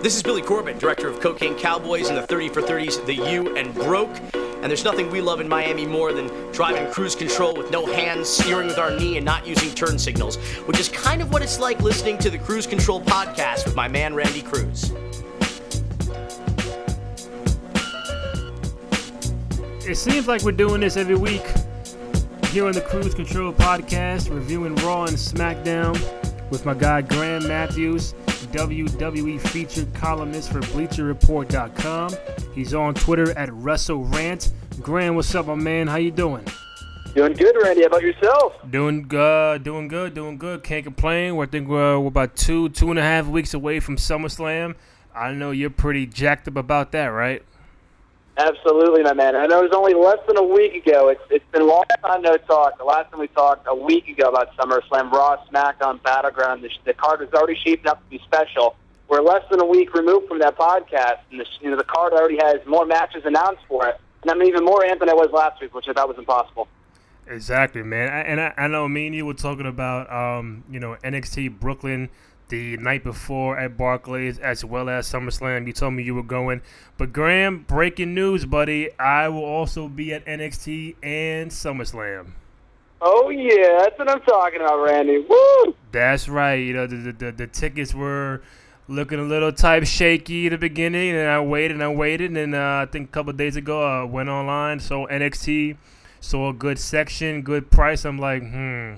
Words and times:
This 0.00 0.14
is 0.14 0.22
Billy 0.22 0.42
Corben, 0.42 0.78
director 0.78 1.08
of 1.08 1.18
Cocaine 1.18 1.56
Cowboys 1.56 2.08
and 2.08 2.16
the 2.16 2.22
30 2.22 2.50
for 2.50 2.62
30s, 2.62 3.04
The 3.04 3.14
U 3.14 3.56
and 3.56 3.74
Broke. 3.74 4.16
And 4.32 4.64
there's 4.64 4.84
nothing 4.84 5.10
we 5.10 5.20
love 5.20 5.40
in 5.40 5.48
Miami 5.48 5.86
more 5.86 6.12
than 6.12 6.28
driving 6.52 6.88
cruise 6.92 7.16
control 7.16 7.52
with 7.52 7.72
no 7.72 7.84
hands, 7.84 8.28
steering 8.28 8.68
with 8.68 8.78
our 8.78 8.96
knee, 8.96 9.16
and 9.16 9.26
not 9.26 9.44
using 9.44 9.74
turn 9.74 9.98
signals, 9.98 10.36
which 10.66 10.78
is 10.78 10.88
kind 10.88 11.20
of 11.20 11.32
what 11.32 11.42
it's 11.42 11.58
like 11.58 11.80
listening 11.82 12.16
to 12.18 12.30
the 12.30 12.38
Cruise 12.38 12.64
Control 12.64 13.00
podcast 13.02 13.64
with 13.64 13.74
my 13.74 13.88
man 13.88 14.14
Randy 14.14 14.40
Cruz. 14.40 14.92
It 19.84 19.96
seems 19.96 20.28
like 20.28 20.42
we're 20.42 20.52
doing 20.52 20.80
this 20.80 20.96
every 20.96 21.16
week 21.16 21.44
here 22.50 22.66
on 22.66 22.72
the 22.72 22.82
Cruise 22.82 23.14
Control 23.14 23.52
podcast, 23.52 24.32
reviewing 24.32 24.76
Raw 24.76 25.06
and 25.06 25.16
SmackDown 25.16 26.00
with 26.50 26.64
my 26.64 26.74
guy 26.74 27.02
Graham 27.02 27.48
Matthews. 27.48 28.14
WWE 28.46 29.40
featured 29.48 29.92
columnist 29.94 30.52
for 30.52 30.60
BleacherReport.com. 30.60 32.10
He's 32.54 32.74
on 32.74 32.94
Twitter 32.94 33.36
at 33.36 33.48
WrestleRant. 33.50 34.50
Graham, 34.80 35.16
what's 35.16 35.34
up, 35.34 35.46
my 35.46 35.54
man? 35.54 35.86
How 35.86 35.96
you 35.96 36.10
doing? 36.10 36.44
Doing 37.14 37.32
good, 37.32 37.56
Randy. 37.62 37.82
How 37.82 37.88
about 37.88 38.02
yourself? 38.02 38.54
Doing 38.70 39.08
good, 39.08 39.64
doing 39.64 39.88
good, 39.88 40.14
doing 40.14 40.38
good. 40.38 40.62
Can't 40.62 40.84
complain. 40.84 41.36
We're, 41.36 41.44
I 41.44 41.48
think 41.48 41.68
we're, 41.68 41.98
we're 41.98 42.08
about 42.08 42.36
two, 42.36 42.68
two 42.68 42.90
and 42.90 42.98
a 42.98 43.02
half 43.02 43.26
weeks 43.26 43.54
away 43.54 43.80
from 43.80 43.96
SummerSlam. 43.96 44.76
I 45.14 45.32
know 45.32 45.50
you're 45.50 45.70
pretty 45.70 46.06
jacked 46.06 46.46
up 46.46 46.56
about 46.56 46.92
that, 46.92 47.06
right? 47.06 47.42
Absolutely, 48.38 49.02
my 49.02 49.14
man. 49.14 49.34
I 49.34 49.46
know 49.46 49.58
it 49.64 49.70
was 49.70 49.76
only 49.76 49.94
less 49.94 50.18
than 50.28 50.36
a 50.38 50.44
week 50.44 50.86
ago. 50.86 51.08
It's 51.08 51.20
it's 51.28 51.44
been 51.50 51.62
a 51.62 51.64
long 51.64 51.82
time 52.00 52.22
no 52.22 52.36
talk. 52.36 52.78
The 52.78 52.84
last 52.84 53.10
time 53.10 53.18
we 53.18 53.26
talked 53.26 53.66
a 53.66 53.74
week 53.74 54.06
ago 54.06 54.28
about 54.28 54.56
SummerSlam, 54.56 55.10
Raw, 55.10 55.44
SmackDown, 55.50 56.00
Battleground. 56.04 56.62
The, 56.62 56.70
the 56.84 56.94
card 56.94 57.18
was 57.18 57.30
already 57.34 57.58
shaping 57.58 57.88
up 57.88 58.00
to 58.04 58.08
be 58.08 58.22
special. 58.24 58.76
We're 59.08 59.22
less 59.22 59.42
than 59.50 59.60
a 59.60 59.64
week 59.64 59.92
removed 59.92 60.28
from 60.28 60.38
that 60.38 60.56
podcast, 60.56 61.18
and 61.32 61.40
the, 61.40 61.46
you 61.60 61.70
know 61.70 61.76
the 61.76 61.82
card 61.82 62.12
already 62.12 62.38
has 62.40 62.64
more 62.64 62.86
matches 62.86 63.24
announced 63.24 63.62
for 63.66 63.88
it. 63.88 64.00
And 64.22 64.30
I'm 64.30 64.42
even 64.44 64.64
more 64.64 64.82
amped 64.82 65.00
than 65.00 65.10
I 65.10 65.14
was 65.14 65.30
last 65.32 65.60
week, 65.60 65.74
which 65.74 65.88
I 65.88 65.92
thought 65.92 66.06
was 66.06 66.18
impossible. 66.18 66.68
Exactly, 67.26 67.82
man. 67.82 68.08
And 68.24 68.40
I, 68.40 68.54
I 68.56 68.68
know 68.68 68.88
me 68.88 69.06
and 69.06 69.16
you 69.16 69.26
were 69.26 69.34
talking 69.34 69.66
about, 69.66 70.10
um, 70.12 70.62
you 70.70 70.78
know, 70.78 70.96
NXT 71.02 71.58
Brooklyn 71.58 72.08
the 72.48 72.76
night 72.78 73.04
before 73.04 73.58
at 73.58 73.76
Barclays 73.76 74.38
as 74.38 74.64
well 74.64 74.88
as 74.88 75.10
SummerSlam. 75.10 75.66
You 75.66 75.72
told 75.72 75.94
me 75.94 76.02
you 76.02 76.14
were 76.14 76.22
going. 76.22 76.62
But 76.96 77.12
Graham, 77.12 77.64
breaking 77.68 78.14
news, 78.14 78.44
buddy. 78.44 78.90
I 78.98 79.28
will 79.28 79.44
also 79.44 79.88
be 79.88 80.12
at 80.12 80.24
NXT 80.26 80.96
and 81.02 81.50
SummerSlam. 81.50 82.32
Oh 83.00 83.28
yeah, 83.30 83.78
that's 83.78 83.98
what 83.98 84.10
I'm 84.10 84.20
talking 84.22 84.60
about, 84.60 84.82
Randy. 84.82 85.18
Woo! 85.18 85.74
That's 85.92 86.28
right. 86.28 86.54
You 86.54 86.72
know, 86.72 86.86
the 86.86 87.12
the, 87.12 87.32
the 87.32 87.46
tickets 87.46 87.94
were 87.94 88.42
looking 88.88 89.20
a 89.20 89.22
little 89.22 89.52
type 89.52 89.84
shaky 89.84 90.46
at 90.46 90.50
the 90.50 90.58
beginning, 90.58 91.10
and 91.10 91.28
I 91.28 91.40
waited 91.40 91.72
and 91.72 91.84
I 91.84 91.88
waited, 91.88 92.36
and 92.36 92.54
uh, 92.54 92.86
I 92.86 92.90
think 92.90 93.10
a 93.10 93.12
couple 93.12 93.32
days 93.34 93.54
ago 93.54 93.84
I 93.84 94.02
went 94.02 94.28
online, 94.28 94.80
so 94.80 95.06
NXT, 95.06 95.76
saw 96.20 96.48
a 96.48 96.52
good 96.52 96.78
section, 96.78 97.42
good 97.42 97.70
price. 97.70 98.04
I'm 98.04 98.18
like, 98.18 98.42
hmm 98.42 98.94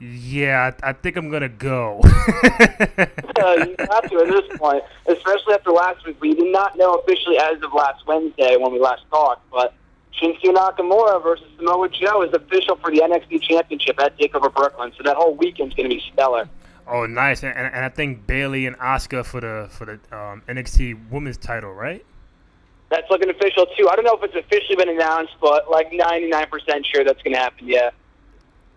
yeah, 0.00 0.72
I, 0.82 0.90
I 0.90 0.92
think 0.92 1.16
I'm 1.16 1.30
gonna 1.30 1.48
go. 1.48 2.00
uh, 2.04 2.08
you 2.46 3.76
have 3.78 4.10
to 4.10 4.18
at 4.18 4.28
this 4.28 4.58
point, 4.58 4.84
especially 5.06 5.54
after 5.54 5.70
last 5.70 6.04
week. 6.06 6.20
We 6.20 6.34
did 6.34 6.52
not 6.52 6.76
know 6.76 6.94
officially 6.94 7.38
as 7.38 7.62
of 7.62 7.72
last 7.72 8.06
Wednesday 8.06 8.56
when 8.56 8.72
we 8.72 8.80
last 8.80 9.02
talked, 9.10 9.48
but 9.50 9.74
Shinsuke 10.20 10.54
Nakamura 10.54 11.22
versus 11.22 11.46
Samoa 11.56 11.88
Joe 11.88 12.22
is 12.22 12.32
official 12.32 12.76
for 12.76 12.90
the 12.90 13.00
NXT 13.00 13.42
Championship 13.42 14.00
at 14.00 14.16
Takeover 14.18 14.52
Brooklyn. 14.54 14.92
So 14.96 15.02
that 15.04 15.16
whole 15.16 15.34
weekend's 15.34 15.74
going 15.74 15.88
to 15.88 15.94
be 15.94 16.02
stellar. 16.12 16.48
Oh, 16.86 17.06
nice! 17.06 17.42
And, 17.42 17.56
and, 17.56 17.74
and 17.74 17.84
I 17.84 17.88
think 17.88 18.26
Bayley 18.26 18.66
and 18.66 18.76
Asuka 18.78 19.24
for 19.24 19.40
the 19.40 19.68
for 19.70 19.86
the 19.86 19.92
um, 20.16 20.42
NXT 20.48 21.10
Women's 21.10 21.38
title, 21.38 21.72
right? 21.72 22.04
That's 22.90 23.08
looking 23.10 23.30
official 23.30 23.66
too. 23.76 23.88
I 23.88 23.96
don't 23.96 24.04
know 24.04 24.16
if 24.16 24.22
it's 24.22 24.36
officially 24.36 24.76
been 24.76 24.90
announced, 24.90 25.32
but 25.40 25.70
like 25.70 25.90
99% 25.90 26.84
sure 26.84 27.04
that's 27.04 27.20
going 27.22 27.34
to 27.34 27.40
happen. 27.40 27.66
Yeah. 27.66 27.90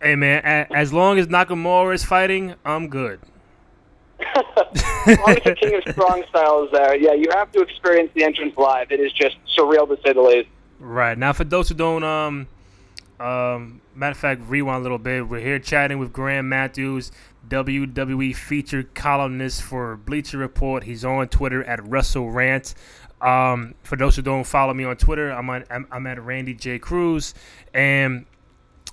Hey 0.01 0.15
man, 0.15 0.67
as 0.75 0.93
long 0.93 1.17
as 1.17 1.25
Nakamura 1.27 1.95
is 1.95 2.03
fighting, 2.03 2.53
I'm 2.63 2.87
good. 2.87 3.19
as 4.19 5.17
long 5.17 5.29
as 5.29 5.43
the 5.43 5.55
King 5.59 5.75
of 5.75 5.91
Strong 5.91 6.23
Style 6.29 6.65
is 6.65 6.71
there, 6.71 6.95
yeah, 6.95 7.13
you 7.13 7.29
have 7.31 7.51
to 7.53 7.61
experience 7.61 8.11
the 8.13 8.23
entrance 8.23 8.55
live. 8.57 8.91
It 8.91 8.99
is 8.99 9.11
just 9.11 9.37
surreal 9.57 9.87
to 9.87 9.97
say 10.05 10.13
the 10.13 10.21
least. 10.21 10.49
Right 10.79 11.17
now, 11.17 11.33
for 11.33 11.45
those 11.45 11.69
who 11.69 11.75
don't, 11.75 12.03
um, 12.03 12.47
um, 13.19 13.81
matter 13.95 14.11
of 14.11 14.17
fact, 14.17 14.41
rewind 14.47 14.81
a 14.81 14.83
little 14.83 14.99
bit. 14.99 15.27
We're 15.27 15.39
here 15.39 15.57
chatting 15.57 15.97
with 15.97 16.13
Graham 16.13 16.47
Matthews, 16.47 17.11
WWE 17.49 18.35
featured 18.35 18.93
columnist 18.93 19.63
for 19.63 19.97
Bleacher 19.97 20.37
Report. 20.37 20.83
He's 20.83 21.03
on 21.03 21.27
Twitter 21.29 21.63
at 21.63 21.79
WrestleRant. 21.79 22.75
Um, 23.19 23.73
for 23.81 23.95
those 23.95 24.15
who 24.15 24.21
don't 24.21 24.43
follow 24.43 24.75
me 24.75 24.83
on 24.83 24.95
Twitter, 24.97 25.31
I'm 25.31 25.49
on, 25.49 25.65
I'm, 25.71 25.87
I'm 25.91 26.05
at 26.05 26.21
Randy 26.21 26.53
J 26.53 26.77
Cruz, 26.77 27.33
and 27.73 28.27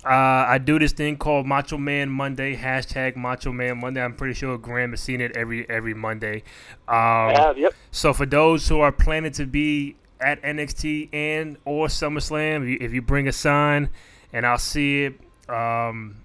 uh, 0.05 0.47
I 0.49 0.59
do 0.59 0.79
this 0.79 0.93
thing 0.93 1.17
called 1.17 1.47
Macho 1.47 1.79
Man 1.79 2.11
Monday 2.11 2.57
hashtag 2.57 3.17
Macho 3.17 3.53
Man 3.53 3.81
Monday. 3.81 4.03
I'm 4.03 4.15
pretty 4.15 4.35
sure 4.35 4.59
Graham 4.59 4.91
has 4.91 5.01
seen 5.01 5.21
it 5.21 5.37
every 5.37 5.69
every 5.71 5.95
Monday. 5.95 6.43
Um, 6.87 6.95
I 6.97 7.35
have, 7.39 7.59
yep. 7.59 7.75
So 7.91 8.13
for 8.13 8.27
those 8.27 8.69
who 8.69 8.81
are 8.81 8.93
planning 8.93 9.33
to 9.33 9.47
be 9.47 9.97
at 10.21 10.43
NXT 10.43 11.09
and 11.13 11.57
or 11.65 11.87
SummerSlam, 11.87 12.63
if 12.63 12.69
you, 12.69 12.79
if 12.81 12.93
you 12.93 13.01
bring 13.01 13.29
a 13.29 13.33
sign 13.33 13.89
and 14.33 14.47
I'll 14.47 14.59
see 14.59 15.05
it, 15.05 15.21
um, 15.49 16.17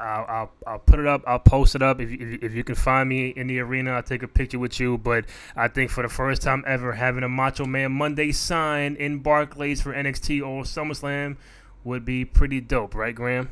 I'll, 0.00 0.24
I'll, 0.28 0.52
I'll 0.66 0.78
put 0.78 0.98
it 0.98 1.06
up. 1.06 1.22
I'll 1.26 1.38
post 1.38 1.74
it 1.74 1.82
up. 1.82 2.00
If, 2.00 2.10
if, 2.10 2.42
if 2.42 2.54
you 2.54 2.64
can 2.64 2.74
find 2.74 3.08
me 3.08 3.28
in 3.28 3.46
the 3.46 3.60
arena, 3.60 3.92
I'll 3.92 4.02
take 4.02 4.22
a 4.22 4.28
picture 4.28 4.58
with 4.58 4.78
you. 4.78 4.98
But 4.98 5.26
I 5.56 5.68
think 5.68 5.90
for 5.90 6.02
the 6.02 6.08
first 6.08 6.42
time 6.42 6.64
ever, 6.66 6.92
having 6.92 7.22
a 7.22 7.28
Macho 7.28 7.66
Man 7.66 7.92
Monday 7.92 8.32
sign 8.32 8.96
in 8.96 9.18
Barclays 9.18 9.80
for 9.80 9.92
NXT 9.92 10.40
or 10.40 10.62
SummerSlam 10.62 11.36
would 11.88 12.04
be 12.04 12.24
pretty 12.24 12.60
dope, 12.60 12.94
right, 12.94 13.14
Graham? 13.14 13.50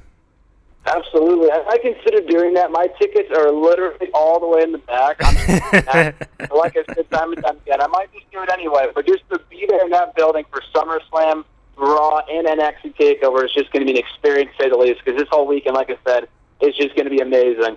Absolutely. 0.86 1.50
I, 1.50 1.64
I 1.68 1.78
consider 1.78 2.20
doing 2.28 2.54
that. 2.54 2.70
My 2.70 2.86
tickets 2.98 3.28
are 3.36 3.50
literally 3.50 4.08
all 4.14 4.38
the 4.38 4.46
way 4.46 4.62
in 4.62 4.72
the 4.72 4.78
back. 4.78 5.20
like 6.54 6.76
I 6.76 6.94
said 6.94 7.10
time 7.10 7.32
and 7.32 7.42
time 7.42 7.56
again, 7.56 7.82
I 7.82 7.88
might 7.88 8.12
just 8.12 8.30
do 8.30 8.42
it 8.42 8.50
anyway, 8.52 8.86
but 8.94 9.04
just 9.04 9.28
to 9.30 9.40
be 9.50 9.66
there 9.68 9.84
in 9.84 9.90
that 9.90 10.14
building 10.14 10.44
for 10.50 10.62
SummerSlam, 10.72 11.44
Raw, 11.76 12.20
and 12.30 12.46
NXT 12.46 12.94
TakeOver 12.96 13.44
is 13.44 13.52
just 13.52 13.72
going 13.72 13.84
to 13.84 13.92
be 13.92 13.98
an 13.98 14.04
experience, 14.04 14.50
to 14.58 14.64
say 14.64 14.70
the 14.70 14.76
least, 14.76 15.00
because 15.04 15.18
this 15.18 15.28
whole 15.30 15.46
weekend, 15.46 15.74
like 15.74 15.90
I 15.90 15.98
said, 16.06 16.28
is 16.60 16.74
just 16.76 16.94
going 16.94 17.04
to 17.04 17.10
be 17.10 17.20
amazing. 17.20 17.76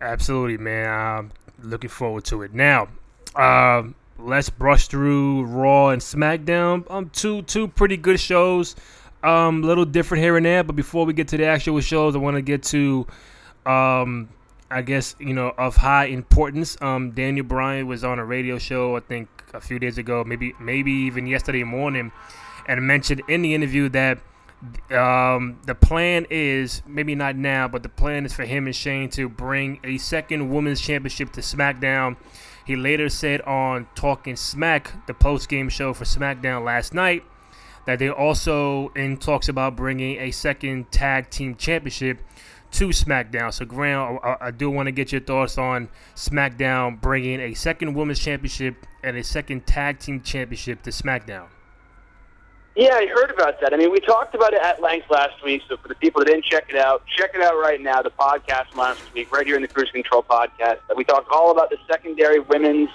Absolutely, 0.00 0.58
man. 0.58 0.88
I'm 0.88 1.32
looking 1.62 1.90
forward 1.90 2.24
to 2.26 2.42
it. 2.42 2.54
Now, 2.54 2.88
uh, 3.34 3.82
let's 4.18 4.48
brush 4.48 4.86
through 4.86 5.44
Raw 5.44 5.88
and 5.88 6.00
SmackDown. 6.00 6.88
Um, 6.90 7.10
two 7.10 7.42
two 7.42 7.68
pretty 7.68 7.96
good 7.96 8.20
shows. 8.20 8.76
Um, 9.24 9.64
a 9.64 9.66
little 9.66 9.86
different 9.86 10.22
here 10.22 10.36
and 10.36 10.44
there, 10.44 10.62
but 10.62 10.76
before 10.76 11.06
we 11.06 11.14
get 11.14 11.28
to 11.28 11.38
the 11.38 11.46
actual 11.46 11.80
shows, 11.80 12.14
I 12.14 12.18
want 12.18 12.36
to 12.36 12.42
get 12.42 12.62
to, 12.64 13.06
um, 13.64 14.28
I 14.70 14.82
guess 14.82 15.16
you 15.18 15.32
know, 15.32 15.54
of 15.56 15.76
high 15.76 16.06
importance. 16.06 16.76
Um, 16.82 17.12
Daniel 17.12 17.46
Bryan 17.46 17.86
was 17.86 18.04
on 18.04 18.18
a 18.18 18.24
radio 18.24 18.58
show, 18.58 18.96
I 18.96 19.00
think, 19.00 19.28
a 19.54 19.62
few 19.62 19.78
days 19.78 19.96
ago, 19.96 20.24
maybe 20.24 20.52
maybe 20.60 20.92
even 20.92 21.26
yesterday 21.26 21.64
morning, 21.64 22.12
and 22.68 22.86
mentioned 22.86 23.22
in 23.26 23.40
the 23.40 23.54
interview 23.54 23.88
that 23.88 24.18
um, 24.90 25.58
the 25.64 25.74
plan 25.74 26.26
is 26.28 26.82
maybe 26.86 27.14
not 27.14 27.34
now, 27.34 27.66
but 27.66 27.82
the 27.82 27.88
plan 27.88 28.26
is 28.26 28.34
for 28.34 28.44
him 28.44 28.66
and 28.66 28.76
Shane 28.76 29.08
to 29.10 29.28
bring 29.30 29.80
a 29.84 29.96
second 29.96 30.50
women's 30.50 30.82
championship 30.82 31.32
to 31.32 31.40
SmackDown. 31.40 32.16
He 32.66 32.76
later 32.76 33.08
said 33.08 33.40
on 33.42 33.86
Talking 33.94 34.36
Smack, 34.36 35.06
the 35.06 35.14
post 35.14 35.48
game 35.48 35.68
show 35.68 35.92
for 35.94 36.04
SmackDown 36.04 36.64
last 36.64 36.94
night, 36.94 37.24
that 37.86 37.98
they 37.98 38.08
also 38.08 38.88
in 38.96 39.16
talks 39.16 39.48
about 39.48 39.76
bringing 39.76 40.18
a 40.18 40.30
second 40.30 40.90
tag 40.90 41.30
team 41.30 41.54
championship 41.56 42.18
to 42.72 42.88
SmackDown. 42.88 43.52
So, 43.52 43.64
Graham, 43.64 44.18
I, 44.22 44.36
I 44.40 44.50
do 44.50 44.68
want 44.68 44.86
to 44.86 44.92
get 44.92 45.12
your 45.12 45.20
thoughts 45.20 45.58
on 45.58 45.88
SmackDown 46.16 47.00
bringing 47.00 47.40
a 47.40 47.54
second 47.54 47.94
women's 47.94 48.18
championship 48.18 48.86
and 49.02 49.16
a 49.16 49.22
second 49.22 49.66
tag 49.66 50.00
team 50.00 50.20
championship 50.22 50.82
to 50.82 50.90
SmackDown. 50.90 51.46
Yeah, 52.74 52.94
I 52.94 53.06
heard 53.06 53.30
about 53.30 53.60
that. 53.60 53.72
I 53.72 53.76
mean, 53.76 53.92
we 53.92 54.00
talked 54.00 54.34
about 54.34 54.52
it 54.52 54.60
at 54.60 54.82
length 54.82 55.08
last 55.08 55.44
week. 55.44 55.62
So, 55.68 55.76
for 55.76 55.86
the 55.86 55.94
people 55.94 56.20
that 56.20 56.26
didn't 56.26 56.44
check 56.44 56.68
it 56.68 56.76
out, 56.76 57.04
check 57.06 57.30
it 57.34 57.40
out 57.40 57.54
right 57.54 57.80
now. 57.80 58.02
The 58.02 58.10
podcast 58.10 58.74
last 58.74 59.00
week, 59.14 59.30
right 59.32 59.46
here 59.46 59.54
in 59.54 59.62
the 59.62 59.68
Cruise 59.68 59.92
Control 59.92 60.24
podcast, 60.24 60.78
we 60.96 61.04
talked 61.04 61.30
all 61.30 61.52
about 61.52 61.70
the 61.70 61.78
secondary 61.88 62.40
women's 62.40 62.90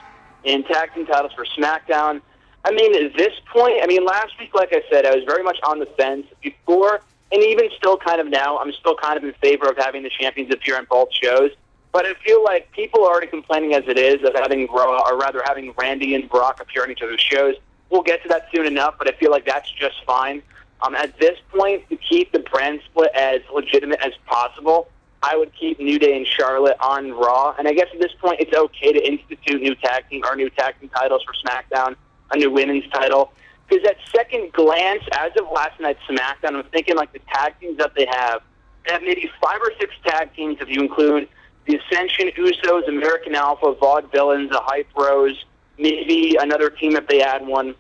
and 0.46 0.66
tag 0.66 0.94
team 0.94 1.06
titles 1.06 1.32
for 1.34 1.46
SmackDown. 1.46 2.22
I 2.70 2.72
mean, 2.72 2.94
at 3.04 3.18
this 3.18 3.34
point, 3.52 3.82
I 3.82 3.88
mean, 3.88 4.06
last 4.06 4.38
week, 4.40 4.54
like 4.54 4.70
I 4.72 4.84
said, 4.92 5.04
I 5.04 5.16
was 5.16 5.24
very 5.26 5.42
much 5.42 5.58
on 5.64 5.80
the 5.80 5.88
fence. 5.88 6.28
Before, 6.40 7.02
and 7.32 7.42
even 7.42 7.68
still 7.76 7.98
kind 7.98 8.22
of 8.22 8.28
now, 8.28 8.60
I'm 8.60 8.72
still 8.74 8.96
kind 8.96 9.18
of 9.18 9.24
in 9.24 9.34
favor 9.42 9.68
of 9.68 9.76
having 9.76 10.04
the 10.04 10.12
champions 10.12 10.54
appear 10.54 10.78
on 10.78 10.86
both 10.88 11.12
shows. 11.12 11.50
But 11.92 12.06
I 12.06 12.14
feel 12.24 12.44
like 12.44 12.72
people 12.72 13.04
are 13.06 13.12
already 13.12 13.26
complaining 13.26 13.74
as 13.74 13.86
it 13.88 13.98
is 13.98 14.24
of 14.24 14.36
having, 14.36 14.70
or 14.70 15.18
rather 15.18 15.42
having 15.46 15.74
Randy 15.80 16.14
and 16.14 16.30
Brock 16.30 16.62
appear 16.62 16.84
on 16.84 16.92
each 16.92 17.02
other's 17.02 17.20
shows. 17.20 17.56
We'll 17.90 18.04
get 18.04 18.22
to 18.22 18.30
that 18.30 18.50
soon 18.54 18.68
enough, 18.68 19.00
but 19.00 19.08
I 19.08 19.18
feel 19.18 19.32
like 19.32 19.48
that's 19.48 19.72
just 19.72 20.06
fine. 20.06 20.44
Um, 20.84 20.94
at 20.94 21.20
this 21.20 21.40
point, 21.52 21.90
to 21.90 21.98
keep 21.98 22.32
the 22.32 22.40
brand 22.40 22.82
split 22.86 23.10
as 23.16 23.42
legitimate 23.52 24.00
as 24.06 24.14
possible, 24.28 24.90
I 25.24 25.36
would 25.36 25.52
keep 25.56 25.80
New 25.80 25.98
Day 25.98 26.16
and 26.16 26.28
Charlotte 26.28 26.78
on 26.80 27.14
Raw. 27.14 27.56
And 27.58 27.68
I 27.68 27.74
guess 27.74 27.88
at 27.92 28.00
this 28.00 28.14
point, 28.22 28.40
it's 28.40 28.56
okay 28.56 28.94
to 28.94 29.08
institute 29.08 29.60
new 29.60 29.74
tag 29.74 30.08
team 30.08 30.22
or 30.24 30.36
new 30.36 30.52
tag 30.52 30.80
team 30.80 30.90
titles 30.90 31.24
for 31.24 31.34
SmackDown, 31.44 31.96
a 32.32 32.38
new 32.38 32.52
women's 32.52 32.88
title. 32.92 33.34
Because 33.68 33.88
at 33.88 33.98
second 34.16 34.52
glance, 34.54 35.04
as 35.14 35.32
of 35.40 35.52
last 35.54 35.80
night's 35.80 36.00
SmackDown, 36.10 36.56
I'm 36.56 36.64
thinking 36.72 36.96
like 36.96 37.14
the 37.14 37.20
tag 37.34 37.54
teams 37.60 37.78
that 37.78 37.94
they 37.96 38.08
have. 38.10 38.42
They 38.86 38.94
have 38.94 39.04
maybe 39.04 39.30
five 39.42 39.60
or 39.62 39.72
six 39.80 39.94
tag 40.04 40.34
teams 40.36 40.58
if 40.60 40.70
you 40.70 40.82
include 40.82 41.28
the 41.66 41.78
Ascension, 41.78 42.30
Usos, 42.30 42.88
American 42.88 43.36
Alpha, 43.36 43.76
Vaudevillains, 43.76 44.50
the 44.50 44.60
Hype 44.60 44.88
Bros, 44.96 45.46
maybe 45.78 46.36
another 46.40 46.70
team 46.70 46.96
if 46.96 47.08
they 47.08 47.22
add 47.22 47.46
one. 47.46 47.76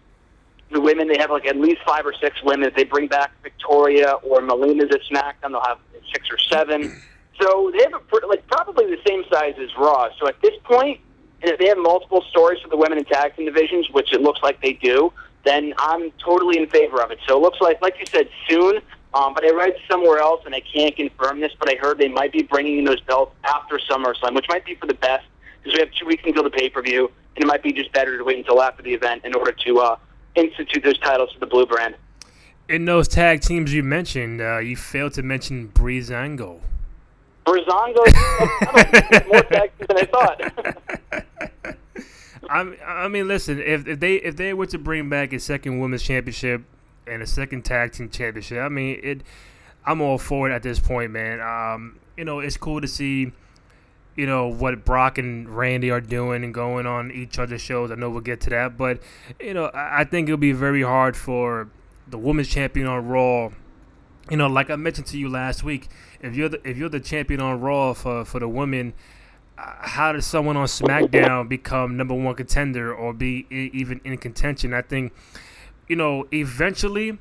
The 0.71 0.79
women, 0.79 1.07
they 1.07 1.17
have 1.17 1.31
like 1.31 1.47
at 1.47 1.57
least 1.57 1.81
five 1.83 2.05
or 2.05 2.13
six 2.21 2.43
women. 2.43 2.67
If 2.67 2.75
they 2.75 2.83
bring 2.83 3.07
back 3.07 3.31
Victoria 3.41 4.11
or 4.21 4.41
Melina's 4.41 4.93
at 4.93 5.01
SmackDown, 5.11 5.51
they'll 5.51 5.61
have 5.61 5.79
six 6.13 6.27
or 6.29 6.37
seven. 6.37 7.01
So 7.41 7.71
they 7.75 7.83
have 7.83 7.93
a, 7.93 8.27
like 8.27 8.45
probably 8.47 8.85
the 8.85 9.01
same 9.07 9.23
size 9.31 9.55
as 9.59 9.69
Raw. 9.75 10.09
So 10.19 10.27
at 10.27 10.39
this 10.41 10.53
point, 10.65 10.99
and 11.41 11.51
if 11.51 11.59
they 11.59 11.67
have 11.67 11.77
multiple 11.77 12.23
stories 12.29 12.61
for 12.61 12.69
the 12.69 12.77
women 12.77 12.97
and 12.97 13.07
tag 13.07 13.35
team 13.35 13.45
divisions, 13.45 13.89
which 13.91 14.13
it 14.13 14.21
looks 14.21 14.41
like 14.41 14.61
they 14.61 14.73
do, 14.73 15.13
then 15.45 15.73
I'm 15.77 16.11
totally 16.23 16.57
in 16.57 16.67
favor 16.67 17.01
of 17.01 17.11
it. 17.11 17.19
So 17.27 17.37
it 17.37 17.41
looks 17.41 17.61
like, 17.61 17.81
like 17.81 17.95
you 17.99 18.05
said, 18.05 18.29
soon. 18.47 18.81
Um, 19.13 19.33
but 19.33 19.43
I 19.43 19.51
read 19.51 19.73
somewhere 19.89 20.19
else, 20.19 20.43
and 20.45 20.53
I 20.53 20.59
can't 20.59 20.95
confirm 20.95 21.39
this, 21.39 21.51
but 21.57 21.69
I 21.69 21.75
heard 21.75 21.97
they 21.97 22.09
might 22.09 22.31
be 22.31 22.43
bringing 22.43 22.77
in 22.79 22.85
those 22.85 23.01
belts 23.01 23.33
after 23.43 23.79
SummerSlam, 23.89 24.35
which 24.35 24.45
might 24.49 24.65
be 24.65 24.75
for 24.75 24.85
the 24.85 24.93
best 24.93 25.25
because 25.57 25.73
we 25.73 25.79
have 25.79 25.91
two 25.93 26.05
weeks 26.05 26.23
until 26.25 26.43
the 26.43 26.49
pay 26.49 26.69
per 26.69 26.81
view, 26.81 27.09
and 27.35 27.43
it 27.43 27.47
might 27.47 27.63
be 27.63 27.73
just 27.73 27.91
better 27.91 28.17
to 28.17 28.23
wait 28.23 28.37
until 28.37 28.61
after 28.61 28.83
the 28.83 28.93
event 28.93 29.25
in 29.25 29.33
order 29.33 29.51
to 29.51 29.79
uh, 29.79 29.97
institute 30.35 30.83
those 30.83 30.99
titles 30.99 31.31
for 31.33 31.39
the 31.39 31.47
blue 31.47 31.65
brand. 31.65 31.95
In 32.67 32.85
those 32.85 33.07
tag 33.07 33.41
teams 33.41 33.73
you 33.73 33.81
mentioned, 33.81 34.41
uh, 34.41 34.59
you 34.59 34.75
failed 34.75 35.13
to 35.13 35.23
mention 35.23 35.69
Breezango. 35.69 36.61
Breezango 37.49 39.27
more 39.27 39.43
tag 39.51 39.71
teams 39.77 39.87
than 39.87 39.97
I 39.97 40.05
thought. 40.05 41.75
I 42.49 42.75
I 42.85 43.07
mean, 43.07 43.27
listen, 43.27 43.59
if, 43.59 43.87
if 43.87 43.99
they 43.99 44.15
if 44.15 44.35
they 44.35 44.53
were 44.53 44.65
to 44.67 44.77
bring 44.77 45.09
back 45.09 45.33
a 45.33 45.39
second 45.39 45.79
women's 45.79 46.03
championship 46.03 46.63
and 47.07 47.21
a 47.21 47.27
second 47.27 47.65
tag 47.65 47.93
team 47.93 48.09
championship, 48.09 48.59
I 48.59 48.69
mean, 48.69 48.99
it, 49.03 49.21
I'm 49.85 50.01
all 50.01 50.17
for 50.17 50.49
it 50.49 50.53
at 50.53 50.63
this 50.63 50.79
point, 50.79 51.11
man. 51.11 51.39
Um, 51.41 51.99
you 52.17 52.25
know, 52.25 52.39
it's 52.39 52.57
cool 52.57 52.81
to 52.81 52.87
see, 52.87 53.31
you 54.15 54.25
know, 54.27 54.47
what 54.47 54.83
Brock 54.85 55.17
and 55.17 55.49
Randy 55.49 55.89
are 55.89 56.01
doing 56.01 56.43
and 56.43 56.53
going 56.53 56.85
on 56.85 57.11
each 57.11 57.39
other's 57.39 57.61
shows. 57.61 57.91
I 57.91 57.95
know 57.95 58.09
we'll 58.09 58.21
get 58.21 58.41
to 58.41 58.49
that, 58.51 58.77
but 58.77 59.01
you 59.39 59.53
know, 59.53 59.65
I, 59.65 60.01
I 60.01 60.03
think 60.03 60.27
it'll 60.27 60.37
be 60.37 60.51
very 60.51 60.83
hard 60.83 61.15
for 61.15 61.69
the 62.07 62.17
women's 62.17 62.47
champion 62.47 62.87
on 62.87 63.07
Raw. 63.07 63.49
You 64.29 64.37
know, 64.37 64.47
like 64.47 64.69
I 64.69 64.75
mentioned 64.75 65.07
to 65.07 65.17
you 65.17 65.29
last 65.29 65.63
week, 65.63 65.87
if 66.21 66.35
you're 66.35 66.49
the 66.49 66.67
if 66.67 66.77
you're 66.77 66.89
the 66.89 66.99
champion 66.99 67.41
on 67.41 67.61
Raw 67.61 67.93
for 67.93 68.25
for 68.25 68.39
the 68.39 68.47
women 68.47 68.93
how 69.59 70.11
does 70.11 70.25
someone 70.25 70.57
on 70.57 70.67
SmackDown 70.67 71.49
become 71.49 71.97
number 71.97 72.13
one 72.13 72.35
contender 72.35 72.93
or 72.93 73.13
be 73.13 73.45
even 73.49 73.99
in 74.03 74.17
contention? 74.17 74.73
I 74.73 74.81
think, 74.81 75.13
you 75.87 75.95
know, 75.95 76.27
eventually, 76.31 77.17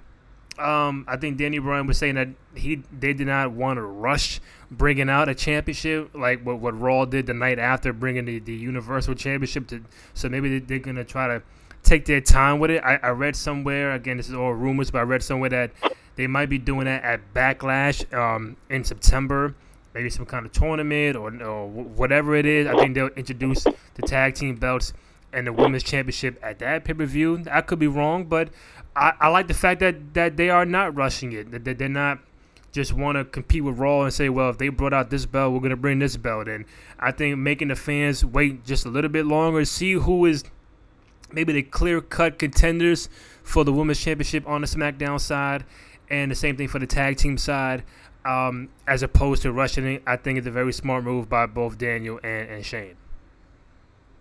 um, 0.59 1.05
I 1.09 1.17
think 1.17 1.39
Danny 1.39 1.59
Bryan 1.59 1.87
was 1.87 1.99
saying 1.99 2.17
that 2.17 2.29
he 2.55 2.83
they 2.97 3.13
did 3.13 3.27
not 3.27 3.53
want 3.53 3.77
to 3.77 3.83
rush 3.83 4.41
bringing 4.71 5.09
out 5.09 5.29
a 5.29 5.35
championship 5.35 6.11
like 6.15 6.45
what, 6.45 6.59
what 6.59 6.79
Raw 6.79 7.05
did 7.05 7.27
the 7.27 7.35
night 7.35 7.59
after 7.59 7.93
bringing 7.93 8.25
the, 8.25 8.39
the 8.41 8.55
Universal 8.55 9.15
Championship 9.15 9.69
to. 9.69 9.85
So 10.15 10.29
maybe 10.29 10.59
they, 10.59 10.77
are 10.77 10.81
gonna 10.81 11.05
try 11.05 11.29
to 11.29 11.43
take 11.83 12.05
their 12.07 12.21
time 12.21 12.59
with 12.59 12.71
it. 12.71 12.83
I, 12.85 12.97
I 12.97 13.11
read 13.11 13.37
somewhere 13.37 13.93
again, 13.93 14.17
this 14.17 14.29
is 14.29 14.35
all 14.35 14.53
rumors, 14.53 14.91
but 14.91 14.99
I 14.99 15.03
read 15.03 15.23
somewhere 15.23 15.51
that 15.51 15.71
they 16.19 16.27
might 16.27 16.51
be 16.51 16.59
doing 16.59 16.85
that 16.85 17.03
at 17.03 17.33
Backlash 17.33 18.13
um, 18.13 18.59
in 18.69 18.85
September 18.85 19.55
maybe 19.95 20.11
some 20.11 20.27
kind 20.27 20.47
of 20.47 20.53
tournament 20.53 21.17
or, 21.17 21.43
or 21.43 21.69
whatever 21.69 22.37
it 22.37 22.47
is. 22.47 22.69
I 22.69 22.77
think 22.77 22.95
they'll 22.95 23.09
introduce 23.09 23.65
the 23.65 24.03
tag 24.03 24.35
team 24.35 24.55
belts 24.55 24.93
and 25.33 25.47
the 25.47 25.53
women's 25.53 25.83
championship 25.83 26.39
at 26.43 26.61
that 26.61 26.85
pay 26.85 26.95
per 26.95 27.05
view. 27.05 27.45
I 27.51 27.63
could 27.63 27.81
be 27.81 27.89
wrong, 27.89 28.25
but 28.25 28.49
I, 28.95 29.15
I, 29.21 29.29
like 29.29 29.49
the 29.49 29.55
fact 29.55 29.81
that, 29.81 30.15
that 30.15 30.37
they 30.37 30.51
are 30.51 30.65
not 30.65 30.95
rushing 30.95 31.33
it. 31.33 31.65
That, 31.65 31.79
they're 31.79 31.89
not 31.89 32.21
just 32.71 32.93
want 32.93 33.17
to 33.17 33.25
compete 33.25 33.65
with 33.65 33.79
Raw 33.79 34.03
and 34.03 34.13
say, 34.13 34.29
well, 34.29 34.51
if 34.51 34.59
they 34.59 34.69
brought 34.69 34.93
out 34.93 35.11
this 35.11 35.27
belt, 35.27 35.53
we're 35.53 35.61
gonna 35.61 35.77
bring 35.77 35.99
this 35.99 36.17
belt 36.17 36.47
in. 36.47 36.65
I 37.01 37.11
think 37.11 37.37
making 37.39 37.69
the 37.69 37.77
fans 37.77 38.25
wait 38.25 38.65
just 38.65 38.87
a 38.87 38.89
little 38.89 39.11
bit 39.11 39.27
longer, 39.27 39.65
see 39.65 39.95
who 39.95 40.27
is 40.27 40.45
maybe 41.33 41.53
the 41.53 41.63
clear 41.63 42.01
cut 42.01 42.39
contenders 42.39 43.09
for 43.43 43.65
the 43.65 43.73
women's 43.73 44.01
championship 44.01 44.47
on 44.47 44.61
the 44.61 44.67
SmackDown 44.67 45.21
side, 45.21 45.65
and 46.11 46.31
the 46.31 46.35
same 46.35 46.57
thing 46.57 46.69
for 46.69 46.79
the 46.79 46.87
tag 46.87 47.17
team 47.17 47.39
side 47.39 47.85
um, 48.25 48.69
as 48.87 49.03
opposed 49.03 49.43
to 49.43 49.53
rushing 49.53 49.87
it. 49.87 50.03
I 50.07 50.17
think 50.17 50.39
it's 50.39 50.47
a 50.47 50.51
very 50.51 50.73
smart 50.73 51.05
move 51.05 51.29
by 51.29 51.47
both 51.47 51.79
Daniel 51.79 52.21
and, 52.23 52.51
and 52.51 52.67
Shane. 52.67 52.97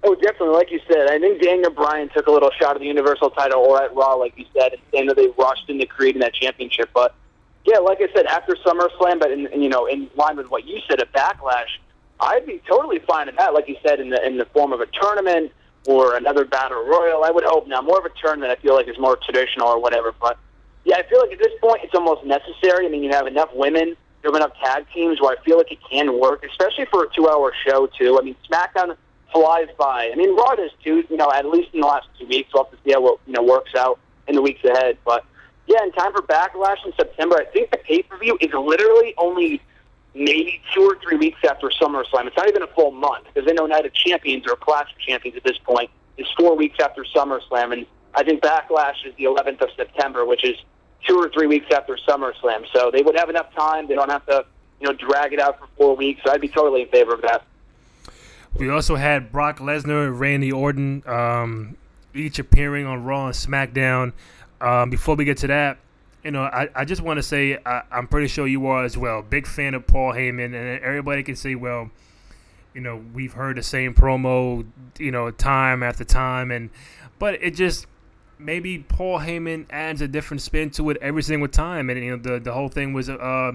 Oh, 0.04 0.16
definitely. 0.16 0.56
Like 0.56 0.72
you 0.72 0.80
said, 0.90 1.10
I 1.10 1.20
think 1.20 1.42
Daniel 1.42 1.72
Bryan 1.72 2.10
took 2.10 2.28
a 2.28 2.32
little 2.32 2.52
shot 2.62 2.76
at 2.76 2.80
the 2.80 2.88
Universal 2.88 3.32
title 3.32 3.60
or 3.62 3.82
at 3.82 3.94
Raw, 3.96 4.14
like 4.14 4.38
you 4.38 4.46
said, 4.58 4.74
and 4.74 4.82
saying 4.94 5.08
that 5.08 5.18
they 5.18 5.28
rushed 5.38 5.70
into 5.70 5.86
creating 5.86 6.22
that 6.22 6.34
championship. 6.34 6.90
But 6.94 7.16
yeah, 7.66 7.80
like 7.80 8.00
I 8.00 8.08
said, 8.16 8.26
after 8.28 8.56
SummerSlam, 8.66 9.20
but 9.20 9.32
in, 9.32 9.48
in, 9.48 9.62
you 9.62 9.70
know, 9.70 9.86
in 9.88 10.10
line 10.16 10.38
with 10.38 10.50
what 10.50 10.66
you 10.66 10.80
said 10.88 11.02
a 11.02 11.06
Backlash, 11.06 11.80
I'd 12.20 12.46
be 12.46 12.62
totally 12.68 13.00
fine 13.00 13.26
with 13.26 13.36
that. 13.38 13.54
Like 13.54 13.68
you 13.68 13.76
said, 13.86 14.00
in 14.00 14.10
the 14.10 14.26
in 14.26 14.38
the 14.38 14.46
form 14.46 14.72
of 14.72 14.80
a 14.80 14.86
tournament 14.88 15.52
or 15.88 16.16
another 16.16 16.46
battle 16.46 16.84
royal. 16.84 17.24
I 17.24 17.32
would 17.32 17.44
hope 17.44 17.68
now 17.68 17.82
more 17.82 18.00
of 18.00 18.06
a 18.06 18.10
tournament. 18.22 18.52
I 18.52 18.62
feel 18.62 18.76
like 18.76 18.88
is 18.88 19.00
more 19.00 19.18
traditional 19.18 19.68
or 19.68 19.82
whatever. 19.82 20.14
But 20.20 20.38
yeah, 20.88 20.96
I 20.96 21.04
feel 21.04 21.20
like 21.20 21.34
at 21.34 21.40
this 21.40 21.52
point 21.60 21.82
it's 21.84 21.94
almost 21.94 22.26
necessary. 22.26 22.86
I 22.86 22.90
mean, 22.90 23.04
you 23.04 23.12
have 23.12 23.28
enough 23.28 23.50
women, 23.54 23.90
you 23.90 24.32
have 24.32 24.36
enough 24.36 24.54
tag 24.64 24.86
teams 24.94 25.20
where 25.20 25.36
I 25.38 25.44
feel 25.44 25.58
like 25.58 25.70
it 25.70 25.80
can 25.92 26.18
work, 26.18 26.46
especially 26.46 26.86
for 26.86 27.04
a 27.04 27.14
two-hour 27.14 27.54
show 27.68 27.88
too. 27.88 28.18
I 28.18 28.24
mean, 28.24 28.38
SmackDown 28.50 28.96
flies 29.34 29.68
by. 29.78 30.10
I 30.14 30.16
mean, 30.16 30.34
Raw 30.34 30.56
does 30.56 30.72
too. 30.82 31.04
You 31.10 31.18
know, 31.18 31.30
at 31.30 31.46
least 31.46 31.74
in 31.74 31.82
the 31.82 31.88
last 31.88 32.08
two 32.18 32.26
weeks. 32.28 32.50
We'll 32.54 32.64
have 32.64 32.72
to 32.72 32.78
see 32.86 32.94
how 32.94 33.06
it 33.06 33.20
you 33.28 33.34
know 33.34 33.44
works 33.44 33.76
out 33.76 34.00
in 34.30 34.36
the 34.36 34.42
weeks 34.42 34.64
ahead. 34.64 34.98
But 35.04 35.26
yeah, 35.68 35.84
in 35.84 35.92
time 35.92 36.14
for 36.14 36.22
Backlash 36.22 36.86
in 36.86 36.94
September, 36.94 37.36
I 37.36 37.44
think 37.52 37.72
the 37.72 37.78
pay-per-view 37.80 38.38
is 38.40 38.54
literally 38.54 39.14
only 39.18 39.62
maybe 40.16 40.62
two 40.74 40.84
or 40.84 40.98
three 41.04 41.18
weeks 41.18 41.40
after 41.44 41.68
SummerSlam. 41.68 42.28
It's 42.28 42.38
not 42.38 42.48
even 42.48 42.64
a 42.64 42.68
full 42.68 42.92
month 42.92 43.26
because 43.26 43.46
they 43.46 43.54
know 43.54 43.66
Night 43.66 43.86
of 43.86 43.94
Champions 43.94 44.46
or 44.48 44.56
Clash 44.56 44.90
of 44.94 45.00
Champions 45.00 45.36
at 45.36 45.44
this 45.44 45.58
point 45.58 45.92
is 46.18 46.28
four 46.40 46.56
weeks 46.56 46.78
after 46.82 47.04
SummerSlam, 47.14 47.74
and 47.74 47.86
I 48.16 48.24
think 48.24 48.42
Backlash 48.42 49.06
is 49.06 49.14
the 49.18 49.26
11th 49.26 49.62
of 49.62 49.70
September, 49.76 50.26
which 50.26 50.44
is 50.44 50.56
two 51.06 51.18
or 51.18 51.30
three 51.30 51.48
weeks 51.48 51.68
after 51.74 51.98
SummerSlam. 52.08 52.66
So 52.74 52.92
they 52.92 53.02
would 53.02 53.18
have 53.18 53.30
enough 53.30 53.54
time. 53.54 53.88
They 53.88 53.96
don't 53.96 54.10
have 54.10 54.26
to, 54.28 54.46
you 54.80 54.88
know, 54.88 54.94
drag 54.94 55.34
it 55.34 55.40
out 55.40 55.60
for 55.60 55.68
four 55.78 55.96
weeks. 55.96 56.22
So 56.26 56.32
I'd 56.32 56.42
be 56.42 56.48
totally 56.48 56.84
in 56.84 56.90
favor 56.90 57.14
of 57.14 57.22
that. 57.22 57.46
We 58.56 58.70
also 58.70 58.96
had 58.96 59.32
Brock 59.32 59.60
Lesnar 59.60 60.08
and 60.08 60.20
Randy 60.20 60.52
Orton 60.52 61.04
um, 61.06 61.78
each 62.16 62.40
appearing 62.40 62.86
on 62.86 63.04
Raw 63.04 63.28
and 63.28 63.36
SmackDown. 63.36 64.14
Um, 64.60 64.90
before 64.90 65.16
we 65.16 65.26
get 65.26 65.38
to 65.40 65.48
that, 65.48 65.78
you 66.24 66.32
know, 66.32 66.44
I, 66.44 66.68
I 66.76 66.84
just 66.84 67.02
want 67.02 67.18
to 67.18 67.24
say 67.24 67.60
I, 67.66 67.84
am 67.92 68.08
pretty 68.08 68.28
sure 68.28 68.48
you 68.48 68.66
are 68.68 68.84
as 68.84 68.98
well. 68.98 69.22
Big 69.22 69.46
fan 69.46 69.76
of 69.76 69.86
Paul 69.86 70.14
Heyman, 70.14 70.46
and 70.46 70.82
everybody 70.82 71.22
can 71.24 71.36
say, 71.36 71.56
well, 71.56 71.92
you 72.74 72.82
know, 72.82 73.02
we've 73.14 73.34
heard 73.34 73.58
the 73.58 73.64
same 73.64 73.94
promo, 73.94 74.66
you 74.98 75.12
know, 75.12 75.30
time 75.32 75.84
after 75.84 76.04
time, 76.04 76.52
and 76.52 76.70
but 77.20 77.36
it 77.36 77.52
just 77.52 77.86
maybe 78.40 78.80
Paul 78.80 79.20
Heyman 79.20 79.66
adds 79.70 80.02
a 80.02 80.08
different 80.08 80.42
spin 80.42 80.70
to 80.72 80.90
it 80.90 80.98
every 81.02 81.24
single 81.24 81.48
time, 81.48 81.90
and 81.90 82.04
you 82.04 82.12
know 82.12 82.18
the 82.18 82.40
the 82.40 82.54
whole 82.54 82.70
thing 82.70 82.94
was 82.94 83.10
uh, 83.10 83.52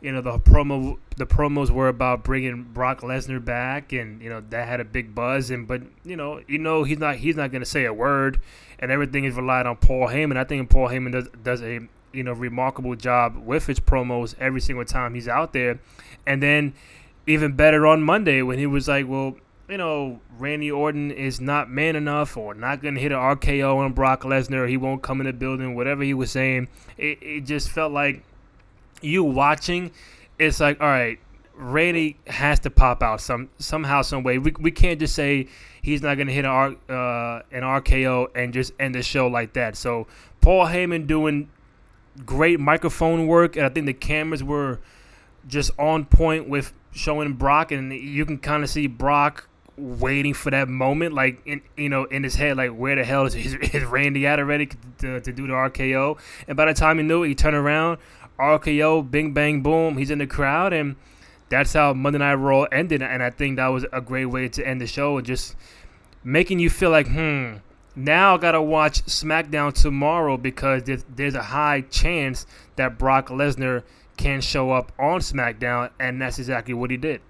you 0.00 0.12
know 0.12 0.20
the 0.20 0.38
promo 0.38 0.98
the 1.16 1.26
promos 1.26 1.70
were 1.70 1.88
about 1.88 2.24
bringing 2.24 2.62
Brock 2.62 3.00
Lesnar 3.00 3.44
back, 3.44 3.92
and 3.92 4.20
you 4.22 4.28
know 4.28 4.42
that 4.50 4.68
had 4.68 4.80
a 4.80 4.84
big 4.84 5.14
buzz, 5.14 5.50
and 5.50 5.66
but 5.66 5.82
you 6.04 6.16
know 6.16 6.40
you 6.46 6.58
know 6.58 6.84
he's 6.84 6.98
not 6.98 7.16
he's 7.16 7.36
not 7.36 7.50
going 7.50 7.62
to 7.62 7.68
say 7.68 7.84
a 7.84 7.92
word, 7.92 8.40
and 8.78 8.90
everything 8.90 9.24
is 9.24 9.34
relied 9.34 9.66
on 9.66 9.76
Paul 9.76 10.08
Heyman. 10.08 10.36
I 10.36 10.44
think 10.44 10.70
Paul 10.70 10.88
Heyman 10.88 11.12
does 11.12 11.28
does 11.42 11.62
a 11.62 11.80
you 12.12 12.22
know 12.22 12.32
remarkable 12.32 12.94
job 12.94 13.36
with 13.36 13.66
his 13.66 13.80
promos 13.80 14.34
every 14.38 14.60
single 14.60 14.84
time 14.84 15.14
he's 15.14 15.28
out 15.28 15.52
there, 15.52 15.80
and 16.26 16.42
then 16.42 16.74
even 17.26 17.52
better 17.52 17.86
on 17.86 18.02
Monday 18.02 18.42
when 18.42 18.58
he 18.58 18.66
was 18.66 18.86
like, 18.86 19.08
well 19.08 19.36
you 19.68 19.78
know, 19.78 20.20
Randy 20.38 20.70
Orton 20.70 21.10
is 21.10 21.40
not 21.40 21.70
man 21.70 21.96
enough 21.96 22.36
or 22.36 22.54
not 22.54 22.82
going 22.82 22.94
to 22.94 23.00
hit 23.00 23.12
an 23.12 23.18
RKO 23.18 23.76
on 23.76 23.92
Brock 23.92 24.22
Lesnar. 24.22 24.68
He 24.68 24.76
won't 24.76 25.02
come 25.02 25.20
in 25.20 25.26
the 25.26 25.32
building, 25.32 25.74
whatever 25.74 26.02
he 26.02 26.14
was 26.14 26.30
saying. 26.30 26.68
It, 26.98 27.18
it 27.22 27.40
just 27.42 27.70
felt 27.70 27.92
like 27.92 28.22
you 29.00 29.24
watching, 29.24 29.90
it's 30.38 30.60
like, 30.60 30.80
all 30.80 30.88
right, 30.88 31.18
Randy 31.56 32.16
has 32.26 32.60
to 32.60 32.70
pop 32.70 33.02
out 33.02 33.20
some 33.20 33.48
somehow, 33.58 34.02
some 34.02 34.22
way. 34.22 34.38
We, 34.38 34.52
we 34.58 34.70
can't 34.70 35.00
just 35.00 35.14
say 35.14 35.48
he's 35.80 36.02
not 36.02 36.16
going 36.16 36.26
to 36.26 36.32
hit 36.32 36.44
an, 36.44 36.50
R, 36.50 36.68
uh, 36.88 37.42
an 37.52 37.62
RKO 37.62 38.28
and 38.34 38.52
just 38.52 38.72
end 38.78 38.94
the 38.94 39.02
show 39.02 39.28
like 39.28 39.54
that. 39.54 39.76
So 39.76 40.06
Paul 40.40 40.66
Heyman 40.66 41.06
doing 41.06 41.48
great 42.26 42.60
microphone 42.60 43.26
work, 43.26 43.56
and 43.56 43.64
I 43.64 43.68
think 43.68 43.86
the 43.86 43.94
cameras 43.94 44.42
were 44.42 44.80
just 45.46 45.70
on 45.78 46.04
point 46.04 46.48
with 46.48 46.72
showing 46.92 47.32
Brock, 47.34 47.72
and 47.72 47.92
you 47.92 48.26
can 48.26 48.38
kind 48.38 48.62
of 48.62 48.70
see 48.70 48.86
Brock 48.86 49.48
waiting 49.76 50.34
for 50.34 50.50
that 50.50 50.68
moment, 50.68 51.14
like 51.14 51.40
in 51.46 51.62
you 51.76 51.88
know 51.88 52.04
in 52.04 52.22
his 52.22 52.34
head, 52.36 52.56
like 52.56 52.70
where 52.70 52.96
the 52.96 53.04
hell 53.04 53.26
is, 53.26 53.56
Randy 53.84 54.26
at 54.26 54.38
already 54.38 54.68
to, 54.98 55.20
to 55.20 55.32
do 55.32 55.46
the 55.46 55.52
RKO? 55.52 56.18
And 56.48 56.56
by 56.56 56.66
the 56.66 56.74
time 56.74 56.98
he 56.98 57.04
knew 57.04 57.22
it, 57.22 57.28
he 57.28 57.34
turned 57.34 57.56
around, 57.56 57.98
RKO, 58.38 59.10
bing 59.10 59.32
bang 59.32 59.62
boom, 59.62 59.96
he's 59.96 60.10
in 60.10 60.18
the 60.18 60.26
crowd, 60.26 60.72
and 60.72 60.96
that's 61.48 61.72
how 61.72 61.92
Monday 61.94 62.18
Night 62.18 62.34
Raw 62.34 62.62
ended, 62.64 63.02
and 63.02 63.22
I 63.22 63.30
think 63.30 63.56
that 63.56 63.68
was 63.68 63.84
a 63.92 64.00
great 64.00 64.26
way 64.26 64.48
to 64.48 64.66
end 64.66 64.80
the 64.80 64.86
show, 64.86 65.20
just 65.20 65.56
making 66.22 66.58
you 66.58 66.70
feel 66.70 66.90
like, 66.90 67.08
hmm, 67.08 67.56
now 67.94 68.34
I 68.34 68.38
gotta 68.38 68.62
watch 68.62 69.04
SmackDown 69.04 69.72
tomorrow 69.72 70.36
because 70.36 70.84
there's, 70.84 71.04
there's 71.14 71.34
a 71.34 71.42
high 71.42 71.82
chance 71.82 72.46
that 72.76 72.98
Brock 72.98 73.28
Lesnar 73.28 73.82
can 74.16 74.40
show 74.40 74.72
up 74.72 74.92
on 74.98 75.20
SmackDown, 75.20 75.90
and 76.00 76.20
that's 76.20 76.38
exactly 76.38 76.74
what 76.74 76.90
he 76.90 76.96
did. 76.96 77.20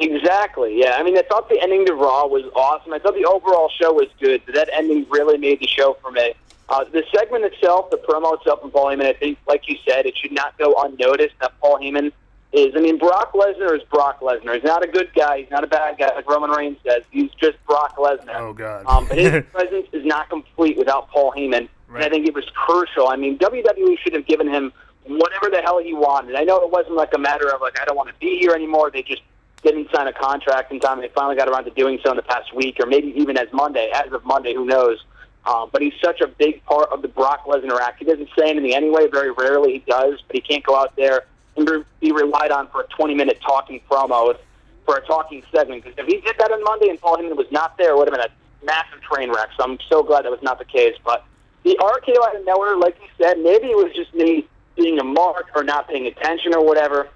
Exactly. 0.00 0.78
Yeah. 0.78 0.92
I 0.96 1.02
mean, 1.02 1.16
I 1.18 1.22
thought 1.22 1.48
the 1.48 1.60
ending 1.60 1.84
to 1.86 1.94
Raw 1.94 2.26
was 2.26 2.44
awesome. 2.54 2.92
I 2.92 2.98
thought 2.98 3.14
the 3.14 3.24
overall 3.24 3.68
show 3.80 3.92
was 3.92 4.08
good, 4.20 4.42
but 4.46 4.54
that 4.54 4.68
ending 4.72 5.06
really 5.10 5.38
made 5.38 5.60
the 5.60 5.66
show 5.66 5.96
for 6.02 6.10
me. 6.10 6.34
Uh, 6.68 6.84
the 6.84 7.02
segment 7.14 7.44
itself, 7.44 7.90
the 7.90 7.96
promo 7.96 8.36
itself 8.38 8.60
from 8.60 8.70
Paul 8.70 8.86
Heyman, 8.86 9.06
I 9.06 9.14
think, 9.14 9.38
like 9.46 9.68
you 9.68 9.76
said, 9.88 10.06
it 10.06 10.14
should 10.16 10.32
not 10.32 10.56
go 10.58 10.74
unnoticed 10.78 11.34
that 11.40 11.52
Paul 11.60 11.78
Heyman 11.80 12.12
is. 12.52 12.74
I 12.76 12.80
mean, 12.80 12.98
Brock 12.98 13.32
Lesnar 13.32 13.74
is 13.74 13.82
Brock 13.84 14.20
Lesnar. 14.20 14.54
He's 14.54 14.64
not 14.64 14.84
a 14.84 14.86
good 14.86 15.10
guy. 15.14 15.38
He's 15.40 15.50
not 15.50 15.64
a 15.64 15.66
bad 15.66 15.98
guy, 15.98 16.14
like 16.14 16.28
Roman 16.28 16.50
Reigns 16.50 16.76
says. 16.86 17.02
He's 17.10 17.30
just 17.40 17.56
Brock 17.66 17.96
Lesnar. 17.96 18.36
Oh 18.36 18.52
God. 18.52 18.84
um, 18.86 19.06
but 19.08 19.16
his 19.18 19.42
presence 19.52 19.86
is 19.92 20.04
not 20.04 20.28
complete 20.28 20.76
without 20.76 21.08
Paul 21.08 21.32
Heyman, 21.32 21.68
Right. 21.88 22.02
and 22.02 22.04
I 22.04 22.08
think 22.10 22.26
it 22.26 22.34
was 22.34 22.44
crucial. 22.54 23.08
I 23.08 23.16
mean, 23.16 23.38
WWE 23.38 23.98
should 24.00 24.12
have 24.12 24.26
given 24.26 24.46
him 24.46 24.70
whatever 25.06 25.48
the 25.50 25.62
hell 25.62 25.78
he 25.82 25.94
wanted. 25.94 26.36
I 26.36 26.44
know 26.44 26.62
it 26.62 26.70
wasn't 26.70 26.96
like 26.96 27.14
a 27.14 27.18
matter 27.18 27.48
of 27.52 27.62
like 27.62 27.80
I 27.80 27.86
don't 27.86 27.96
want 27.96 28.10
to 28.10 28.14
be 28.20 28.38
here 28.38 28.52
anymore. 28.52 28.90
They 28.90 29.02
just 29.02 29.22
didn't 29.62 29.88
sign 29.92 30.06
a 30.06 30.12
contract 30.12 30.72
in 30.72 30.80
time. 30.80 31.00
They 31.00 31.08
finally 31.08 31.36
got 31.36 31.48
around 31.48 31.64
to 31.64 31.70
doing 31.70 31.98
so 32.02 32.10
in 32.10 32.16
the 32.16 32.22
past 32.22 32.54
week, 32.54 32.76
or 32.80 32.86
maybe 32.86 33.08
even 33.16 33.36
as 33.36 33.48
Monday, 33.52 33.90
as 33.94 34.12
of 34.12 34.24
Monday, 34.24 34.54
who 34.54 34.64
knows? 34.64 35.04
Um, 35.46 35.70
but 35.72 35.80
he's 35.80 35.94
such 36.02 36.20
a 36.20 36.26
big 36.26 36.64
part 36.64 36.90
of 36.90 37.02
the 37.02 37.08
Brock 37.08 37.44
Lesnar 37.46 37.80
act. 37.80 37.98
He 37.98 38.04
doesn't 38.04 38.28
say 38.38 38.50
anything 38.50 38.74
anyway. 38.74 39.08
Very 39.10 39.30
rarely 39.30 39.72
he 39.72 39.78
does, 39.78 40.20
but 40.26 40.36
he 40.36 40.42
can't 40.42 40.64
go 40.64 40.76
out 40.76 40.94
there 40.96 41.24
and 41.56 41.68
re- 41.68 41.84
be 42.00 42.12
relied 42.12 42.50
on 42.50 42.68
for 42.68 42.82
a 42.82 42.88
20-minute 42.88 43.40
talking 43.40 43.80
promo 43.90 44.36
for 44.84 44.96
a 44.96 45.06
talking 45.06 45.42
segment. 45.52 45.84
Because 45.84 45.98
if 45.98 46.06
he 46.06 46.20
did 46.20 46.36
that 46.38 46.50
on 46.50 46.62
Monday 46.64 46.88
and 46.88 47.00
Paul 47.00 47.16
Heyman 47.16 47.36
was 47.36 47.50
not 47.50 47.78
there, 47.78 47.90
it 47.90 47.96
would 47.96 48.08
have 48.08 48.18
been 48.18 48.26
a 48.26 48.64
massive 48.64 49.00
train 49.00 49.30
wreck. 49.30 49.48
So 49.56 49.64
I'm 49.64 49.78
so 49.88 50.02
glad 50.02 50.24
that 50.24 50.30
was 50.30 50.42
not 50.42 50.58
the 50.58 50.64
case. 50.64 50.96
But 51.04 51.24
the 51.64 51.76
RKO 51.80 52.26
out 52.26 52.36
of 52.36 52.44
nowhere, 52.44 52.76
like 52.76 52.96
you 53.00 53.08
said, 53.20 53.38
maybe 53.38 53.68
it 53.68 53.76
was 53.76 53.92
just 53.94 54.14
me 54.14 54.46
being 54.76 54.98
a 54.98 55.04
mark 55.04 55.48
or 55.54 55.64
not 55.64 55.88
paying 55.88 56.06
attention 56.06 56.54
or 56.54 56.64
whatever. 56.64 57.08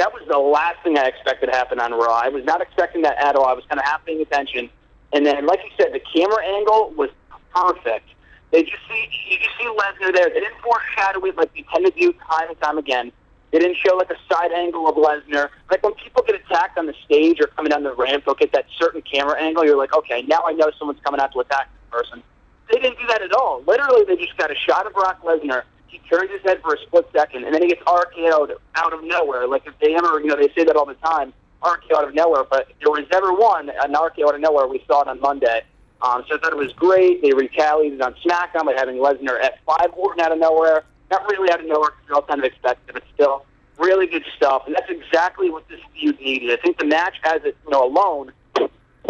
That 0.00 0.14
was 0.14 0.22
the 0.26 0.38
last 0.38 0.82
thing 0.82 0.96
I 0.96 1.04
expected 1.08 1.48
to 1.48 1.52
happen 1.52 1.78
on 1.78 1.92
Raw. 1.92 2.18
I 2.24 2.30
was 2.30 2.42
not 2.42 2.62
expecting 2.62 3.02
that 3.02 3.18
at 3.18 3.36
all. 3.36 3.44
I 3.44 3.52
was 3.52 3.66
kind 3.66 3.78
of 3.78 3.84
half 3.84 4.02
paying 4.06 4.22
attention. 4.22 4.70
And 5.12 5.26
then, 5.26 5.44
like 5.44 5.60
you 5.62 5.68
said, 5.76 5.92
the 5.92 6.00
camera 6.00 6.42
angle 6.42 6.94
was 6.96 7.10
perfect. 7.54 8.08
They 8.50 8.62
just 8.62 8.80
see 8.88 9.10
you 9.28 9.36
just 9.36 9.50
see 9.58 9.66
Lesnar 9.66 10.14
there. 10.14 10.30
They 10.30 10.40
didn't 10.40 10.58
foreshadow 10.62 11.22
it 11.26 11.36
like 11.36 11.52
they 11.52 11.66
tend 11.70 11.84
to 11.84 11.92
do 11.92 12.14
time 12.14 12.48
and 12.48 12.58
time 12.62 12.78
again. 12.78 13.12
They 13.50 13.58
didn't 13.58 13.76
show 13.76 13.94
like 13.94 14.08
a 14.08 14.16
side 14.32 14.52
angle 14.52 14.88
of 14.88 14.94
Lesnar. 14.94 15.50
Like 15.70 15.82
when 15.82 15.92
people 15.92 16.22
get 16.26 16.36
attacked 16.36 16.78
on 16.78 16.86
the 16.86 16.94
stage 17.04 17.38
or 17.38 17.48
coming 17.48 17.68
down 17.68 17.82
the 17.82 17.92
ramp, 17.92 18.24
they'll 18.24 18.34
get 18.34 18.52
that 18.52 18.64
certain 18.78 19.02
camera 19.02 19.38
angle. 19.38 19.66
You're 19.66 19.76
like, 19.76 19.94
okay, 19.94 20.22
now 20.22 20.44
I 20.46 20.52
know 20.52 20.70
someone's 20.78 21.00
coming 21.04 21.20
out 21.20 21.30
to 21.34 21.40
attack 21.40 21.68
this 21.74 22.00
person. 22.00 22.22
They 22.72 22.78
didn't 22.80 22.98
do 22.98 23.06
that 23.08 23.20
at 23.20 23.34
all. 23.34 23.62
Literally, 23.66 24.04
they 24.06 24.16
just 24.16 24.38
got 24.38 24.50
a 24.50 24.54
shot 24.54 24.86
of 24.86 24.94
Brock 24.94 25.22
Lesnar. 25.22 25.64
He 25.90 25.98
turns 26.08 26.30
his 26.30 26.40
head 26.42 26.60
for 26.62 26.74
a 26.74 26.78
split 26.78 27.08
second, 27.12 27.44
and 27.44 27.54
then 27.54 27.62
he 27.62 27.68
gets 27.68 27.82
RKO'd 27.82 28.52
out 28.76 28.92
of 28.92 29.02
nowhere. 29.02 29.46
Like 29.46 29.66
if 29.66 29.78
they 29.80 29.94
ever, 29.94 30.20
you 30.20 30.26
know, 30.26 30.36
they 30.36 30.48
say 30.54 30.64
that 30.64 30.76
all 30.76 30.86
the 30.86 30.94
time, 30.94 31.32
RKO 31.62 31.96
out 31.96 32.08
of 32.08 32.14
nowhere. 32.14 32.44
But 32.44 32.68
if 32.70 32.78
there 32.78 32.90
was 32.90 33.06
ever 33.12 33.32
one, 33.32 33.68
an 33.68 33.94
RKO 33.94 34.28
out 34.28 34.34
of 34.34 34.40
nowhere, 34.40 34.66
we 34.66 34.82
saw 34.86 35.02
it 35.02 35.08
on 35.08 35.20
Monday. 35.20 35.62
Um, 36.02 36.24
so 36.28 36.36
I 36.36 36.38
thought 36.38 36.52
it 36.52 36.58
was 36.58 36.72
great. 36.72 37.22
They 37.22 37.32
retaliated 37.32 38.00
on 38.00 38.14
SmackDown 38.24 38.64
by 38.64 38.74
having 38.76 38.96
Lesnar 38.96 39.38
F5 39.68 39.96
Orton 39.96 40.20
out 40.20 40.32
of 40.32 40.38
nowhere. 40.38 40.84
Not 41.10 41.28
really 41.30 41.50
out 41.50 41.60
of 41.60 41.66
nowhere 41.66 41.90
because 41.90 42.08
we 42.08 42.14
all 42.14 42.22
kind 42.22 42.38
of 42.38 42.44
expected 42.44 42.94
but 42.94 43.02
still 43.12 43.44
really 43.78 44.06
good 44.06 44.24
stuff. 44.36 44.62
And 44.66 44.74
that's 44.74 44.90
exactly 44.90 45.50
what 45.50 45.68
this 45.68 45.80
feud 45.94 46.20
needed. 46.20 46.50
I 46.56 46.62
think 46.62 46.78
the 46.78 46.86
match 46.86 47.14
as 47.24 47.42
it, 47.44 47.56
you 47.64 47.70
know, 47.70 47.84
alone, 47.84 48.32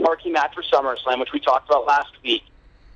marquee 0.00 0.30
match 0.30 0.54
for 0.54 0.62
SummerSlam, 0.62 1.20
which 1.20 1.32
we 1.32 1.40
talked 1.40 1.68
about 1.68 1.86
last 1.86 2.12
week. 2.24 2.42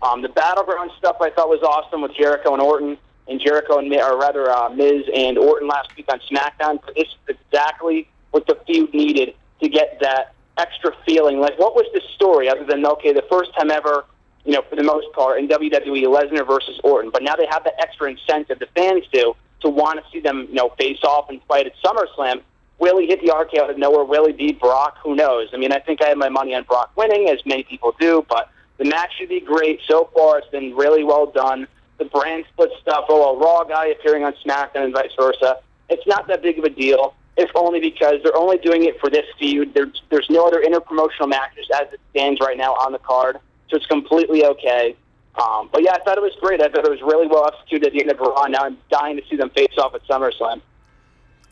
Um, 0.01 0.23
the 0.23 0.29
battleground 0.29 0.91
stuff 0.99 1.17
I 1.21 1.31
thought 1.31 1.49
was 1.49 1.63
awesome 1.63 2.03
with 2.03 2.15
Jericho 2.15 2.53
and 2.53 2.63
Orton, 2.63 2.97
and 3.29 3.41
Jericho 3.41 3.79
and 3.79 3.93
or 3.93 4.19
rather 4.19 4.51
uh, 4.51 4.69
Miz 4.71 5.05
and 5.15 5.39
Orton 5.39 5.69
last 5.69 5.95
week 5.97 6.07
on 6.09 6.21
SmackDown. 6.31 6.81
But 6.85 6.95
this 6.95 7.09
is 7.09 7.37
exactly 7.37 8.09
what 8.31 8.47
the 8.47 8.59
feud 8.67 8.93
needed 8.93 9.35
to 9.63 9.69
get 9.69 9.99
that 10.01 10.35
extra 10.59 10.95
feeling. 11.07 11.41
Like, 11.41 11.59
what 11.59 11.75
was 11.75 11.87
the 11.95 12.03
story 12.15 12.49
other 12.49 12.65
than 12.65 12.85
okay, 12.87 13.13
the 13.13 13.25
first 13.31 13.55
time 13.55 13.71
ever, 13.71 14.05
you 14.45 14.53
know, 14.53 14.63
for 14.69 14.77
the 14.77 14.83
most 14.83 15.07
part 15.13 15.39
in 15.39 15.49
WWE, 15.49 16.05
Lesnar 16.05 16.47
versus 16.47 16.79
Orton. 16.85 17.11
But 17.11 17.23
now 17.23 17.35
they 17.35 17.47
have 17.47 17.65
that 17.65 17.75
extra 17.79 18.11
incentive. 18.11 18.59
The 18.59 18.69
fans 18.75 19.05
do 19.13 19.35
to 19.61 19.69
want 19.69 20.05
to 20.05 20.11
see 20.13 20.21
them, 20.21 20.47
you 20.49 20.55
know, 20.55 20.71
face 20.79 21.03
off 21.03 21.31
and 21.31 21.41
fight 21.49 21.67
at 21.67 21.73
SummerSlam. 21.83 22.43
Will 22.79 22.99
he 22.99 23.07
hit 23.07 23.25
the 23.25 23.33
RK 23.33 23.55
out 23.59 23.71
of 23.71 23.79
nowhere? 23.79 24.05
Will 24.05 24.27
he 24.27 24.33
beat 24.33 24.61
Brock? 24.61 24.99
Who 25.03 25.15
knows? 25.15 25.49
I 25.53 25.57
mean, 25.57 25.73
I 25.73 25.79
think 25.79 26.03
I 26.03 26.09
have 26.09 26.19
my 26.19 26.29
money 26.29 26.55
on 26.55 26.65
Brock 26.65 26.91
winning, 26.97 27.31
as 27.31 27.39
many 27.47 27.63
people 27.63 27.95
do, 27.99 28.27
but 28.29 28.51
the 28.79 28.85
match 28.85 29.13
should 29.17 29.29
be 29.29 29.41
great. 29.41 29.81
So 29.87 30.11
far, 30.15 30.39
it's 30.39 30.49
been 30.49 30.75
really 30.75 31.05
well 31.05 31.27
done. 31.27 31.67
The 31.99 32.07
brand 32.07 32.45
split 32.53 32.71
stuff, 32.81 33.05
oh, 33.09 33.37
a 33.37 33.39
Raw 33.39 33.65
guy 33.65 33.87
appearing 33.87 34.25
on 34.25 34.35
SmackDown 34.45 34.85
and 34.85 34.93
vice 34.93 35.13
versa. 35.19 35.59
It's 35.89 36.07
not 36.07 36.27
that 36.29 36.43
big 36.43 36.59
of 36.59 36.65
a 36.65 36.71
deal, 36.71 37.15
if 37.37 37.51
only 37.55 37.81
because 37.81 38.15
they're 38.23 38.37
only 38.37 38.59
doing 38.59 38.85
it 38.85 38.99
for 39.01 39.11
this 39.11 39.27
feud. 39.39 39.75
There's, 39.75 40.03
there's 40.11 40.29
no 40.31 40.47
other 40.47 40.63
interpromotional 40.63 41.29
matches 41.29 41.67
as 41.75 41.93
it 41.93 42.01
stands 42.11 42.41
right 42.41 42.57
now 42.57 42.73
on 42.73 42.93
the 42.93 42.99
card, 42.99 43.39
so 43.69 43.77
it's 43.77 43.87
completely 43.87 44.45
okay. 44.45 44.97
Um, 45.37 45.69
but 45.73 45.83
yeah, 45.83 45.93
I 45.93 45.99
thought 46.01 46.17
it 46.17 46.23
was 46.23 46.37
great. 46.41 46.61
I 46.61 46.69
thought 46.69 46.85
it 46.85 46.91
was 46.91 47.03
really 47.03 47.27
well 47.27 47.47
executed 47.47 47.89
at 47.89 47.93
the 47.93 48.01
end 48.01 48.11
of 48.11 48.21
Raw. 48.21 48.47
Now 48.47 48.65
I'm 48.65 48.79
dying 48.91 49.17
to 49.17 49.23
see 49.29 49.37
them 49.37 49.51
face 49.51 49.77
off 49.79 49.95
at 49.95 50.07
SummerSlam. 50.07 50.61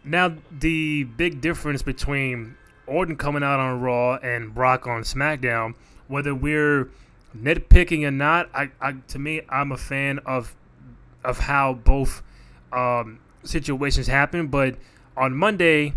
Now, 0.05 0.35
the 0.51 1.05
big 1.05 1.41
difference 1.41 1.83
between 1.83 2.57
Orton 2.87 3.17
coming 3.17 3.43
out 3.43 3.61
on 3.61 3.81
Raw 3.81 4.17
and 4.17 4.55
Brock 4.55 4.87
on 4.87 5.03
SmackDown, 5.03 5.75
whether 6.09 6.35
we're 6.35 6.91
nitpicking 7.37 8.07
or 8.07 8.11
not, 8.11 8.49
I, 8.55 8.71
I 8.81 8.93
to 9.09 9.19
me, 9.19 9.43
I'm 9.49 9.73
a 9.73 9.77
fan 9.77 10.19
of 10.21 10.55
of 11.25 11.41
how 11.41 11.75
both 11.75 12.23
um, 12.73 13.21
situations 13.45 14.07
happen. 14.07 14.49
But 14.49 14.77
on 15.17 15.35
Monday, 15.35 15.95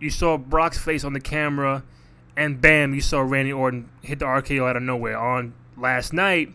you 0.00 0.10
saw 0.10 0.36
Brock's 0.36 0.78
face 0.78 1.04
on 1.04 1.12
the 1.12 1.20
camera, 1.20 1.82
and 2.36 2.60
bam, 2.60 2.94
you 2.94 3.00
saw 3.00 3.20
Randy 3.20 3.52
Orton 3.52 3.88
hit 4.02 4.18
the 4.18 4.26
RKO 4.26 4.68
out 4.68 4.76
of 4.76 4.82
nowhere. 4.82 5.18
On 5.18 5.54
last 5.76 6.12
night, 6.12 6.54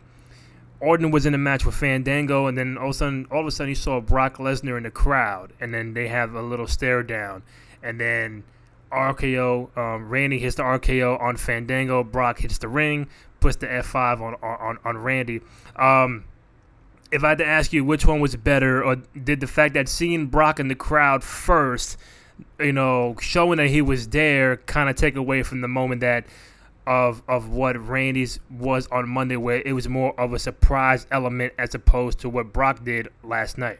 Orton 0.79 1.11
was 1.11 1.25
in 1.25 1.33
a 1.33 1.37
match 1.37 1.65
with 1.65 1.75
Fandango, 1.75 2.47
and 2.47 2.57
then 2.57 2.77
all 2.77 2.85
of 2.85 2.91
a 2.91 2.93
sudden, 2.93 3.27
all 3.31 3.41
of 3.41 3.47
a 3.47 3.51
sudden, 3.51 3.69
you 3.69 3.75
saw 3.75 3.99
Brock 3.99 4.37
Lesnar 4.37 4.77
in 4.77 4.83
the 4.83 4.91
crowd, 4.91 5.53
and 5.59 5.73
then 5.73 5.93
they 5.93 6.07
have 6.07 6.33
a 6.35 6.41
little 6.41 6.67
stare 6.67 7.03
down, 7.03 7.43
and 7.81 7.99
then 7.99 8.43
RKO, 8.91 9.75
um, 9.77 10.09
Randy 10.09 10.39
hits 10.39 10.55
the 10.55 10.63
RKO 10.63 11.19
on 11.19 11.37
Fandango, 11.37 12.03
Brock 12.03 12.39
hits 12.39 12.57
the 12.59 12.67
ring, 12.67 13.07
puts 13.43 13.57
the 13.57 13.67
F5 13.67 14.21
on 14.21 14.35
on, 14.41 14.79
on 14.85 14.97
Randy. 14.97 15.41
Um, 15.75 16.23
if 17.11 17.25
I 17.25 17.29
had 17.29 17.37
to 17.39 17.45
ask 17.45 17.73
you 17.73 17.83
which 17.83 18.05
one 18.05 18.21
was 18.21 18.35
better, 18.37 18.83
or 18.83 18.95
did 18.95 19.41
the 19.41 19.47
fact 19.47 19.73
that 19.73 19.89
seeing 19.89 20.27
Brock 20.27 20.61
in 20.61 20.69
the 20.69 20.75
crowd 20.75 21.23
first, 21.23 21.97
you 22.57 22.71
know, 22.71 23.17
showing 23.19 23.57
that 23.57 23.67
he 23.67 23.81
was 23.81 24.07
there, 24.07 24.57
kind 24.57 24.89
of 24.89 24.95
take 24.95 25.17
away 25.17 25.43
from 25.43 25.59
the 25.59 25.67
moment 25.67 25.99
that 26.01 26.25
of 26.87 27.21
of 27.27 27.49
what 27.49 27.77
Randy's 27.77 28.39
was 28.49 28.87
on 28.87 29.09
Monday, 29.09 29.35
where 29.35 29.61
it 29.65 29.73
was 29.73 29.89
more 29.89 30.17
of 30.17 30.31
a 30.31 30.39
surprise 30.39 31.05
element 31.11 31.51
as 31.59 31.75
opposed 31.75 32.19
to 32.19 32.29
what 32.29 32.53
Brock 32.53 32.85
did 32.85 33.09
last 33.23 33.57
night. 33.57 33.79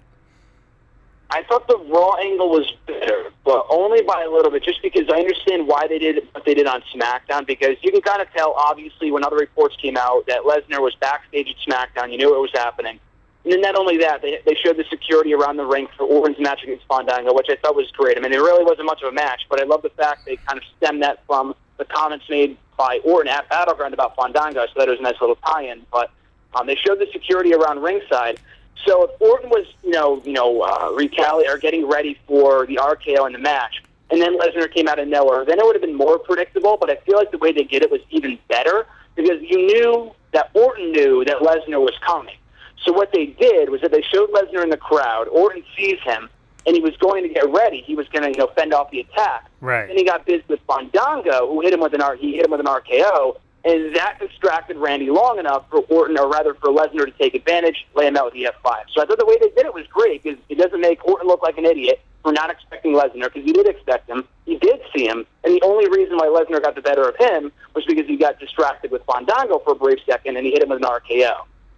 I 1.34 1.42
thought 1.50 1.68
the 1.68 1.80
Raw 1.90 2.14
angle 2.18 2.52
was 2.52 2.72
better, 2.86 3.32
but 3.44 3.66
only 3.68 4.04
by 4.04 4.22
a 4.22 4.30
little 4.30 4.52
bit, 4.52 4.64
just 4.64 4.84
because 4.84 5.10
I 5.10 5.18
understand 5.18 5.68
why 5.68 5.88
they 5.88 5.98
did 5.98 6.28
what 6.32 6.46
they 6.46 6.54
did 6.54 6.68
on 6.68 6.84
SmackDown, 6.94 7.48
because 7.48 7.76
you 7.82 7.92
can 7.92 8.02
kind 8.02 8.22
of 8.22 8.32
tell, 8.34 8.54
obviously, 8.54 9.10
when 9.12 9.24
other 9.24 9.38
reports 9.38 9.76
came 9.82 9.98
out 9.98 10.28
that 10.28 10.42
Lesnar 10.44 10.80
was 10.80 10.94
backstage 11.02 11.50
at 11.50 11.56
SmackDown, 11.68 12.12
you 12.12 12.20
knew 12.20 12.36
it 12.36 12.40
was 12.40 12.52
happening. 12.54 13.00
And 13.46 13.52
then 13.52 13.62
not 13.62 13.76
only 13.76 13.98
that, 13.98 14.22
they, 14.22 14.42
they 14.46 14.54
showed 14.54 14.78
the 14.78 14.86
security 14.92 15.34
around 15.34 15.58
the 15.58 15.66
ring 15.66 15.88
for 15.98 16.06
Orton's 16.06 16.40
match 16.40 16.62
against 16.62 16.86
Fandango, 16.88 17.34
which 17.34 17.48
I 17.50 17.56
thought 17.56 17.76
was 17.76 17.90
great. 17.92 18.16
I 18.16 18.22
mean, 18.22 18.32
it 18.32 18.38
really 18.38 18.64
wasn't 18.64 18.86
much 18.86 19.02
of 19.02 19.10
a 19.10 19.12
match, 19.12 19.42
but 19.50 19.60
I 19.60 19.64
love 19.64 19.82
the 19.82 19.90
fact 19.90 20.28
they 20.28 20.36
kind 20.36 20.60
of 20.60 20.64
stemmed 20.78 21.02
that 21.02 21.26
from 21.26 21.56
the 21.78 21.86
comments 21.86 22.26
made 22.30 22.58
by 22.78 23.00
Orton 23.04 23.28
at 23.28 23.50
Battleground 23.50 23.96
about 23.96 24.16
Fandango, 24.16 24.68
so 24.68 24.74
that 24.78 24.88
was 24.88 25.00
a 25.00 25.02
nice 25.02 25.20
little 25.20 25.38
tie-in. 25.38 25.84
But 25.92 26.12
um, 26.54 26.68
they 26.68 26.76
showed 26.76 27.00
the 27.00 27.08
security 27.12 27.56
around 27.56 27.82
ringside. 27.82 28.40
So 28.86 29.04
if 29.04 29.22
Orton 29.22 29.50
was, 29.50 29.66
you 29.84 29.92
know, 29.92 30.22
you 30.26 30.34
know, 30.34 30.62
uh, 30.62 30.90
retali- 30.90 31.48
or 31.48 31.58
getting 31.58 31.88
ready 31.88 32.18
for 32.28 32.66
the 32.66 32.78
RKO 32.78 33.26
in 33.28 33.34
the 33.34 33.40
match, 33.40 33.84
and 34.10 34.22
then 34.22 34.38
Lesnar 34.38 34.72
came 34.72 34.88
out 34.88 35.00
of 35.00 35.08
nowhere, 35.08 35.46
then 35.46 35.60
it 35.60 35.66
would 35.66 35.76
have 35.76 35.82
been 35.82 35.96
more 35.96 36.20
predictable. 36.20 36.78
But 36.80 36.90
I 36.90 36.98
feel 36.98 37.18
like 37.18 37.32
the 37.32 37.38
way 37.38 37.52
they 37.52 37.64
did 37.64 37.82
it 37.82 37.92
was 37.92 38.02
even 38.10 38.38
better 38.48 38.86
because 39.16 39.42
you 39.42 39.58
knew 39.58 40.12
that 40.34 40.50
Orton 40.54 40.92
knew 40.92 41.24
that 41.26 41.38
Lesnar 41.38 41.80
was 41.80 41.98
coming. 42.06 42.36
So 42.84 42.92
what 42.92 43.12
they 43.14 43.28
did 43.28 43.70
was 43.70 43.82
that 43.82 43.92
they 43.92 44.02
showed 44.02 44.30
Lesnar 44.32 44.64
in 44.64 44.70
the 44.70 44.78
crowd. 44.78 45.28
Orton 45.30 45.64
sees 45.78 46.00
him, 46.02 46.30
and 46.66 46.76
he 46.76 46.82
was 46.82 46.96
going 46.98 47.24
to 47.24 47.30
get 47.30 47.50
ready. 47.50 47.82
He 47.82 47.96
was 47.96 48.08
going 48.10 48.24
to, 48.24 48.30
you 48.30 48.38
know, 48.38 48.52
fend 48.56 48.74
off 48.74 48.92
the 48.92 49.00
attack. 49.00 49.50
Right. 49.62 49.88
Then 49.88 49.98
he 49.98 50.04
got 50.04 50.26
busy 50.26 50.44
with 50.48 50.60
Fandango, 50.68 51.48
who 51.48 51.62
hit 51.62 51.74
him 51.74 51.80
with 51.80 51.94
an 51.94 52.02
R. 52.02 52.16
He 52.16 52.36
hit 52.36 52.46
him 52.46 52.52
with 52.52 52.60
an 52.60 52.66
RKO, 52.66 53.38
and 53.66 53.96
that 53.96 54.20
distracted 54.20 54.78
Randy 54.78 55.10
long 55.10 55.40
enough 55.40 55.70
for 55.70 55.80
Orton, 55.80 56.18
or 56.18 56.30
rather 56.30 56.54
for 56.54 56.70
Lesnar, 56.70 57.06
to 57.06 57.12
take 57.12 57.34
advantage, 57.34 57.86
lay 57.96 58.08
him 58.08 58.18
out 58.18 58.26
with 58.26 58.34
the 58.34 58.44
F5. 58.44 58.76
So 58.94 59.02
I 59.02 59.06
thought 59.06 59.20
the 59.20 59.26
way 59.26 59.38
they 59.40 59.50
did 59.50 59.66
it 59.66 59.74
was 59.74 59.88
great 59.88 60.24
because 60.24 60.40
it 60.50 60.58
doesn't 60.58 60.82
make 60.82 61.06
Orton 61.08 61.28
look 61.28 61.42
like 61.42 61.58
an 61.58 61.66
idiot. 61.66 62.02
for 62.24 62.32
not 62.32 62.50
expecting 62.50 62.94
Lesnar 62.94 63.26
because 63.26 63.44
he 63.44 63.52
did 63.52 63.68
expect 63.68 64.10
him. 64.10 64.24
He 64.46 64.58
did 64.58 64.80
see 64.96 65.06
him, 65.06 65.26
and 65.44 65.54
the 65.54 65.62
only 65.62 65.90
reason 65.90 66.18
why 66.18 66.28
Lesnar 66.28 66.62
got 66.62 66.76
the 66.76 66.82
better 66.82 67.08
of 67.08 67.16
him 67.18 67.52
was 67.76 67.86
because 67.86 68.08
he 68.08 68.16
got 68.18 68.40
distracted 68.40 68.92
with 68.92 69.02
Fandango 69.06 69.60
for 69.60 69.74
a 69.74 69.76
brief 69.76 70.00
second, 70.06 70.38
and 70.38 70.46
he 70.46 70.54
hit 70.54 70.64
him 70.64 70.70
with 70.70 70.82
an 70.82 70.90
RKO. 70.90 71.34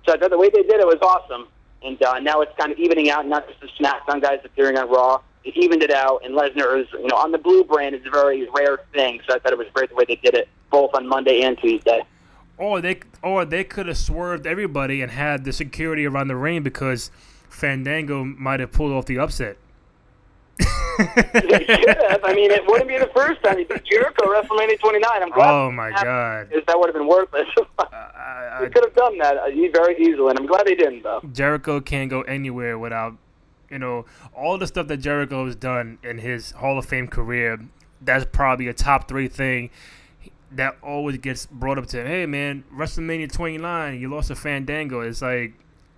So 0.06 0.14
I 0.14 0.18
thought 0.18 0.30
the 0.30 0.38
way 0.38 0.50
they 0.50 0.62
did 0.62 0.80
it 0.80 0.86
was 0.86 1.00
awesome, 1.02 1.48
and 1.84 2.02
uh, 2.02 2.20
now 2.20 2.42
it's 2.42 2.56
kind 2.58 2.72
of 2.72 2.78
evening 2.78 3.10
out. 3.10 3.26
Not 3.28 3.48
just 3.48 3.60
the 3.60 3.70
SmackDown 3.80 4.22
guys 4.22 4.40
appearing 4.44 4.78
on 4.78 4.90
Raw, 4.90 5.22
it 5.44 5.58
evened 5.58 5.84
it 5.84 5.92
out, 5.92 6.24
and 6.24 6.36
Lesnar 6.36 6.80
is, 6.80 6.88
you 6.94 7.08
know, 7.08 7.16
on 7.16 7.32
the 7.32 7.38
blue 7.38 7.64
brand 7.64 7.96
is 7.96 8.06
a 8.06 8.10
very 8.10 8.48
rare 8.56 8.80
thing. 8.94 9.22
So 9.28 9.36
I 9.36 9.40
thought 9.40 9.52
it 9.52 9.58
was 9.58 9.68
great 9.74 9.90
the 9.90 9.96
way 9.96 10.06
they 10.08 10.16
did 10.16 10.36
it, 10.36 10.48
both 10.72 10.94
on 10.94 11.08
Monday 11.08 11.42
and 11.42 11.58
Tuesday. 11.58 12.04
Or 12.58 12.80
they, 12.80 13.00
or 13.22 13.44
they 13.44 13.64
could 13.64 13.88
have 13.88 13.98
swerved 13.98 14.48
everybody 14.48 15.02
and 15.02 15.12
had 15.12 15.44
the 15.44 15.52
security 15.52 16.06
around 16.06 16.30
the 16.30 16.36
ring 16.36 16.64
because 16.64 17.12
Fandango 17.50 18.24
might 18.24 18.60
have 18.60 18.72
pulled 18.72 18.94
off 18.94 19.06
the 19.06 19.20
upset. 19.20 19.58
they 20.58 21.66
should 21.66 21.98
have. 22.10 22.24
I 22.24 22.34
mean, 22.34 22.52
it 22.52 22.66
wouldn't 22.66 22.88
be 22.88 22.98
the 22.98 23.12
first 23.14 23.44
time 23.44 23.58
Jericho 23.84 24.26
WrestleMania 24.26 24.80
29. 24.80 25.04
I'm 25.04 25.30
glad. 25.30 25.52
Oh 25.52 25.72
my 25.72 25.92
god! 25.92 26.50
That 26.68 26.80
would 26.80 26.88
have 26.88 26.96
been 26.96 27.08
worthless. 27.08 27.48
uh, 27.80 28.62
they 28.62 28.70
could 28.70 28.86
have 28.86 28.96
done 28.96 29.18
that 29.18 29.36
uh, 29.38 29.50
very 29.74 29.98
easily, 29.98 30.30
and 30.30 30.40
I'm 30.40 30.46
glad 30.46 30.66
they 30.66 30.76
didn't, 30.76 31.04
though. 31.04 31.22
Jericho 31.34 31.82
can't 31.82 32.10
go 32.10 32.22
anywhere 32.22 32.80
without, 32.80 33.18
you 33.70 33.80
know, 33.80 34.06
all 34.34 34.58
the 34.58 34.68
stuff 34.68 34.88
that 34.88 34.98
Jericho 34.98 35.46
has 35.46 35.58
done 35.58 35.98
in 36.02 36.20
his 36.20 36.52
Hall 36.52 36.78
of 36.78 36.86
Fame 36.86 37.10
career. 37.10 37.60
That's 38.00 38.26
probably 38.32 38.70
a 38.70 38.74
top 38.74 39.10
three 39.10 39.28
thing 39.28 39.72
that 40.52 40.78
always 40.82 41.18
gets 41.18 41.46
brought 41.46 41.78
up 41.78 41.88
to. 41.88 42.06
Hey 42.06 42.26
man, 42.26 42.64
WrestleMania 42.74 43.32
29, 43.32 44.00
you 44.00 44.10
lost 44.10 44.30
a 44.30 44.36
Fandango. 44.36 45.02
It's 45.02 45.22
like, 45.22 45.54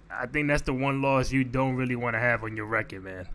I 0.09 0.25
think 0.25 0.47
that's 0.47 0.63
the 0.63 0.73
one 0.73 1.01
loss 1.01 1.31
you 1.31 1.43
don't 1.43 1.75
really 1.75 1.95
want 1.95 2.15
to 2.15 2.19
have 2.19 2.43
on 2.43 2.55
your 2.55 2.65
record, 2.65 3.03
man. 3.03 3.27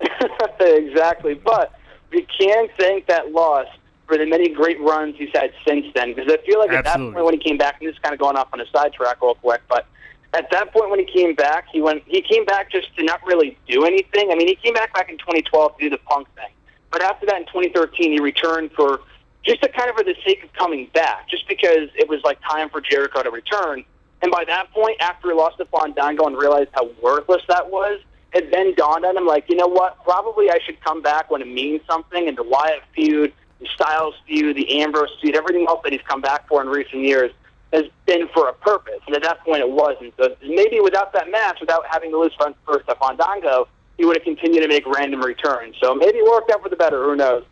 exactly. 0.60 1.34
But 1.34 1.72
we 2.10 2.26
can 2.38 2.68
thank 2.78 3.06
that 3.06 3.32
loss 3.32 3.66
for 4.06 4.16
the 4.16 4.26
many 4.26 4.48
great 4.48 4.80
runs 4.80 5.16
he's 5.16 5.30
had 5.34 5.52
since 5.66 5.86
then. 5.94 6.14
Because 6.14 6.32
I 6.32 6.44
feel 6.46 6.58
like 6.58 6.70
at 6.70 6.86
Absolutely. 6.86 7.10
that 7.10 7.14
point 7.14 7.24
when 7.24 7.34
he 7.34 7.40
came 7.40 7.58
back, 7.58 7.76
and 7.80 7.88
this 7.88 7.94
is 7.94 7.98
kind 8.00 8.12
of 8.12 8.18
going 8.18 8.36
off 8.36 8.48
on 8.52 8.60
a 8.60 8.66
sidetrack 8.72 9.20
real 9.20 9.34
quick, 9.34 9.60
but 9.68 9.86
at 10.34 10.50
that 10.50 10.72
point 10.72 10.90
when 10.90 10.98
he 10.98 11.06
came 11.06 11.34
back, 11.34 11.66
he 11.72 11.80
went. 11.80 12.02
He 12.06 12.20
came 12.20 12.44
back 12.44 12.70
just 12.70 12.94
to 12.96 13.04
not 13.04 13.24
really 13.24 13.56
do 13.68 13.84
anything. 13.84 14.30
I 14.30 14.34
mean, 14.34 14.48
he 14.48 14.56
came 14.56 14.74
back 14.74 14.92
back 14.92 15.08
in 15.08 15.16
2012 15.18 15.78
to 15.78 15.84
do 15.84 15.90
the 15.90 15.98
Punk 15.98 16.28
thing, 16.34 16.50
but 16.90 17.02
after 17.02 17.26
that 17.26 17.36
in 17.36 17.46
2013, 17.46 18.12
he 18.12 18.20
returned 18.20 18.70
for 18.72 19.00
just 19.48 19.62
to 19.62 19.68
kind 19.68 19.88
of 19.88 19.96
for 19.96 20.04
the 20.04 20.14
sake 20.24 20.44
of 20.44 20.52
coming 20.52 20.90
back, 20.92 21.28
just 21.28 21.48
because 21.48 21.88
it 21.94 22.06
was 22.06 22.20
like 22.22 22.38
time 22.42 22.68
for 22.68 22.82
Jericho 22.82 23.22
to 23.22 23.30
return. 23.30 23.82
And 24.20 24.30
by 24.30 24.44
that 24.44 24.70
point, 24.72 24.98
after 25.00 25.28
he 25.28 25.34
lost 25.34 25.56
to 25.56 25.64
Fandango 25.66 26.26
and 26.26 26.36
realized 26.36 26.68
how 26.74 26.90
worthless 27.02 27.42
that 27.48 27.70
was, 27.70 28.00
it 28.34 28.50
then 28.50 28.74
dawned 28.74 29.06
on 29.06 29.16
him, 29.16 29.26
like, 29.26 29.48
you 29.48 29.56
know 29.56 29.66
what? 29.66 30.04
Probably 30.04 30.50
I 30.50 30.58
should 30.66 30.78
come 30.84 31.00
back 31.00 31.30
when 31.30 31.40
it 31.40 31.48
means 31.48 31.80
something. 31.88 32.28
And 32.28 32.36
the 32.36 32.42
Wyatt 32.42 32.82
feud, 32.94 33.32
the 33.58 33.66
Styles 33.74 34.14
feud, 34.26 34.54
the 34.54 34.82
Ambrose 34.82 35.08
feud, 35.22 35.34
everything 35.34 35.66
else 35.66 35.80
that 35.84 35.92
he's 35.92 36.02
come 36.06 36.20
back 36.20 36.46
for 36.46 36.60
in 36.60 36.68
recent 36.68 37.02
years 37.02 37.32
has 37.72 37.84
been 38.04 38.28
for 38.34 38.48
a 38.48 38.52
purpose. 38.52 39.00
And 39.06 39.16
at 39.16 39.22
that 39.22 39.42
point, 39.44 39.60
it 39.60 39.70
wasn't. 39.70 40.12
So 40.18 40.36
maybe 40.42 40.80
without 40.80 41.14
that 41.14 41.30
match, 41.30 41.58
without 41.60 41.86
having 41.88 42.10
to 42.10 42.18
lose 42.18 42.34
first 42.38 42.86
to 42.86 42.94
Fandango, 42.96 43.66
he 43.96 44.04
would 44.04 44.16
have 44.16 44.24
continued 44.24 44.60
to 44.62 44.68
make 44.68 44.86
random 44.86 45.22
returns. 45.22 45.76
So 45.80 45.94
maybe 45.94 46.18
it 46.18 46.30
worked 46.30 46.50
out 46.50 46.62
for 46.62 46.68
the 46.68 46.76
better. 46.76 47.04
Who 47.04 47.16
knows? 47.16 47.44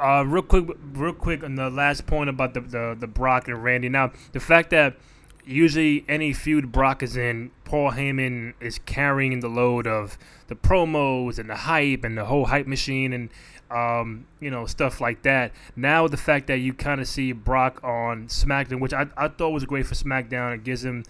Uh, 0.00 0.24
real 0.26 0.42
quick, 0.42 0.66
real 0.94 1.12
quick 1.12 1.44
on 1.44 1.56
the 1.56 1.68
last 1.68 2.06
point 2.06 2.30
about 2.30 2.54
the, 2.54 2.60
the 2.60 2.96
the 2.98 3.06
Brock 3.06 3.48
and 3.48 3.62
Randy. 3.62 3.90
Now, 3.90 4.12
the 4.32 4.40
fact 4.40 4.70
that 4.70 4.96
usually 5.44 6.04
any 6.08 6.32
feud 6.32 6.72
Brock 6.72 7.02
is 7.02 7.16
in, 7.16 7.50
Paul 7.64 7.92
Heyman 7.92 8.54
is 8.60 8.78
carrying 8.78 9.40
the 9.40 9.48
load 9.48 9.86
of 9.86 10.16
the 10.46 10.54
promos 10.54 11.38
and 11.38 11.50
the 11.50 11.56
hype 11.56 12.04
and 12.04 12.16
the 12.16 12.24
whole 12.24 12.46
hype 12.46 12.66
machine 12.66 13.12
and 13.12 13.30
um, 13.70 14.26
you 14.40 14.50
know 14.50 14.66
stuff 14.66 15.00
like 15.00 15.22
that. 15.22 15.52
Now 15.76 16.08
the 16.08 16.16
fact 16.16 16.46
that 16.48 16.56
you 16.56 16.72
kind 16.72 17.00
of 17.00 17.06
see 17.06 17.32
Brock 17.32 17.80
on 17.84 18.26
SmackDown, 18.28 18.80
which 18.80 18.92
I, 18.92 19.06
I 19.16 19.28
thought 19.28 19.50
was 19.50 19.64
great 19.64 19.86
for 19.86 19.94
SmackDown, 19.94 20.54
it 20.54 20.64
gives 20.64 20.84
him 20.84 21.04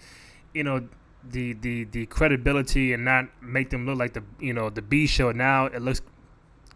you 0.53 0.63
know 0.63 0.87
the 1.23 1.53
the 1.53 1.85
the 1.85 2.05
credibility 2.07 2.93
and 2.93 3.05
not 3.05 3.27
make 3.41 3.69
them 3.69 3.85
look 3.85 3.97
like 3.97 4.13
the 4.13 4.23
you 4.39 4.53
know 4.53 4.69
the 4.69 4.81
B 4.81 5.07
show. 5.07 5.31
Now 5.31 5.65
it 5.65 5.81
looks 5.81 6.01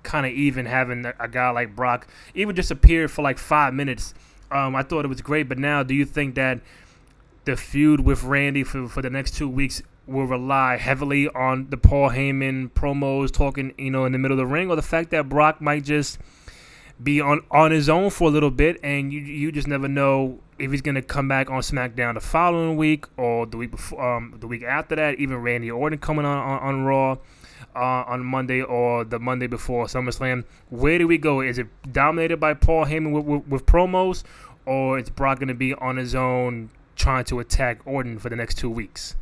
kind 0.06 0.26
of 0.26 0.32
even 0.32 0.66
having 0.66 1.06
a, 1.20 1.28
guy 1.28 1.50
like 1.50 1.76
Brock 1.76 2.08
even 2.34 2.56
just 2.56 2.72
appear 2.72 3.08
for 3.08 3.22
like 3.22 3.38
five 3.38 3.74
minutes. 3.74 4.14
Um, 4.52 4.76
I 4.76 4.84
thought 4.84 5.04
it 5.04 5.10
was 5.10 5.22
great, 5.22 5.50
but 5.50 5.58
now 5.58 5.84
do 5.84 5.94
you 5.94 6.06
think 6.06 6.36
that 6.36 6.62
the 7.44 7.58
feud 7.58 8.00
with 8.00 8.24
Randy 8.24 8.64
for, 8.64 8.88
for 8.88 9.02
the 9.02 9.10
next 9.10 9.36
two 9.36 9.50
weeks 9.50 9.82
will 10.08 10.26
rely 10.26 10.78
heavily 10.78 11.28
on 11.30 11.70
the 11.70 11.78
Paul 11.78 12.12
Heyman 12.12 12.72
promos 12.72 13.32
talking, 13.32 13.74
you 13.78 13.92
know, 13.92 14.06
in 14.06 14.12
the 14.12 14.18
middle 14.18 14.40
of 14.40 14.48
the 14.48 14.52
ring, 14.52 14.70
or 14.70 14.76
the 14.76 14.82
fact 14.82 15.10
that 15.12 15.28
Brock 15.28 15.62
might 15.62 15.84
just 15.84 16.20
be 17.02 17.20
on, 17.20 17.42
on 17.52 17.72
his 17.72 17.90
own 17.90 18.10
for 18.10 18.28
a 18.28 18.32
little 18.32 18.52
bit, 18.52 18.80
and 18.84 19.12
you 19.12 19.20
you 19.20 19.52
just 19.52 19.68
never 19.68 19.88
know 19.88 20.40
if 20.58 20.72
he's 20.72 20.82
gonna 20.82 21.02
come 21.02 21.28
back 21.28 21.50
on 21.50 21.62
SmackDown 21.62 22.14
the 22.14 22.22
following 22.22 22.78
week 22.78 23.06
or 23.18 23.46
the 23.46 23.58
week 23.58 23.72
before, 23.72 24.16
um, 24.16 24.36
the 24.40 24.48
week 24.48 24.64
after 24.64 24.96
that. 24.96 25.20
Even 25.20 25.38
Randy 25.38 25.72
Orton 25.72 26.00
coming 26.00 26.26
on 26.26 26.38
on, 26.38 26.60
on 26.60 26.84
Raw. 26.84 27.18
Uh, 27.76 28.06
on 28.08 28.24
Monday 28.24 28.62
or 28.62 29.04
the 29.04 29.20
Monday 29.20 29.48
before 29.48 29.86
SummerSlam. 29.88 30.46
Where 30.70 30.98
do 30.98 31.10
we 31.10 31.18
go? 31.18 31.42
Is 31.42 31.58
it 31.58 31.68
dominated 31.92 32.38
by 32.38 32.54
Paul 32.54 32.86
Heyman 32.86 33.12
with, 33.12 33.26
with, 33.26 33.48
with 33.48 33.66
promos, 33.66 34.24
or 34.66 34.98
is 34.98 35.10
Brock 35.10 35.40
going 35.40 35.50
to 35.50 35.54
be 35.54 35.74
on 35.74 35.98
his 35.98 36.16
own 36.16 36.70
trying 36.96 37.26
to 37.26 37.42
attack 37.42 37.82
Orton 37.86 38.18
for 38.18 38.30
the 38.30 38.36
next 38.38 38.58
two 38.58 38.70
weeks? 38.70 39.18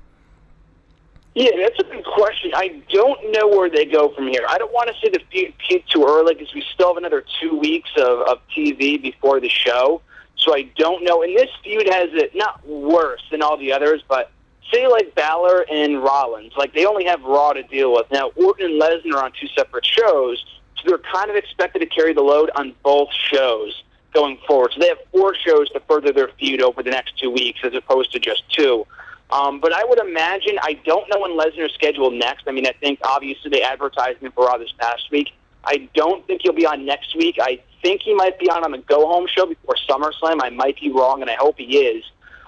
Yeah, 1.35 1.49
that's 1.59 1.79
a 1.79 1.83
good 1.83 2.05
question. 2.05 2.51
I 2.53 2.83
don't 2.89 3.31
know 3.31 3.47
where 3.47 3.69
they 3.69 3.85
go 3.85 4.13
from 4.13 4.27
here. 4.27 4.45
I 4.47 4.59
don't 4.59 4.71
want 4.71 4.89
to 4.89 4.93
say 5.01 5.09
the 5.11 5.19
feud 5.31 5.53
peaked 5.67 5.89
too 5.89 6.05
early 6.07 6.35
because 6.35 6.53
we 6.53 6.63
still 6.73 6.89
have 6.89 6.97
another 6.97 7.25
two 7.41 7.57
weeks 7.57 7.89
of, 7.97 8.19
of 8.27 8.37
TV 8.55 9.01
before 9.01 9.39
the 9.39 9.49
show. 9.49 10.01
So 10.35 10.53
I 10.53 10.69
don't 10.77 11.03
know. 11.03 11.23
And 11.23 11.35
this 11.35 11.49
feud 11.63 11.87
has 11.91 12.09
it 12.13 12.35
not 12.35 12.65
worse 12.67 13.23
than 13.31 13.41
all 13.41 13.57
the 13.57 13.73
others, 13.73 14.03
but 14.07 14.29
say 14.71 14.87
like 14.87 15.15
Balor 15.15 15.65
and 15.69 16.03
Rollins, 16.03 16.53
like 16.57 16.73
they 16.73 16.85
only 16.85 17.05
have 17.05 17.21
Raw 17.23 17.53
to 17.53 17.63
deal 17.63 17.93
with. 17.93 18.07
Now 18.11 18.29
Orton 18.35 18.71
and 18.71 18.81
Lesnar 18.81 19.15
are 19.15 19.25
on 19.25 19.31
two 19.39 19.47
separate 19.55 19.85
shows, 19.85 20.43
so 20.77 20.83
they're 20.89 21.13
kind 21.13 21.29
of 21.29 21.35
expected 21.35 21.79
to 21.79 21.85
carry 21.87 22.13
the 22.13 22.21
load 22.21 22.51
on 22.55 22.73
both 22.83 23.09
shows 23.11 23.83
going 24.13 24.37
forward. 24.47 24.71
So 24.73 24.79
they 24.79 24.89
have 24.89 24.99
four 25.11 25.35
shows 25.35 25.69
to 25.71 25.81
further 25.81 26.11
their 26.11 26.29
feud 26.39 26.61
over 26.61 26.83
the 26.83 26.91
next 26.91 27.17
two 27.17 27.31
weeks 27.31 27.59
as 27.63 27.73
opposed 27.73 28.11
to 28.13 28.19
just 28.19 28.43
two. 28.49 28.85
Um, 29.31 29.59
but 29.59 29.73
I 29.73 29.83
would 29.83 29.99
imagine, 29.99 30.59
I 30.61 30.73
don't 30.85 31.09
know 31.09 31.19
when 31.19 31.31
Lesnar's 31.31 31.73
scheduled 31.73 32.13
next. 32.13 32.43
I 32.47 32.51
mean, 32.51 32.67
I 32.67 32.73
think 32.73 32.99
obviously 33.03 33.49
they 33.49 33.63
advertised 33.63 34.19
him 34.19 34.31
for 34.31 34.45
Raw 34.45 34.57
this 34.57 34.71
past 34.77 35.09
week. 35.11 35.31
I 35.63 35.89
don't 35.95 36.25
think 36.27 36.41
he'll 36.43 36.53
be 36.53 36.65
on 36.65 36.85
next 36.85 37.15
week. 37.15 37.37
I 37.41 37.59
think 37.81 38.01
he 38.01 38.13
might 38.13 38.37
be 38.37 38.49
on 38.49 38.63
on 38.63 38.71
the 38.71 38.77
Go 38.77 39.07
Home 39.07 39.27
show 39.27 39.45
before 39.45 39.75
SummerSlam. 39.89 40.39
I 40.41 40.49
might 40.49 40.79
be 40.79 40.91
wrong, 40.91 41.21
and 41.21 41.31
I 41.31 41.35
hope 41.35 41.57
he 41.57 41.77
is. 41.77 42.03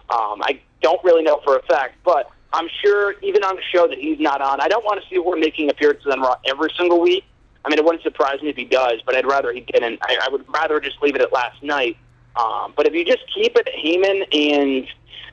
Um, 0.09 0.43
I 0.43 0.59
don't 0.85 1.03
really 1.03 1.23
know 1.23 1.41
for 1.43 1.57
a 1.57 1.63
fact, 1.63 1.95
but 2.05 2.29
I'm 2.53 2.69
sure 2.83 3.15
even 3.23 3.43
on 3.43 3.55
the 3.55 3.61
show 3.73 3.87
that 3.87 3.97
he's 3.97 4.19
not 4.19 4.39
on, 4.39 4.61
I 4.61 4.67
don't 4.67 4.85
want 4.85 5.01
to 5.01 5.09
see 5.09 5.17
we're 5.17 5.35
making 5.35 5.71
appearances 5.71 6.05
on 6.05 6.21
Raw 6.21 6.35
every 6.45 6.69
single 6.77 7.01
week. 7.01 7.23
I 7.63 7.69
mean, 7.69 7.79
it 7.79 7.83
wouldn't 7.83 8.03
surprise 8.03 8.39
me 8.43 8.49
if 8.49 8.55
he 8.55 8.65
does, 8.65 9.01
but 9.03 9.15
I'd 9.15 9.25
rather 9.25 9.51
he 9.51 9.61
didn't. 9.61 9.97
I, 10.03 10.19
I 10.21 10.29
would 10.31 10.45
rather 10.47 10.79
just 10.79 11.01
leave 11.01 11.15
it 11.15 11.21
at 11.21 11.33
last 11.33 11.63
night. 11.63 11.97
Um, 12.35 12.73
but 12.77 12.85
if 12.85 12.93
you 12.93 13.03
just 13.03 13.23
keep 13.33 13.57
it 13.57 13.67
Heyman 13.75 14.27
and, 14.31 14.87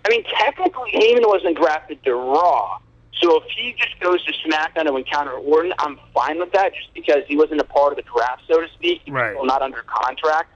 I 0.06 0.08
mean, 0.08 0.24
technically 0.24 0.90
Heyman 0.94 1.28
wasn't 1.28 1.58
drafted 1.58 2.02
to 2.04 2.14
Raw. 2.14 2.78
So 3.20 3.42
if 3.42 3.44
he 3.54 3.76
just 3.78 4.00
goes 4.00 4.24
to 4.24 4.32
SmackDown 4.48 4.86
to 4.86 4.96
encounter 4.96 5.32
Orton, 5.32 5.74
I'm 5.80 6.00
fine 6.14 6.38
with 6.38 6.52
that 6.52 6.74
just 6.74 6.94
because 6.94 7.24
he 7.28 7.36
wasn't 7.36 7.60
a 7.60 7.64
part 7.64 7.92
of 7.92 7.96
the 7.96 8.10
draft, 8.16 8.44
so 8.48 8.62
to 8.62 8.68
speak. 8.72 9.02
He's 9.04 9.12
right. 9.12 9.34
still 9.34 9.44
not 9.44 9.60
under 9.60 9.82
contract. 9.82 10.48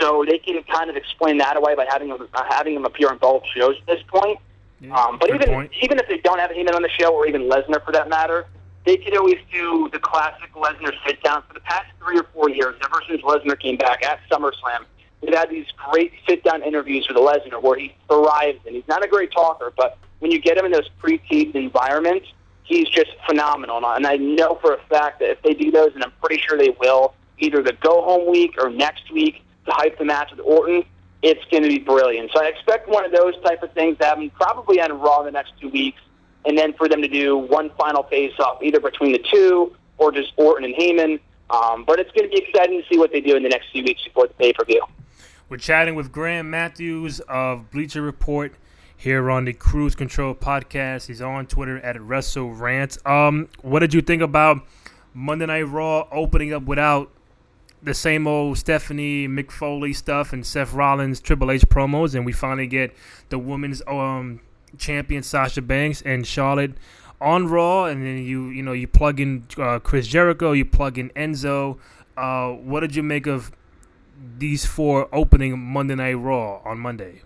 So 0.00 0.24
they 0.28 0.38
can 0.38 0.62
kind 0.64 0.90
of 0.90 0.96
explain 0.96 1.38
that 1.38 1.56
away 1.56 1.74
by 1.74 1.86
having 1.88 2.08
him, 2.08 2.28
uh, 2.34 2.44
having 2.48 2.74
him 2.74 2.84
appear 2.84 3.08
on 3.08 3.18
both 3.18 3.42
shows 3.54 3.76
at 3.80 3.86
this 3.86 4.02
point. 4.08 4.38
Yeah, 4.80 4.94
um, 4.94 5.18
but 5.18 5.30
even 5.30 5.48
point. 5.48 5.72
even 5.80 5.98
if 5.98 6.08
they 6.08 6.18
don't 6.18 6.38
have 6.38 6.50
Heyman 6.50 6.74
on 6.74 6.82
the 6.82 6.90
show, 6.90 7.14
or 7.14 7.26
even 7.26 7.42
Lesnar 7.42 7.84
for 7.84 7.92
that 7.92 8.08
matter, 8.08 8.46
they 8.84 8.96
could 8.96 9.16
always 9.16 9.38
do 9.52 9.88
the 9.92 9.98
classic 9.98 10.52
Lesnar 10.54 10.92
sit 11.06 11.22
down. 11.22 11.42
For 11.48 11.54
the 11.54 11.60
past 11.60 11.86
three 11.98 12.18
or 12.18 12.24
four 12.34 12.50
years, 12.50 12.74
ever 12.84 13.02
since 13.08 13.22
Lesnar 13.22 13.58
came 13.58 13.76
back 13.76 14.04
at 14.04 14.20
SummerSlam, 14.30 14.84
they've 15.22 15.34
had 15.34 15.48
these 15.48 15.66
great 15.90 16.12
sit 16.28 16.44
down 16.44 16.62
interviews 16.62 17.06
with 17.08 17.16
Lesnar 17.16 17.62
where 17.62 17.78
he 17.78 17.94
thrives, 18.08 18.58
and 18.66 18.74
he's 18.74 18.88
not 18.88 19.04
a 19.04 19.08
great 19.08 19.32
talker, 19.32 19.72
but 19.76 19.98
when 20.18 20.30
you 20.30 20.40
get 20.40 20.58
him 20.58 20.66
in 20.66 20.72
those 20.72 20.88
pre-taped 20.98 21.54
environments, 21.56 22.26
he's 22.64 22.88
just 22.88 23.10
phenomenal. 23.26 23.78
And 23.84 24.06
I 24.06 24.16
know 24.16 24.58
for 24.60 24.74
a 24.74 24.80
fact 24.88 25.20
that 25.20 25.30
if 25.30 25.42
they 25.42 25.54
do 25.54 25.70
those, 25.70 25.94
and 25.94 26.04
I'm 26.04 26.12
pretty 26.22 26.42
sure 26.46 26.58
they 26.58 26.74
will, 26.80 27.14
either 27.38 27.62
the 27.62 27.72
go 27.72 28.02
home 28.02 28.30
week 28.30 28.54
or 28.58 28.70
next 28.70 29.10
week 29.12 29.42
hype 29.72 29.98
the 29.98 30.04
match 30.04 30.30
with 30.30 30.40
Orton, 30.40 30.84
it's 31.22 31.44
going 31.50 31.62
to 31.62 31.68
be 31.68 31.78
brilliant. 31.78 32.30
So 32.34 32.42
I 32.42 32.46
expect 32.46 32.88
one 32.88 33.04
of 33.04 33.12
those 33.12 33.34
type 33.42 33.62
of 33.62 33.72
things 33.72 33.98
to 33.98 34.04
happen 34.04 34.30
probably 34.30 34.80
on 34.80 34.92
Raw 35.00 35.20
in 35.20 35.26
the 35.26 35.32
next 35.32 35.54
two 35.60 35.68
weeks, 35.68 36.00
and 36.44 36.56
then 36.56 36.72
for 36.74 36.88
them 36.88 37.02
to 37.02 37.08
do 37.08 37.36
one 37.36 37.70
final 37.78 38.04
face-off 38.04 38.62
either 38.62 38.80
between 38.80 39.12
the 39.12 39.24
two 39.32 39.74
or 39.98 40.12
just 40.12 40.32
Orton 40.36 40.64
and 40.64 40.74
Heyman. 40.74 41.20
Um, 41.48 41.84
but 41.84 42.00
it's 42.00 42.10
going 42.12 42.28
to 42.28 42.36
be 42.36 42.42
exciting 42.42 42.82
to 42.82 42.88
see 42.88 42.98
what 42.98 43.12
they 43.12 43.20
do 43.20 43.36
in 43.36 43.42
the 43.42 43.48
next 43.48 43.70
few 43.70 43.84
weeks 43.84 44.02
before 44.04 44.26
the 44.26 44.34
pay-per-view. 44.34 44.82
We're 45.48 45.58
chatting 45.58 45.94
with 45.94 46.10
Graham 46.10 46.50
Matthews 46.50 47.20
of 47.20 47.70
Bleacher 47.70 48.02
Report 48.02 48.54
here 48.96 49.30
on 49.30 49.44
the 49.44 49.52
Cruise 49.52 49.94
Control 49.94 50.34
podcast. 50.34 51.06
He's 51.06 51.22
on 51.22 51.46
Twitter 51.46 51.78
at 51.78 51.96
WrestleRant. 51.96 53.06
Um, 53.06 53.48
what 53.62 53.78
did 53.78 53.94
you 53.94 54.00
think 54.00 54.22
about 54.22 54.66
Monday 55.14 55.46
Night 55.46 55.68
Raw 55.68 56.08
opening 56.10 56.52
up 56.52 56.64
without 56.64 57.12
the 57.82 57.94
same 57.94 58.26
old 58.26 58.58
Stephanie 58.58 59.28
Mick 59.28 59.50
Foley 59.50 59.92
stuff 59.92 60.32
and 60.32 60.44
Seth 60.44 60.72
Rollins 60.72 61.20
Triple 61.20 61.50
H 61.50 61.68
promos, 61.68 62.14
and 62.14 62.24
we 62.24 62.32
finally 62.32 62.66
get 62.66 62.94
the 63.28 63.38
women's 63.38 63.82
um, 63.86 64.40
champion 64.78 65.22
Sasha 65.22 65.62
Banks 65.62 66.02
and 66.02 66.26
Charlotte 66.26 66.72
on 67.20 67.48
Raw, 67.48 67.84
and 67.84 68.04
then 68.04 68.18
you 68.18 68.48
you 68.48 68.62
know 68.62 68.72
you 68.72 68.86
plug 68.86 69.20
in 69.20 69.46
uh, 69.58 69.78
Chris 69.78 70.06
Jericho, 70.06 70.52
you 70.52 70.64
plug 70.64 70.98
in 70.98 71.10
Enzo. 71.10 71.78
Uh, 72.16 72.50
what 72.50 72.80
did 72.80 72.96
you 72.96 73.02
make 73.02 73.26
of 73.26 73.52
these 74.38 74.64
four 74.64 75.08
opening 75.12 75.58
Monday 75.58 75.94
Night 75.94 76.14
Raw 76.14 76.60
on 76.64 76.78
Monday? 76.78 77.22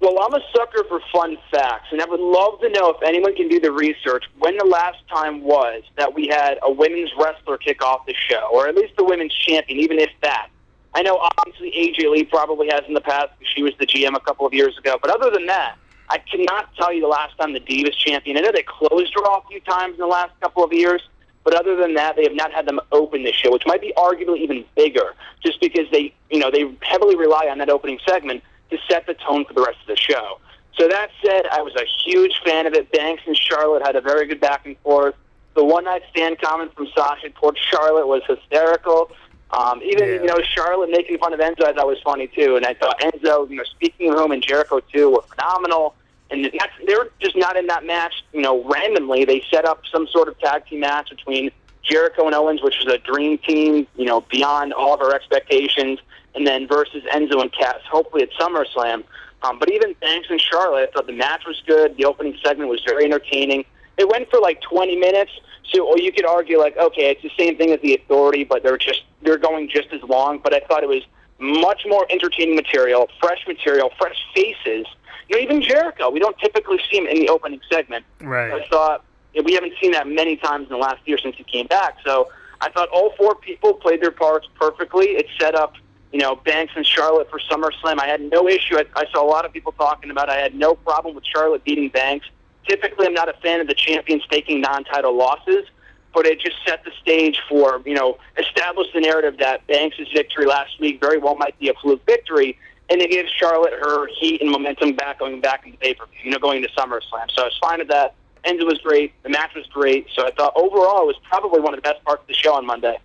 Well, 0.00 0.16
I'm 0.22 0.32
a 0.32 0.40
sucker 0.54 0.84
for 0.88 1.00
fun 1.12 1.36
facts, 1.50 1.88
and 1.90 2.00
I 2.00 2.04
would 2.04 2.20
love 2.20 2.60
to 2.60 2.68
know 2.68 2.90
if 2.90 3.02
anyone 3.02 3.34
can 3.34 3.48
do 3.48 3.58
the 3.58 3.72
research 3.72 4.24
when 4.38 4.56
the 4.56 4.64
last 4.64 4.98
time 5.08 5.42
was 5.42 5.82
that 5.96 6.14
we 6.14 6.28
had 6.28 6.56
a 6.62 6.70
women's 6.70 7.10
wrestler 7.18 7.58
kick 7.58 7.82
off 7.82 8.06
the 8.06 8.14
show, 8.14 8.48
or 8.52 8.68
at 8.68 8.76
least 8.76 8.94
the 8.96 9.02
women's 9.02 9.34
champion, 9.34 9.80
even 9.80 9.98
if 9.98 10.10
that. 10.22 10.48
I 10.94 11.02
know 11.02 11.18
obviously 11.38 11.72
AJ 11.72 12.10
Lee 12.12 12.24
probably 12.24 12.68
has 12.70 12.82
in 12.86 12.94
the 12.94 13.00
past 13.00 13.30
because 13.38 13.52
she 13.52 13.62
was 13.64 13.72
the 13.80 13.86
GM 13.86 14.14
a 14.14 14.20
couple 14.20 14.46
of 14.46 14.54
years 14.54 14.78
ago, 14.78 14.98
but 15.02 15.10
other 15.10 15.30
than 15.30 15.46
that, 15.46 15.76
I 16.08 16.18
cannot 16.18 16.72
tell 16.76 16.92
you 16.92 17.00
the 17.00 17.08
last 17.08 17.36
time 17.36 17.52
the 17.52 17.60
Divas 17.60 17.96
champion. 17.96 18.36
I 18.36 18.40
know 18.40 18.52
they 18.52 18.62
closed 18.62 19.12
Raw 19.20 19.42
a 19.44 19.48
few 19.48 19.60
times 19.60 19.94
in 19.94 20.00
the 20.00 20.06
last 20.06 20.30
couple 20.40 20.62
of 20.62 20.72
years, 20.72 21.02
but 21.42 21.54
other 21.54 21.74
than 21.74 21.94
that, 21.94 22.14
they 22.14 22.22
have 22.22 22.34
not 22.34 22.52
had 22.52 22.66
them 22.66 22.78
open 22.92 23.24
the 23.24 23.32
show, 23.32 23.52
which 23.52 23.64
might 23.66 23.80
be 23.80 23.92
arguably 23.96 24.38
even 24.38 24.64
bigger, 24.76 25.14
just 25.42 25.60
because 25.60 25.86
they, 25.90 26.14
you 26.30 26.38
know, 26.38 26.52
they 26.52 26.70
heavily 26.82 27.16
rely 27.16 27.48
on 27.48 27.58
that 27.58 27.68
opening 27.68 27.98
segment 28.08 28.44
to 28.70 28.78
set 28.88 29.06
the 29.06 29.14
tone 29.14 29.44
for 29.44 29.54
the 29.54 29.62
rest 29.62 29.78
of 29.80 29.86
the 29.86 29.96
show. 29.96 30.38
So 30.78 30.86
that 30.88 31.10
said, 31.24 31.46
I 31.50 31.60
was 31.62 31.74
a 31.74 31.84
huge 32.04 32.40
fan 32.44 32.66
of 32.66 32.74
it. 32.74 32.92
Banks 32.92 33.22
and 33.26 33.36
Charlotte 33.36 33.84
had 33.84 33.96
a 33.96 34.00
very 34.00 34.26
good 34.26 34.40
back 34.40 34.64
and 34.64 34.78
forth. 34.78 35.14
The 35.54 35.64
one 35.64 35.84
night 35.84 36.02
stand 36.10 36.40
comment 36.40 36.72
from 36.74 36.86
Sasha 36.96 37.30
towards 37.30 37.58
Charlotte 37.58 38.06
was 38.06 38.22
hysterical. 38.28 39.10
Um, 39.50 39.82
even 39.82 40.06
yeah. 40.06 40.14
you 40.14 40.26
know 40.26 40.38
Charlotte 40.54 40.90
making 40.90 41.18
fun 41.18 41.32
of 41.32 41.40
Enzo, 41.40 41.64
I 41.64 41.72
thought 41.72 41.86
was 41.86 42.00
funny 42.04 42.28
too. 42.28 42.56
And 42.56 42.64
I 42.64 42.74
thought 42.74 43.00
Enzo, 43.00 43.48
you 43.50 43.56
know, 43.56 43.64
speaking 43.64 44.12
of 44.12 44.20
him 44.20 44.30
and 44.30 44.42
Jericho 44.42 44.80
too, 44.80 45.10
were 45.10 45.22
phenomenal. 45.22 45.94
And 46.30 46.44
that's, 46.44 46.72
they 46.86 46.94
were 46.94 47.10
just 47.20 47.36
not 47.36 47.56
in 47.56 47.66
that 47.68 47.84
match, 47.84 48.22
you 48.32 48.42
know, 48.42 48.62
randomly. 48.64 49.24
They 49.24 49.42
set 49.50 49.64
up 49.64 49.82
some 49.90 50.06
sort 50.08 50.28
of 50.28 50.38
tag 50.38 50.66
team 50.66 50.80
match 50.80 51.08
between 51.08 51.50
Jericho 51.82 52.26
and 52.26 52.34
Owens, 52.34 52.62
which 52.62 52.76
was 52.84 52.92
a 52.92 52.98
dream 52.98 53.38
team, 53.38 53.86
you 53.96 54.04
know, 54.04 54.20
beyond 54.20 54.74
all 54.74 54.94
of 54.94 55.00
our 55.00 55.14
expectations 55.14 55.98
and 56.34 56.46
then 56.46 56.68
versus 56.68 57.02
Enzo 57.12 57.40
and 57.40 57.52
Cass, 57.52 57.78
hopefully 57.90 58.22
at 58.22 58.30
SummerSlam. 58.32 59.04
Um, 59.42 59.58
but 59.58 59.70
even 59.70 59.94
Banks 60.00 60.28
and 60.30 60.40
Charlotte, 60.40 60.90
I 60.90 60.92
thought 60.92 61.06
the 61.06 61.12
match 61.12 61.42
was 61.46 61.62
good. 61.66 61.96
The 61.96 62.04
opening 62.04 62.36
segment 62.44 62.70
was 62.70 62.82
very 62.84 63.04
entertaining. 63.04 63.64
It 63.96 64.08
went 64.08 64.30
for 64.30 64.40
like 64.40 64.60
20 64.62 64.96
minutes, 64.96 65.32
so 65.72 65.86
or 65.86 65.98
you 65.98 66.12
could 66.12 66.26
argue 66.26 66.58
like, 66.58 66.76
okay, 66.76 67.10
it's 67.10 67.22
the 67.22 67.30
same 67.38 67.56
thing 67.56 67.72
as 67.72 67.80
the 67.80 67.94
Authority, 67.94 68.44
but 68.44 68.62
they're 68.62 68.78
just 68.78 69.02
they're 69.22 69.38
going 69.38 69.68
just 69.68 69.88
as 69.92 70.02
long. 70.02 70.38
But 70.38 70.54
I 70.54 70.60
thought 70.60 70.82
it 70.82 70.88
was 70.88 71.02
much 71.38 71.82
more 71.86 72.06
entertaining 72.10 72.56
material, 72.56 73.08
fresh 73.20 73.44
material, 73.46 73.90
fresh 73.98 74.16
faces. 74.34 74.86
You 75.28 75.36
know, 75.36 75.42
even 75.42 75.62
Jericho, 75.62 76.10
we 76.10 76.20
don't 76.20 76.38
typically 76.38 76.78
see 76.90 76.98
him 76.98 77.06
in 77.06 77.18
the 77.18 77.28
opening 77.28 77.60
segment. 77.70 78.04
Right. 78.20 78.52
I 78.52 78.66
thought 78.68 79.04
we 79.44 79.54
haven't 79.54 79.74
seen 79.80 79.92
that 79.92 80.06
many 80.06 80.36
times 80.36 80.64
in 80.64 80.70
the 80.70 80.78
last 80.78 81.00
year 81.06 81.18
since 81.18 81.36
he 81.36 81.44
came 81.44 81.66
back. 81.66 81.98
So 82.04 82.30
I 82.60 82.70
thought 82.70 82.88
all 82.88 83.12
four 83.16 83.34
people 83.34 83.74
played 83.74 84.00
their 84.00 84.10
parts 84.10 84.48
perfectly. 84.58 85.06
It 85.06 85.26
set 85.38 85.54
up 85.54 85.74
you 86.12 86.18
know, 86.18 86.36
Banks 86.36 86.72
and 86.76 86.86
Charlotte 86.86 87.28
for 87.30 87.38
SummerSlam. 87.38 88.00
I 88.00 88.06
had 88.06 88.20
no 88.20 88.48
issue. 88.48 88.76
I, 88.76 88.84
I 88.96 89.06
saw 89.12 89.22
a 89.22 89.28
lot 89.28 89.44
of 89.44 89.52
people 89.52 89.72
talking 89.72 90.10
about. 90.10 90.28
It. 90.28 90.32
I 90.32 90.36
had 90.36 90.54
no 90.54 90.74
problem 90.74 91.14
with 91.14 91.24
Charlotte 91.24 91.64
beating 91.64 91.88
Banks. 91.88 92.26
Typically, 92.66 93.06
I'm 93.06 93.14
not 93.14 93.28
a 93.28 93.34
fan 93.34 93.60
of 93.60 93.66
the 93.66 93.74
champions 93.74 94.22
taking 94.30 94.60
non-title 94.60 95.16
losses, 95.16 95.66
but 96.14 96.26
it 96.26 96.40
just 96.40 96.56
set 96.66 96.84
the 96.84 96.90
stage 97.00 97.40
for 97.48 97.82
you 97.84 97.94
know 97.94 98.18
establish 98.38 98.88
the 98.94 99.00
narrative 99.00 99.38
that 99.38 99.66
Banks' 99.66 99.96
victory 100.14 100.46
last 100.46 100.78
week 100.80 101.00
very 101.00 101.18
well 101.18 101.34
might 101.36 101.58
be 101.58 101.68
a 101.68 101.74
fluke 101.74 102.04
victory, 102.06 102.58
and 102.88 103.00
it 103.00 103.10
gives 103.10 103.30
Charlotte 103.30 103.72
her 103.72 104.06
heat 104.18 104.40
and 104.40 104.50
momentum 104.50 104.94
back 104.94 105.18
going 105.18 105.40
back 105.40 105.66
into 105.66 105.78
pay-per-view. 105.78 106.18
You 106.22 106.30
know, 106.30 106.38
going 106.38 106.62
to 106.62 106.68
SummerSlam. 106.70 107.30
So 107.30 107.42
I 107.42 107.44
was 107.44 107.58
fine 107.60 107.78
with 107.78 107.88
that. 107.88 108.14
Enzo 108.44 108.64
was 108.64 108.78
great. 108.78 109.12
The 109.22 109.28
match 109.28 109.54
was 109.54 109.66
great. 109.66 110.06
So 110.14 110.26
I 110.26 110.30
thought 110.30 110.52
overall 110.56 111.02
it 111.02 111.06
was 111.06 111.20
probably 111.24 111.60
one 111.60 111.74
of 111.74 111.78
the 111.78 111.82
best 111.82 112.02
parts 112.04 112.22
of 112.22 112.28
the 112.28 112.34
show 112.34 112.54
on 112.54 112.64
Monday. 112.64 112.98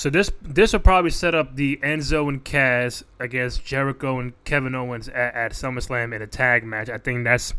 So 0.00 0.08
this 0.08 0.32
this 0.40 0.72
will 0.72 0.80
probably 0.80 1.10
set 1.10 1.34
up 1.34 1.56
the 1.56 1.76
Enzo 1.82 2.26
and 2.30 2.42
Cass 2.42 3.04
against 3.18 3.66
Jericho 3.66 4.18
and 4.18 4.32
Kevin 4.44 4.74
Owens 4.74 5.10
at, 5.10 5.34
at 5.34 5.52
SummerSlam 5.52 6.16
in 6.16 6.22
a 6.22 6.26
tag 6.26 6.64
match. 6.64 6.88
I 6.88 6.96
think 6.96 7.24
that's 7.24 7.52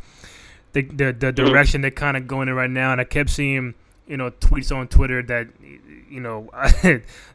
the 0.74 0.82
the, 0.82 1.14
the 1.14 1.32
direction 1.32 1.82
they're 1.82 1.92
kind 1.92 2.18
of 2.18 2.28
going 2.28 2.48
in 2.48 2.56
right 2.56 2.68
now. 2.68 2.94
And 2.94 3.00
I 3.00 3.04
kept 3.04 3.30
seeing 3.30 3.76
you 4.08 4.18
know 4.18 4.32
tweets 4.32 4.76
on 4.76 4.88
Twitter 4.88 5.22
that 5.22 5.50
you 6.10 6.20
know 6.20 6.50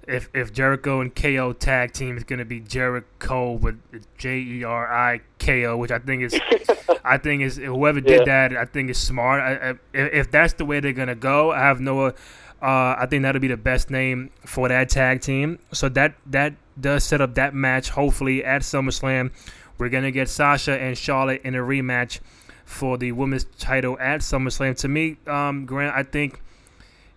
if 0.09 0.29
if 0.35 0.53
Jericho 0.53 1.01
and 1.01 1.15
KO 1.15 1.53
tag 1.53 1.93
team 1.93 2.17
is 2.17 2.25
going 2.25 2.41
to 2.41 2.45
be 2.45 2.59
Jericho 2.59 3.53
with 3.53 3.79
J 4.19 4.39
E 4.41 4.65
R 4.65 4.93
I 4.93 5.21
K 5.39 5.67
O, 5.67 5.77
which 5.77 5.93
I 5.93 6.01
think 6.01 6.25
is 6.25 6.41
I 7.05 7.17
think 7.19 7.43
is 7.43 7.59
whoever 7.59 8.01
did 8.01 8.27
yeah. 8.27 8.49
that 8.49 8.57
I 8.57 8.65
think 8.65 8.91
is 8.91 8.99
smart. 8.99 9.41
I, 9.41 9.71
I, 9.71 9.75
if 9.93 10.33
that's 10.33 10.55
the 10.55 10.65
way 10.65 10.81
they're 10.81 10.93
going 10.93 11.07
to 11.07 11.15
go, 11.15 11.53
I 11.53 11.61
have 11.61 11.79
no 11.79 12.13
uh, 12.63 12.97
I 12.99 13.07
think 13.09 13.23
that'll 13.23 13.41
be 13.41 13.49
the 13.49 13.57
best 13.57 13.91
name 13.91 14.31
for 14.45 14.69
that 14.69 14.89
tag 14.89 15.21
team. 15.21 15.59
So 15.73 15.89
that 15.91 16.15
that 16.27 16.55
does 16.81 17.05
set 17.05 17.21
up 17.21 17.35
that 17.35 17.55
match. 17.55 17.91
Hopefully 17.91 18.45
at 18.45 18.63
SummerSlam, 18.63 19.31
we're 19.79 19.91
gonna 19.91 20.11
get 20.11 20.29
Sasha 20.29 20.79
and 20.81 20.97
Charlotte 20.97 21.43
in 21.45 21.55
a 21.55 21.59
rematch 21.59 22.21
for 22.65 22.97
the 22.99 23.13
women's 23.13 23.45
title 23.59 23.99
at 24.01 24.21
SummerSlam. 24.21 24.77
To 24.79 24.89
me, 24.89 25.19
um, 25.27 25.67
Grant, 25.67 25.95
I 25.95 26.03
think 26.03 26.41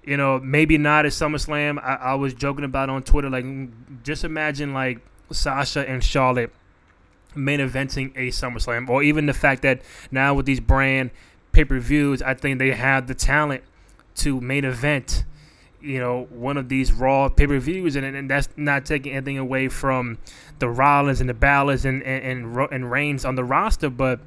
you 0.04 0.18
know 0.18 0.40
maybe 0.40 0.78
not 0.78 1.06
at 1.06 1.14
SummerSlam. 1.14 1.82
I, 1.82 1.96
I 1.96 2.14
was 2.16 2.34
joking 2.34 2.66
about 2.66 2.90
on 2.90 3.04
Twitter 3.04 3.30
like 3.30 3.46
just 4.04 4.26
imagine 4.26 4.74
like 4.74 5.00
Sasha 5.32 5.88
and 5.88 6.04
Charlotte 6.04 6.52
main 7.34 7.60
eventing 7.60 8.12
a 8.16 8.28
SummerSlam, 8.30 8.90
or 8.90 9.04
even 9.04 9.26
the 9.26 9.34
fact 9.34 9.62
that 9.62 9.82
now 10.12 10.34
with 10.34 10.46
these 10.46 10.60
brand 10.60 11.12
pay 11.54 11.64
per 11.64 11.80
views, 11.80 12.22
I 12.22 12.34
think 12.34 12.60
they 12.60 12.72
have 12.72 13.08
the 13.08 13.16
talent 13.16 13.64
to 14.20 14.40
main 14.42 14.66
event 14.66 15.26
you 15.82 16.00
know, 16.00 16.28
one 16.30 16.58
of 16.58 16.70
these 16.70 16.92
Raw 16.92 17.30
pay 17.30 17.48
per 17.48 17.60
views, 17.60 17.96
and, 17.96 18.06
and 18.06 18.30
that's 18.30 18.50
not 18.58 18.86
taking 18.86 19.14
anything 19.14 19.38
away 19.38 19.70
from 19.70 20.18
the 20.60 20.68
Rollins 20.68 21.22
and 21.22 21.30
the 21.30 21.34
Ballas 21.34 21.86
and 21.86 22.04
and 22.04 22.46
and, 22.46 22.72
and 22.72 22.92
Reigns 22.92 23.26
on 23.26 23.36
the 23.36 23.44
roster, 23.44 23.90
but 23.90 24.20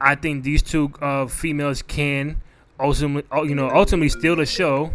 I 0.00 0.14
think 0.14 0.44
these 0.44 0.62
two 0.62 0.92
uh, 1.00 1.26
females 1.26 1.82
can 1.82 2.40
ultimately, 2.78 3.30
uh, 3.36 3.42
you 3.42 3.54
know, 3.54 3.70
ultimately 3.70 4.08
steal 4.08 4.36
the 4.36 4.46
show. 4.46 4.92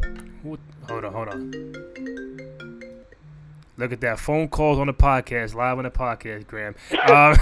Hold 0.88 1.06
on, 1.06 1.13
hold 1.13 1.28
on. 1.30 1.52
Look 3.78 3.91
at 3.91 4.00
that 4.02 4.19
phone 4.19 4.48
calls 4.48 4.80
on 4.80 4.88
the 4.88 4.93
podcast, 4.93 5.54
live 5.54 5.78
on 5.78 5.84
the 5.84 5.91
podcast, 5.91 6.48
Graham. 6.48 6.76
um, 7.10 7.36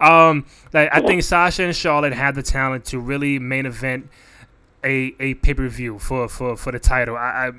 um, 0.10 0.46
like 0.72 0.88
I 0.92 1.00
think 1.00 1.22
Sasha 1.22 1.64
and 1.64 1.76
Charlotte 1.76 2.14
have 2.14 2.34
the 2.34 2.42
talent 2.42 2.86
to 2.86 2.98
really 2.98 3.38
main 3.38 3.66
event 3.66 4.08
a, 4.84 5.14
a 5.20 5.34
pay 5.34 5.54
per 5.54 5.68
view 5.68 5.98
for, 5.98 6.28
for, 6.28 6.56
for 6.56 6.72
the 6.72 6.78
title. 6.78 7.16
I, 7.16 7.20
I, 7.48 7.52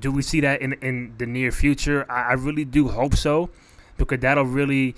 do 0.00 0.10
we 0.10 0.22
see 0.22 0.40
that 0.40 0.60
in 0.60 0.72
in 0.74 1.14
the 1.18 1.26
near 1.26 1.52
future? 1.52 2.06
I, 2.10 2.30
I 2.30 2.32
really 2.32 2.64
do 2.64 2.88
hope 2.88 3.14
so, 3.14 3.50
because 3.96 4.20
that'll 4.20 4.44
really 4.44 4.96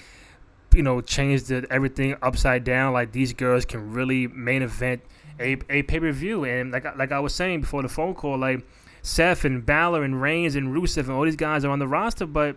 you 0.74 0.82
know 0.82 1.00
change 1.00 1.44
the 1.44 1.66
everything 1.70 2.16
upside 2.22 2.64
down. 2.64 2.92
Like 2.92 3.12
these 3.12 3.32
girls 3.32 3.64
can 3.64 3.92
really 3.92 4.26
main 4.28 4.62
event 4.62 5.02
a, 5.38 5.58
a 5.68 5.82
pay 5.82 6.00
per 6.00 6.10
view, 6.12 6.44
and 6.44 6.72
like 6.72 6.96
like 6.96 7.12
I 7.12 7.20
was 7.20 7.34
saying 7.34 7.62
before 7.62 7.82
the 7.82 7.88
phone 7.88 8.14
call, 8.14 8.38
like 8.38 8.66
Seth 9.02 9.44
and 9.44 9.64
Balor 9.64 10.04
and 10.04 10.20
Reigns 10.20 10.56
and 10.56 10.74
Rusev 10.74 11.04
and 11.04 11.12
all 11.12 11.24
these 11.24 11.36
guys 11.36 11.64
are 11.64 11.70
on 11.70 11.78
the 11.78 11.88
roster, 11.88 12.26
but 12.26 12.56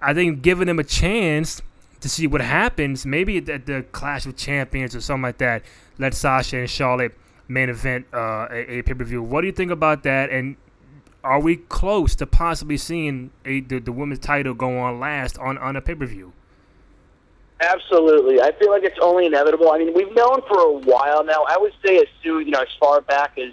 I 0.00 0.14
think 0.14 0.42
giving 0.42 0.66
them 0.66 0.78
a 0.78 0.84
chance 0.84 1.62
to 2.00 2.08
see 2.08 2.26
what 2.26 2.42
happens, 2.42 3.06
maybe 3.06 3.38
at 3.38 3.66
the 3.66 3.84
Clash 3.92 4.26
of 4.26 4.36
Champions 4.36 4.94
or 4.94 5.00
something 5.00 5.22
like 5.22 5.38
that, 5.38 5.62
let 5.98 6.12
Sasha 6.12 6.58
and 6.58 6.68
Charlotte 6.68 7.16
main 7.48 7.68
event 7.68 8.06
uh, 8.12 8.48
a, 8.50 8.78
a 8.78 8.82
pay 8.82 8.94
per 8.94 9.04
view. 9.04 9.22
What 9.22 9.42
do 9.42 9.46
you 9.46 9.52
think 9.52 9.70
about 9.70 10.02
that? 10.04 10.30
And 10.30 10.56
are 11.22 11.40
we 11.40 11.56
close 11.56 12.14
to 12.16 12.26
possibly 12.26 12.76
seeing 12.76 13.30
a, 13.44 13.60
the, 13.60 13.78
the 13.78 13.92
women's 13.92 14.20
title 14.20 14.54
go 14.54 14.78
on 14.78 15.00
last 15.00 15.38
on, 15.38 15.58
on 15.58 15.76
a 15.76 15.80
pay 15.80 15.94
per 15.94 16.06
view? 16.06 16.32
Absolutely. 17.60 18.40
I 18.42 18.52
feel 18.58 18.70
like 18.70 18.82
it's 18.82 18.98
only 19.00 19.26
inevitable. 19.26 19.70
I 19.70 19.78
mean, 19.78 19.94
we've 19.94 20.14
known 20.14 20.42
for 20.48 20.58
a 20.58 20.72
while 20.72 21.24
now. 21.24 21.44
I 21.48 21.56
would 21.58 21.72
say 21.84 21.96
as 21.98 22.08
soon, 22.22 22.46
you 22.46 22.50
know, 22.50 22.60
as 22.60 22.68
far 22.78 23.00
back 23.00 23.38
as, 23.38 23.52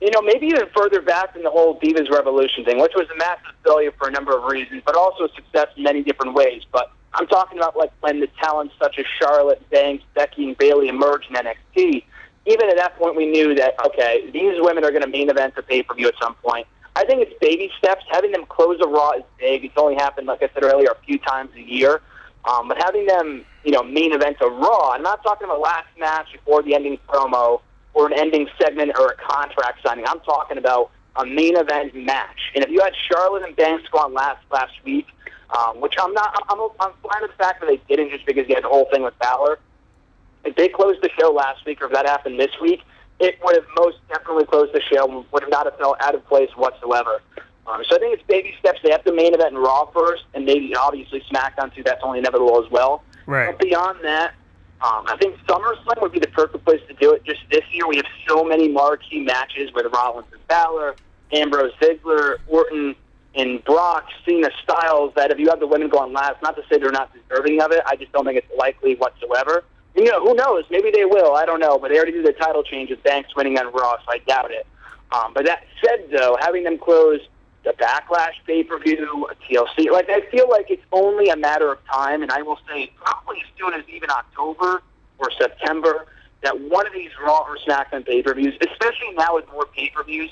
you 0.00 0.10
know, 0.10 0.22
maybe 0.22 0.46
even 0.46 0.66
further 0.76 1.00
back 1.00 1.34
than 1.34 1.42
the 1.42 1.50
whole 1.50 1.80
Divas 1.80 2.10
Revolution 2.10 2.64
thing, 2.64 2.80
which 2.80 2.92
was 2.94 3.08
a 3.12 3.16
massive 3.16 3.54
failure 3.64 3.92
for 3.98 4.08
a 4.08 4.10
number 4.10 4.36
of 4.36 4.44
reasons, 4.44 4.82
but 4.84 4.94
also 4.94 5.24
a 5.24 5.28
success 5.34 5.68
in 5.76 5.82
many 5.82 6.02
different 6.02 6.34
ways. 6.34 6.62
But 6.70 6.92
I'm 7.14 7.26
talking 7.26 7.58
about 7.58 7.76
like 7.76 7.90
when 8.00 8.20
the 8.20 8.28
talents 8.40 8.74
such 8.80 8.98
as 8.98 9.06
Charlotte, 9.18 9.68
Banks, 9.70 10.04
Becky, 10.14 10.44
and 10.44 10.58
Bayley 10.58 10.88
emerged 10.88 11.26
in 11.30 11.36
NXT 11.36 12.04
even 12.46 12.68
at 12.68 12.76
that 12.76 12.96
point, 12.98 13.16
we 13.16 13.26
knew 13.26 13.54
that 13.54 13.74
okay, 13.86 14.30
these 14.32 14.60
women 14.60 14.84
are 14.84 14.90
going 14.90 15.02
to 15.02 15.08
main 15.08 15.30
event 15.30 15.54
the 15.54 15.62
pay 15.62 15.82
per 15.82 15.94
view 15.94 16.08
at 16.08 16.14
some 16.20 16.34
point. 16.36 16.66
I 16.96 17.04
think 17.04 17.22
it's 17.22 17.34
baby 17.40 17.70
steps. 17.78 18.04
Having 18.10 18.32
them 18.32 18.46
close 18.48 18.78
a 18.80 18.86
Raw 18.86 19.12
is 19.12 19.24
big. 19.38 19.64
It's 19.64 19.74
only 19.76 19.96
happened, 19.96 20.26
like 20.26 20.42
I 20.42 20.50
said 20.54 20.62
earlier, 20.62 20.90
a 20.90 21.04
few 21.04 21.18
times 21.18 21.50
a 21.56 21.60
year. 21.60 22.00
Um, 22.44 22.68
but 22.68 22.76
having 22.78 23.06
them, 23.06 23.44
you 23.64 23.72
know, 23.72 23.82
main 23.82 24.12
event 24.12 24.36
a 24.40 24.48
Raw. 24.48 24.90
I'm 24.92 25.02
not 25.02 25.22
talking 25.22 25.46
about 25.46 25.60
last 25.60 25.88
match 25.98 26.28
before 26.32 26.62
the 26.62 26.74
ending 26.74 26.98
promo 27.08 27.62
or 27.94 28.06
an 28.06 28.12
ending 28.12 28.48
segment 28.60 28.92
or 28.98 29.08
a 29.08 29.16
contract 29.16 29.80
signing. 29.84 30.04
I'm 30.06 30.20
talking 30.20 30.58
about 30.58 30.90
a 31.16 31.24
main 31.24 31.56
event 31.56 31.94
match. 31.94 32.52
And 32.54 32.62
if 32.62 32.70
you 32.70 32.80
had 32.80 32.92
Charlotte 33.08 33.44
and 33.44 33.56
Banks 33.56 33.88
go 33.90 33.98
on 33.98 34.12
last 34.12 34.44
last 34.52 34.72
week, 34.84 35.06
um, 35.56 35.80
which 35.80 35.94
I'm 35.98 36.12
not, 36.12 36.34
I'm, 36.48 36.60
I'm 36.80 36.92
fine 37.02 37.22
with 37.22 37.30
the 37.30 37.36
fact 37.36 37.60
that 37.60 37.66
they 37.66 37.80
didn't 37.88 38.10
just 38.10 38.26
because 38.26 38.48
you 38.48 38.54
had 38.54 38.64
the 38.64 38.68
whole 38.68 38.88
thing 38.90 39.02
with 39.02 39.18
Balor. 39.18 39.58
If 40.44 40.56
they 40.56 40.68
closed 40.68 41.00
the 41.02 41.10
show 41.18 41.32
last 41.32 41.64
week, 41.64 41.80
or 41.82 41.86
if 41.86 41.92
that 41.92 42.06
happened 42.06 42.38
this 42.38 42.50
week, 42.60 42.82
it 43.20 43.38
would 43.42 43.54
have 43.54 43.66
most 43.76 43.98
definitely 44.08 44.44
closed 44.46 44.72
the 44.72 44.82
show. 44.82 45.24
Would 45.32 45.42
have 45.42 45.50
not 45.50 45.66
have 45.66 45.78
felt 45.78 45.96
out 46.00 46.14
of 46.14 46.26
place 46.26 46.50
whatsoever. 46.56 47.22
Um, 47.66 47.82
so 47.88 47.96
I 47.96 47.98
think 47.98 48.18
it's 48.18 48.26
baby 48.26 48.54
steps. 48.58 48.80
They 48.82 48.90
have 48.90 49.04
the 49.04 49.12
main 49.12 49.32
event 49.34 49.52
in 49.52 49.58
Raw 49.58 49.86
first, 49.86 50.24
and 50.34 50.44
maybe 50.44 50.74
obviously 50.74 51.22
SmackDown 51.32 51.74
too. 51.74 51.82
That's 51.82 52.02
only 52.02 52.18
inevitable 52.18 52.62
as 52.62 52.70
well. 52.70 53.02
Right. 53.26 53.46
But 53.46 53.58
beyond 53.58 54.00
that, 54.02 54.34
um, 54.82 55.06
I 55.06 55.16
think 55.18 55.38
SummerSlam 55.46 56.02
would 56.02 56.12
be 56.12 56.18
the 56.18 56.28
perfect 56.28 56.64
place 56.64 56.80
to 56.88 56.94
do 56.94 57.12
it. 57.12 57.24
Just 57.24 57.40
this 57.50 57.62
year, 57.72 57.88
we 57.88 57.96
have 57.96 58.06
so 58.28 58.44
many 58.44 58.68
marquee 58.68 59.20
matches 59.20 59.72
with 59.74 59.86
Rollins 59.94 60.26
and 60.32 60.46
Balor, 60.46 60.96
Ambrose 61.32 61.72
Ziggler, 61.80 62.36
Orton 62.48 62.94
and 63.34 63.64
Brock, 63.64 64.08
Cena, 64.26 64.50
Styles. 64.62 65.14
That 65.16 65.30
if 65.30 65.38
you 65.38 65.48
have 65.48 65.60
the 65.60 65.66
women 65.66 65.88
go 65.88 66.00
on 66.00 66.12
last, 66.12 66.42
not 66.42 66.56
to 66.56 66.62
say 66.68 66.78
they're 66.78 66.90
not 66.90 67.10
deserving 67.14 67.62
of 67.62 67.72
it, 67.72 67.82
I 67.86 67.96
just 67.96 68.12
don't 68.12 68.26
think 68.26 68.36
it's 68.36 68.58
likely 68.58 68.94
whatsoever. 68.96 69.64
You 69.94 70.04
know, 70.04 70.20
who 70.20 70.34
knows? 70.34 70.64
Maybe 70.70 70.90
they 70.90 71.04
will. 71.04 71.34
I 71.34 71.44
don't 71.44 71.60
know. 71.60 71.78
But 71.78 71.90
they 71.90 71.96
already 71.96 72.12
did 72.12 72.26
the 72.26 72.32
title 72.32 72.62
change 72.62 72.90
with 72.90 73.02
Banks 73.02 73.34
winning 73.36 73.58
on 73.58 73.72
Raw, 73.72 73.96
so 73.98 74.04
I 74.08 74.18
doubt 74.18 74.50
it. 74.50 74.66
Um, 75.12 75.32
but 75.32 75.44
that 75.46 75.64
said, 75.84 76.08
though, 76.10 76.36
having 76.40 76.64
them 76.64 76.78
close 76.78 77.20
the 77.64 77.72
Backlash 77.72 78.34
pay 78.46 78.62
per 78.62 78.78
view, 78.78 79.28
TLC. 79.48 79.90
Like 79.90 80.10
I 80.10 80.20
feel 80.30 80.48
like 80.48 80.66
it's 80.70 80.84
only 80.92 81.30
a 81.30 81.36
matter 81.36 81.72
of 81.72 81.78
time, 81.86 82.22
and 82.22 82.30
I 82.30 82.42
will 82.42 82.58
say 82.68 82.92
probably 82.96 83.38
as 83.40 83.46
soon 83.58 83.74
as 83.74 83.82
even 83.88 84.10
October 84.10 84.82
or 85.18 85.30
September 85.38 86.06
that 86.42 86.60
one 86.60 86.86
of 86.86 86.92
these 86.92 87.10
Raw 87.22 87.46
or 87.48 87.56
SmackDown 87.66 88.06
pay 88.06 88.22
per 88.22 88.34
views, 88.34 88.54
especially 88.60 89.12
now 89.16 89.36
with 89.36 89.50
more 89.50 89.66
pay 89.66 89.88
per 89.90 90.04
views, 90.04 90.30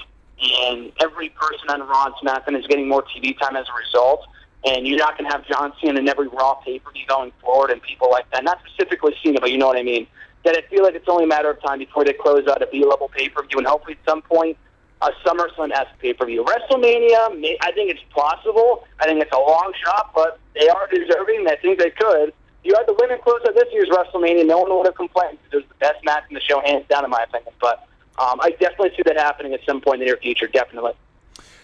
and 0.65 0.93
every 1.01 1.31
person 1.31 1.71
on 1.71 1.81
Raw 1.81 2.07
and 2.07 2.15
SmackDown 2.17 2.59
is 2.59 2.67
getting 2.67 2.89
more 2.89 3.03
TV 3.03 3.39
time 3.39 3.57
as 3.57 3.67
a 3.67 3.73
result. 3.87 4.27
And 4.65 4.87
you're 4.87 4.99
not 4.99 5.19
going 5.19 5.29
to 5.29 5.37
have 5.37 5.47
John 5.47 5.73
Cena 5.81 5.99
in 5.99 6.09
every 6.09 6.29
Raw 6.29 6.55
pay 6.55 6.79
per 6.79 6.93
view 6.93 7.05
going 7.09 7.33
forward, 7.41 7.71
and 7.71 7.83
people 7.83 8.11
like 8.11 8.31
that. 8.31 8.45
Not 8.45 8.61
specifically 8.65 9.15
Cena, 9.23 9.41
but 9.41 9.51
you 9.51 9.59
know 9.59 9.67
what 9.67 9.77
I 9.77 9.83
mean. 9.83 10.07
That 10.45 10.57
I 10.57 10.63
feel 10.69 10.83
like 10.83 10.95
it's 10.95 11.09
only 11.09 11.25
a 11.25 11.29
matter 11.29 11.51
of 11.51 11.61
time 11.63 11.79
before 11.79 12.05
they 12.05 12.13
close 12.13 12.47
out 12.49 12.63
a 12.63 12.67
B 12.67 12.85
level 12.85 13.09
pay 13.09 13.29
per 13.29 13.43
view, 13.45 13.59
and 13.59 13.67
hopefully 13.67 13.97
at 14.01 14.11
some 14.11 14.23
point 14.23 14.57
a 15.03 15.11
SummerSlam 15.27 15.73
esque 15.73 15.99
pay 15.99 16.13
per 16.13 16.27
view. 16.27 16.45
WrestleMania, 16.45 17.39
may, 17.41 17.57
I 17.61 17.73
think 17.73 17.91
it's 17.91 18.03
possible. 18.11 18.85
I 19.01 19.07
think 19.07 19.21
it's 19.21 19.33
a 19.33 19.39
long 19.39 19.73
shot, 19.85 20.13
but 20.15 20.39
they 20.55 20.69
are 20.69 20.89
deserving. 20.89 21.47
I 21.49 21.57
think 21.57 21.79
they 21.79 21.91
could. 21.91 22.33
You 22.65 22.75
had 22.77 22.87
the 22.87 22.95
women 22.99 23.19
close 23.23 23.41
out 23.47 23.55
this 23.55 23.69
year's 23.73 23.89
WrestleMania. 23.89 24.47
No 24.47 24.61
one 24.61 24.77
would 24.77 24.87
have 24.87 24.95
complained. 24.95 25.39
It 25.51 25.57
was 25.57 25.65
the 25.69 25.75
best 25.81 26.05
match 26.05 26.23
in 26.29 26.35
the 26.35 26.41
show, 26.41 26.61
hands 26.61 26.87
down, 26.89 27.05
in 27.05 27.11
my 27.11 27.25
opinion. 27.25 27.53
But 27.61 27.89
um, 28.19 28.39
I 28.41 28.51
definitely 28.51 28.91
see 28.97 29.03
that 29.05 29.17
happening 29.17 29.53
at 29.53 29.61
some 29.67 29.81
point 29.81 30.01
in 30.01 30.07
the 30.07 30.13
near 30.13 30.17
future. 30.17 30.47
Definitely. 30.47 30.93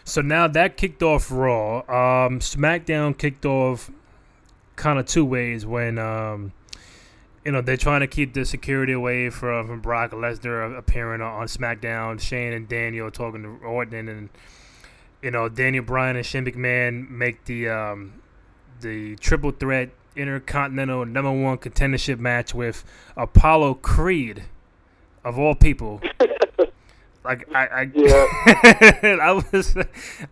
So 0.09 0.23
now 0.23 0.49
that 0.49 0.77
kicked 0.77 1.03
off 1.03 1.31
Raw. 1.31 1.79
Um, 1.81 2.40
SmackDown 2.40 3.16
kicked 3.16 3.44
off 3.44 3.90
kind 4.77 4.99
of 4.99 5.07
two 5.07 5.25
ways 5.25 5.66
when 5.66 5.99
um, 5.99 6.53
you 7.49 7.53
know, 7.53 7.62
they're 7.62 7.79
trying 7.79 8.01
to 8.01 8.07
keep 8.07 8.35
the 8.35 8.44
security 8.44 8.92
away 8.92 9.31
from, 9.31 9.68
from 9.68 9.81
Brock 9.81 10.11
Lesnar 10.11 10.77
appearing 10.77 11.23
on, 11.23 11.47
SmackDown. 11.47 12.21
Shane 12.21 12.53
and 12.53 12.68
Daniel 12.68 13.11
talking 13.11 13.42
to 13.42 13.49
Orton, 13.64 14.07
and 14.07 14.29
you 15.23 15.31
know, 15.31 15.49
Daniel 15.49 15.83
Bryan 15.83 16.16
and 16.16 16.27
Shane 16.27 16.44
McMahon 16.44 17.09
make 17.09 17.47
the 17.47 17.71
um, 17.71 18.21
the 18.81 19.16
triple 19.16 19.51
threat 19.51 19.88
intercontinental 20.14 21.07
number 21.07 21.33
one 21.33 21.57
contendership 21.57 22.18
match 22.18 22.55
with 22.55 22.85
Apollo 23.16 23.77
Creed, 23.77 24.44
of 25.25 25.38
all 25.38 25.55
people. 25.55 26.03
like 27.29 27.47
I, 27.55 27.67
I, 27.67 27.83
yeah. 27.95 29.19
I 29.21 29.33
was, 29.33 29.77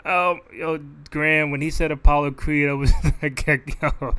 um, 0.05 0.41
yo, 0.51 0.79
Graham, 1.11 1.51
when 1.51 1.61
he 1.61 1.69
said 1.71 1.93
Apollo 1.93 2.33
Creed, 2.33 2.71
I 2.71 2.73
was 2.73 2.91
like, 3.23 3.47
yo. 3.83 4.15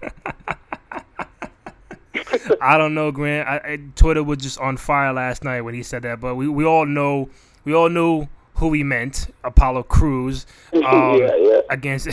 I 2.62 2.78
don't 2.78 2.94
know, 2.94 3.12
Grant. 3.12 3.48
I, 3.48 3.56
I, 3.56 3.80
Twitter 3.96 4.24
was 4.24 4.38
just 4.38 4.60
on 4.60 4.78
fire 4.78 5.12
last 5.12 5.44
night 5.44 5.62
when 5.62 5.74
he 5.74 5.82
said 5.82 6.04
that, 6.04 6.20
but 6.20 6.36
we, 6.36 6.48
we 6.48 6.66
all 6.66 6.86
know 6.86 7.30
we 7.66 7.74
all 7.74 7.90
knew 7.90 8.28
who 8.56 8.74
he 8.74 8.84
meant, 8.84 9.34
Apollo 9.44 9.84
Cruz, 9.84 10.46
um, 10.74 10.82
yeah, 11.18 11.36
yeah. 11.36 11.62
against 11.72 12.10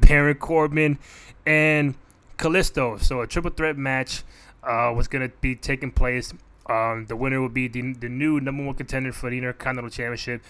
Baron 0.00 0.36
Corbin 0.36 0.98
and 1.46 1.94
Kalisto. 2.38 3.00
So 3.00 3.20
a 3.20 3.26
triple 3.26 3.52
threat 3.52 3.76
match 3.76 4.24
uh, 4.64 4.92
was 4.96 5.06
going 5.06 5.28
to 5.28 5.34
be 5.40 5.54
taking 5.54 5.92
place. 5.92 6.32
Um, 6.68 7.06
the 7.06 7.16
winner 7.16 7.40
would 7.40 7.54
be 7.54 7.68
the, 7.68 7.94
the 7.94 8.08
new 8.08 8.40
number 8.40 8.64
one 8.64 8.74
contender 8.74 9.12
for 9.12 9.30
the 9.30 9.38
Intercontinental 9.38 9.90
Championship. 9.90 10.42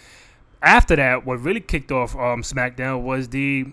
After 0.61 0.97
that, 0.97 1.25
what 1.25 1.41
really 1.41 1.61
kicked 1.61 1.93
off 1.93 2.15
um, 2.17 2.43
SmackDown 2.43 3.03
was 3.03 3.29
the 3.29 3.67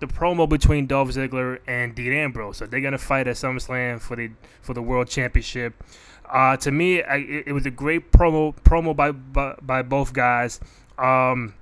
the 0.00 0.08
promo 0.08 0.48
between 0.48 0.88
Dolph 0.88 1.10
Ziggler 1.10 1.60
and 1.68 1.94
Dean 1.94 2.12
Ambrose. 2.12 2.56
So 2.56 2.66
they're 2.66 2.80
gonna 2.80 2.98
fight 2.98 3.28
at 3.28 3.36
SummerSlam 3.36 4.00
for 4.00 4.16
the 4.16 4.30
for 4.60 4.74
the 4.74 4.82
World 4.82 5.08
Championship. 5.08 5.74
Uh, 6.28 6.56
to 6.56 6.72
me, 6.72 7.02
I, 7.02 7.16
it, 7.18 7.44
it, 7.48 7.52
was 7.52 7.66
a 7.66 7.70
great 7.70 8.10
promo 8.10 8.54
promo 8.64 8.96
by 8.96 9.12
by, 9.12 9.54
by 9.62 9.82
both 9.82 10.12
guys. 10.12 10.58
Um, 10.98 11.54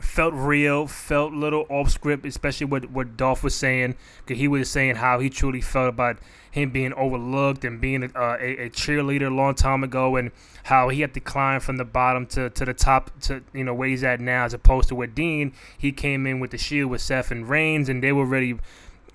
felt 0.00 0.34
real, 0.34 0.86
felt 0.86 1.32
little 1.32 1.66
off 1.68 1.90
script, 1.90 2.24
especially 2.26 2.66
what 2.66 2.90
what 2.90 3.16
Dolph 3.16 3.42
was 3.42 3.54
saying. 3.54 3.96
Cause 4.26 4.36
he 4.36 4.48
was 4.48 4.70
saying 4.70 4.96
how 4.96 5.18
he 5.18 5.30
truly 5.30 5.60
felt 5.60 5.88
about 5.88 6.18
him 6.50 6.70
being 6.70 6.92
overlooked 6.94 7.64
and 7.64 7.80
being 7.80 8.02
a, 8.02 8.08
a, 8.08 8.70
cheerleader 8.70 9.26
a 9.26 9.34
long 9.34 9.54
time 9.54 9.84
ago, 9.84 10.16
and 10.16 10.30
how 10.64 10.88
he 10.88 11.00
had 11.00 11.14
to 11.14 11.20
climb 11.20 11.60
from 11.60 11.76
the 11.76 11.84
bottom 11.84 12.26
to, 12.26 12.50
to 12.50 12.64
the 12.64 12.74
top 12.74 13.10
to 13.20 13.42
you 13.52 13.64
know 13.64 13.74
where 13.74 13.88
he's 13.88 14.04
at 14.04 14.20
now, 14.20 14.44
as 14.44 14.54
opposed 14.54 14.88
to 14.88 14.94
with 14.94 15.14
Dean, 15.14 15.52
he 15.76 15.92
came 15.92 16.26
in 16.26 16.40
with 16.40 16.50
the 16.50 16.58
Shield 16.58 16.90
with 16.90 17.00
Seth 17.00 17.30
and 17.30 17.48
Reigns, 17.48 17.88
and 17.88 18.02
they 18.02 18.12
were 18.12 18.26
ready. 18.26 18.58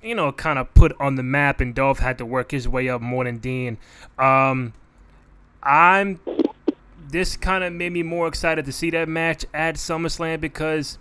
You 0.01 0.15
know, 0.15 0.33
kind 0.33 0.59
of 0.59 0.73
put 0.73 0.93
on 0.99 1.15
the 1.15 1.23
map, 1.23 1.61
and 1.61 1.73
Dolph 1.73 1.99
had 1.99 2.17
to 2.17 2.25
work 2.25 2.51
his 2.51 2.67
way 2.67 2.89
up 2.89 2.99
more 2.99 3.23
than 3.23 3.37
Dean. 3.37 3.77
Um, 4.19 4.73
I'm 5.63 6.19
this 7.13 7.37
kind 7.37 7.63
of 7.63 7.71
made 7.71 7.91
me 7.91 8.03
more 8.03 8.27
excited 8.27 8.65
to 8.65 8.71
see 8.71 8.89
that 8.89 9.07
match 9.07 9.45
at 9.53 9.75
SummerSlam 9.75 10.41
because 10.41 10.97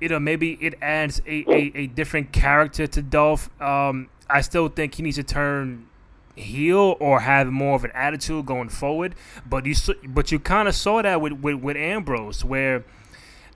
you 0.00 0.08
know 0.08 0.18
maybe 0.18 0.58
it 0.60 0.74
adds 0.82 1.22
a, 1.24 1.44
a, 1.48 1.72
a 1.74 1.86
different 1.86 2.32
character 2.32 2.86
to 2.88 3.00
Dolph. 3.00 3.48
Um, 3.62 4.10
I 4.28 4.40
still 4.42 4.68
think 4.68 4.96
he 4.96 5.02
needs 5.02 5.16
to 5.16 5.22
turn 5.22 5.86
heel 6.34 6.96
or 7.00 7.20
have 7.20 7.46
more 7.48 7.76
of 7.76 7.84
an 7.84 7.92
attitude 7.94 8.44
going 8.44 8.68
forward. 8.68 9.14
But 9.48 9.66
you 9.66 9.74
but 10.08 10.32
you 10.32 10.40
kind 10.40 10.68
of 10.68 10.74
saw 10.74 11.00
that 11.00 11.20
with, 11.20 11.34
with, 11.34 11.56
with 11.56 11.76
Ambrose 11.76 12.44
where 12.44 12.84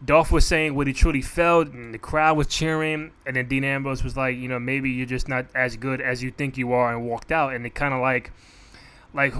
Dolph 0.05 0.31
was 0.31 0.47
saying 0.47 0.75
what 0.75 0.87
he 0.87 0.93
truly 0.93 1.23
felt, 1.23 1.69
and 1.69 1.93
the 1.93 1.99
crowd 1.99 2.37
was 2.37 2.47
cheering, 2.47 3.11
and 3.27 3.37
then 3.37 3.49
Dean 3.49 3.65
Ambrose 3.65 4.05
was 4.05 4.17
like, 4.17 4.37
you 4.37 4.49
know, 4.49 4.59
maybe 4.59 4.91
you're 4.91 5.07
just 5.07 5.29
not 5.29 5.47
as 5.55 5.77
good 5.77 6.01
as 6.01 6.23
you 6.23 6.31
think 6.31 6.57
you 6.59 6.73
are, 6.73 6.93
and 6.95 7.07
walked 7.07 7.33
out. 7.33 7.55
And 7.55 7.65
it 7.65 7.75
kind 7.75 7.95
of 7.95 8.01
like, 8.01 8.31
like, 9.15 9.35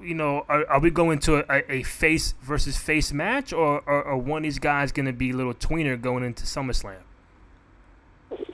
you 0.00 0.14
know, 0.14 0.44
are, 0.48 0.68
are 0.68 0.80
we 0.80 0.90
going 0.90 1.18
to 1.20 1.44
a, 1.50 1.62
a, 1.70 1.82
face 1.82 2.34
versus 2.42 2.76
face 2.76 3.12
match, 3.12 3.52
or, 3.52 3.80
or, 3.88 4.16
one 4.18 4.38
of 4.38 4.42
these 4.42 4.58
guys 4.58 4.92
going 4.92 5.06
to 5.06 5.12
be 5.12 5.30
a 5.30 5.34
little 5.34 5.54
tweener 5.54 6.00
going 6.00 6.24
into 6.24 6.44
SummerSlam? 6.44 6.96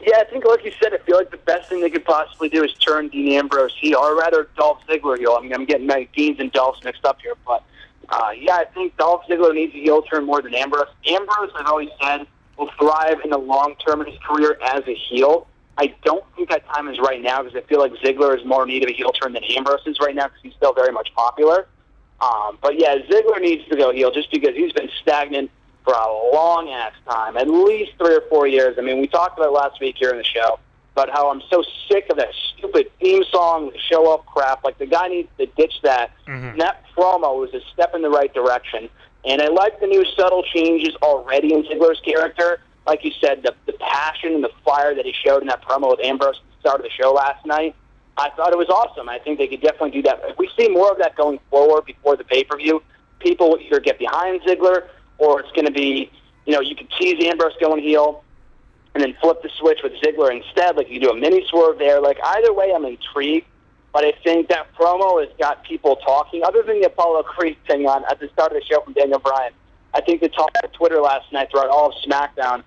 Yeah, 0.00 0.18
I 0.18 0.24
think, 0.24 0.44
like 0.44 0.64
you 0.64 0.72
said, 0.83 0.94
I 0.94 0.98
feel 0.98 1.16
like 1.16 1.31
the 1.31 1.37
best 1.38 1.68
thing 1.68 1.81
they 1.81 1.90
could 1.90 2.04
possibly 2.04 2.48
do 2.48 2.64
is 2.64 2.72
turn 2.74 3.09
Dean 3.09 3.33
Ambrose 3.33 3.74
heel, 3.78 3.98
or 3.98 4.16
rather 4.16 4.48
Dolph 4.57 4.81
Ziggler 4.88 5.18
heel. 5.18 5.37
I 5.38 5.42
mean, 5.42 5.52
I'm 5.52 5.64
getting 5.64 5.87
my 5.87 6.09
Deans 6.14 6.40
and 6.40 6.52
Dolphs 6.52 6.83
mixed 6.85 7.04
up 7.04 7.20
here, 7.20 7.35
but 7.46 7.62
uh, 8.09 8.31
yeah, 8.37 8.57
I 8.57 8.64
think 8.64 8.96
Dolph 8.96 9.24
Ziggler 9.28 9.54
needs 9.54 9.74
a 9.74 9.78
heel 9.78 10.02
turn 10.02 10.24
more 10.24 10.40
than 10.40 10.54
Ambrose. 10.54 10.88
Ambrose, 11.07 11.50
I've 11.54 11.66
always 11.66 11.90
said, 12.00 12.26
will 12.57 12.70
thrive 12.78 13.20
in 13.22 13.31
the 13.31 13.38
long 13.38 13.74
term 13.87 14.00
in 14.00 14.07
his 14.07 14.18
career 14.20 14.59
as 14.64 14.83
a 14.87 14.94
heel. 14.94 15.46
I 15.79 15.95
don't 16.05 16.25
think 16.35 16.51
that 16.51 16.67
time 16.67 16.88
is 16.88 16.99
right 16.99 17.23
now 17.23 17.43
because 17.43 17.57
I 17.57 17.61
feel 17.69 17.79
like 17.79 17.93
Ziggler 17.95 18.37
is 18.37 18.45
more 18.45 18.64
in 18.64 18.69
need 18.69 18.83
of 18.83 18.91
a 18.91 18.93
heel 18.93 19.12
turn 19.12 19.33
than 19.33 19.45
Ambrose 19.45 19.81
is 19.87 19.99
right 20.01 20.14
now 20.14 20.25
because 20.25 20.41
he's 20.43 20.55
still 20.55 20.75
very 20.75 20.93
much 20.93 21.14
popular. 21.14 21.69
Um, 22.21 22.59
but 22.61 22.81
yeah, 22.81 22.97
Ziggler 23.09 23.41
needs 23.41 23.67
to 23.69 23.77
go 23.77 23.93
heel 23.93 24.11
just 24.11 24.31
because 24.33 24.57
he's 24.57 24.73
been 24.73 24.91
stagnant 25.01 25.51
for 25.85 25.95
a 25.95 26.35
long 26.35 26.69
ass 26.69 26.93
time, 27.09 27.37
at 27.37 27.49
least 27.49 27.93
three 27.97 28.17
or 28.17 28.23
four 28.29 28.49
years. 28.49 28.77
I 28.77 28.83
mean, 28.83 29.01
we 29.01 29.07
talked 29.07 29.38
about 29.38 29.53
last 29.53 29.81
week 29.81 29.97
here 29.99 30.11
in 30.11 30.19
the 30.19 30.25
show 30.25 30.59
about 30.93 31.11
how 31.11 31.31
I'm 31.31 31.43
so 31.49 31.62
sick 31.88 32.07
of 32.11 32.17
that 32.17 32.35
stupid 32.57 32.91
theme 33.01 33.23
song, 33.31 33.71
show 33.88 34.12
up 34.12 34.27
crap. 34.27 34.64
Like 34.64 34.79
the 34.79 34.87
guy 34.87 35.07
needs 35.07 35.29
to 35.38 35.47
ditch 35.47 35.75
that. 35.85 36.11
Mm-hmm. 36.27 36.47
And 36.47 36.61
that 36.61 36.83
promo 36.97 37.38
was 37.38 37.55
a 37.55 37.61
step 37.73 37.95
in 37.95 38.03
the 38.03 38.11
right 38.11 38.35
direction. 38.35 38.88
And 39.25 39.41
I 39.41 39.47
like 39.47 39.79
the 39.79 39.87
new 39.87 40.05
subtle 40.17 40.43
changes 40.43 40.95
already 41.03 41.55
in 41.55 41.62
Ziggler's 41.64 42.01
character. 42.01 42.61
Like 42.88 43.05
you 43.05 43.12
said, 43.20 43.42
the, 43.42 43.55
the 43.66 43.74
passion 43.74 44.33
and 44.33 44.42
the 44.42 44.51
fire 44.64 44.94
that 44.94 45.05
he 45.05 45.12
showed 45.12 45.42
in 45.42 45.48
that 45.48 45.62
promo 45.62 45.90
with 45.90 46.01
Ambrose 46.03 46.37
at 46.37 46.57
the 46.57 46.61
start 46.61 46.81
of 46.81 46.85
the 46.85 46.90
show 46.90 47.12
last 47.12 47.44
night. 47.44 47.77
I 48.16 48.31
thought 48.31 48.51
it 48.51 48.59
was 48.59 48.70
awesome. 48.70 49.11
I 49.11 49.18
think 49.18 49.38
they 49.38 49.46
could 49.46 49.61
definitely 49.61 49.90
do 49.90 50.03
that. 50.05 50.22
If 50.24 50.38
we 50.38 50.48
see 50.59 50.68
more 50.68 50.90
of 50.90 50.98
that 50.98 51.14
going 51.14 51.38
forward 51.51 51.85
before 51.85 52.16
the 52.16 52.24
pay 52.24 52.44
per 52.44 52.57
view, 52.57 52.83
people 53.18 53.51
will 53.51 53.59
either 53.59 53.79
get 53.79 53.98
behind 53.98 54.40
Ziggler 54.40 54.88
or 55.18 55.38
it's 55.40 55.53
going 55.53 55.66
to 55.66 55.70
be, 55.70 56.11
you 56.46 56.55
know, 56.55 56.61
you 56.61 56.74
could 56.74 56.90
tease 56.98 57.22
Ambrose 57.27 57.53
going 57.61 57.83
heel 57.83 58.24
and 58.94 59.03
then 59.03 59.14
flip 59.20 59.42
the 59.42 59.51
switch 59.59 59.81
with 59.85 59.92
Ziggler 60.03 60.35
instead. 60.35 60.77
Like 60.77 60.88
you 60.88 60.98
do 60.98 61.11
a 61.11 61.14
mini 61.14 61.46
swerve 61.48 61.79
there. 61.79 62.01
Like 62.01 62.18
either 62.24 62.55
way, 62.55 62.72
I'm 62.74 62.87
intrigued. 62.87 63.46
But 63.92 64.05
I 64.05 64.12
think 64.24 64.48
that 64.48 64.74
promo 64.74 65.20
has 65.20 65.35
got 65.38 65.62
people 65.64 65.96
talking. 65.96 66.42
Other 66.42 66.62
than 66.62 66.81
the 66.81 66.87
Apollo 66.87 67.24
Creed 67.24 67.59
thing 67.66 67.87
on 67.87 68.05
at 68.11 68.18
the 68.18 68.29
start 68.31 68.53
of 68.53 68.61
the 68.61 68.64
show 68.64 68.81
from 68.81 68.94
Daniel 68.94 69.18
Bryan, 69.18 69.53
I 69.94 70.01
think 70.01 70.20
the 70.20 70.29
talk 70.29 70.51
on 70.62 70.70
Twitter 70.70 71.01
last 71.01 71.31
night 71.33 71.51
throughout 71.51 71.68
all 71.68 71.88
of 71.88 71.94
SmackDown 72.07 72.62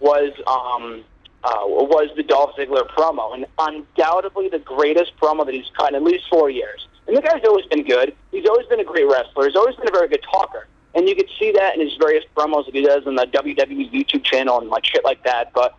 was 0.00 0.32
um, 0.46 1.04
uh, 1.44 1.64
was 1.66 2.10
the 2.16 2.22
Dolph 2.22 2.56
Ziggler 2.56 2.88
promo, 2.88 3.34
and 3.34 3.46
undoubtedly 3.58 4.48
the 4.48 4.58
greatest 4.58 5.16
promo 5.16 5.44
that 5.44 5.54
he's 5.54 5.70
cut 5.76 5.90
in 5.90 5.94
at 5.94 6.02
least 6.02 6.24
four 6.28 6.50
years. 6.50 6.88
And 7.06 7.16
the 7.16 7.22
guy's 7.22 7.44
always 7.44 7.66
been 7.66 7.84
good. 7.84 8.14
He's 8.32 8.46
always 8.48 8.66
been 8.66 8.80
a 8.80 8.84
great 8.84 9.06
wrestler. 9.08 9.46
He's 9.46 9.56
always 9.56 9.76
been 9.76 9.88
a 9.88 9.92
very 9.92 10.08
good 10.08 10.24
talker. 10.28 10.66
And 10.94 11.08
you 11.08 11.14
could 11.14 11.28
see 11.38 11.52
that 11.52 11.74
in 11.74 11.80
his 11.80 11.94
various 11.98 12.24
promos 12.34 12.64
that 12.66 12.74
he 12.74 12.82
does 12.82 13.06
on 13.06 13.14
the 13.14 13.26
WWE 13.26 13.92
YouTube 13.92 14.24
channel 14.24 14.58
and 14.60 14.70
like 14.70 14.84
shit 14.84 15.04
like 15.04 15.22
that. 15.24 15.52
But 15.52 15.76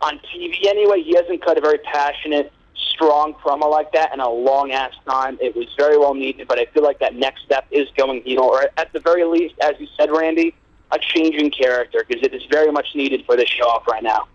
on 0.00 0.20
TV 0.32 0.64
anyway, 0.66 1.02
he 1.02 1.14
hasn't 1.16 1.44
cut 1.44 1.58
a 1.58 1.60
very 1.60 1.78
passionate, 1.78 2.52
strong 2.76 3.34
promo 3.34 3.70
like 3.70 3.92
that 3.92 4.14
in 4.14 4.20
a 4.20 4.30
long 4.30 4.70
ass 4.70 4.94
time. 5.06 5.38
It 5.40 5.54
was 5.56 5.66
very 5.76 5.98
well 5.98 6.14
needed, 6.14 6.48
but 6.48 6.58
I 6.58 6.66
feel 6.66 6.82
like 6.82 7.00
that 7.00 7.14
next 7.14 7.42
step 7.44 7.66
is 7.70 7.88
going 7.96 8.22
heel, 8.22 8.42
or 8.42 8.70
at 8.76 8.92
the 8.92 9.00
very 9.00 9.24
least, 9.24 9.54
as 9.60 9.74
you 9.78 9.88
said, 9.98 10.10
Randy, 10.10 10.54
a 10.92 10.98
change 10.98 11.36
in 11.36 11.50
character 11.50 12.04
because 12.06 12.22
it 12.22 12.34
is 12.34 12.42
very 12.50 12.72
much 12.72 12.88
needed 12.94 13.24
for 13.26 13.36
this 13.36 13.48
show 13.48 13.68
off 13.68 13.86
right 13.86 14.02
now. 14.02 14.26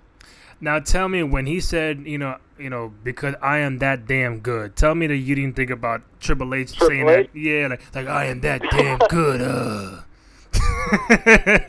Now 0.62 0.80
tell 0.80 1.10
me 1.10 1.22
when 1.24 1.46
he 1.46 1.60
said, 1.60 2.06
you 2.06 2.18
know, 2.18 2.38
you 2.58 2.70
know, 2.70 2.94
because 3.04 3.36
I 3.42 3.60
am 3.60 3.80
that 3.80 4.08
damn 4.08 4.40
good. 4.40 4.76
Tell 4.76 4.96
me 4.96 5.08
that 5.08 5.18
you 5.18 5.36
didn't 5.36 5.56
think 5.56 5.70
about 5.70 6.02
Triple 6.20 6.54
H 6.54 6.74
Triple 6.74 6.88
saying 6.88 7.10
H? 7.10 7.30
that. 7.34 7.40
Yeah, 7.40 7.68
like, 7.68 7.96
like 7.96 8.08
I 8.08 8.26
am 8.26 8.42
that 8.42 8.62
damn 8.72 9.00
good. 9.10 9.42
Uh. 9.42 10.02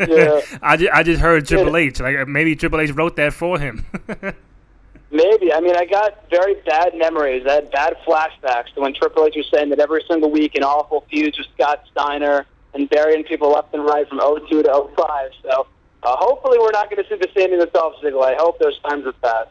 Yeah. 0.08 0.40
I 0.62 0.76
just, 0.76 0.92
I 0.92 1.02
just 1.02 1.20
heard 1.20 1.46
Triple 1.46 1.76
H. 1.76 2.00
Like 2.00 2.28
maybe 2.28 2.54
Triple 2.54 2.80
H 2.80 2.92
wrote 2.92 3.16
that 3.16 3.32
for 3.32 3.58
him. 3.58 3.84
Maybe. 5.10 5.52
I 5.52 5.60
mean, 5.60 5.76
I 5.76 5.84
got 5.84 6.28
very 6.30 6.54
bad 6.66 6.94
memories. 6.96 7.46
I 7.48 7.54
had 7.54 7.70
bad 7.70 7.96
flashbacks 8.06 8.74
to 8.74 8.80
when 8.80 8.92
Triple 8.92 9.24
H 9.24 9.34
was 9.36 9.48
saying 9.52 9.70
that 9.70 9.78
every 9.78 10.02
single 10.08 10.30
week 10.30 10.56
in 10.56 10.64
awful 10.64 11.06
feuds 11.10 11.38
with 11.38 11.46
Scott 11.54 11.84
Steiner 11.90 12.44
and 12.76 12.88
burying 12.90 13.24
people 13.24 13.50
left 13.50 13.74
and 13.74 13.84
right 13.84 14.08
from 14.08 14.18
02 14.20 14.62
to 14.62 14.88
05. 14.96 15.30
So 15.42 15.66
uh, 16.02 16.16
hopefully 16.18 16.58
we're 16.58 16.70
not 16.72 16.90
going 16.90 17.02
to 17.02 17.08
see 17.08 17.16
the 17.16 17.28
same 17.36 17.56
with 17.58 17.72
Dolph 17.72 17.94
Ziggler. 18.02 18.26
I 18.32 18.36
hope 18.38 18.58
those 18.58 18.78
times 18.80 19.04
have 19.06 19.20
passed. 19.20 19.50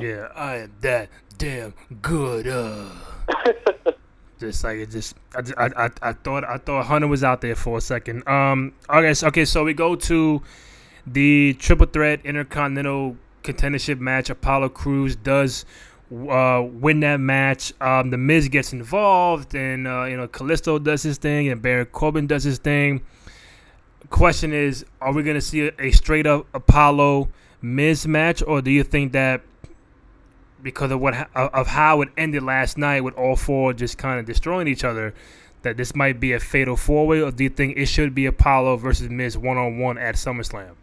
yeah, 0.00 0.28
I 0.34 0.56
am 0.56 0.72
that 0.80 1.08
damn 1.36 1.74
good. 2.00 2.46
Uh. 2.46 2.88
just 4.40 4.64
like 4.64 4.78
it 4.78 4.90
just 4.90 5.16
I, 5.36 5.40
just- 5.42 5.58
I, 5.58 5.70
I, 5.76 5.90
I 6.02 6.12
thought 6.12 6.44
I 6.44 6.58
thought 6.58 6.86
Hunter 6.86 7.06
was 7.08 7.24
out 7.24 7.40
there 7.40 7.54
for 7.54 7.78
a 7.78 7.80
second. 7.80 8.26
Um 8.28 8.72
okay 8.90 9.14
so, 9.14 9.28
okay 9.28 9.44
so 9.44 9.64
we 9.64 9.74
go 9.74 9.94
to 9.96 10.42
the 11.06 11.54
triple 11.58 11.86
threat 11.86 12.20
intercontinental 12.24 13.16
contendership 13.42 13.98
match. 14.00 14.30
Apollo 14.30 14.70
Crews 14.70 15.16
does 15.16 15.64
uh, 16.12 16.62
win 16.62 17.00
that 17.00 17.18
match. 17.18 17.72
Um, 17.80 18.10
the 18.10 18.18
Miz 18.18 18.48
gets 18.48 18.72
involved, 18.72 19.54
and 19.54 19.86
uh, 19.86 20.04
you 20.04 20.16
know 20.16 20.28
Kalisto 20.28 20.82
does 20.82 21.02
his 21.02 21.18
thing, 21.18 21.48
and 21.48 21.60
Baron 21.60 21.86
Corbin 21.86 22.26
does 22.26 22.44
his 22.44 22.58
thing. 22.58 23.02
Question 24.10 24.52
is, 24.52 24.84
are 25.00 25.12
we 25.12 25.22
gonna 25.22 25.40
see 25.40 25.68
a, 25.68 25.72
a 25.78 25.90
straight 25.90 26.26
up 26.26 26.46
Apollo 26.54 27.28
Miz 27.62 28.06
match, 28.06 28.42
or 28.46 28.60
do 28.60 28.70
you 28.70 28.84
think 28.84 29.12
that 29.12 29.42
because 30.62 30.90
of 30.90 31.00
what 31.00 31.14
of 31.34 31.66
how 31.66 32.02
it 32.02 32.08
ended 32.16 32.42
last 32.42 32.78
night 32.78 33.02
with 33.02 33.14
all 33.14 33.36
four 33.36 33.72
just 33.72 33.98
kind 33.98 34.18
of 34.18 34.26
destroying 34.26 34.68
each 34.68 34.84
other, 34.84 35.14
that 35.62 35.76
this 35.76 35.94
might 35.94 36.20
be 36.20 36.32
a 36.32 36.40
fatal 36.40 36.76
four 36.76 37.06
way, 37.06 37.22
or 37.22 37.30
do 37.30 37.44
you 37.44 37.50
think 37.50 37.76
it 37.76 37.86
should 37.86 38.14
be 38.14 38.26
Apollo 38.26 38.76
versus 38.76 39.08
Miz 39.08 39.36
one 39.36 39.56
on 39.56 39.78
one 39.78 39.98
at 39.98 40.14
SummerSlam? 40.16 40.74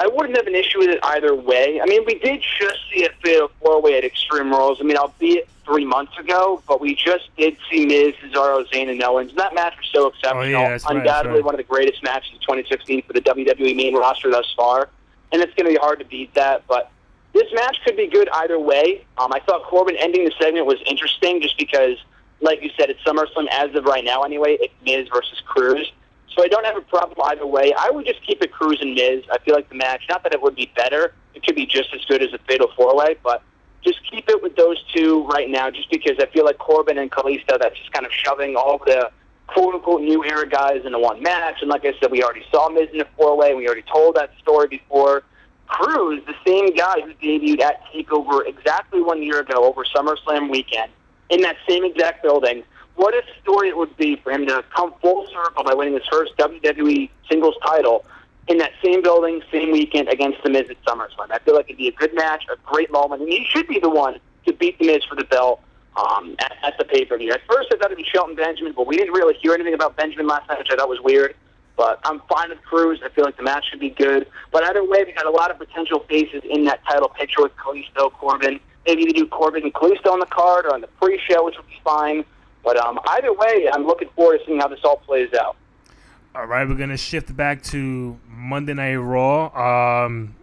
I 0.00 0.06
wouldn't 0.06 0.34
have 0.34 0.46
an 0.46 0.54
issue 0.54 0.78
with 0.78 0.88
it 0.88 0.98
either 1.02 1.34
way. 1.34 1.78
I 1.78 1.84
mean, 1.84 2.04
we 2.06 2.14
did 2.14 2.42
just 2.58 2.78
see 2.90 3.04
a 3.04 3.10
fatal 3.22 3.50
four 3.60 3.82
way 3.82 3.98
at 3.98 4.04
Extreme 4.04 4.50
Rules. 4.50 4.78
I 4.80 4.84
mean, 4.84 4.96
albeit 4.96 5.46
three 5.66 5.84
months 5.84 6.16
ago, 6.18 6.62
but 6.66 6.80
we 6.80 6.94
just 6.94 7.28
did 7.36 7.58
see 7.70 7.84
Miz, 7.84 8.14
Cesaro, 8.14 8.66
Zayn, 8.70 8.90
and 8.90 9.02
Owens. 9.02 9.28
And 9.28 9.38
that 9.38 9.54
match 9.54 9.74
was 9.76 9.90
so 9.92 10.06
exceptional. 10.06 10.42
Oh, 10.42 10.46
yeah, 10.46 10.70
that's 10.70 10.86
right, 10.86 10.96
Undoubtedly 10.96 11.40
right. 11.40 11.44
one 11.44 11.54
of 11.54 11.58
the 11.58 11.64
greatest 11.64 12.02
matches 12.02 12.32
of 12.34 12.40
2016 12.40 13.02
for 13.02 13.12
the 13.12 13.20
WWE 13.20 13.76
main 13.76 13.94
roster 13.94 14.30
thus 14.30 14.50
far. 14.56 14.88
And 15.32 15.42
it's 15.42 15.52
going 15.52 15.66
to 15.66 15.72
be 15.72 15.78
hard 15.78 15.98
to 15.98 16.06
beat 16.06 16.32
that. 16.32 16.66
But 16.66 16.90
this 17.34 17.52
match 17.52 17.76
could 17.84 17.98
be 17.98 18.06
good 18.06 18.30
either 18.32 18.58
way. 18.58 19.04
Um, 19.18 19.30
I 19.34 19.40
thought 19.40 19.64
Corbin 19.64 19.96
ending 19.98 20.24
the 20.24 20.32
segment 20.40 20.64
was 20.64 20.78
interesting 20.86 21.42
just 21.42 21.58
because, 21.58 21.98
like 22.40 22.62
you 22.62 22.70
said, 22.78 22.88
it's 22.88 23.02
SummerSlam 23.02 23.48
as 23.52 23.74
of 23.74 23.84
right 23.84 24.02
now 24.02 24.22
anyway. 24.22 24.56
It's 24.60 24.74
Miz 24.82 25.08
versus 25.12 25.42
Crews. 25.44 25.92
So 26.36 26.44
I 26.44 26.48
don't 26.48 26.64
have 26.64 26.76
a 26.76 26.82
problem 26.82 27.18
either 27.24 27.46
way. 27.46 27.72
I 27.76 27.90
would 27.90 28.06
just 28.06 28.24
keep 28.24 28.42
it 28.42 28.52
Crews 28.52 28.78
and 28.80 28.94
Miz. 28.94 29.24
I 29.32 29.38
feel 29.38 29.54
like 29.54 29.68
the 29.68 29.74
match, 29.74 30.02
not 30.08 30.22
that 30.22 30.32
it 30.32 30.40
would 30.40 30.54
be 30.54 30.70
better, 30.76 31.12
it 31.34 31.44
could 31.44 31.56
be 31.56 31.66
just 31.66 31.92
as 31.94 32.04
good 32.06 32.22
as 32.22 32.32
a 32.32 32.38
Fatal 32.46 32.70
Four 32.76 32.96
Way, 32.96 33.16
but 33.22 33.42
just 33.82 33.98
keep 34.10 34.28
it 34.28 34.42
with 34.42 34.56
those 34.56 34.82
two 34.94 35.26
right 35.26 35.48
now, 35.48 35.70
just 35.70 35.90
because 35.90 36.16
I 36.20 36.26
feel 36.26 36.44
like 36.44 36.58
Corbin 36.58 36.98
and 36.98 37.10
Kalisto, 37.10 37.58
that's 37.58 37.76
just 37.76 37.92
kind 37.92 38.04
of 38.04 38.12
shoving 38.12 38.54
all 38.56 38.78
the 38.78 39.10
quote 39.46 39.74
unquote 39.74 40.02
new 40.02 40.24
era 40.24 40.48
guys 40.48 40.84
into 40.84 40.98
one 40.98 41.22
match. 41.22 41.56
And 41.60 41.70
like 41.70 41.84
I 41.84 41.92
said, 42.00 42.10
we 42.10 42.22
already 42.22 42.44
saw 42.50 42.68
Miz 42.68 42.88
in 42.92 43.00
a 43.00 43.06
four 43.16 43.36
way. 43.36 43.54
We 43.54 43.66
already 43.66 43.84
told 43.90 44.16
that 44.16 44.30
story 44.40 44.68
before. 44.68 45.22
Crews, 45.66 46.20
the 46.26 46.34
same 46.44 46.74
guy 46.74 47.00
who 47.00 47.14
debuted 47.14 47.60
at 47.60 47.80
TakeOver 47.92 48.46
exactly 48.46 49.00
one 49.00 49.22
year 49.22 49.40
ago 49.40 49.64
over 49.64 49.84
SummerSlam 49.84 50.50
weekend 50.50 50.90
in 51.28 51.42
that 51.42 51.56
same 51.68 51.84
exact 51.84 52.24
building. 52.24 52.64
What 53.00 53.14
a 53.14 53.22
story 53.40 53.70
it 53.70 53.78
would 53.78 53.96
be 53.96 54.16
for 54.16 54.30
him 54.30 54.46
to 54.46 54.62
come 54.76 54.92
full 55.00 55.26
circle 55.28 55.64
by 55.64 55.72
winning 55.72 55.94
his 55.94 56.02
first 56.12 56.36
WWE 56.36 57.08
singles 57.30 57.54
title 57.64 58.04
in 58.46 58.58
that 58.58 58.72
same 58.84 59.00
building, 59.00 59.40
same 59.50 59.72
weekend 59.72 60.10
against 60.10 60.42
The 60.42 60.50
Miz 60.50 60.68
at 60.68 60.84
SummerSlam. 60.84 61.30
I 61.30 61.38
feel 61.38 61.54
like 61.54 61.64
it'd 61.70 61.78
be 61.78 61.88
a 61.88 61.92
good 61.92 62.14
match, 62.14 62.44
a 62.52 62.56
great 62.70 62.92
moment, 62.92 63.22
and 63.22 63.30
he 63.30 63.46
should 63.48 63.66
be 63.66 63.78
the 63.78 63.88
one 63.88 64.20
to 64.44 64.52
beat 64.52 64.78
The 64.78 64.88
Miz 64.88 65.02
for 65.08 65.14
the 65.14 65.24
belt 65.24 65.62
um, 65.96 66.36
at, 66.40 66.52
at 66.62 66.76
the 66.76 66.84
pay-per-view. 66.84 67.32
At 67.32 67.40
first, 67.50 67.72
I 67.72 67.78
thought 67.78 67.86
it'd 67.86 67.96
be 67.96 68.04
Shelton 68.04 68.36
Benjamin, 68.36 68.74
but 68.76 68.86
we 68.86 68.98
didn't 68.98 69.14
really 69.14 69.32
hear 69.40 69.54
anything 69.54 69.72
about 69.72 69.96
Benjamin 69.96 70.26
last 70.26 70.46
night, 70.50 70.58
which 70.58 70.68
I 70.70 70.76
thought 70.76 70.90
was 70.90 71.00
weird. 71.00 71.34
But 71.78 72.00
I'm 72.04 72.20
fine 72.28 72.50
with 72.50 72.60
Crews. 72.64 73.00
I 73.02 73.08
feel 73.08 73.24
like 73.24 73.38
the 73.38 73.44
match 73.44 73.64
should 73.70 73.80
be 73.80 73.88
good. 73.88 74.26
But 74.52 74.64
either 74.64 74.84
way, 74.84 75.04
we 75.04 75.12
got 75.12 75.24
a 75.24 75.30
lot 75.30 75.50
of 75.50 75.56
potential 75.56 76.00
faces 76.00 76.42
in 76.44 76.64
that 76.64 76.84
title 76.84 77.08
picture 77.08 77.40
with 77.40 77.56
Kalisto, 77.56 78.12
Corbin. 78.12 78.60
Maybe 78.86 79.06
they 79.06 79.12
do 79.12 79.26
Corbin 79.26 79.62
and 79.62 79.72
Kalisto 79.72 80.12
on 80.12 80.20
the 80.20 80.26
card 80.26 80.66
or 80.66 80.74
on 80.74 80.82
the 80.82 80.88
pre-show, 81.00 81.46
which 81.46 81.56
would 81.56 81.66
be 81.66 81.80
fine. 81.82 82.26
But 82.62 82.76
um, 82.76 82.98
either 83.08 83.32
way, 83.32 83.68
I'm 83.72 83.86
looking 83.86 84.08
forward 84.14 84.38
to 84.38 84.46
seeing 84.46 84.60
how 84.60 84.68
this 84.68 84.80
all 84.84 84.96
plays 84.98 85.32
out. 85.34 85.56
All 86.34 86.46
right, 86.46 86.68
we're 86.68 86.74
gonna 86.74 86.96
shift 86.96 87.34
back 87.36 87.62
to 87.64 88.18
Monday 88.28 88.74
Night 88.74 88.94
Raw. 88.96 90.04
Um, 90.04 90.36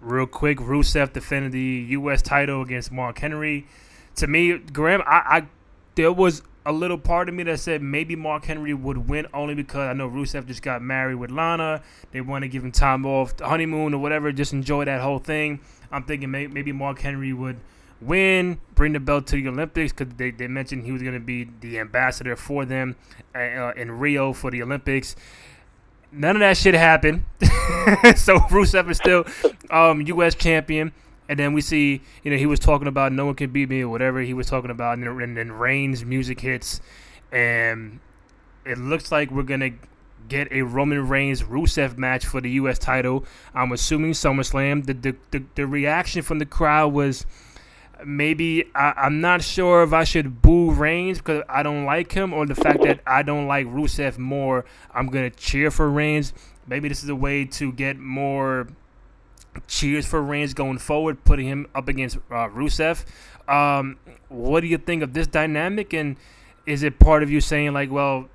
real 0.00 0.26
quick, 0.26 0.58
Rusev 0.58 1.12
defended 1.12 1.52
the 1.52 1.86
U.S. 1.90 2.22
title 2.22 2.62
against 2.62 2.90
Mark 2.90 3.18
Henry. 3.18 3.66
To 4.16 4.26
me, 4.26 4.58
Graham, 4.58 5.02
I, 5.06 5.22
I 5.38 5.46
there 5.94 6.12
was 6.12 6.42
a 6.66 6.72
little 6.72 6.98
part 6.98 7.28
of 7.28 7.34
me 7.34 7.42
that 7.44 7.58
said 7.58 7.82
maybe 7.82 8.16
Mark 8.16 8.44
Henry 8.44 8.74
would 8.74 9.08
win 9.08 9.26
only 9.32 9.54
because 9.54 9.88
I 9.88 9.92
know 9.92 10.08
Rusev 10.08 10.46
just 10.46 10.62
got 10.62 10.82
married 10.82 11.16
with 11.16 11.30
Lana. 11.30 11.82
They 12.12 12.20
want 12.20 12.42
to 12.42 12.48
give 12.48 12.64
him 12.64 12.72
time 12.72 13.06
off, 13.06 13.36
the 13.36 13.46
honeymoon 13.46 13.94
or 13.94 13.98
whatever, 13.98 14.30
just 14.32 14.52
enjoy 14.52 14.84
that 14.84 15.00
whole 15.00 15.18
thing. 15.18 15.60
I'm 15.90 16.04
thinking 16.04 16.30
may, 16.30 16.46
maybe 16.46 16.72
Mark 16.72 17.00
Henry 17.00 17.32
would 17.32 17.58
win, 18.00 18.60
bring 18.74 18.92
the 18.92 19.00
belt 19.00 19.26
to 19.28 19.36
the 19.36 19.48
Olympics 19.48 19.92
because 19.92 20.14
they, 20.14 20.30
they 20.30 20.48
mentioned 20.48 20.84
he 20.84 20.92
was 20.92 21.02
going 21.02 21.14
to 21.14 21.20
be 21.20 21.48
the 21.60 21.78
ambassador 21.78 22.36
for 22.36 22.64
them 22.64 22.96
uh, 23.34 23.72
in 23.76 23.92
Rio 23.92 24.32
for 24.32 24.50
the 24.50 24.62
Olympics. 24.62 25.16
None 26.12 26.36
of 26.36 26.40
that 26.40 26.56
shit 26.56 26.74
happened. 26.74 27.24
so 27.40 28.38
Rusev 28.48 28.90
is 28.90 28.96
still 28.96 29.24
um, 29.70 30.00
U.S. 30.02 30.34
champion. 30.34 30.92
And 31.28 31.38
then 31.38 31.52
we 31.52 31.60
see, 31.60 32.00
you 32.24 32.30
know, 32.32 32.36
he 32.36 32.46
was 32.46 32.58
talking 32.58 32.88
about 32.88 33.12
no 33.12 33.26
one 33.26 33.36
can 33.36 33.50
beat 33.50 33.68
me 33.68 33.82
or 33.82 33.88
whatever 33.88 34.20
he 34.20 34.34
was 34.34 34.48
talking 34.48 34.70
about. 34.70 34.98
And 34.98 35.04
then, 35.04 35.20
and 35.20 35.36
then 35.36 35.52
Reigns' 35.52 36.04
music 36.04 36.40
hits. 36.40 36.80
And 37.30 38.00
it 38.64 38.78
looks 38.78 39.12
like 39.12 39.30
we're 39.30 39.44
going 39.44 39.60
to 39.60 39.70
get 40.28 40.50
a 40.50 40.62
Roman 40.62 41.06
Reigns 41.08 41.44
Rusev 41.44 41.96
match 41.96 42.26
for 42.26 42.40
the 42.40 42.50
U.S. 42.52 42.80
title. 42.80 43.24
I'm 43.54 43.70
assuming 43.70 44.12
SummerSlam. 44.12 44.86
The, 44.86 44.94
the, 44.94 45.16
the, 45.30 45.44
the 45.54 45.66
reaction 45.68 46.22
from 46.22 46.40
the 46.40 46.46
crowd 46.46 46.92
was 46.92 47.26
maybe 48.04 48.64
I, 48.74 48.92
I'm 48.96 49.20
not 49.20 49.42
sure 49.42 49.82
if 49.82 49.92
I 49.92 50.04
should 50.04 50.42
boo 50.42 50.70
Reigns 50.70 51.18
because 51.18 51.42
I 51.48 51.62
don't 51.62 51.84
like 51.84 52.12
him, 52.12 52.32
or 52.32 52.46
the 52.46 52.54
fact 52.54 52.82
that 52.82 53.00
I 53.06 53.22
don't 53.22 53.46
like 53.46 53.66
Rusev 53.66 54.18
more. 54.18 54.64
I'm 54.94 55.08
gonna 55.08 55.30
cheer 55.30 55.70
for 55.70 55.90
Reigns. 55.90 56.32
Maybe 56.66 56.88
this 56.88 57.02
is 57.02 57.08
a 57.08 57.16
way 57.16 57.44
to 57.46 57.72
get 57.72 57.98
more 57.98 58.68
cheers 59.66 60.06
for 60.06 60.22
Reigns 60.22 60.54
going 60.54 60.78
forward, 60.78 61.24
putting 61.24 61.46
him 61.46 61.66
up 61.74 61.88
against 61.88 62.16
uh, 62.30 62.48
Rusev. 62.48 63.04
Um, 63.48 63.98
what 64.28 64.60
do 64.60 64.66
you 64.66 64.78
think 64.78 65.02
of 65.02 65.12
this 65.12 65.26
dynamic? 65.26 65.92
And 65.92 66.16
is 66.66 66.82
it 66.82 66.98
part 66.98 67.22
of 67.22 67.30
you 67.30 67.40
saying 67.40 67.72
like, 67.72 67.90
well, 67.90 68.28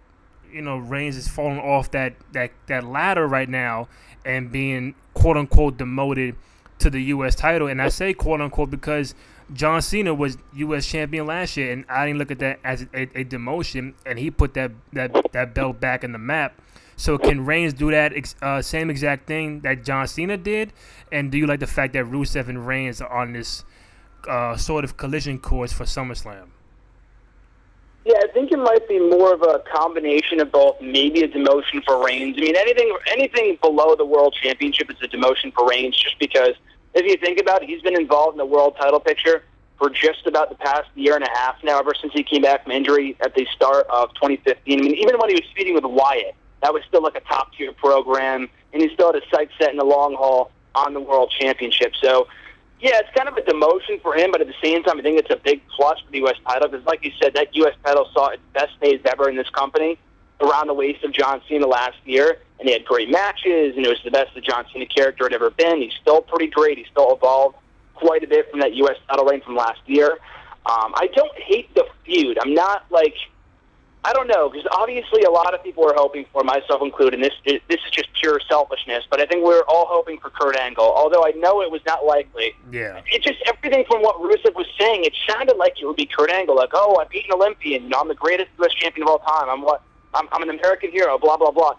you 0.51 0.61
know, 0.61 0.77
Reigns 0.77 1.17
is 1.17 1.27
falling 1.27 1.59
off 1.59 1.91
that 1.91 2.15
that 2.33 2.51
that 2.67 2.83
ladder 2.85 3.27
right 3.27 3.49
now 3.49 3.87
and 4.25 4.51
being 4.51 4.95
quote 5.13 5.37
unquote 5.37 5.77
demoted 5.77 6.35
to 6.79 6.89
the 6.89 7.01
U.S. 7.03 7.35
title? 7.35 7.67
And 7.67 7.81
I 7.81 7.89
say 7.89 8.13
quote 8.13 8.41
unquote 8.41 8.69
because 8.69 9.15
John 9.53 9.81
Cena 9.81 10.13
was 10.13 10.37
U.S. 10.53 10.87
champion 10.87 11.27
last 11.27 11.55
year, 11.55 11.71
and 11.71 11.85
I 11.87 12.05
didn't 12.05 12.19
look 12.19 12.31
at 12.31 12.39
that 12.39 12.59
as 12.63 12.83
a, 12.93 13.03
a 13.03 13.23
demotion, 13.23 13.93
and 14.05 14.17
he 14.17 14.31
put 14.31 14.53
that, 14.55 14.71
that, 14.93 15.31
that 15.33 15.53
belt 15.53 15.79
back 15.79 16.03
in 16.03 16.11
the 16.11 16.17
map. 16.17 16.59
So 16.97 17.17
can 17.17 17.45
Reigns 17.45 17.73
do 17.73 17.91
that 17.91 18.13
uh, 18.41 18.61
same 18.61 18.89
exact 18.89 19.27
thing 19.27 19.59
that 19.61 19.83
John 19.83 20.07
Cena 20.07 20.37
did? 20.37 20.71
And 21.11 21.31
do 21.31 21.37
you 21.37 21.45
like 21.45 21.59
the 21.59 21.67
fact 21.67 21.93
that 21.93 22.05
Rusev 22.05 22.47
and 22.47 22.65
Reigns 22.65 23.01
are 23.01 23.11
on 23.11 23.33
this 23.33 23.63
uh, 24.27 24.55
sort 24.55 24.83
of 24.83 24.97
collision 24.97 25.39
course 25.39 25.73
for 25.73 25.83
SummerSlam? 25.83 26.47
Yeah, 28.05 28.19
I 28.23 28.27
think 28.33 28.51
it 28.51 28.59
might 28.59 28.87
be 28.87 28.99
more 28.99 29.33
of 29.33 29.41
a 29.41 29.63
combination 29.73 30.39
of 30.39 30.51
both. 30.51 30.79
Maybe 30.79 31.23
a 31.23 31.27
demotion 31.27 31.83
for 31.83 32.03
Reigns. 32.05 32.37
I 32.37 32.41
mean, 32.41 32.55
anything 32.55 32.95
anything 33.11 33.57
below 33.61 33.95
the 33.95 34.05
World 34.05 34.35
Championship 34.41 34.91
is 34.91 34.97
a 35.01 35.07
demotion 35.07 35.51
for 35.53 35.67
Reigns, 35.67 35.97
just 35.97 36.17
because 36.19 36.53
if 36.95 37.05
you 37.05 37.17
think 37.17 37.39
about 37.39 37.61
it, 37.61 37.69
he's 37.69 37.81
been 37.81 37.99
involved 37.99 38.33
in 38.33 38.37
the 38.37 38.45
world 38.45 38.75
title 38.79 38.99
picture 38.99 39.43
for 39.77 39.89
just 39.89 40.25
about 40.25 40.49
the 40.49 40.55
past 40.55 40.89
year 40.95 41.15
and 41.15 41.23
a 41.23 41.29
half 41.29 41.55
now, 41.63 41.77
ever 41.77 41.93
since 41.99 42.13
he 42.13 42.23
came 42.23 42.41
back 42.41 42.63
from 42.63 42.71
injury 42.71 43.17
at 43.19 43.35
the 43.35 43.45
start 43.53 43.85
of 43.87 44.13
2015. 44.15 44.79
I 44.79 44.81
mean, 44.81 44.95
even 44.95 45.17
when 45.17 45.29
he 45.29 45.35
was 45.35 45.43
feuding 45.55 45.75
with 45.75 45.83
Wyatt, 45.83 46.35
that 46.61 46.73
was 46.73 46.81
still 46.87 47.03
like 47.03 47.15
a 47.15 47.21
top 47.21 47.53
tier 47.53 47.73
program, 47.73 48.49
and 48.71 48.81
he 48.81 48.93
still 48.93 49.11
had 49.11 49.21
his 49.21 49.29
sights 49.29 49.51
set 49.59 49.71
in 49.71 49.77
the 49.77 49.83
long 49.83 50.15
haul 50.15 50.51
on 50.73 50.93
the 50.93 51.01
world 51.01 51.33
championship. 51.37 51.93
So 52.01 52.27
yeah, 52.79 52.99
it's 52.99 53.09
kind 53.15 53.27
of 53.27 53.37
a 53.37 53.41
demotion 53.41 54.01
for 54.01 54.15
him, 54.15 54.31
but 54.31 54.41
at 54.41 54.47
the 54.47 54.55
same 54.61 54.83
time, 54.83 54.99
I 54.99 55.01
think 55.01 55.19
it's 55.19 55.31
a 55.31 55.37
big 55.37 55.61
plus 55.67 55.99
for 55.99 56.11
the 56.11 56.19
U.S. 56.19 56.35
title 56.47 56.67
because, 56.67 56.85
like 56.85 57.03
you 57.03 57.11
said, 57.21 57.33
that 57.33 57.55
U.S. 57.55 57.73
title 57.83 58.09
saw 58.13 58.29
its 58.29 58.41
best 58.53 58.79
days 58.81 58.99
ever 59.05 59.29
in 59.29 59.35
this 59.35 59.49
company 59.49 59.97
around 60.41 60.67
the 60.67 60.73
waist 60.73 61.03
of 61.03 61.11
John 61.11 61.41
Cena 61.47 61.67
last 61.67 61.97
year, 62.05 62.39
and 62.59 62.67
he 62.67 62.73
had 62.73 62.85
great 62.85 63.09
matches, 63.09 63.75
and 63.75 63.85
it 63.85 63.89
was 63.89 63.99
the 64.03 64.11
best 64.11 64.33
the 64.33 64.41
John 64.41 64.65
Cena 64.71 64.85
character 64.85 65.25
had 65.25 65.33
ever 65.33 65.49
been. 65.49 65.81
He's 65.81 65.93
still 66.01 66.21
pretty 66.21 66.47
great. 66.47 66.77
He's 66.77 66.87
still 66.87 67.13
evolved 67.13 67.57
quite 67.95 68.23
a 68.23 68.27
bit 68.27 68.49
from 68.49 68.59
that 68.59 68.73
U.S. 68.75 68.97
title 69.07 69.25
reign 69.25 69.41
from 69.41 69.55
last 69.55 69.81
year. 69.85 70.11
Um, 70.65 70.93
I 70.95 71.09
don't 71.13 71.35
hate 71.37 71.73
the 71.75 71.85
feud. 72.05 72.37
I'm 72.41 72.53
not 72.53 72.85
like 72.89 73.15
I 74.05 74.13
don't 74.13 74.27
know 74.27 74.49
because 74.49 74.67
obviously 74.71 75.23
a 75.23 75.31
lot 75.31 75.55
of 75.55 75.63
people 75.63 75.83
are 75.89 75.95
hoping 75.95 76.27
for, 76.31 76.43
myself 76.43 76.83
included. 76.83 77.15
And 77.15 77.23
this 77.23 77.33
this 77.67 77.79
is 77.85 77.91
just 77.91 78.13
pure 78.13 78.39
selfishness, 78.47 79.03
but 79.09 79.19
I 79.19 79.25
think 79.25 79.43
we're 79.43 79.63
all 79.67 79.87
hoping 79.89 80.19
for 80.19 80.29
Kurt 80.29 80.55
Angle. 80.55 80.85
Although 80.85 81.25
I 81.25 81.31
know 81.31 81.63
it 81.63 81.71
was 81.71 81.81
not 81.87 82.05
likely. 82.05 82.53
Yeah. 82.71 83.01
It 83.07 83.23
just 83.23 83.39
everything 83.47 83.83
from 83.87 84.03
what 84.03 84.17
Rusev 84.17 84.53
was 84.53 84.67
saying, 84.79 85.05
it 85.05 85.13
sounded 85.27 85.57
like 85.57 85.81
it 85.81 85.85
would 85.87 85.95
be 85.95 86.05
Kurt 86.05 86.29
Angle. 86.29 86.55
Like, 86.55 86.69
oh, 86.73 86.97
I 87.01 87.05
beat 87.05 87.25
an 87.25 87.33
Olympian. 87.33 87.83
You 87.83 87.89
know, 87.89 87.99
I'm 87.99 88.07
the 88.07 88.13
greatest 88.13 88.49
U.S. 88.59 88.73
champion 88.75 89.07
of 89.07 89.09
all 89.09 89.19
time. 89.19 89.49
I'm 89.49 89.63
what? 89.63 89.81
I'm, 90.13 90.27
I'm 90.31 90.43
an 90.43 90.51
American 90.51 90.91
hero. 90.91 91.17
Blah 91.17 91.37
blah 91.37 91.49
blah. 91.49 91.75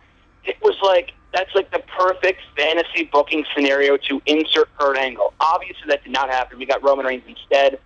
It 0.47 0.57
was 0.63 0.77
like 0.83 1.13
that's 1.33 1.55
like 1.55 1.71
the 1.71 1.83
perfect 1.99 2.41
fantasy 2.57 3.05
booking 3.13 3.45
scenario 3.55 3.97
to 4.09 4.23
insert 4.27 4.75
Kurt 4.79 4.97
Angle. 4.97 5.35
Obviously, 5.41 5.83
that 5.89 6.03
did 6.03 6.13
not 6.13 6.31
happen. 6.31 6.59
We 6.59 6.67
got 6.67 6.83
Roman 6.83 7.05
Reigns 7.05 7.25
instead. 7.29 7.79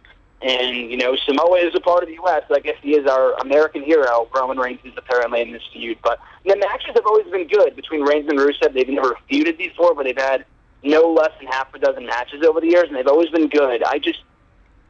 And, 0.42 0.90
you 0.90 0.96
know, 0.96 1.16
Samoa 1.26 1.58
is 1.58 1.74
a 1.74 1.80
part 1.80 2.02
of 2.02 2.08
the 2.08 2.14
U.S. 2.14 2.44
I 2.50 2.60
guess 2.60 2.76
he 2.80 2.94
is 2.94 3.06
our 3.06 3.34
American 3.40 3.82
hero. 3.82 4.26
Roman 4.34 4.56
Reigns 4.56 4.78
is 4.84 4.92
apparently 4.96 5.42
in 5.42 5.52
this 5.52 5.62
feud. 5.72 5.98
But 6.02 6.18
the 6.46 6.56
matches 6.56 6.92
have 6.94 7.04
always 7.04 7.26
been 7.26 7.46
good 7.46 7.76
between 7.76 8.02
Reigns 8.02 8.26
and 8.30 8.38
Rusev. 8.38 8.72
They've 8.72 8.88
never 8.88 9.16
feuded 9.30 9.58
before, 9.58 9.94
but 9.94 10.04
they've 10.04 10.16
had 10.16 10.46
no 10.82 11.12
less 11.12 11.32
than 11.38 11.48
half 11.48 11.74
a 11.74 11.78
dozen 11.78 12.06
matches 12.06 12.42
over 12.42 12.60
the 12.60 12.68
years, 12.68 12.84
and 12.88 12.96
they've 12.96 13.06
always 13.06 13.28
been 13.28 13.48
good. 13.48 13.82
I 13.84 13.98
just, 13.98 14.20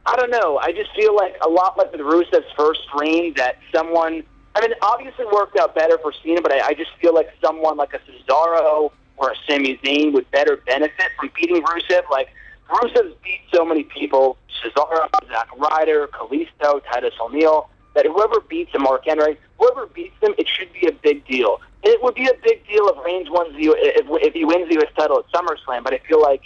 I 0.05 0.15
don't 0.15 0.31
know. 0.31 0.57
I 0.57 0.71
just 0.71 0.89
feel 0.95 1.13
like 1.13 1.35
a 1.41 1.49
lot 1.49 1.77
like 1.77 1.91
with 1.91 2.01
Rusev's 2.01 2.49
first 2.55 2.81
reign 2.97 3.33
that 3.35 3.57
someone, 3.75 4.23
I 4.55 4.61
mean, 4.61 4.71
obviously 4.81 5.25
worked 5.25 5.57
out 5.57 5.73
better 5.75 5.97
for 5.97 6.13
Cena, 6.23 6.41
but 6.41 6.51
I, 6.51 6.67
I 6.67 6.73
just 6.73 6.91
feel 7.01 7.13
like 7.13 7.29
someone 7.43 7.77
like 7.77 7.93
a 7.93 7.99
Cesaro 7.99 8.91
or 9.17 9.31
a 9.31 9.35
Sami 9.47 9.77
Zayn 9.77 10.13
would 10.13 10.29
better 10.31 10.57
benefit 10.57 11.07
from 11.17 11.31
beating 11.35 11.63
Rusev. 11.63 12.09
Like, 12.09 12.29
Rusev's 12.69 13.15
beat 13.23 13.41
so 13.53 13.63
many 13.63 13.83
people, 13.83 14.37
Cesaro, 14.61 15.09
Zack 15.29 15.49
Ryder, 15.57 16.07
Kalisto, 16.07 16.81
Titus 16.91 17.13
O'Neil, 17.21 17.69
that 17.93 18.05
whoever 18.05 18.39
beats 18.41 18.73
him, 18.73 18.83
Mark 18.83 19.03
Henry, 19.05 19.37
whoever 19.57 19.87
beats 19.87 20.15
him, 20.21 20.33
it 20.37 20.47
should 20.47 20.71
be 20.73 20.87
a 20.87 20.91
big 20.91 21.25
deal. 21.25 21.59
It 21.83 22.01
would 22.03 22.15
be 22.15 22.27
a 22.27 22.33
big 22.43 22.65
deal 22.67 22.87
if 22.89 23.05
Reigns 23.05 23.27
wins 23.29 23.55
the, 23.55 23.75
if, 23.77 24.05
if 24.25 24.33
he 24.33 24.45
wins 24.45 24.69
the 24.69 24.75
U.S. 24.75 24.91
title 24.97 25.19
at 25.19 25.31
SummerSlam, 25.31 25.83
but 25.83 25.93
I 25.93 25.99
feel 25.99 26.21
like 26.21 26.43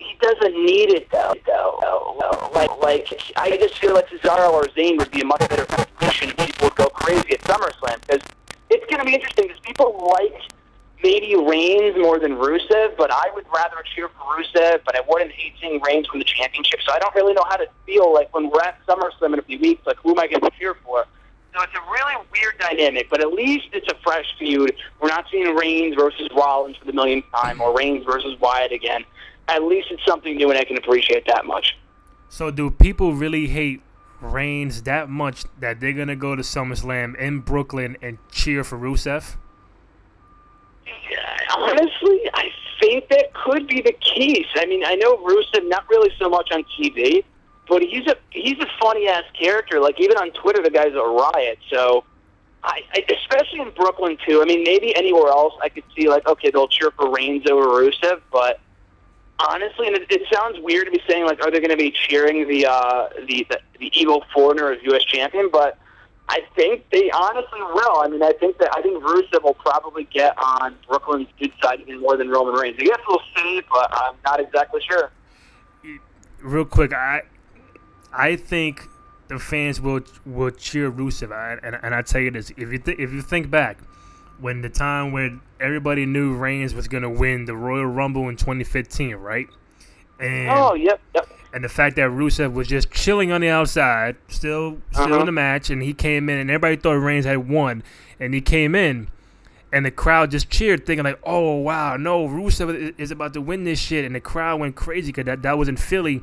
he 0.00 0.16
doesn't 0.20 0.64
need 0.64 0.90
it 0.90 1.08
though. 1.10 1.34
though. 1.46 2.50
Like, 2.54 2.70
like 2.82 3.32
I 3.36 3.56
just 3.56 3.78
feel 3.78 3.94
like 3.94 4.08
Cesaro 4.08 4.52
or 4.52 4.64
Zayn 4.64 4.98
would 4.98 5.10
be 5.10 5.20
a 5.20 5.24
much 5.24 5.46
better 5.48 5.66
position. 5.66 6.30
People 6.30 6.68
would 6.68 6.76
go 6.76 6.88
crazy 6.88 7.32
at 7.32 7.40
SummerSlam 7.42 8.00
because 8.00 8.22
it's 8.70 8.86
going 8.86 8.98
to 8.98 9.04
be 9.04 9.14
interesting 9.14 9.46
because 9.46 9.60
people 9.60 10.12
like 10.12 10.34
maybe 11.02 11.34
Reigns 11.36 11.96
more 11.96 12.18
than 12.18 12.32
Rusev, 12.32 12.96
but 12.96 13.10
I 13.10 13.30
would 13.34 13.46
rather 13.54 13.76
cheer 13.94 14.08
for 14.08 14.36
Rusev, 14.36 14.80
but 14.84 14.96
I 14.96 15.00
wouldn't 15.08 15.32
hate 15.32 15.54
seeing 15.60 15.80
Reigns 15.80 16.10
win 16.12 16.18
the 16.18 16.24
championship. 16.24 16.80
So 16.84 16.92
I 16.92 16.98
don't 16.98 17.14
really 17.14 17.34
know 17.34 17.44
how 17.48 17.56
to 17.56 17.66
feel 17.86 18.12
like 18.12 18.34
when 18.34 18.50
we're 18.50 18.62
at 18.62 18.78
SummerSlam 18.86 19.34
in 19.34 19.38
a 19.38 19.42
few 19.42 19.58
weeks, 19.58 19.86
like 19.86 19.96
who 19.98 20.10
am 20.10 20.18
I 20.18 20.26
going 20.26 20.42
to 20.42 20.50
cheer 20.58 20.74
for? 20.84 21.06
So 21.54 21.62
it's 21.62 21.72
a 21.74 21.90
really 21.90 22.14
weird 22.32 22.58
dynamic, 22.58 23.08
but 23.10 23.20
at 23.20 23.32
least 23.32 23.68
it's 23.72 23.88
a 23.88 23.96
fresh 24.04 24.26
feud. 24.38 24.72
We're 25.00 25.08
not 25.08 25.26
seeing 25.32 25.54
Reigns 25.54 25.96
versus 25.96 26.28
Rollins 26.34 26.76
for 26.76 26.84
the 26.84 26.92
millionth 26.92 27.24
time 27.34 27.60
or 27.60 27.76
Reigns 27.76 28.04
versus 28.04 28.38
Wyatt 28.38 28.72
again. 28.72 29.04
At 29.50 29.62
least 29.64 29.88
it's 29.90 30.04
something 30.06 30.36
new, 30.36 30.50
and 30.50 30.58
I 30.58 30.64
can 30.64 30.76
appreciate 30.78 31.26
that 31.26 31.44
much. 31.44 31.76
So 32.28 32.50
do 32.50 32.70
people 32.70 33.14
really 33.14 33.48
hate 33.48 33.82
Reigns 34.20 34.82
that 34.82 35.08
much 35.08 35.44
that 35.58 35.80
they're 35.80 35.94
gonna 35.94 36.14
go 36.14 36.36
to 36.36 36.42
SummerSlam 36.42 37.16
in 37.18 37.40
Brooklyn 37.40 37.96
and 38.02 38.18
cheer 38.30 38.62
for 38.62 38.78
Rusev? 38.78 39.36
honestly, 41.56 42.30
I 42.34 42.50
think 42.80 43.08
that 43.08 43.32
could 43.34 43.66
be 43.66 43.80
the 43.80 43.92
case. 43.92 44.46
I 44.56 44.66
mean, 44.66 44.84
I 44.84 44.94
know 44.96 45.16
Rusev 45.18 45.68
not 45.68 45.88
really 45.88 46.10
so 46.18 46.28
much 46.28 46.50
on 46.52 46.64
TV, 46.78 47.24
but 47.68 47.82
he's 47.82 48.06
a 48.06 48.16
he's 48.30 48.58
a 48.58 48.66
funny 48.80 49.08
ass 49.08 49.24
character. 49.38 49.80
Like 49.80 50.00
even 50.00 50.16
on 50.16 50.30
Twitter, 50.32 50.62
the 50.62 50.70
guy's 50.70 50.94
a 50.94 51.34
riot. 51.34 51.58
So, 51.70 52.04
I, 52.62 52.82
I 52.92 53.04
especially 53.08 53.60
in 53.60 53.70
Brooklyn 53.70 54.16
too. 54.26 54.42
I 54.42 54.44
mean, 54.44 54.62
maybe 54.64 54.94
anywhere 54.96 55.28
else 55.28 55.54
I 55.62 55.68
could 55.68 55.84
see 55.96 56.08
like 56.08 56.26
okay, 56.26 56.50
they'll 56.50 56.68
cheer 56.68 56.90
for 56.92 57.10
Reigns 57.10 57.48
over 57.50 57.66
Rusev, 57.66 58.20
but 58.32 58.60
honestly, 59.48 59.86
and 59.86 59.96
it, 59.96 60.06
it 60.10 60.22
sounds 60.32 60.58
weird 60.60 60.86
to 60.86 60.90
be 60.90 61.00
saying 61.08 61.24
like, 61.24 61.42
are 61.42 61.50
they 61.50 61.58
going 61.58 61.70
to 61.70 61.76
be 61.76 61.90
cheering 61.90 62.48
the 62.48 62.66
uh, 62.66 63.08
the, 63.26 63.46
the 63.48 63.60
the 63.78 63.90
evil 63.98 64.24
foreigner 64.32 64.72
as 64.72 64.82
U.S. 64.84 65.04
champion? 65.04 65.48
But 65.50 65.78
I 66.28 66.40
think 66.54 66.88
they 66.90 67.10
honestly 67.10 67.60
will. 67.60 68.00
I 68.00 68.08
mean, 68.08 68.22
I 68.22 68.32
think 68.32 68.58
that 68.58 68.70
I 68.76 68.82
think 68.82 69.02
Rusev 69.02 69.42
will 69.42 69.54
probably 69.54 70.04
get 70.04 70.34
on 70.38 70.76
Brooklyn's 70.88 71.28
good 71.38 71.52
side 71.62 71.80
even 71.80 72.00
more 72.00 72.16
than 72.16 72.28
Roman 72.28 72.54
Reigns. 72.54 72.76
I 72.78 72.84
guess 72.84 73.00
we'll 73.08 73.20
see, 73.36 73.62
but 73.70 73.88
I'm 73.92 74.14
not 74.24 74.40
exactly 74.40 74.80
sure. 74.88 75.10
Real 76.40 76.64
quick, 76.64 76.92
I 76.92 77.22
I 78.12 78.36
think 78.36 78.82
the 79.28 79.38
fans 79.38 79.80
will 79.80 80.00
will 80.26 80.50
cheer 80.50 80.90
Rusev, 80.90 81.32
I, 81.32 81.58
and 81.66 81.76
and 81.82 81.94
I 81.94 82.02
tell 82.02 82.20
you 82.20 82.30
this: 82.30 82.50
if 82.50 82.70
you 82.72 82.78
th- 82.78 82.98
if 82.98 83.12
you 83.12 83.22
think 83.22 83.50
back, 83.50 83.78
when 84.40 84.62
the 84.62 84.68
time 84.68 85.12
when 85.12 85.40
everybody 85.60 86.06
knew 86.06 86.34
Reigns 86.34 86.74
was 86.74 86.88
going 86.88 87.02
to 87.02 87.10
win 87.10 87.44
the 87.44 87.54
Royal 87.54 87.86
Rumble 87.86 88.28
in 88.28 88.36
2015, 88.36 89.16
right? 89.16 89.48
And 90.18 90.50
oh, 90.50 90.74
yep, 90.74 91.00
yep 91.14 91.28
and 91.52 91.64
the 91.64 91.68
fact 91.68 91.96
that 91.96 92.10
Rusev 92.10 92.52
was 92.52 92.68
just 92.68 92.90
chilling 92.90 93.32
on 93.32 93.40
the 93.40 93.48
outside, 93.48 94.16
still 94.28 94.78
still 94.92 95.04
uh-huh. 95.04 95.20
in 95.20 95.26
the 95.26 95.32
match, 95.32 95.70
and 95.70 95.82
he 95.82 95.92
came 95.92 96.28
in, 96.28 96.38
and 96.38 96.50
everybody 96.50 96.76
thought 96.76 96.94
Reigns 96.94 97.24
had 97.24 97.48
won, 97.48 97.82
and 98.18 98.34
he 98.34 98.40
came 98.40 98.74
in, 98.74 99.08
and 99.72 99.84
the 99.84 99.90
crowd 99.90 100.30
just 100.30 100.50
cheered, 100.50 100.86
thinking 100.86 101.04
like, 101.04 101.18
"Oh 101.24 101.56
wow, 101.56 101.96
no, 101.96 102.26
Rusev 102.26 102.94
is 102.98 103.10
about 103.10 103.34
to 103.34 103.40
win 103.40 103.64
this 103.64 103.80
shit," 103.80 104.04
and 104.04 104.14
the 104.14 104.20
crowd 104.20 104.60
went 104.60 104.76
crazy 104.76 105.08
because 105.08 105.24
that 105.24 105.42
that 105.42 105.58
was 105.58 105.68
in 105.68 105.76
Philly, 105.76 106.22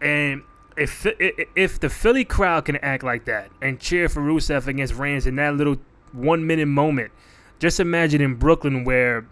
and 0.00 0.42
if 0.76 1.06
if 1.18 1.80
the 1.80 1.88
Philly 1.88 2.24
crowd 2.24 2.66
can 2.66 2.76
act 2.76 3.02
like 3.02 3.24
that 3.24 3.50
and 3.60 3.80
cheer 3.80 4.08
for 4.08 4.20
Rusev 4.20 4.66
against 4.66 4.94
Reigns 4.94 5.26
in 5.26 5.36
that 5.36 5.54
little 5.54 5.78
one 6.16 6.46
minute 6.46 6.66
moment, 6.66 7.12
just 7.58 7.80
imagine 7.80 8.20
in 8.20 8.34
Brooklyn 8.34 8.84
where 8.84 9.26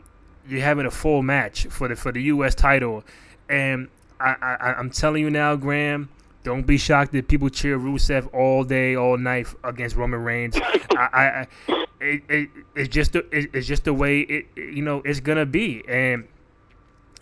you're 0.46 0.60
having 0.60 0.86
a 0.86 0.90
full 0.90 1.22
match 1.22 1.66
for 1.66 1.88
the 1.88 1.96
for 1.96 2.12
the 2.12 2.22
U.S. 2.24 2.54
title, 2.54 3.04
and 3.48 3.88
I, 4.20 4.34
I 4.40 4.74
I'm 4.74 4.90
telling 4.90 5.22
you 5.22 5.30
now, 5.30 5.56
Graham. 5.56 6.10
Don't 6.42 6.66
be 6.66 6.76
shocked 6.76 7.14
if 7.14 7.26
people 7.26 7.48
cheer 7.48 7.78
Rusev 7.78 8.28
all 8.34 8.64
day, 8.64 8.94
all 8.94 9.16
night 9.16 9.46
against 9.64 9.96
Roman 9.96 10.22
Reigns. 10.22 10.56
I, 10.90 11.46
I, 11.68 11.76
it, 12.00 12.22
it, 12.28 12.50
it's 12.76 12.88
just 12.90 13.14
the, 13.14 13.20
it, 13.34 13.48
it's 13.54 13.66
just 13.66 13.84
the 13.84 13.94
way 13.94 14.20
it, 14.20 14.46
you 14.54 14.82
know 14.82 15.00
it's 15.06 15.20
gonna 15.20 15.46
be. 15.46 15.82
And 15.88 16.28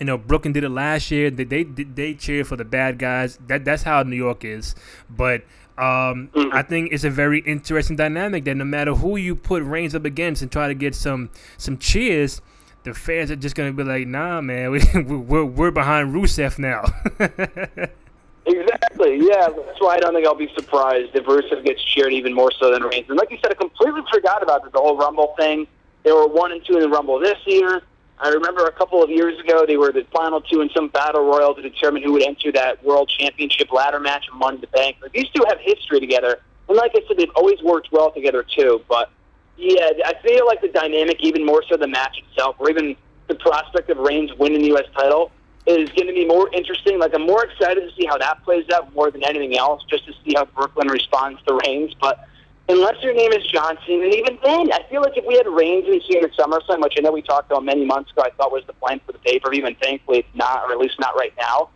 you 0.01 0.07
know, 0.07 0.19
Brooklyn 0.19 0.53
did 0.53 0.65
it 0.65 0.71
last 0.71 1.13
year. 1.13 1.31
They 1.31 1.45
they 1.45 1.63
they 1.63 2.15
cheer 2.15 2.45
for 2.45 2.57
the 2.57 2.65
bad 2.65 2.99
guys. 2.99 3.39
That 3.47 3.65
that's 3.65 3.85
how 3.85 4.03
New 4.03 4.17
York 4.17 4.45
is. 4.45 4.75
But 5.09 5.45
um, 5.79 6.29
mm-hmm. 6.35 6.53
I 6.53 6.63
think 6.63 6.93
it's 6.93 7.05
a 7.05 7.11
very 7.11 7.41
interesting 7.41 7.97
dynamic 7.97 8.45
that 8.45 8.57
no 8.57 8.65
matter 8.65 8.95
who 8.95 9.17
you 9.17 9.35
put 9.35 9.63
Reigns 9.63 9.95
up 9.95 10.05
against 10.05 10.43
and 10.43 10.53
try 10.53 10.69
to 10.69 10.75
get 10.75 10.95
some 10.95 11.31
some 11.57 11.79
cheers, 11.79 12.43
the 12.85 12.93
fans 12.93 13.31
are 13.31 13.37
just 13.37 13.55
gonna 13.55 13.73
be 13.73 13.83
like, 13.83 14.07
"Nah, 14.07 14.43
man, 14.43 14.71
we, 14.73 14.81
we're 15.01 15.45
we're 15.45 15.71
behind 15.71 16.15
Rusev 16.15 16.59
now." 16.59 16.85
exactly. 18.47 19.19
Yeah, 19.19 19.49
that's 19.49 19.81
why 19.81 19.95
I 19.95 19.99
don't 19.99 20.13
think 20.13 20.27
I'll 20.27 20.35
be 20.35 20.53
surprised 20.55 21.15
if 21.15 21.25
Rusev 21.25 21.65
gets 21.65 21.83
cheered 21.83 22.13
even 22.13 22.35
more 22.35 22.53
so 22.59 22.71
than 22.71 22.83
Reigns. 22.83 23.09
And 23.09 23.19
like 23.19 23.31
you 23.31 23.39
said, 23.43 23.51
I 23.51 23.55
completely 23.55 24.03
forgot 24.13 24.43
about 24.43 24.71
the 24.71 24.79
whole 24.79 24.99
Rumble 24.99 25.35
thing. 25.39 25.67
They 26.03 26.13
were 26.13 26.27
one 26.27 26.53
and 26.53 26.63
two 26.65 26.75
in 26.75 26.81
the 26.81 26.89
Rumble 26.89 27.19
this 27.19 27.39
year. 27.47 27.83
I 28.19 28.29
remember 28.29 28.67
a 28.67 28.73
couple 28.73 29.03
of 29.03 29.11
years 29.11 29.39
ago 29.41 29.65
they 29.67 29.77
were 29.77 29.93
the 29.93 30.07
final 30.13 30.41
two 30.41 30.61
in 30.61 30.71
some 30.75 30.89
battle 30.89 31.25
royal 31.25 31.55
to 31.55 31.63
determine 31.63 32.03
who 32.03 32.13
would 32.13 32.23
enter 32.23 32.53
that 32.53 32.83
World 32.85 33.09
Championship 33.19 33.73
ladder 33.73 33.99
match 33.99 34.27
and 34.31 34.39
Money 34.39 34.59
the 34.59 34.69
Bank. 34.69 34.97
Like, 35.03 35.13
these 35.13 35.29
two 35.35 35.45
have 35.49 35.59
history 35.61 36.01
together, 36.01 36.41
and 36.69 36.77
like 36.77 36.93
I 36.95 37.01
said, 37.09 37.17
they've 37.17 37.31
always 37.35 37.61
worked 37.63 37.91
well 37.91 38.13
together 38.13 38.45
too. 38.45 38.83
But 38.89 39.11
yeah, 39.57 39.91
I 40.05 40.15
feel 40.23 40.47
like 40.47 40.61
the 40.61 40.69
dynamic, 40.69 41.19
even 41.21 41.45
more 41.45 41.63
so 41.69 41.77
the 41.77 41.89
match 41.89 42.19
itself, 42.19 42.57
or 42.59 42.71
even 42.71 42.97
the 43.29 43.35
prospect 43.35 43.91
of 43.91 43.99
Reigns 43.99 44.33
winning 44.35 44.61
the 44.61 44.69
U.S. 44.69 44.87
title, 44.97 45.31
is 45.67 45.89
going 45.91 46.09
to 46.09 46.15
be 46.15 46.27
more 46.27 46.49
interesting. 46.53 46.99
Like 46.99 47.15
I'm 47.15 47.27
more 47.27 47.45
excited 47.45 47.89
to 47.89 47.95
see 47.97 48.07
how 48.07 48.19
that 48.19 48.43
plays 48.45 48.65
out 48.75 48.93
more 48.95 49.11
than 49.11 49.25
anything 49.25 49.57
else, 49.57 49.83
just 49.89 50.07
to 50.07 50.13
see 50.25 50.35
how 50.35 50.45
Brooklyn 50.47 50.89
responds 50.89 51.41
to 51.47 51.59
Reigns. 51.65 51.95
But 52.01 52.27
unless 52.73 53.03
your 53.03 53.15
name 53.15 53.33
is 53.33 53.47
John 53.47 53.79
Cena, 53.87 54.05
and 54.05 54.15
even 54.15 54.39
then, 54.43 54.73
I 54.73 54.81
feel 54.89 55.03
like 55.03 55.17
if 55.17 55.25
we 55.25 55.37
had 55.37 55.47
Reigns 55.47 55.87
and 55.87 56.03
Cena 56.09 56.27
at 56.27 56.33
SummerSlam, 56.35 56.81
which 56.81 56.95
I 56.97 57.01
know 57.01 57.13
we 57.13 57.23
talked 57.23 57.51
about 57.51 57.65
many 57.65 57.85
months 57.85 58.11
ago, 58.11 58.23
I 58.25 58.31
thought 58.31 58.51
was 58.51 58.65
the 58.67 58.73
plan 58.73 59.01
for 59.05 59.13
the 59.13 59.19
pay 59.19 59.39
per 59.39 59.51
view, 59.51 59.65
and 59.67 59.77
thankfully 59.79 60.21
it's 60.21 60.35
not, 60.35 60.65
or 60.65 60.73
at 60.73 60.79
least 60.79 60.99
not 60.99 61.15
right 61.17 61.35
now. 61.39 61.69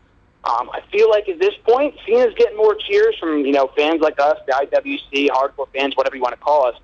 Um, 0.44 0.70
I 0.72 0.80
feel 0.92 1.10
like 1.10 1.28
at 1.28 1.40
this 1.40 1.54
point, 1.64 1.94
Cena's 2.06 2.34
getting 2.36 2.56
more 2.56 2.74
cheers 2.74 3.16
from 3.18 3.44
you 3.44 3.52
know 3.52 3.70
fans 3.76 4.00
like 4.00 4.18
us, 4.20 4.38
the 4.46 4.52
IWC, 4.52 5.28
hardcore 5.28 5.68
fans, 5.74 5.96
whatever 5.96 6.16
you 6.16 6.22
want 6.22 6.34
to 6.34 6.40
call 6.40 6.66
us. 6.66 6.76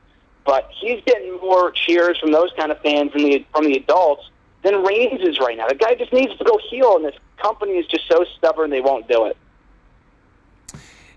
But 0.44 0.68
he's 0.80 1.00
getting 1.04 1.36
more 1.36 1.70
cheers 1.70 2.18
from 2.18 2.32
those 2.32 2.50
kind 2.56 2.72
of 2.72 2.80
fans 2.80 3.12
and 3.14 3.24
the, 3.24 3.46
from 3.52 3.64
the 3.64 3.76
adults 3.76 4.28
than 4.64 4.82
Reigns 4.82 5.20
is 5.20 5.38
right 5.38 5.56
now. 5.56 5.68
The 5.68 5.76
guy 5.76 5.94
just 5.94 6.12
needs 6.12 6.36
to 6.36 6.44
go 6.44 6.58
heel, 6.68 6.96
and 6.96 7.04
this 7.04 7.14
company 7.36 7.78
is 7.78 7.86
just 7.86 8.08
so 8.08 8.24
stubborn 8.36 8.70
they 8.70 8.80
won't 8.80 9.06
do 9.06 9.26
it. 9.26 9.36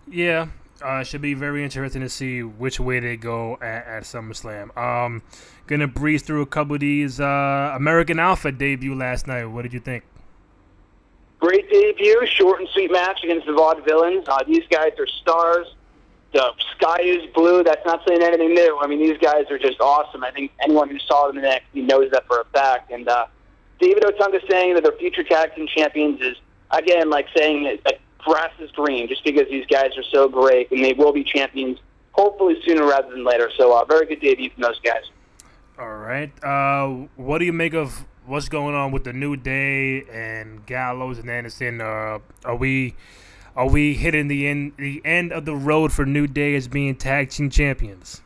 Yeah, 0.08 0.48
uh, 0.82 1.03
should 1.03 1.21
be 1.21 1.34
very 1.34 1.63
interesting 1.63 2.01
to 2.01 2.09
see 2.09 2.43
which 2.43 2.80
way 2.80 2.99
they 2.99 3.17
go 3.17 3.57
at, 3.61 3.86
at 3.86 4.03
SummerSlam. 4.03 4.76
Um, 4.78 5.21
gonna 5.67 5.88
breeze 5.88 6.23
through 6.23 6.41
a 6.41 6.45
couple 6.45 6.76
of 6.76 6.82
these. 6.82 7.19
Uh, 7.19 7.73
American 7.76 8.19
Alpha 8.19 8.51
debut 8.51 8.95
last 8.95 9.28
night. 9.28 9.45
What 9.45 9.63
did 9.63 9.73
you 9.73 9.80
think? 9.80 10.03
Great 11.39 11.69
debut, 11.69 12.26
short 12.26 12.59
and 12.59 12.69
sweet 12.69 12.91
match 12.91 13.19
against 13.23 13.45
the 13.45 13.51
Vaudevillains. 13.51 14.28
Uh, 14.28 14.43
these 14.47 14.63
guys 14.69 14.91
are 14.97 15.07
stars. 15.07 15.67
The 16.34 16.51
sky 16.78 16.99
is 17.01 17.32
blue. 17.34 17.63
That's 17.63 17.86
not 17.86 18.01
saying 18.07 18.21
anything 18.21 18.53
new. 18.53 18.80
I 18.82 18.88
mean, 18.88 18.99
these 18.99 19.17
guys 19.19 19.45
are 19.49 19.59
just 19.59 19.80
awesome. 19.80 20.23
I 20.23 20.32
think 20.32 20.51
anyone 20.61 20.89
who 20.89 20.99
saw 20.99 21.28
them 21.28 21.38
in 21.38 21.43
NXT 21.43 21.88
knows 21.88 22.11
that 22.11 22.26
for 22.28 22.41
a 22.41 22.45
fact. 22.45 22.91
And 22.91 23.07
uh, 23.07 23.28
David 23.80 24.03
Otunga 24.03 24.45
saying 24.49 24.73
that 24.76 24.84
they're 24.84 24.97
future 24.97 25.23
tag 25.23 25.55
team 25.55 25.67
champions 25.67 26.21
is 26.21 26.36
again 26.71 27.09
like 27.09 27.28
saying 27.36 27.63
that, 27.63 27.84
that 27.86 27.99
grass 28.26 28.51
is 28.59 28.71
green 28.71 29.07
just 29.07 29.23
because 29.23 29.47
these 29.49 29.65
guys 29.67 29.91
are 29.97 30.03
so 30.11 30.28
great 30.28 30.71
and 30.71 30.84
they 30.84 30.93
will 30.93 31.13
be 31.13 31.23
champions 31.23 31.80
hopefully 32.11 32.55
sooner 32.65 32.86
rather 32.86 33.09
than 33.09 33.23
later. 33.23 33.49
So 33.57 33.78
uh, 33.78 33.86
very 33.86 34.05
good 34.05 34.21
debut 34.21 34.49
from 34.51 34.63
those 34.63 34.80
guys. 34.80 35.03
All 35.78 35.95
right. 35.95 36.32
Uh, 36.43 37.07
what 37.15 37.39
do 37.39 37.45
you 37.45 37.53
make 37.53 37.73
of 37.73 38.05
what's 38.26 38.49
going 38.49 38.76
on 38.76 38.91
with 38.91 39.03
the 39.03 39.13
New 39.13 39.36
Day 39.36 40.03
and 40.11 40.65
Gallows 40.65 41.19
and 41.19 41.30
Anderson? 41.30 41.82
Uh, 41.82 42.19
are 42.43 42.55
we 42.55 42.95
are 43.55 43.69
we 43.69 43.93
hitting 43.93 44.28
the 44.28 44.47
end 44.47 44.73
the 44.78 45.01
end 45.05 45.32
of 45.32 45.45
the 45.45 45.55
road 45.55 45.91
for 45.91 46.05
New 46.05 46.28
Day 46.28 46.55
as 46.55 46.67
being 46.67 46.95
tag 46.95 47.30
team 47.30 47.49
champions? 47.49 48.21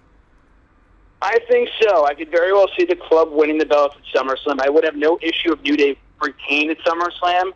I 1.21 1.37
think 1.49 1.69
so. 1.81 2.05
I 2.05 2.13
could 2.13 2.31
very 2.31 2.53
well 2.53 2.69
see 2.77 2.85
the 2.85 2.95
club 2.95 3.29
winning 3.31 3.57
the 3.57 3.65
belts 3.65 3.95
at 3.97 4.21
SummerSlam. 4.21 4.61
I 4.61 4.69
would 4.69 4.85
have 4.85 4.95
no 4.95 5.19
issue 5.21 5.51
if 5.51 5.61
New 5.61 5.75
Day 5.75 5.97
retained 6.21 6.71
at 6.71 6.77
SummerSlam. 6.79 7.51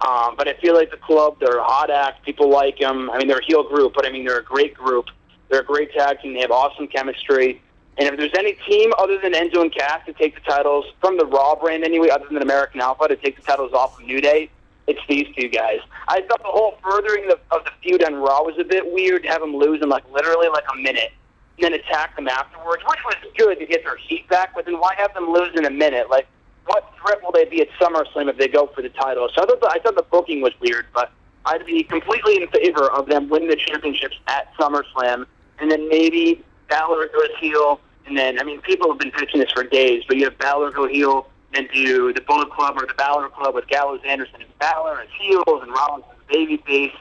Um, 0.00 0.34
but 0.36 0.46
I 0.46 0.54
feel 0.54 0.74
like 0.74 0.90
the 0.90 0.98
club, 0.98 1.38
they're 1.40 1.58
a 1.58 1.64
hot 1.64 1.90
act. 1.90 2.24
People 2.24 2.50
like 2.50 2.78
them. 2.78 3.10
I 3.10 3.18
mean, 3.18 3.28
they're 3.28 3.38
a 3.38 3.44
heel 3.44 3.62
group, 3.62 3.94
but 3.94 4.06
I 4.06 4.10
mean, 4.10 4.26
they're 4.26 4.38
a 4.38 4.44
great 4.44 4.74
group. 4.74 5.06
They're 5.48 5.60
a 5.60 5.64
great 5.64 5.92
tag 5.92 6.20
team. 6.20 6.34
They 6.34 6.40
have 6.40 6.50
awesome 6.50 6.86
chemistry. 6.86 7.62
And 7.98 8.08
if 8.08 8.18
there's 8.18 8.34
any 8.36 8.52
team 8.68 8.92
other 8.98 9.18
than 9.18 9.32
Enzo 9.32 9.62
and 9.62 9.74
Cass 9.74 10.04
to 10.04 10.12
take 10.12 10.34
the 10.34 10.40
titles 10.42 10.84
from 11.00 11.16
the 11.16 11.24
Raw 11.24 11.54
brand 11.54 11.82
anyway, 11.82 12.10
other 12.10 12.26
than 12.30 12.42
American 12.42 12.80
Alpha 12.80 13.08
to 13.08 13.16
take 13.16 13.36
the 13.36 13.42
titles 13.42 13.72
off 13.72 13.98
of 13.98 14.04
New 14.04 14.20
Day, 14.20 14.50
it's 14.86 15.00
these 15.08 15.26
two 15.34 15.48
guys. 15.48 15.78
I 16.06 16.20
thought 16.22 16.42
the 16.42 16.48
whole 16.48 16.78
furthering 16.82 17.30
of, 17.30 17.40
of 17.50 17.64
the 17.64 17.70
feud 17.82 18.04
on 18.04 18.14
Raw 18.16 18.42
was 18.42 18.56
a 18.58 18.64
bit 18.64 18.92
weird 18.92 19.22
to 19.22 19.28
have 19.28 19.40
them 19.40 19.56
lose 19.56 19.82
in 19.82 19.88
like 19.88 20.04
literally 20.12 20.48
like 20.48 20.64
a 20.72 20.76
minute 20.76 21.12
and 21.58 21.64
then 21.64 21.72
attack 21.72 22.14
them 22.16 22.28
afterwards, 22.28 22.82
which 22.86 23.00
was 23.04 23.14
good 23.36 23.58
to 23.58 23.66
get 23.66 23.82
their 23.82 23.96
heat 23.96 24.28
back. 24.28 24.54
But 24.54 24.66
then 24.66 24.78
why 24.78 24.94
have 24.96 25.14
them 25.14 25.30
lose 25.30 25.52
in 25.56 25.64
a 25.64 25.70
minute? 25.70 26.10
Like 26.10 26.28
what 26.66 26.92
threat 27.00 27.22
will 27.22 27.32
they 27.32 27.44
be 27.44 27.60
at 27.60 27.68
SummerSlam 27.80 28.28
if 28.28 28.36
they 28.38 28.48
go 28.48 28.66
for 28.74 28.82
the 28.82 28.88
title? 28.90 29.28
So 29.34 29.42
I 29.42 29.46
thought 29.46 29.60
the, 29.60 29.68
I 29.68 29.78
thought 29.78 29.96
the 29.96 30.02
booking 30.02 30.40
was 30.40 30.52
weird, 30.60 30.86
but 30.94 31.10
I'd 31.44 31.64
be 31.64 31.82
completely 31.84 32.42
in 32.42 32.48
favor 32.48 32.90
of 32.90 33.08
them 33.08 33.28
winning 33.28 33.48
the 33.48 33.56
championships 33.56 34.16
at 34.26 34.52
SummerSlam, 34.54 35.26
and 35.58 35.70
then 35.70 35.88
maybe 35.88 36.44
Balor 36.68 37.08
goes 37.08 37.30
heel, 37.40 37.80
and 38.06 38.16
then 38.16 38.38
I 38.40 38.44
mean 38.44 38.60
people 38.60 38.88
have 38.90 38.98
been 38.98 39.12
pitching 39.12 39.40
this 39.40 39.50
for 39.52 39.64
days, 39.64 40.02
but 40.08 40.16
you 40.16 40.24
have 40.24 40.38
Balor 40.38 40.72
go 40.72 40.88
heel, 40.88 41.28
and 41.54 41.68
do 41.72 42.12
the 42.12 42.20
Bullet 42.20 42.50
Club 42.50 42.76
or 42.76 42.86
the 42.86 42.94
Balor 42.94 43.28
Club 43.30 43.54
with 43.54 43.66
Gallows, 43.68 44.00
Anderson, 44.06 44.42
and 44.42 44.58
Balor 44.58 45.00
as 45.00 45.08
heels, 45.18 45.62
and 45.62 45.70
Rollins 45.70 46.04
as 46.12 46.36
babyface, 46.36 46.92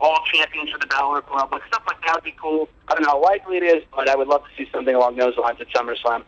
all 0.00 0.18
champions 0.32 0.70
for 0.70 0.78
the 0.78 0.86
Balor 0.86 1.22
Club, 1.22 1.50
like 1.52 1.62
stuff 1.66 1.82
like 1.86 2.00
that 2.06 2.16
would 2.16 2.24
be 2.24 2.34
cool. 2.40 2.68
I 2.88 2.94
don't 2.94 3.02
know 3.02 3.10
how 3.10 3.22
likely 3.22 3.56
it 3.56 3.62
is, 3.62 3.82
but 3.94 4.08
I 4.08 4.14
would 4.14 4.28
love 4.28 4.42
to 4.42 4.50
see 4.56 4.70
something 4.70 4.94
along 4.94 5.16
those 5.16 5.36
lines 5.36 5.60
at 5.60 5.68
SummerSlam. 5.70 6.24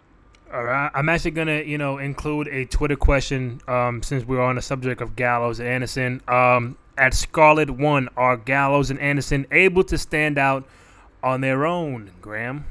All 0.52 0.62
right, 0.62 0.90
I'm 0.94 1.08
actually 1.08 1.32
gonna, 1.32 1.62
you 1.62 1.76
know, 1.76 1.98
include 1.98 2.46
a 2.48 2.66
Twitter 2.66 2.96
question 2.96 3.60
um, 3.66 4.02
since 4.02 4.24
we're 4.24 4.40
on 4.40 4.54
the 4.54 4.62
subject 4.62 5.00
of 5.00 5.16
Gallows 5.16 5.58
and 5.58 5.68
Anderson. 5.68 6.22
Um, 6.28 6.78
at 6.96 7.14
Scarlet 7.14 7.68
One, 7.68 8.08
are 8.16 8.36
Gallows 8.36 8.90
and 8.90 9.00
Anderson 9.00 9.46
able 9.50 9.82
to 9.84 9.98
stand 9.98 10.38
out 10.38 10.64
on 11.22 11.40
their 11.40 11.66
own, 11.66 12.12
Graham? 12.20 12.64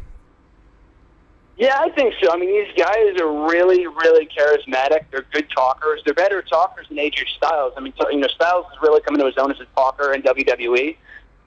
Yeah, 1.58 1.80
I 1.80 1.90
think 1.90 2.14
so. 2.22 2.34
I 2.34 2.38
mean, 2.38 2.50
these 2.50 2.74
guys 2.78 3.20
are 3.20 3.50
really, 3.50 3.88
really 3.88 4.28
charismatic. 4.28 5.06
They're 5.12 5.26
good 5.32 5.50
talkers. 5.56 6.02
They're 6.06 6.14
better 6.14 6.42
talkers 6.42 6.88
than 6.90 6.98
AJ 6.98 7.28
Styles. 7.38 7.74
I 7.78 7.82
mean, 7.82 7.94
you 8.12 8.20
know, 8.20 8.28
Styles 8.28 8.66
is 8.74 8.78
really 8.82 9.02
coming 9.02 9.20
to 9.20 9.26
his 9.26 9.38
own 9.38 9.52
as 9.52 9.60
a 9.60 9.66
talker 9.76 10.14
in 10.14 10.22
WWE. 10.22 10.98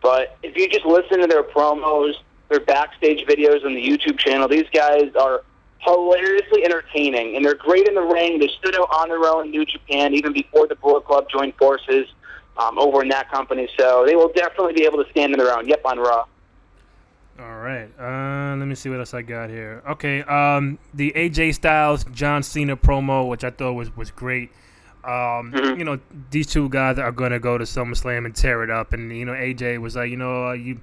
But 0.00 0.38
if 0.42 0.56
you 0.56 0.68
just 0.68 0.86
listen 0.86 1.20
to 1.20 1.26
their 1.26 1.42
promos, 1.42 2.14
their 2.48 2.60
backstage 2.60 3.26
videos 3.26 3.64
on 3.64 3.74
the 3.74 3.86
YouTube 3.86 4.18
channel, 4.18 4.48
these 4.48 4.66
guys 4.72 5.10
are 5.20 5.42
hilariously 5.80 6.64
entertaining, 6.64 7.36
and 7.36 7.44
they're 7.44 7.54
great 7.54 7.86
in 7.88 7.94
the 7.94 8.02
ring. 8.02 8.38
They 8.38 8.50
stood 8.58 8.74
out 8.76 8.88
on 8.92 9.08
their 9.08 9.24
own 9.24 9.46
in 9.46 9.50
New 9.50 9.64
Japan 9.64 10.14
even 10.14 10.32
before 10.32 10.66
the 10.66 10.74
Bullet 10.76 11.04
Club 11.04 11.26
joined 11.30 11.54
forces 11.56 12.06
um, 12.56 12.78
over 12.78 13.02
in 13.02 13.08
that 13.08 13.30
company. 13.30 13.68
So 13.78 14.04
they 14.06 14.16
will 14.16 14.32
definitely 14.32 14.74
be 14.74 14.84
able 14.84 15.02
to 15.02 15.10
stand 15.10 15.32
on 15.32 15.38
their 15.38 15.56
own. 15.56 15.66
Yep, 15.66 15.82
on 15.84 15.98
Raw. 15.98 16.26
All 17.40 17.58
right. 17.58 17.88
Uh, 17.98 18.56
let 18.56 18.66
me 18.66 18.74
see 18.74 18.88
what 18.88 18.98
else 18.98 19.14
I 19.14 19.22
got 19.22 19.48
here. 19.48 19.82
Okay. 19.88 20.22
Um, 20.22 20.78
the 20.92 21.12
AJ 21.12 21.54
Styles 21.54 22.04
John 22.12 22.42
Cena 22.42 22.76
promo, 22.76 23.28
which 23.28 23.44
I 23.44 23.50
thought 23.50 23.74
was 23.74 23.96
was 23.96 24.10
great. 24.10 24.50
Um, 25.04 25.52
mm-hmm. 25.52 25.78
You 25.78 25.84
know, 25.84 26.00
these 26.30 26.48
two 26.48 26.68
guys 26.68 26.98
are 26.98 27.12
gonna 27.12 27.38
go 27.38 27.56
to 27.56 27.64
SummerSlam 27.64 28.24
and 28.26 28.34
tear 28.34 28.64
it 28.64 28.70
up, 28.70 28.92
and 28.92 29.16
you 29.16 29.24
know, 29.24 29.32
AJ 29.32 29.80
was 29.80 29.94
like, 29.94 30.10
you 30.10 30.16
know, 30.16 30.48
uh, 30.48 30.52
you 30.52 30.80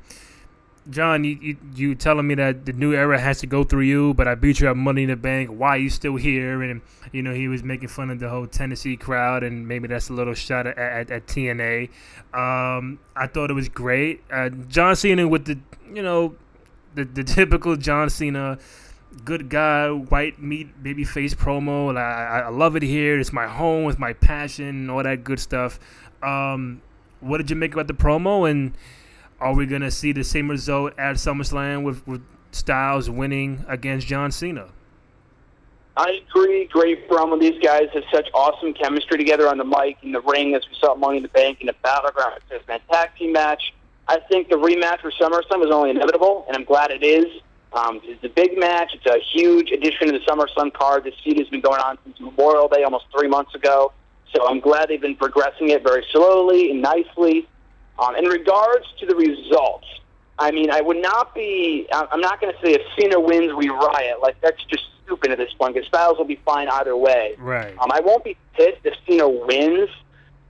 John, 0.90 1.24
you, 1.24 1.38
you 1.42 1.58
you 1.76 1.96
telling 1.96 2.28
me 2.28 2.36
that 2.36 2.66
the 2.66 2.74
new 2.74 2.94
era 2.94 3.20
has 3.20 3.40
to 3.40 3.48
go 3.48 3.64
through 3.64 3.84
you, 3.84 4.14
but 4.14 4.28
I 4.28 4.36
beat 4.36 4.60
you 4.60 4.68
at 4.70 4.78
Money 4.78 5.04
in 5.04 5.10
the 5.10 5.16
Bank. 5.16 5.50
Why 5.50 5.70
are 5.70 5.78
you 5.78 5.90
still 5.90 6.16
here? 6.16 6.62
And 6.62 6.82
you 7.12 7.24
know 7.24 7.34
he 7.34 7.48
was 7.48 7.64
making 7.64 7.88
fun 7.88 8.12
of 8.12 8.20
the 8.20 8.30
whole 8.30 8.46
Tennessee 8.46 8.96
crowd, 8.96 9.44
and 9.44 9.68
maybe 9.68 9.88
that's 9.88 10.10
a 10.10 10.14
little 10.14 10.36
shot 10.36 10.68
at, 10.68 10.78
at, 10.78 11.10
at 11.10 11.26
TNA. 11.26 11.90
Um, 12.34 13.00
I 13.16 13.26
thought 13.26 13.50
it 13.50 13.56
was 13.56 13.68
great. 13.68 14.22
Uh, 14.32 14.50
John 14.50 14.96
Cena 14.96 15.28
with 15.28 15.46
the 15.46 15.58
you 15.92 16.04
know 16.04 16.36
the 16.94 17.04
the 17.04 17.24
typical 17.36 17.76
John 17.76 18.12
Cena, 18.12 18.60
good 19.24 19.50
guy, 19.50 19.90
white 19.90 20.40
meat 20.40 20.84
baby 20.84 21.04
face 21.04 21.34
promo. 21.34 21.98
I, 21.98 22.42
I 22.42 22.50
love 22.50 22.76
it 22.76 22.84
here. 22.84 23.20
It's 23.20 23.34
my 23.34 23.48
home. 23.48 23.90
It's 23.90 23.98
my 23.98 24.14
passion. 24.14 24.92
All 24.92 25.02
that 25.02 25.24
good 25.24 25.40
stuff. 25.40 25.80
Um, 26.22 26.84
what 27.22 27.38
did 27.38 27.50
you 27.50 27.56
make 27.56 27.74
about 27.74 27.88
the 27.88 27.96
promo 27.96 28.48
and? 28.48 28.74
Are 29.40 29.54
we 29.54 29.66
gonna 29.66 29.92
see 29.92 30.12
the 30.12 30.24
same 30.24 30.50
result 30.50 30.94
at 30.98 31.18
SummerSlam 31.18 31.84
with, 31.84 32.08
with 32.08 32.22
Styles 32.52 33.10
winning 33.10 33.66
against 33.68 34.08
John 34.08 34.32
Cena? 34.32 34.70
I 35.98 36.22
agree. 36.28 36.66
Great 36.66 37.10
promo. 37.10 37.40
These 37.40 37.62
guys 37.62 37.88
have 37.94 38.04
such 38.12 38.28
awesome 38.34 38.74
chemistry 38.74 39.18
together 39.18 39.48
on 39.48 39.58
the 39.58 39.64
mic, 39.64 39.98
in 40.04 40.12
the 40.12 40.22
ring, 40.22 40.56
as 40.56 40.64
we 40.70 40.76
saw 40.80 40.96
Money 40.96 41.18
in 41.18 41.24
the 41.24 41.30
Bank, 41.30 41.62
in 41.62 41.68
the 41.68 41.76
Battleground. 41.84 42.40
It's 42.50 42.64
a 42.64 42.66
fantastic 42.66 43.18
team 43.18 43.34
match. 43.34 43.74
I 44.08 44.20
think 44.20 44.50
the 44.50 44.56
rematch 44.56 45.02
for 45.02 45.12
SummerSlam 45.12 45.66
is 45.66 45.72
only 45.72 45.90
inevitable, 45.90 46.46
and 46.48 46.56
I'm 46.56 46.66
glad 46.66 46.92
it 46.92 47.04
is. 47.04 47.26
Um, 47.74 48.02
it's 48.04 48.24
a 48.24 48.30
big 48.30 48.58
match. 48.58 48.94
It's 48.94 49.06
a 49.06 49.20
huge 49.20 49.72
addition 49.72 50.08
to 50.08 50.14
the 50.14 50.20
SummerSlam 50.26 50.74
card. 50.74 51.04
This 51.04 51.16
feud 51.24 51.40
has 51.40 51.50
been 51.50 51.62
going 51.62 51.82
on 51.82 51.98
since 52.04 52.20
Memorial 52.20 52.68
Day, 52.68 52.84
almost 52.84 53.06
three 53.18 53.28
months 53.28 53.56
ago. 53.56 53.92
So 54.34 54.48
I'm 54.48 54.60
glad 54.60 54.90
they've 54.90 55.02
been 55.02 55.16
progressing 55.16 55.70
it 55.70 55.84
very 55.84 56.06
slowly 56.12 56.72
and 56.72 56.82
nicely. 56.82 57.48
Um, 57.98 58.16
in 58.16 58.26
regards 58.26 58.86
to 59.00 59.06
the 59.06 59.16
results, 59.16 59.88
I 60.38 60.52
mean, 60.52 60.70
I 60.70 60.82
would 60.82 61.02
not 61.02 61.34
be. 61.34 61.88
I'm 61.92 62.20
not 62.20 62.42
going 62.42 62.54
to 62.54 62.60
say 62.62 62.74
if 62.74 62.82
Cena 63.00 63.20
wins, 63.20 63.54
we 63.54 63.70
riot. 63.70 64.20
Like 64.22 64.40
that's 64.42 64.62
just 64.66 64.84
stupid 65.04 65.32
at 65.32 65.38
this 65.38 65.54
point. 65.54 65.76
Because 65.76 65.88
Styles 65.88 66.18
will 66.18 66.26
be 66.26 66.40
fine 66.46 66.68
either 66.68 66.96
way. 66.98 67.36
Right. 67.38 67.74
Um, 67.80 67.92
I 67.92 68.02
won't 68.02 68.24
be 68.24 68.36
pissed 68.54 68.82
if 68.84 68.96
Cena 69.08 69.30
wins, 69.30 69.90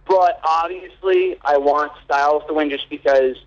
but 0.08 0.40
obviously 0.44 1.38
I 1.44 1.58
want 1.58 1.92
Styles 2.04 2.44
to 2.48 2.54
win 2.54 2.70
just 2.70 2.90
because. 2.90 3.38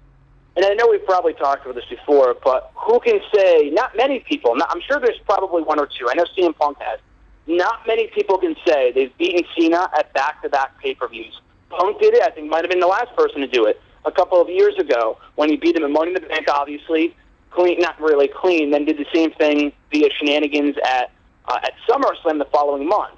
And 0.56 0.66
I 0.66 0.74
know 0.74 0.88
we've 0.88 1.04
probably 1.04 1.34
talked 1.34 1.64
about 1.64 1.76
this 1.76 1.84
before, 1.88 2.36
but 2.42 2.72
who 2.74 2.98
can 2.98 3.20
say? 3.32 3.70
Not 3.70 3.96
many 3.96 4.20
people. 4.20 4.56
Not, 4.56 4.68
I'm 4.70 4.80
sure 4.80 4.98
there's 4.98 5.20
probably 5.24 5.62
one 5.62 5.78
or 5.78 5.86
two. 5.86 6.08
I 6.10 6.14
know 6.14 6.24
CM 6.36 6.56
Punk 6.56 6.78
has. 6.80 6.98
Not 7.46 7.86
many 7.86 8.08
people 8.08 8.38
can 8.38 8.56
say 8.66 8.90
they've 8.90 9.16
beaten 9.18 9.44
Cena 9.56 9.88
at 9.96 10.12
back-to-back 10.14 10.80
pay-per-views. 10.82 11.40
Punk 11.70 12.00
did 12.00 12.14
it. 12.14 12.22
I 12.24 12.30
think 12.30 12.50
might 12.50 12.64
have 12.64 12.70
been 12.70 12.80
the 12.80 12.88
last 12.88 13.14
person 13.14 13.40
to 13.40 13.46
do 13.46 13.66
it 13.66 13.80
a 14.08 14.12
couple 14.12 14.40
of 14.40 14.48
years 14.48 14.76
ago 14.78 15.18
when 15.36 15.48
he 15.48 15.56
beat 15.56 15.76
him 15.76 15.84
at 15.84 15.90
Money 15.90 16.08
in 16.08 16.14
the 16.14 16.28
Bank, 16.28 16.48
obviously 16.48 17.14
clean, 17.50 17.78
not 17.78 18.00
really 18.00 18.28
clean. 18.28 18.70
Then 18.70 18.84
did 18.84 18.98
the 18.98 19.06
same 19.14 19.30
thing 19.32 19.72
via 19.92 20.08
shenanigans 20.18 20.76
at 20.84 21.12
uh, 21.46 21.58
at 21.62 21.72
SummerSlam 21.88 22.38
the 22.38 22.48
following 22.52 22.88
month. 22.88 23.14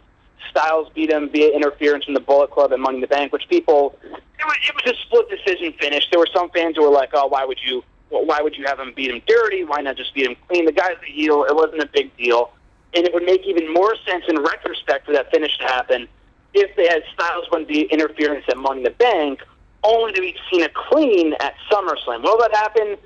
Styles 0.51 0.91
beat 0.95 1.11
him 1.11 1.31
via 1.31 1.51
interference 1.51 2.05
from 2.05 2.15
the 2.15 2.21
Bullet 2.21 2.51
Club 2.51 2.73
and 2.73 2.83
Money 2.83 2.97
in 2.97 3.01
the 3.01 3.07
Bank, 3.07 3.33
which 3.33 3.49
people 3.49 3.97
it 4.03 4.45
was, 4.45 4.57
it 4.69 4.75
was 4.75 4.95
a 4.95 4.97
split 5.03 5.29
decision 5.31 5.73
finish. 5.81 6.09
There 6.11 6.19
were 6.19 6.29
some 6.35 6.51
fans 6.51 6.77
who 6.77 6.83
were 6.83 6.91
like, 6.91 7.11
"Oh, 7.13 7.27
why 7.27 7.45
would 7.45 7.59
you 7.65 7.83
why 8.09 8.41
would 8.41 8.57
you 8.57 8.67
have 8.67 8.81
him 8.81 8.93
beat 8.95 9.11
him 9.11 9.23
dirty? 9.27 9.65
Why 9.65 9.81
not 9.81 9.97
just 9.97 10.15
beat 10.15 10.27
him 10.27 10.37
clean? 10.49 10.65
The 10.67 10.73
guy's 10.73 10.97
a 11.03 11.11
heel. 11.11 11.45
It 11.45 11.55
wasn't 11.55 11.83
a 11.83 11.87
big 11.87 12.17
deal. 12.17 12.51
And 12.93 13.07
it 13.07 13.15
would 13.15 13.23
make 13.23 13.47
even 13.47 13.73
more 13.73 13.95
sense 14.05 14.25
in 14.27 14.37
retrospect 14.43 15.07
for 15.07 15.13
that 15.13 15.31
finish 15.31 15.57
to 15.59 15.65
happen 15.65 16.09
if 16.55 16.75
they 16.77 16.89
had 16.89 17.03
Styles 17.15 17.47
win 17.53 17.67
the 17.67 17.83
interference 17.83 18.45
at 18.49 18.57
Money 18.57 18.79
in 18.79 18.85
the 18.85 18.91
Bank, 18.91 19.41
only 19.83 20.13
to 20.13 20.21
be 20.21 20.37
Cena 20.51 20.69
clean 20.75 21.35
at 21.41 21.55
SummerSlam. 21.71 22.23
Will 22.23 22.39
that 22.39 22.55
happen? 22.55 22.97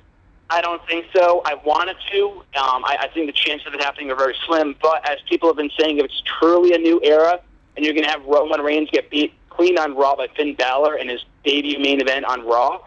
I 0.51 0.61
don't 0.61 0.85
think 0.87 1.07
so. 1.14 1.43
I 1.45 1.55
wanted 1.55 1.97
to. 2.12 2.29
Um, 2.29 2.85
I, 2.85 2.99
I 3.01 3.09
think 3.09 3.27
the 3.27 3.33
chances 3.33 3.66
of 3.66 3.75
it 3.75 3.83
happening 3.83 4.11
are 4.11 4.16
very 4.16 4.35
slim. 4.47 4.77
But 4.81 5.09
as 5.09 5.18
people 5.29 5.49
have 5.49 5.57
been 5.57 5.70
saying, 5.79 5.99
if 5.99 6.05
it's 6.05 6.22
truly 6.39 6.75
a 6.75 6.79
new 6.79 7.01
era 7.03 7.41
and 7.77 7.85
you're 7.85 7.95
going 7.95 8.05
to 8.05 8.11
have 8.11 8.25
Roman 8.25 8.61
Reigns 8.61 8.91
get 8.91 9.11
beat 9.11 9.33
clean 9.49 9.79
on 9.79 9.97
Raw 9.97 10.16
by 10.16 10.29
Finn 10.37 10.55
Balor 10.55 10.97
in 10.97 11.09
his 11.09 11.25
debut 11.45 11.79
main 11.79 12.01
event 12.01 12.25
on 12.25 12.45
Raw, 12.47 12.81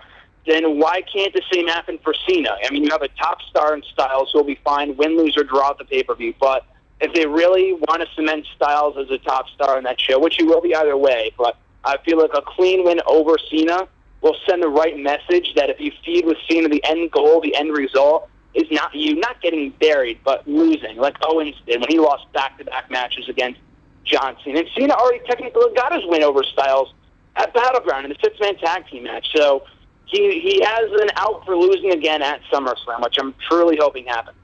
then 0.46 0.80
why 0.80 1.02
can't 1.02 1.34
the 1.34 1.42
same 1.52 1.68
happen 1.68 1.98
for 2.04 2.14
Cena? 2.28 2.58
I 2.64 2.72
mean, 2.72 2.84
you 2.84 2.92
have 2.92 3.02
a 3.02 3.10
top 3.10 3.42
star 3.50 3.74
in 3.76 3.84
Styles 3.94 4.30
who 4.32 4.40
will 4.40 4.46
be 4.46 4.60
fine, 4.64 4.96
win, 4.96 5.18
lose, 5.18 5.36
or 5.38 5.44
draw 5.44 5.72
at 5.72 5.78
the 5.78 5.86
pay 5.86 6.04
per 6.04 6.16
view. 6.16 6.34
But 6.40 6.66
if 7.02 7.14
they 7.14 7.26
really 7.26 7.74
want 7.74 8.02
to 8.02 8.08
cement 8.16 8.46
Styles 8.56 8.98
as 8.98 9.10
a 9.10 9.18
top 9.18 9.50
star 9.50 9.78
in 9.78 9.84
that 9.84 10.00
show, 10.00 10.20
which 10.20 10.36
he 10.36 10.44
will 10.44 10.62
be 10.62 10.76
either 10.76 10.96
way, 10.96 11.32
but 11.38 11.58
I 11.84 11.98
feel 12.06 12.18
like 12.18 12.32
a 12.34 12.42
clean 12.42 12.84
win 12.84 13.00
over 13.06 13.38
Cena 13.50 13.88
will 14.22 14.36
send 14.48 14.64
the 14.64 14.70
right 14.70 14.98
message 14.98 15.54
that 15.56 15.70
if 15.70 15.80
you 15.80 15.92
feed 16.04 16.26
with 16.26 16.38
Cena, 16.50 16.68
the 16.70 16.84
end 16.84 17.12
goal, 17.12 17.40
the 17.42 17.56
end 17.56 17.72
result 17.72 18.30
is 18.54 18.66
not 18.72 18.94
you 18.94 19.16
not 19.16 19.42
getting 19.42 19.70
buried, 19.80 20.20
but 20.24 20.48
losing, 20.48 20.98
like 20.98 21.16
Owens 21.22 21.56
did 21.66 21.80
when 21.80 21.90
he 21.90 22.00
lost 22.00 22.32
back-to-back 22.34 22.90
matches 22.90 23.30
against 23.30 23.60
John 24.04 24.36
Cena. 24.44 24.60
And 24.60 24.70
Cena 24.76 24.94
already 24.94 25.24
technically 25.26 25.74
got 25.76 25.94
his 25.94 26.04
win 26.06 26.24
over 26.24 26.44
Styles 26.44 26.94
at 27.36 27.54
Battleground 27.54 28.06
in 28.06 28.10
the 28.10 28.18
six-man 28.24 28.58
tag 28.58 28.88
team 28.88 29.04
match. 29.04 29.28
So 29.36 29.64
he 30.06 30.40
he 30.40 30.64
has 30.64 30.92
an 31.02 31.10
out 31.16 31.46
for 31.46 31.56
losing 31.56 31.92
again 31.92 32.22
at 32.22 32.42
SummerSlam, 32.52 33.04
which 33.04 33.18
I'm 33.20 33.36
truly 33.48 33.78
hoping 33.80 34.06
happens. 34.06 34.38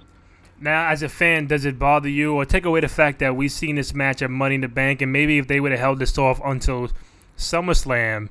Now, 0.60 0.90
as 0.90 1.02
a 1.04 1.10
fan, 1.10 1.48
does 1.48 1.66
it 1.66 1.78
bother 1.78 2.08
you 2.08 2.36
or 2.36 2.46
take 2.46 2.64
away 2.66 2.80
the 2.80 2.88
fact 2.88 3.20
that 3.20 3.36
we've 3.36 3.52
seen 3.52 3.76
this 3.76 3.94
match 3.94 4.22
at 4.22 4.30
Money 4.30 4.56
in 4.56 4.62
the 4.62 4.68
Bank, 4.70 5.02
and 5.02 5.12
maybe 5.12 5.38
if 5.38 5.48
they 5.48 5.60
would 5.60 5.72
have 5.72 5.80
held 5.82 6.00
this 6.00 6.18
off 6.18 6.40
until 6.46 6.90
SummerSlam, 7.38 8.30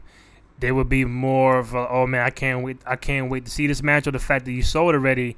there 0.58 0.74
would 0.74 0.88
be 0.88 1.04
more 1.04 1.58
of 1.58 1.74
a, 1.74 1.88
oh 1.88 2.06
man, 2.06 2.24
I 2.24 2.30
can't 2.30 2.62
wait, 2.62 2.78
I 2.86 2.96
can't 2.96 3.30
wait 3.30 3.44
to 3.46 3.50
see 3.50 3.66
this 3.66 3.82
match, 3.82 4.06
or 4.06 4.12
the 4.12 4.18
fact 4.18 4.44
that 4.44 4.52
you 4.52 4.62
saw 4.62 4.90
it 4.90 4.94
already 4.94 5.36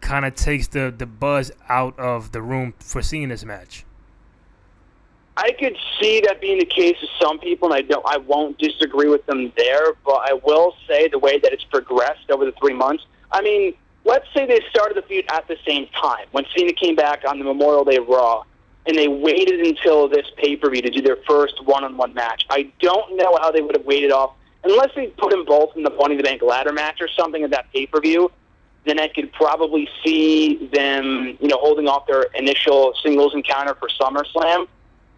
kind 0.00 0.24
of 0.24 0.34
takes 0.34 0.68
the 0.68 0.94
the 0.96 1.06
buzz 1.06 1.50
out 1.68 1.98
of 1.98 2.32
the 2.32 2.42
room 2.42 2.74
for 2.78 3.02
seeing 3.02 3.28
this 3.28 3.44
match. 3.44 3.84
I 5.36 5.52
could 5.52 5.76
see 6.00 6.22
that 6.22 6.40
being 6.40 6.58
the 6.58 6.64
case 6.64 6.96
with 7.00 7.10
some 7.20 7.38
people, 7.38 7.72
and 7.72 7.76
I 7.76 7.82
don't, 7.82 8.04
I 8.06 8.16
won't 8.16 8.56
disagree 8.58 9.08
with 9.08 9.26
them 9.26 9.52
there. 9.56 9.92
But 10.04 10.22
I 10.24 10.32
will 10.32 10.74
say 10.88 11.08
the 11.08 11.18
way 11.18 11.38
that 11.38 11.52
it's 11.52 11.64
progressed 11.64 12.30
over 12.30 12.46
the 12.46 12.52
three 12.52 12.72
months. 12.72 13.04
I 13.32 13.42
mean, 13.42 13.74
let's 14.04 14.26
say 14.34 14.46
they 14.46 14.60
started 14.70 14.96
the 14.96 15.02
feud 15.02 15.26
at 15.30 15.46
the 15.46 15.56
same 15.66 15.88
time 15.88 16.26
when 16.32 16.44
Cena 16.56 16.72
came 16.72 16.96
back 16.96 17.24
on 17.28 17.38
the 17.38 17.44
Memorial 17.44 17.84
Day 17.84 17.98
Raw, 17.98 18.44
and 18.86 18.96
they 18.96 19.08
waited 19.08 19.60
until 19.60 20.08
this 20.08 20.26
pay 20.36 20.56
per 20.56 20.70
view 20.70 20.82
to 20.82 20.90
do 20.90 21.02
their 21.02 21.18
first 21.28 21.64
one 21.64 21.84
on 21.84 21.96
one 21.96 22.14
match. 22.14 22.44
I 22.50 22.70
don't 22.80 23.16
know 23.16 23.36
how 23.40 23.50
they 23.50 23.60
would 23.60 23.76
have 23.76 23.86
waited 23.86 24.12
off 24.12 24.34
unless 24.64 24.90
they 24.94 25.08
put 25.08 25.30
them 25.30 25.44
both 25.44 25.76
in 25.76 25.82
the 25.82 25.90
Money 25.90 26.14
in 26.14 26.18
the 26.18 26.24
Bank 26.24 26.42
ladder 26.42 26.72
match 26.72 27.00
or 27.00 27.08
something 27.08 27.42
at 27.42 27.50
that 27.50 27.72
pay 27.72 27.86
per 27.86 28.00
view. 28.00 28.30
Then 28.84 29.00
I 29.00 29.08
could 29.08 29.32
probably 29.32 29.88
see 30.04 30.68
them, 30.72 31.36
you 31.40 31.48
know, 31.48 31.58
holding 31.58 31.88
off 31.88 32.06
their 32.06 32.26
initial 32.34 32.94
singles 33.02 33.34
encounter 33.34 33.74
for 33.74 33.88
SummerSlam. 33.88 34.68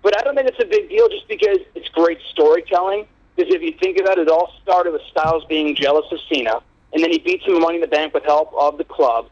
But 0.02 0.18
I 0.18 0.22
don't 0.22 0.34
think 0.34 0.48
it's 0.48 0.62
a 0.62 0.64
big 0.64 0.88
deal 0.88 1.08
just 1.08 1.28
because 1.28 1.58
it's 1.74 1.88
great 1.90 2.18
storytelling. 2.30 3.06
Because 3.36 3.54
if 3.54 3.62
you 3.62 3.72
think 3.78 3.98
about 4.00 4.18
it, 4.18 4.22
it 4.22 4.30
all 4.30 4.52
started 4.62 4.92
with 4.92 5.02
Styles 5.10 5.44
being 5.44 5.76
jealous 5.76 6.06
of 6.10 6.18
Cena, 6.28 6.60
and 6.92 7.02
then 7.02 7.10
he 7.12 7.18
beats 7.18 7.44
him 7.44 7.60
Money 7.60 7.76
in 7.76 7.80
the 7.82 7.86
Bank 7.86 8.12
with 8.12 8.24
help 8.24 8.52
of 8.58 8.78
the 8.78 8.84
club. 8.84 9.28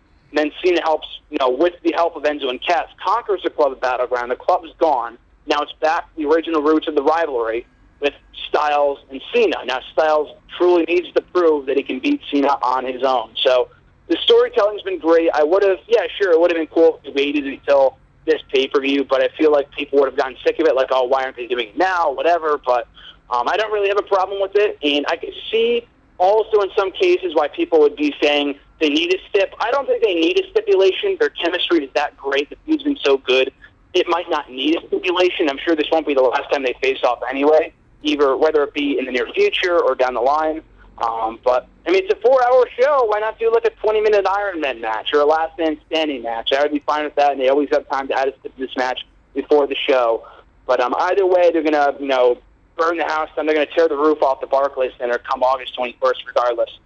Cena 0.63 0.81
helps, 0.83 1.09
you 1.31 1.39
know, 1.41 1.51
with 1.51 1.75
the 1.83 1.93
help 1.93 2.17
of 2.17 2.23
Enzo 2.23 2.49
and 2.51 2.61
Cass, 2.63 2.89
conquers 3.05 3.43
the 3.43 3.51
club 3.51 3.73
at 3.73 3.81
Battleground. 3.81 4.31
The 4.31 4.37
club 4.37 4.65
is 4.65 4.73
gone. 4.79 5.19
Now 5.47 5.63
it's 5.63 5.73
back 5.81 6.13
to 6.15 6.23
the 6.23 6.29
original 6.29 6.63
roots 6.63 6.89
of 6.89 6.95
the 6.95 7.03
rivalry 7.03 7.67
with 8.01 8.15
Styles 8.49 8.99
and 9.11 9.21
Cena. 9.33 9.65
Now 9.65 9.81
Styles 9.93 10.37
truly 10.57 10.85
needs 10.85 11.13
to 11.13 11.23
prove 11.23 11.67
that 11.67 11.77
he 11.77 11.83
can 11.83 12.01
beat 12.01 12.21
Cena 12.31 12.59
on 12.63 12.85
his 12.85 13.03
own. 13.03 13.31
So 13.37 13.69
the 14.09 14.17
storytelling's 14.23 14.83
been 14.83 14.99
great. 14.99 15.31
I 15.35 15.43
would 15.43 15.63
have, 15.63 15.79
yeah, 15.89 16.07
sure, 16.19 16.33
it 16.33 16.41
would 16.41 16.51
have 16.51 16.59
been 16.59 16.67
cool 16.69 17.01
if 17.03 17.15
we 17.15 17.25
waited 17.25 17.47
until 17.47 17.99
this 18.25 18.43
pay 18.53 18.67
per 18.67 18.81
view, 18.81 19.05
but 19.05 19.23
I 19.23 19.29
feel 19.39 19.53
like 19.53 19.71
people 19.71 20.01
would 20.01 20.07
have 20.07 20.17
gotten 20.17 20.37
sick 20.45 20.59
of 20.59 20.67
it. 20.67 20.75
Like, 20.75 20.89
oh, 20.91 21.05
why 21.05 21.25
aren't 21.25 21.37
they 21.37 21.47
doing 21.47 21.69
it 21.69 21.79
now? 21.79 22.13
Whatever. 22.13 22.61
But 22.65 22.89
um, 23.31 23.49
I 23.49 23.57
don't 23.57 23.73
really 23.73 23.89
have 23.89 23.99
a 23.99 24.07
problem 24.07 24.41
with 24.41 24.53
it, 24.55 24.79
and 24.83 25.07
I 25.09 25.17
could 25.17 25.35
see 25.51 25.87
also 26.19 26.61
in 26.61 26.71
some 26.77 26.93
cases 26.93 27.35
why 27.35 27.49
people 27.49 27.81
would 27.81 27.97
be 27.97 28.15
saying 28.21 28.59
they 28.81 28.89
need 28.89 29.15
a 29.15 29.19
stip. 29.29 29.55
I 29.61 29.71
don't 29.71 29.87
think 29.87 30.03
they 30.03 30.15
need 30.15 30.39
a 30.39 30.51
stipulation. 30.51 31.17
Their 31.19 31.31
chemistry 31.31 31.85
is 31.85 31.91
that 31.95 32.17
great. 32.17 32.51
The 32.51 32.57
feud's 32.67 32.83
been 32.83 32.99
so 33.03 33.19
good. 33.19 33.53
It 33.95 34.07
might 34.09 34.29
not 34.29 34.51
need 34.51 34.77
a 34.77 34.87
stipulation. 34.87 35.49
I'm 35.49 35.59
sure 35.59 35.75
this 35.75 35.87
won't 35.91 36.07
be 36.07 36.15
the 36.15 36.23
last 36.23 36.51
time 36.53 36.63
they 36.63 36.75
face 36.83 37.03
off 37.03 37.21
anyway, 37.29 37.73
either 38.03 38.37
whether 38.37 38.63
it 38.65 38.75
be 38.75 38.99
in 38.99 39.07
the 39.07 39.13
near 39.13 39.27
future 39.33 39.79
or 39.79 39.95
down 39.95 40.15
the 40.15 40.21
line. 40.21 40.63
Um, 40.99 41.39
but 41.45 41.69
I 41.87 41.93
mean, 41.93 42.05
it's 42.05 42.13
a 42.13 42.21
four-hour 42.21 42.69
show. 42.79 43.05
Why 43.05 43.21
not 43.21 43.39
do 43.39 43.53
like 43.53 43.65
a 43.65 43.71
20-minute 43.71 44.27
Iron 44.27 44.61
Man 44.61 44.81
match 44.81 45.13
or 45.13 45.21
a 45.21 45.25
Last 45.25 45.59
Man 45.59 45.79
Standing 45.87 46.23
match? 46.23 46.53
I 46.53 46.63
would 46.63 46.73
be 46.73 46.81
fine 46.81 47.05
with 47.05 47.15
that, 47.17 47.33
and 47.33 47.41
they 47.41 47.49
always 47.49 47.69
have 47.71 47.89
time 47.89 48.09
to 48.09 48.15
add 48.19 48.29
a 48.29 48.39
stip 48.39 48.55
to 48.57 48.67
this 48.67 48.77
match 48.77 49.07
before 49.35 49.67
the 49.67 49.77
show. 49.77 50.27
But 50.67 50.81
um, 50.81 50.95
either 50.99 51.25
way, 51.25 51.51
they're 51.51 51.63
gonna, 51.63 51.95
you 52.01 52.07
know, 52.07 52.39
burn 52.77 52.97
the 52.99 53.05
house 53.05 53.29
down. 53.37 53.47
They're 53.47 53.55
gonna 53.55 53.67
tear 53.67 53.89
the 53.89 53.97
roof 53.97 54.23
off 54.23 54.41
the 54.41 54.47
Barclays 54.47 54.93
Center 54.99 55.19
come 55.19 55.43
August 55.43 55.77
21st, 55.79 56.27
regardless. 56.27 56.79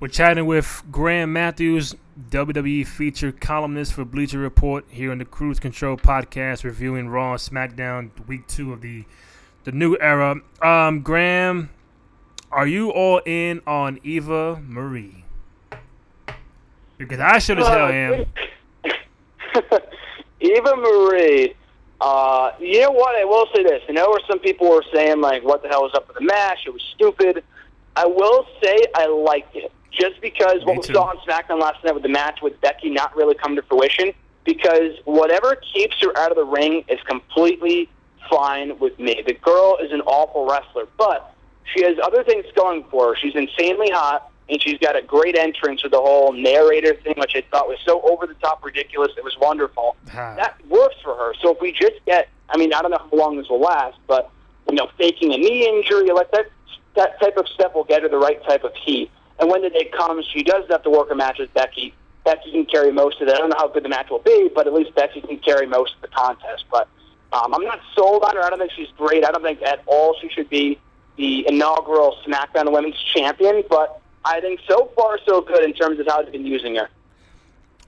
We're 0.00 0.06
chatting 0.06 0.46
with 0.46 0.84
Graham 0.92 1.32
Matthews, 1.32 1.96
WWE 2.30 2.86
featured 2.86 3.40
columnist 3.40 3.92
for 3.92 4.04
Bleacher 4.04 4.38
Report, 4.38 4.84
here 4.88 5.10
on 5.10 5.18
the 5.18 5.24
Cruise 5.24 5.58
Control 5.58 5.96
podcast, 5.96 6.62
reviewing 6.62 7.08
Raw 7.08 7.32
and 7.32 7.40
SmackDown 7.40 8.10
Week 8.28 8.46
Two 8.46 8.72
of 8.72 8.80
the 8.80 9.06
the 9.64 9.72
new 9.72 9.96
era. 10.00 10.36
Um, 10.62 11.00
Graham, 11.00 11.70
are 12.52 12.68
you 12.68 12.90
all 12.90 13.20
in 13.26 13.60
on 13.66 13.98
Eva 14.04 14.62
Marie? 14.64 15.24
Because 16.96 17.18
I 17.18 17.40
should 17.40 17.58
as 17.58 17.66
hell 17.66 17.88
am. 17.88 18.26
Eva 20.40 20.76
Marie. 20.76 21.56
Uh, 22.00 22.52
you 22.60 22.82
know 22.82 22.92
what? 22.92 23.16
I 23.16 23.24
will 23.24 23.48
say 23.52 23.64
this. 23.64 23.82
I 23.88 23.92
know 23.92 24.10
where 24.10 24.20
some 24.30 24.38
people 24.38 24.70
were 24.70 24.84
saying 24.94 25.20
like, 25.20 25.42
"What 25.42 25.64
the 25.64 25.68
hell 25.68 25.82
was 25.82 25.92
up 25.94 26.06
with 26.06 26.18
the 26.18 26.24
match? 26.24 26.58
It 26.66 26.70
was 26.70 26.82
stupid." 26.94 27.42
I 27.96 28.06
will 28.06 28.46
say 28.62 28.78
I 28.94 29.06
liked 29.06 29.56
it 29.56 29.72
just 29.90 30.20
because 30.20 30.64
what 30.64 30.76
we 30.76 30.82
too. 30.82 30.94
saw 30.94 31.10
on 31.10 31.16
SmackDown 31.18 31.60
last 31.60 31.82
night 31.84 31.94
with 31.94 32.02
the 32.02 32.08
match 32.08 32.40
with 32.42 32.60
Becky 32.60 32.90
not 32.90 33.14
really 33.16 33.34
come 33.34 33.56
to 33.56 33.62
fruition. 33.62 34.12
Because 34.44 34.92
whatever 35.04 35.56
keeps 35.74 35.96
her 36.00 36.16
out 36.16 36.30
of 36.30 36.36
the 36.36 36.44
ring 36.44 36.82
is 36.88 36.98
completely 37.02 37.90
fine 38.30 38.78
with 38.78 38.98
me. 38.98 39.22
The 39.26 39.34
girl 39.34 39.78
is 39.82 39.92
an 39.92 40.00
awful 40.02 40.48
wrestler, 40.48 40.86
but 40.96 41.34
she 41.74 41.84
has 41.84 41.96
other 42.02 42.24
things 42.24 42.46
going 42.54 42.84
for 42.90 43.08
her. 43.08 43.16
She's 43.16 43.34
insanely 43.34 43.90
hot, 43.90 44.30
and 44.48 44.60
she's 44.62 44.78
got 44.78 44.96
a 44.96 45.02
great 45.02 45.36
entrance 45.36 45.82
with 45.82 45.92
the 45.92 46.00
whole 46.00 46.32
narrator 46.32 46.94
thing, 46.94 47.14
which 47.18 47.32
I 47.34 47.42
thought 47.50 47.68
was 47.68 47.78
so 47.84 48.00
over 48.02 48.26
the 48.26 48.34
top 48.34 48.64
ridiculous. 48.64 49.12
It 49.16 49.24
was 49.24 49.36
wonderful. 49.40 49.96
Ah. 50.14 50.34
That 50.36 50.66
works 50.66 50.96
for 51.02 51.14
her. 51.14 51.34
So 51.42 51.54
if 51.54 51.60
we 51.60 51.72
just 51.72 52.04
get, 52.06 52.28
I 52.48 52.56
mean, 52.56 52.72
I 52.72 52.80
don't 52.80 52.90
know 52.90 52.98
how 53.10 53.16
long 53.16 53.36
this 53.36 53.48
will 53.48 53.60
last, 53.60 53.98
but 54.06 54.30
you 54.68 54.76
know, 54.76 54.88
faking 54.98 55.32
a 55.32 55.38
knee 55.38 55.68
injury, 55.68 56.10
like 56.12 56.30
that, 56.32 56.46
that 56.96 57.20
type 57.20 57.36
of 57.36 57.48
step 57.48 57.74
will 57.74 57.84
get 57.84 58.02
her 58.02 58.08
the 58.08 58.18
right 58.18 58.42
type 58.44 58.64
of 58.64 58.74
heat. 58.74 59.10
And 59.38 59.50
when 59.50 59.62
the 59.62 59.70
day 59.70 59.90
comes, 59.96 60.26
she 60.32 60.42
does 60.42 60.64
have 60.70 60.82
to 60.82 60.90
work 60.90 61.10
a 61.10 61.14
match 61.14 61.38
with 61.38 61.52
Becky. 61.54 61.94
Becky 62.24 62.50
can 62.50 62.66
carry 62.66 62.92
most 62.92 63.20
of 63.20 63.28
it. 63.28 63.34
I 63.34 63.38
don't 63.38 63.50
know 63.50 63.56
how 63.58 63.68
good 63.68 63.84
the 63.84 63.88
match 63.88 64.10
will 64.10 64.18
be, 64.18 64.50
but 64.54 64.66
at 64.66 64.72
least 64.72 64.94
Becky 64.94 65.20
can 65.20 65.38
carry 65.38 65.66
most 65.66 65.94
of 65.94 66.02
the 66.02 66.08
contest. 66.08 66.64
But 66.70 66.88
um, 67.32 67.54
I'm 67.54 67.64
not 67.64 67.80
sold 67.94 68.22
on 68.24 68.36
her. 68.36 68.42
I 68.42 68.50
don't 68.50 68.58
think 68.58 68.72
she's 68.72 68.88
great. 68.96 69.24
I 69.24 69.30
don't 69.30 69.42
think 69.42 69.62
at 69.62 69.82
all 69.86 70.16
she 70.20 70.28
should 70.28 70.50
be 70.50 70.78
the 71.16 71.46
inaugural 71.48 72.16
SmackDown 72.26 72.72
Women's 72.72 73.00
Champion. 73.14 73.62
But 73.68 74.00
I 74.24 74.40
think 74.40 74.60
so 74.68 74.90
far 74.96 75.18
so 75.26 75.40
good 75.40 75.64
in 75.64 75.72
terms 75.72 76.00
of 76.00 76.06
how 76.06 76.22
they've 76.22 76.32
been 76.32 76.46
using 76.46 76.76
her. 76.76 76.88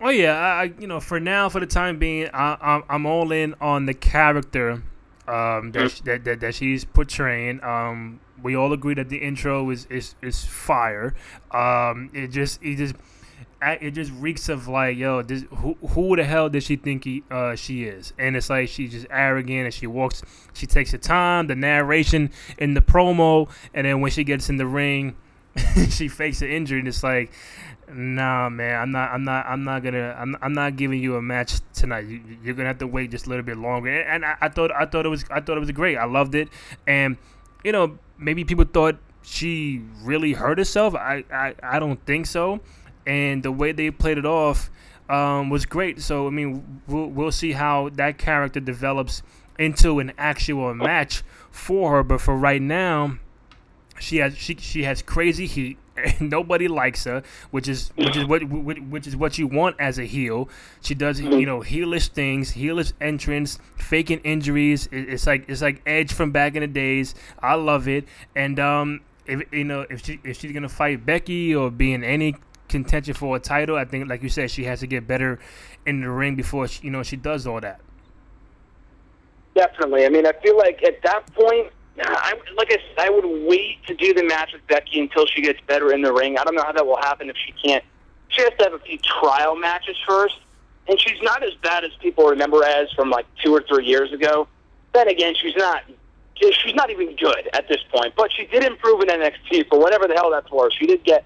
Oh 0.00 0.08
yeah, 0.08 0.34
I, 0.34 0.72
you 0.78 0.86
know, 0.86 0.98
for 1.00 1.20
now, 1.20 1.50
for 1.50 1.60
the 1.60 1.66
time 1.66 1.98
being, 1.98 2.30
I, 2.32 2.56
I'm, 2.60 2.84
I'm 2.88 3.06
all 3.06 3.32
in 3.32 3.54
on 3.60 3.84
the 3.84 3.92
character 3.92 4.82
um, 5.28 5.72
that, 5.72 5.90
sh- 5.90 6.00
that, 6.00 6.24
that 6.24 6.40
that 6.40 6.54
she's 6.54 6.86
portraying. 6.86 7.62
Um, 7.62 8.20
we 8.42 8.56
all 8.56 8.72
agree 8.72 8.94
that 8.94 9.08
the 9.08 9.18
intro 9.18 9.70
is 9.70 9.86
is, 9.86 10.14
is 10.22 10.44
fire. 10.44 11.14
Um, 11.50 12.10
it 12.12 12.28
just 12.28 12.62
it 12.62 12.76
just 12.76 12.94
it 13.62 13.90
just 13.90 14.12
reeks 14.12 14.48
of 14.48 14.68
like, 14.68 14.96
yo, 14.96 15.22
this, 15.22 15.44
who 15.50 15.76
who 15.88 16.16
the 16.16 16.24
hell 16.24 16.48
does 16.48 16.64
she 16.64 16.76
think 16.76 17.04
he, 17.04 17.22
uh, 17.30 17.54
she 17.54 17.84
is? 17.84 18.12
And 18.18 18.36
it's 18.36 18.48
like 18.48 18.68
she's 18.68 18.92
just 18.92 19.06
arrogant, 19.10 19.66
and 19.66 19.74
she 19.74 19.86
walks, 19.86 20.22
she 20.54 20.66
takes 20.66 20.92
her 20.92 20.98
time, 20.98 21.46
the 21.46 21.54
narration 21.54 22.30
in 22.58 22.74
the 22.74 22.80
promo, 22.80 23.50
and 23.74 23.86
then 23.86 24.00
when 24.00 24.10
she 24.10 24.24
gets 24.24 24.48
in 24.48 24.56
the 24.56 24.66
ring, 24.66 25.16
she 25.90 26.08
fakes 26.08 26.40
an 26.42 26.48
injury, 26.48 26.78
and 26.78 26.88
it's 26.88 27.02
like, 27.02 27.32
nah, 27.92 28.48
man, 28.48 28.80
I'm 28.80 28.92
not, 28.92 29.10
I'm 29.10 29.24
not, 29.24 29.46
I'm 29.46 29.64
not 29.64 29.82
gonna, 29.82 30.16
I'm, 30.18 30.36
I'm 30.40 30.54
not 30.54 30.76
giving 30.76 31.02
you 31.02 31.16
a 31.16 31.22
match 31.22 31.60
tonight. 31.74 32.06
You, 32.06 32.22
you're 32.42 32.54
gonna 32.54 32.68
have 32.68 32.78
to 32.78 32.86
wait 32.86 33.10
just 33.10 33.26
a 33.26 33.28
little 33.28 33.44
bit 33.44 33.58
longer. 33.58 33.90
And, 33.90 34.08
and 34.08 34.24
I, 34.24 34.36
I 34.40 34.48
thought, 34.48 34.70
I 34.72 34.86
thought 34.86 35.04
it 35.04 35.10
was, 35.10 35.24
I 35.30 35.40
thought 35.40 35.58
it 35.58 35.60
was 35.60 35.70
great. 35.72 35.96
I 35.96 36.06
loved 36.06 36.34
it, 36.34 36.48
and 36.86 37.18
you 37.62 37.72
know, 37.72 37.98
maybe 38.20 38.44
people 38.44 38.64
thought 38.64 38.98
she 39.22 39.82
really 40.02 40.32
hurt 40.34 40.58
herself. 40.58 40.94
I, 40.94 41.24
I, 41.32 41.54
I 41.62 41.78
don't 41.78 42.04
think 42.06 42.26
so. 42.26 42.60
and 43.06 43.42
the 43.42 43.52
way 43.52 43.72
they 43.72 43.90
played 43.90 44.18
it 44.18 44.26
off 44.26 44.70
um, 45.08 45.50
was 45.50 45.66
great. 45.66 46.00
So 46.00 46.26
I 46.26 46.30
mean, 46.30 46.82
we'll, 46.86 47.06
we'll 47.08 47.32
see 47.32 47.52
how 47.52 47.88
that 47.94 48.18
character 48.18 48.60
develops 48.60 49.22
into 49.58 49.98
an 49.98 50.12
actual 50.18 50.74
match 50.74 51.22
for 51.50 51.92
her. 51.92 52.02
But 52.02 52.20
for 52.20 52.36
right 52.36 52.62
now, 52.62 53.18
she 53.98 54.18
has 54.18 54.36
she 54.36 54.54
she 54.56 54.84
has 54.84 55.02
crazy 55.02 55.46
heat. 55.46 55.78
Nobody 56.20 56.68
likes 56.68 57.04
her, 57.04 57.22
which 57.50 57.68
is 57.68 57.90
which 57.96 58.16
is 58.16 58.24
what 58.24 58.42
which 58.44 59.06
is 59.06 59.16
what 59.16 59.38
you 59.38 59.46
want 59.46 59.76
as 59.78 59.98
a 59.98 60.04
heel. 60.04 60.48
She 60.80 60.94
does 60.94 61.20
you 61.20 61.46
know 61.46 61.60
heelish 61.60 62.08
things, 62.08 62.54
heelish 62.54 62.92
entrance, 63.00 63.58
faking 63.76 64.20
injuries. 64.20 64.88
It's 64.92 65.26
like 65.26 65.48
it's 65.48 65.62
like 65.62 65.82
Edge 65.86 66.12
from 66.12 66.32
back 66.32 66.54
in 66.54 66.60
the 66.60 66.66
days. 66.66 67.14
I 67.40 67.54
love 67.54 67.88
it. 67.88 68.04
And 68.34 68.58
um, 68.58 69.00
if 69.26 69.42
you 69.52 69.64
know 69.64 69.86
if 69.88 70.04
she 70.04 70.20
if 70.24 70.38
she's 70.40 70.52
gonna 70.52 70.68
fight 70.68 71.04
Becky 71.04 71.54
or 71.54 71.70
be 71.70 71.92
in 71.92 72.04
any 72.04 72.36
contention 72.68 73.14
for 73.14 73.36
a 73.36 73.40
title, 73.40 73.76
I 73.76 73.84
think 73.84 74.08
like 74.08 74.22
you 74.22 74.28
said, 74.28 74.50
she 74.50 74.64
has 74.64 74.80
to 74.80 74.86
get 74.86 75.06
better 75.06 75.38
in 75.86 76.00
the 76.00 76.10
ring 76.10 76.36
before 76.36 76.68
she, 76.68 76.84
you 76.84 76.90
know 76.90 77.02
she 77.02 77.16
does 77.16 77.46
all 77.46 77.60
that. 77.60 77.80
Definitely. 79.54 80.06
I 80.06 80.08
mean, 80.08 80.26
I 80.26 80.32
feel 80.32 80.56
like 80.56 80.82
at 80.84 81.02
that 81.02 81.32
point, 81.34 81.72
I, 82.02 82.34
like 82.56 82.68
I 82.70 82.76
said, 82.76 82.98
I 82.98 83.10
would 83.10 83.46
wait 83.46 83.84
to 83.86 83.94
do 83.94 84.14
the 84.14 84.24
match 84.24 84.52
with 84.52 84.66
Becky 84.66 85.00
until 85.00 85.26
she 85.26 85.42
gets 85.42 85.60
better 85.66 85.92
in 85.92 86.02
the 86.02 86.12
ring. 86.12 86.38
I 86.38 86.44
don't 86.44 86.54
know 86.54 86.62
how 86.62 86.72
that 86.72 86.86
will 86.86 87.00
happen 87.00 87.28
if 87.30 87.36
she 87.36 87.52
can't. 87.52 87.84
She 88.28 88.42
has 88.42 88.52
to 88.58 88.64
have 88.64 88.74
a 88.74 88.78
few 88.78 88.98
trial 88.98 89.56
matches 89.56 89.96
first, 90.06 90.38
and 90.88 90.98
she's 91.00 91.20
not 91.22 91.42
as 91.42 91.54
bad 91.62 91.84
as 91.84 91.90
people 92.00 92.26
remember 92.26 92.64
as 92.64 92.90
from 92.92 93.10
like 93.10 93.26
two 93.44 93.54
or 93.54 93.62
three 93.68 93.86
years 93.86 94.12
ago. 94.12 94.48
Then 94.92 95.08
again, 95.08 95.34
she's 95.40 95.56
not. 95.56 95.82
She's 96.36 96.74
not 96.74 96.88
even 96.88 97.14
good 97.16 97.50
at 97.52 97.68
this 97.68 97.82
point, 97.92 98.14
but 98.16 98.32
she 98.32 98.46
did 98.46 98.64
improve 98.64 99.02
in 99.02 99.08
NXT 99.08 99.68
for 99.68 99.78
whatever 99.78 100.08
the 100.08 100.14
hell 100.14 100.30
that's 100.30 100.50
worth. 100.50 100.72
She 100.72 100.86
did 100.86 101.04
get 101.04 101.22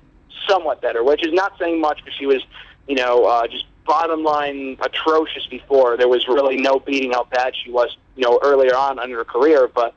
somewhat 0.48 0.82
better, 0.82 1.04
which 1.04 1.24
is 1.24 1.32
not 1.32 1.56
saying 1.56 1.80
much 1.80 1.98
because 1.98 2.18
she 2.18 2.26
was, 2.26 2.42
you 2.88 2.96
know, 2.96 3.24
uh, 3.24 3.46
just 3.46 3.64
bottom 3.86 4.24
line 4.24 4.76
atrocious 4.82 5.46
before. 5.46 5.96
There 5.96 6.08
was 6.08 6.26
really 6.26 6.56
no 6.56 6.80
beating 6.80 7.12
how 7.12 7.24
bad 7.24 7.54
she 7.62 7.70
was, 7.70 7.96
you 8.16 8.24
know, 8.24 8.40
earlier 8.42 8.74
on 8.74 9.02
in 9.02 9.10
her 9.10 9.24
career. 9.24 9.70
But 9.72 9.94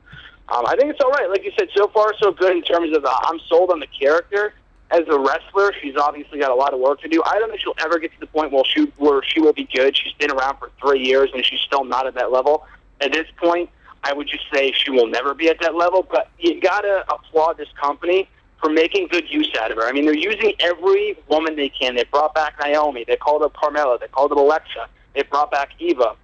um, 0.50 0.64
I 0.66 0.76
think 0.76 0.90
it's 0.90 1.00
all 1.00 1.10
right. 1.10 1.28
Like 1.28 1.44
you 1.44 1.52
said, 1.58 1.68
so 1.76 1.88
far 1.88 2.14
so 2.18 2.32
good 2.32 2.56
in 2.56 2.62
terms 2.62 2.96
of 2.96 3.04
uh, 3.04 3.14
I'm 3.22 3.38
sold 3.48 3.70
on 3.70 3.80
the 3.80 3.86
character. 3.86 4.54
As 4.90 5.02
a 5.08 5.18
wrestler, 5.18 5.74
she's 5.82 5.96
obviously 5.96 6.38
got 6.38 6.50
a 6.50 6.54
lot 6.54 6.72
of 6.72 6.80
work 6.80 7.02
to 7.02 7.08
do. 7.08 7.22
I 7.26 7.38
don't 7.38 7.50
think 7.50 7.60
she'll 7.60 7.74
ever 7.78 7.98
get 7.98 8.12
to 8.14 8.20
the 8.20 8.26
point 8.26 8.52
where 8.52 8.64
she 8.64 8.84
where 8.96 9.22
she 9.22 9.40
will 9.40 9.52
be 9.52 9.68
good. 9.72 9.96
She's 9.96 10.14
been 10.14 10.30
around 10.30 10.56
for 10.56 10.70
three 10.80 11.04
years 11.04 11.28
and 11.34 11.44
she's 11.44 11.60
still 11.60 11.84
not 11.84 12.06
at 12.06 12.14
that 12.14 12.32
level. 12.32 12.66
At 13.02 13.12
this 13.12 13.26
point, 13.36 13.68
I 14.02 14.14
would 14.14 14.26
just 14.26 14.44
say 14.52 14.72
she 14.72 14.90
will 14.90 15.06
never 15.06 15.34
be 15.34 15.50
at 15.50 15.60
that 15.60 15.74
level. 15.74 16.06
But 16.10 16.30
you 16.38 16.58
gotta 16.60 17.04
applaud 17.12 17.58
this 17.58 17.68
company 17.78 18.28
for 18.58 18.70
making 18.70 19.08
good 19.08 19.30
use 19.30 19.50
out 19.60 19.70
of 19.70 19.76
her. 19.76 19.86
I 19.86 19.92
mean, 19.92 20.06
they're 20.06 20.16
using 20.16 20.54
every 20.60 21.18
woman 21.28 21.56
they 21.56 21.68
can. 21.68 21.94
They 21.94 22.04
brought 22.04 22.34
back 22.34 22.54
Naomi. 22.58 23.04
They 23.06 23.16
called 23.16 23.42
up 23.42 23.52
Carmella. 23.54 24.00
They 24.00 24.08
called 24.08 24.32
up 24.32 24.38
Alexa. 24.38 24.88
They 25.14 25.22
brought 25.22 25.50
back 25.50 25.72
Eva. 25.78 26.16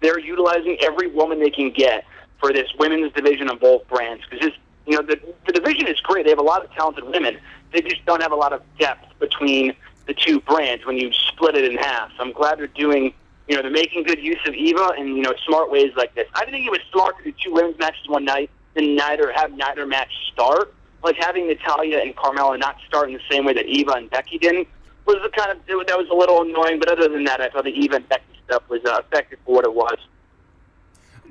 They're 0.00 0.20
utilizing 0.20 0.76
every 0.82 1.08
woman 1.08 1.40
they 1.40 1.50
can 1.50 1.70
get 1.70 2.04
for 2.38 2.52
this 2.52 2.68
women's 2.78 3.12
division 3.12 3.48
of 3.48 3.60
both 3.60 3.86
brands 3.88 4.24
because 4.30 4.52
you 4.86 4.96
know 4.96 5.02
the 5.02 5.20
the 5.46 5.52
division 5.52 5.86
is 5.86 6.00
great. 6.00 6.24
They 6.24 6.30
have 6.30 6.38
a 6.38 6.42
lot 6.42 6.64
of 6.64 6.72
talented 6.72 7.04
women. 7.04 7.38
They 7.72 7.82
just 7.82 8.04
don't 8.06 8.22
have 8.22 8.32
a 8.32 8.36
lot 8.36 8.52
of 8.52 8.62
depth 8.78 9.18
between 9.18 9.74
the 10.06 10.14
two 10.14 10.40
brands 10.40 10.86
when 10.86 10.96
you 10.96 11.12
split 11.12 11.54
it 11.54 11.64
in 11.64 11.76
half. 11.76 12.10
So 12.16 12.22
I'm 12.22 12.32
glad 12.32 12.58
they're 12.58 12.66
doing. 12.68 13.12
You 13.48 13.56
know, 13.56 13.62
they're 13.62 13.70
making 13.70 14.02
good 14.02 14.20
use 14.20 14.40
of 14.46 14.54
Eva 14.54 14.92
in 14.98 15.08
you 15.08 15.22
know 15.22 15.34
smart 15.46 15.70
ways 15.70 15.92
like 15.96 16.14
this. 16.14 16.28
I 16.34 16.44
think 16.44 16.66
it 16.66 16.70
was 16.70 16.80
smart 16.92 17.18
to 17.18 17.24
do 17.24 17.32
two 17.42 17.52
women's 17.52 17.78
matches 17.78 18.06
one 18.08 18.24
night 18.24 18.50
and 18.76 18.96
neither 18.96 19.32
have 19.32 19.52
neither 19.52 19.86
match 19.86 20.12
start. 20.32 20.74
Like 21.02 21.16
having 21.16 21.46
Natalya 21.46 21.98
and 21.98 22.14
Carmella 22.16 22.58
not 22.58 22.76
start 22.86 23.08
in 23.08 23.14
the 23.14 23.22
same 23.30 23.44
way 23.44 23.54
that 23.54 23.66
Eva 23.66 23.92
and 23.92 24.10
Becky 24.10 24.38
did 24.38 24.66
was 25.06 25.16
kind 25.36 25.50
of 25.50 25.58
that 25.66 25.98
was 25.98 26.08
a 26.10 26.14
little 26.14 26.42
annoying. 26.42 26.78
But 26.78 26.90
other 26.90 27.08
than 27.08 27.24
that, 27.24 27.40
I 27.40 27.48
thought 27.48 27.64
the 27.64 27.70
Eva 27.70 27.96
and 27.96 28.08
Becky 28.08 28.24
stuff 28.44 28.62
was 28.68 28.84
uh, 28.84 29.02
effective 29.04 29.38
for 29.44 29.56
what 29.56 29.64
it 29.64 29.74
was 29.74 29.98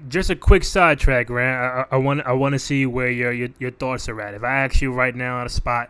just 0.07 0.29
a 0.29 0.35
quick 0.35 0.63
sidetrack, 0.63 1.29
Rand. 1.29 1.85
I, 1.91 1.97
want 1.97 2.21
I 2.25 2.33
want 2.33 2.53
to 2.53 2.59
see 2.59 2.85
where 2.85 3.09
your, 3.09 3.31
your, 3.31 3.49
your 3.59 3.71
thoughts 3.71 4.07
are 4.09 4.19
at. 4.21 4.33
If 4.33 4.43
I 4.43 4.63
ask 4.63 4.81
you 4.81 4.91
right 4.91 5.15
now 5.15 5.39
on 5.39 5.45
a 5.45 5.49
spot, 5.49 5.89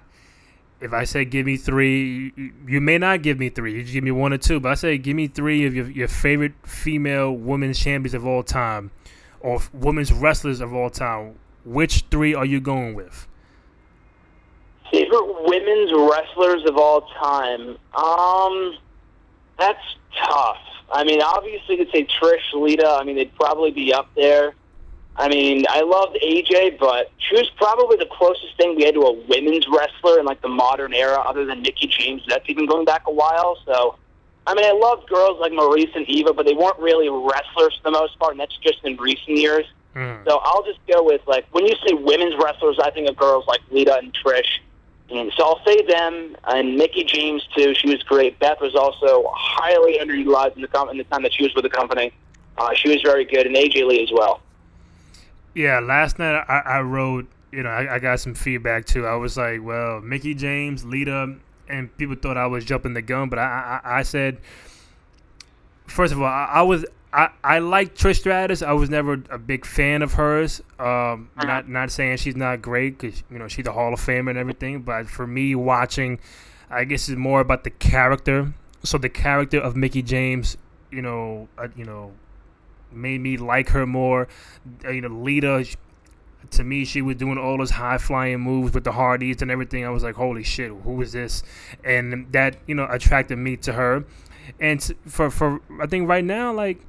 if 0.79 0.93
I 0.93 1.05
say 1.05 1.25
give 1.25 1.45
me 1.45 1.57
three, 1.57 2.31
you, 2.35 2.53
you 2.67 2.81
may 2.81 2.97
not 2.97 3.21
give 3.21 3.39
me 3.39 3.49
three. 3.49 3.73
You 3.73 3.81
just 3.81 3.93
give 3.93 4.03
me 4.03 4.11
one 4.11 4.33
or 4.33 4.37
two. 4.37 4.59
But 4.59 4.71
I 4.71 4.75
say 4.75 4.97
give 4.97 5.15
me 5.15 5.27
three 5.27 5.65
of 5.65 5.75
your 5.75 5.89
your 5.89 6.07
favorite 6.07 6.53
female 6.63 7.33
women's 7.33 7.79
champions 7.79 8.13
of 8.13 8.25
all 8.25 8.43
time, 8.43 8.91
or 9.39 9.59
women's 9.73 10.11
wrestlers 10.11 10.61
of 10.61 10.73
all 10.73 10.89
time. 10.89 11.35
Which 11.65 12.05
three 12.11 12.33
are 12.33 12.45
you 12.45 12.61
going 12.61 12.93
with? 12.93 13.27
Favorite 14.91 15.43
women's 15.45 15.91
wrestlers 15.91 16.63
of 16.65 16.77
all 16.77 17.01
time. 17.21 17.77
Um, 17.95 18.77
that's 19.59 19.83
tough. 20.17 20.57
I 20.91 21.03
mean, 21.03 21.21
obviously, 21.21 21.77
you 21.77 21.85
could 21.85 21.93
say 21.93 22.05
Trish, 22.05 22.53
Lita. 22.53 22.87
I 22.87 23.03
mean, 23.03 23.15
they'd 23.15 23.33
probably 23.35 23.71
be 23.71 23.93
up 23.93 24.09
there. 24.15 24.53
I 25.17 25.27
mean, 25.29 25.65
I 25.67 25.81
loved 25.81 26.17
AJ, 26.23 26.77
but 26.79 27.11
she 27.17 27.35
was 27.35 27.49
probably 27.57 27.97
the 27.97 28.05
closest 28.05 28.55
thing 28.57 28.75
we 28.75 28.83
had 28.83 28.93
to 28.93 29.01
a 29.01 29.13
women's 29.27 29.65
wrestler 29.67 30.19
in 30.19 30.25
like 30.25 30.41
the 30.41 30.47
modern 30.47 30.93
era, 30.93 31.17
other 31.17 31.43
than 31.43 31.61
Mickie 31.63 31.87
James. 31.87 32.21
That's 32.27 32.47
even 32.47 32.67
going 32.67 32.85
back 32.85 33.03
a 33.07 33.11
while. 33.11 33.57
So, 33.65 33.95
I 34.45 34.53
mean, 34.53 34.65
I 34.65 34.73
loved 34.73 35.09
girls 35.09 35.39
like 35.39 35.51
Maryse 35.51 35.95
and 35.95 36.07
Eva, 36.07 36.33
but 36.33 36.45
they 36.45 36.53
weren't 36.53 36.77
really 36.77 37.09
wrestlers 37.09 37.79
for 37.81 37.83
the 37.83 37.91
most 37.91 38.17
part, 38.19 38.31
and 38.33 38.39
that's 38.39 38.55
just 38.57 38.83
in 38.83 38.95
recent 38.97 39.37
years. 39.37 39.65
Mm. 39.95 40.23
So 40.25 40.39
I'll 40.43 40.63
just 40.63 40.79
go 40.87 41.01
with 41.03 41.21
like 41.25 41.47
when 41.51 41.65
you 41.65 41.73
say 41.85 41.93
women's 41.93 42.35
wrestlers, 42.41 42.77
I 42.81 42.91
think 42.91 43.09
of 43.09 43.17
girls 43.17 43.45
like 43.47 43.61
Lita 43.71 43.97
and 43.97 44.13
Trish. 44.13 44.59
And 45.09 45.31
so 45.37 45.43
I'll 45.43 45.61
say 45.65 45.81
them 45.83 46.35
and 46.45 46.75
Mickie 46.75 47.05
James 47.05 47.47
too. 47.55 47.73
She 47.75 47.89
was 47.89 48.03
great. 48.03 48.37
Beth 48.39 48.59
was 48.59 48.75
also 48.75 49.29
highly 49.33 49.99
underutilized 49.99 50.55
in 50.55 50.61
the 50.61 50.67
com- 50.67 50.89
in 50.89 50.97
the 50.97 51.05
time 51.05 51.23
that 51.23 51.33
she 51.33 51.43
was 51.43 51.55
with 51.55 51.63
the 51.63 51.69
company. 51.69 52.11
Uh, 52.57 52.73
she 52.73 52.89
was 52.89 53.01
very 53.01 53.23
good, 53.23 53.45
and 53.45 53.55
AJ 53.55 53.87
Lee 53.87 54.03
as 54.03 54.11
well. 54.11 54.41
Yeah, 55.53 55.79
last 55.79 56.19
night 56.19 56.43
I, 56.47 56.59
I 56.65 56.81
wrote. 56.81 57.27
You 57.51 57.63
know, 57.63 57.69
I, 57.69 57.95
I 57.95 57.99
got 57.99 58.19
some 58.19 58.35
feedback 58.35 58.85
too. 58.85 59.05
I 59.05 59.15
was 59.15 59.37
like, 59.37 59.63
well, 59.63 60.01
Mickie 60.01 60.35
James, 60.35 60.83
Lita, 60.83 61.35
and 61.69 61.97
people 61.97 62.15
thought 62.15 62.35
I 62.35 62.47
was 62.47 62.65
jumping 62.65 62.93
the 62.93 63.01
gun, 63.01 63.29
but 63.29 63.39
I 63.39 63.79
I, 63.83 63.99
I 63.99 64.03
said, 64.03 64.39
first 65.85 66.11
of 66.11 66.19
all, 66.19 66.27
I, 66.27 66.49
I 66.55 66.61
was 66.63 66.85
I, 67.17 67.31
I 67.43 67.59
like 67.59 67.95
Trish 67.95 68.19
Stratus. 68.19 68.61
I 68.61 68.73
was 68.73 68.91
never 68.91 69.13
a 69.31 69.39
big 69.39 69.65
fan 69.65 70.03
of 70.03 70.13
hers. 70.13 70.61
Um, 70.77 71.31
uh-huh. 71.35 71.47
Not 71.47 71.67
not 71.67 71.91
saying 71.91 72.17
she's 72.17 72.35
not 72.35 72.61
great 72.61 72.99
because 72.99 73.23
you 73.31 73.39
know 73.39 73.47
she's 73.47 73.65
a 73.65 73.71
Hall 73.71 73.91
of 73.91 73.99
Famer 73.99 74.29
and 74.29 74.37
everything. 74.37 74.83
But 74.83 75.07
for 75.09 75.25
me, 75.25 75.55
watching, 75.55 76.19
I 76.69 76.83
guess 76.83 77.09
it's 77.09 77.17
more 77.17 77.41
about 77.41 77.63
the 77.63 77.71
character. 77.71 78.53
So 78.83 78.99
the 78.99 79.09
character 79.09 79.59
of 79.59 79.75
Mickie 79.75 80.03
James, 80.03 80.57
you 80.91 81.01
know, 81.01 81.47
uh, 81.57 81.69
you 81.75 81.85
know, 81.85 82.11
made 82.91 83.19
me 83.19 83.37
like 83.37 83.69
her 83.69 83.87
more. 83.87 84.27
Uh, 84.85 84.91
you 84.91 85.01
know, 85.01 85.09
Lita. 85.09 85.65
To 86.51 86.63
me, 86.63 86.85
she 86.85 87.01
was 87.01 87.17
doing 87.17 87.37
all 87.37 87.57
those 87.57 87.71
high 87.71 87.97
flying 87.97 88.39
moves 88.39 88.73
with 88.73 88.85
the 88.85 88.91
Hardys 88.93 89.41
and 89.41 89.51
everything. 89.51 89.83
I 89.83 89.89
was 89.89 90.03
like, 90.03 90.15
"Holy 90.15 90.43
shit, 90.43 90.71
who 90.71 91.01
is 91.01 91.11
this?" 91.11 91.41
And 91.83 92.31
that 92.31 92.57
you 92.67 92.75
know 92.75 92.87
attracted 92.89 93.37
me 93.37 93.57
to 93.57 93.73
her. 93.73 94.05
And 94.59 94.81
for 95.07 95.31
for 95.31 95.59
I 95.81 95.87
think 95.87 96.07
right 96.07 96.23
now, 96.23 96.53
like 96.53 96.79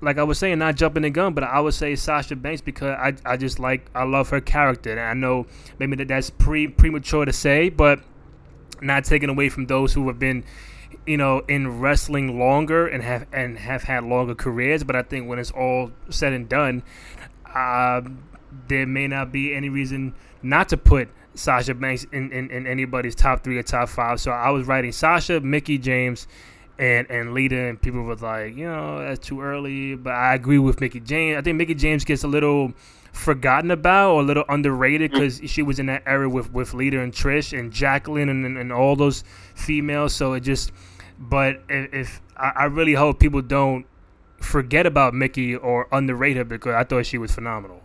like 0.00 0.18
I 0.18 0.22
was 0.22 0.38
saying, 0.38 0.58
not 0.58 0.76
jumping 0.76 1.02
the 1.02 1.10
gun, 1.10 1.34
but 1.34 1.44
I 1.44 1.60
would 1.60 1.74
say 1.74 1.94
Sasha 1.96 2.36
Banks 2.36 2.60
because 2.60 2.96
I, 2.98 3.14
I 3.24 3.36
just 3.36 3.58
like 3.58 3.90
I 3.94 4.04
love 4.04 4.30
her 4.30 4.40
character, 4.40 4.90
and 4.90 5.00
I 5.00 5.14
know 5.14 5.46
maybe 5.78 5.96
that 5.96 6.08
that's 6.08 6.30
pre 6.30 6.68
premature 6.68 7.24
to 7.24 7.32
say, 7.32 7.68
but 7.68 8.00
not 8.80 9.04
taking 9.04 9.28
away 9.28 9.48
from 9.48 9.66
those 9.66 9.92
who 9.92 10.08
have 10.08 10.18
been, 10.18 10.44
you 11.06 11.16
know, 11.16 11.40
in 11.40 11.80
wrestling 11.80 12.38
longer 12.38 12.86
and 12.86 13.02
have 13.02 13.26
and 13.32 13.58
have 13.58 13.82
had 13.82 14.04
longer 14.04 14.34
careers. 14.34 14.84
But 14.84 14.96
I 14.96 15.02
think 15.02 15.28
when 15.28 15.38
it's 15.38 15.50
all 15.50 15.92
said 16.08 16.32
and 16.32 16.48
done, 16.48 16.82
uh, 17.54 18.02
there 18.68 18.86
may 18.86 19.06
not 19.06 19.32
be 19.32 19.54
any 19.54 19.68
reason 19.68 20.14
not 20.42 20.70
to 20.70 20.76
put 20.76 21.08
Sasha 21.34 21.74
Banks 21.74 22.04
in, 22.12 22.32
in, 22.32 22.50
in 22.50 22.66
anybody's 22.66 23.14
top 23.14 23.44
three 23.44 23.58
or 23.58 23.62
top 23.62 23.88
five. 23.88 24.20
So 24.20 24.30
I 24.30 24.50
was 24.50 24.66
writing 24.66 24.92
Sasha, 24.92 25.40
Mickie 25.40 25.78
James, 25.78 26.26
and 26.80 27.08
and 27.10 27.34
Lita 27.34 27.56
and 27.56 27.80
people 27.80 28.02
were 28.02 28.16
like, 28.16 28.56
you 28.56 28.64
know, 28.64 28.98
that's 28.98 29.20
too 29.20 29.42
early. 29.42 29.94
But 29.94 30.14
I 30.14 30.34
agree 30.34 30.58
with 30.58 30.80
Mickie 30.80 31.00
James. 31.00 31.36
I 31.36 31.42
think 31.42 31.58
Mickie 31.58 31.74
James 31.74 32.04
gets 32.04 32.24
a 32.24 32.28
little 32.28 32.72
forgotten 33.12 33.70
about 33.70 34.12
or 34.12 34.20
a 34.22 34.24
little 34.24 34.44
underrated 34.48 35.10
mm. 35.10 35.14
because 35.14 35.40
she 35.50 35.62
was 35.62 35.78
in 35.78 35.86
that 35.86 36.02
era 36.06 36.28
with 36.28 36.50
with 36.52 36.72
Lita 36.72 36.98
and 37.00 37.12
Trish 37.12 37.56
and 37.56 37.70
Jacqueline 37.70 38.30
and, 38.30 38.46
and, 38.46 38.56
and 38.56 38.72
all 38.72 38.96
those 38.96 39.24
females. 39.54 40.14
So 40.14 40.32
it 40.32 40.40
just, 40.40 40.72
but 41.18 41.62
if, 41.68 41.92
if 41.92 42.20
I, 42.38 42.52
I 42.56 42.64
really 42.64 42.94
hope 42.94 43.20
people 43.20 43.42
don't 43.42 43.84
forget 44.40 44.86
about 44.86 45.12
Mickie 45.12 45.54
or 45.54 45.86
underrate 45.92 46.38
her 46.38 46.44
because 46.44 46.74
I 46.74 46.84
thought 46.84 47.04
she 47.04 47.18
was 47.18 47.30
phenomenal. 47.30 47.82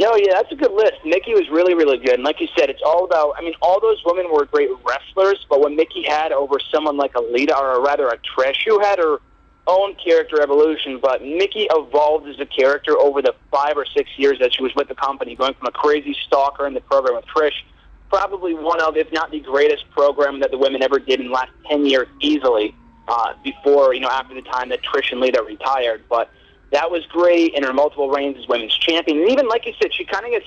No, 0.00 0.16
yeah, 0.16 0.32
that's 0.32 0.50
a 0.50 0.56
good 0.56 0.72
list. 0.72 0.94
Mickie 1.04 1.34
was 1.34 1.46
really, 1.50 1.74
really 1.74 1.98
good. 1.98 2.14
And 2.14 2.24
like 2.24 2.40
you 2.40 2.48
said, 2.56 2.70
it's 2.70 2.80
all 2.84 3.04
about, 3.04 3.34
I 3.36 3.42
mean, 3.42 3.52
all 3.60 3.78
those 3.80 4.00
women 4.06 4.32
were 4.32 4.46
great 4.46 4.70
wrestlers, 4.82 5.44
but 5.50 5.60
what 5.60 5.72
Mickie 5.72 6.04
had 6.04 6.32
over 6.32 6.58
someone 6.72 6.96
like 6.96 7.14
a 7.16 7.20
Lita, 7.20 7.54
or 7.54 7.84
rather 7.84 8.08
a 8.08 8.16
Trish, 8.16 8.64
who 8.66 8.80
had 8.80 8.98
her 8.98 9.18
own 9.66 9.94
character 10.02 10.40
evolution, 10.40 10.98
but 11.02 11.22
Mickie 11.22 11.68
evolved 11.70 12.26
as 12.28 12.40
a 12.40 12.46
character 12.46 12.98
over 12.98 13.20
the 13.20 13.34
five 13.50 13.76
or 13.76 13.84
six 13.84 14.08
years 14.16 14.38
that 14.40 14.54
she 14.54 14.62
was 14.62 14.72
with 14.74 14.88
the 14.88 14.94
company, 14.94 15.36
going 15.36 15.52
from 15.52 15.66
a 15.66 15.72
crazy 15.72 16.16
stalker 16.26 16.66
in 16.66 16.72
the 16.72 16.80
program 16.80 17.16
with 17.16 17.26
Trish 17.26 17.52
probably 18.10 18.54
one 18.54 18.80
of, 18.82 18.96
if 18.96 19.10
not 19.12 19.30
the 19.30 19.40
greatest 19.40 19.88
program 19.90 20.40
that 20.40 20.50
the 20.50 20.58
women 20.58 20.82
ever 20.82 20.98
did 20.98 21.20
in 21.20 21.26
the 21.26 21.32
last 21.32 21.52
10 21.68 21.86
years 21.86 22.08
easily 22.20 22.74
uh, 23.08 23.32
before, 23.42 23.94
you 23.94 24.00
know, 24.00 24.08
after 24.08 24.34
the 24.34 24.42
time 24.42 24.68
that 24.68 24.80
Trish 24.82 25.12
and 25.12 25.20
Lita 25.20 25.42
retired. 25.42 26.02
But 26.08 26.30
that 26.72 26.90
was 26.90 27.04
great 27.06 27.54
in 27.54 27.62
her 27.62 27.72
multiple 27.72 28.08
reigns 28.08 28.38
as 28.38 28.46
women's 28.48 28.76
champion. 28.76 29.18
And 29.18 29.30
even, 29.30 29.48
like 29.48 29.66
you 29.66 29.74
said, 29.80 29.92
she 29.92 30.04
kind 30.04 30.24
of 30.24 30.30
gets 30.30 30.46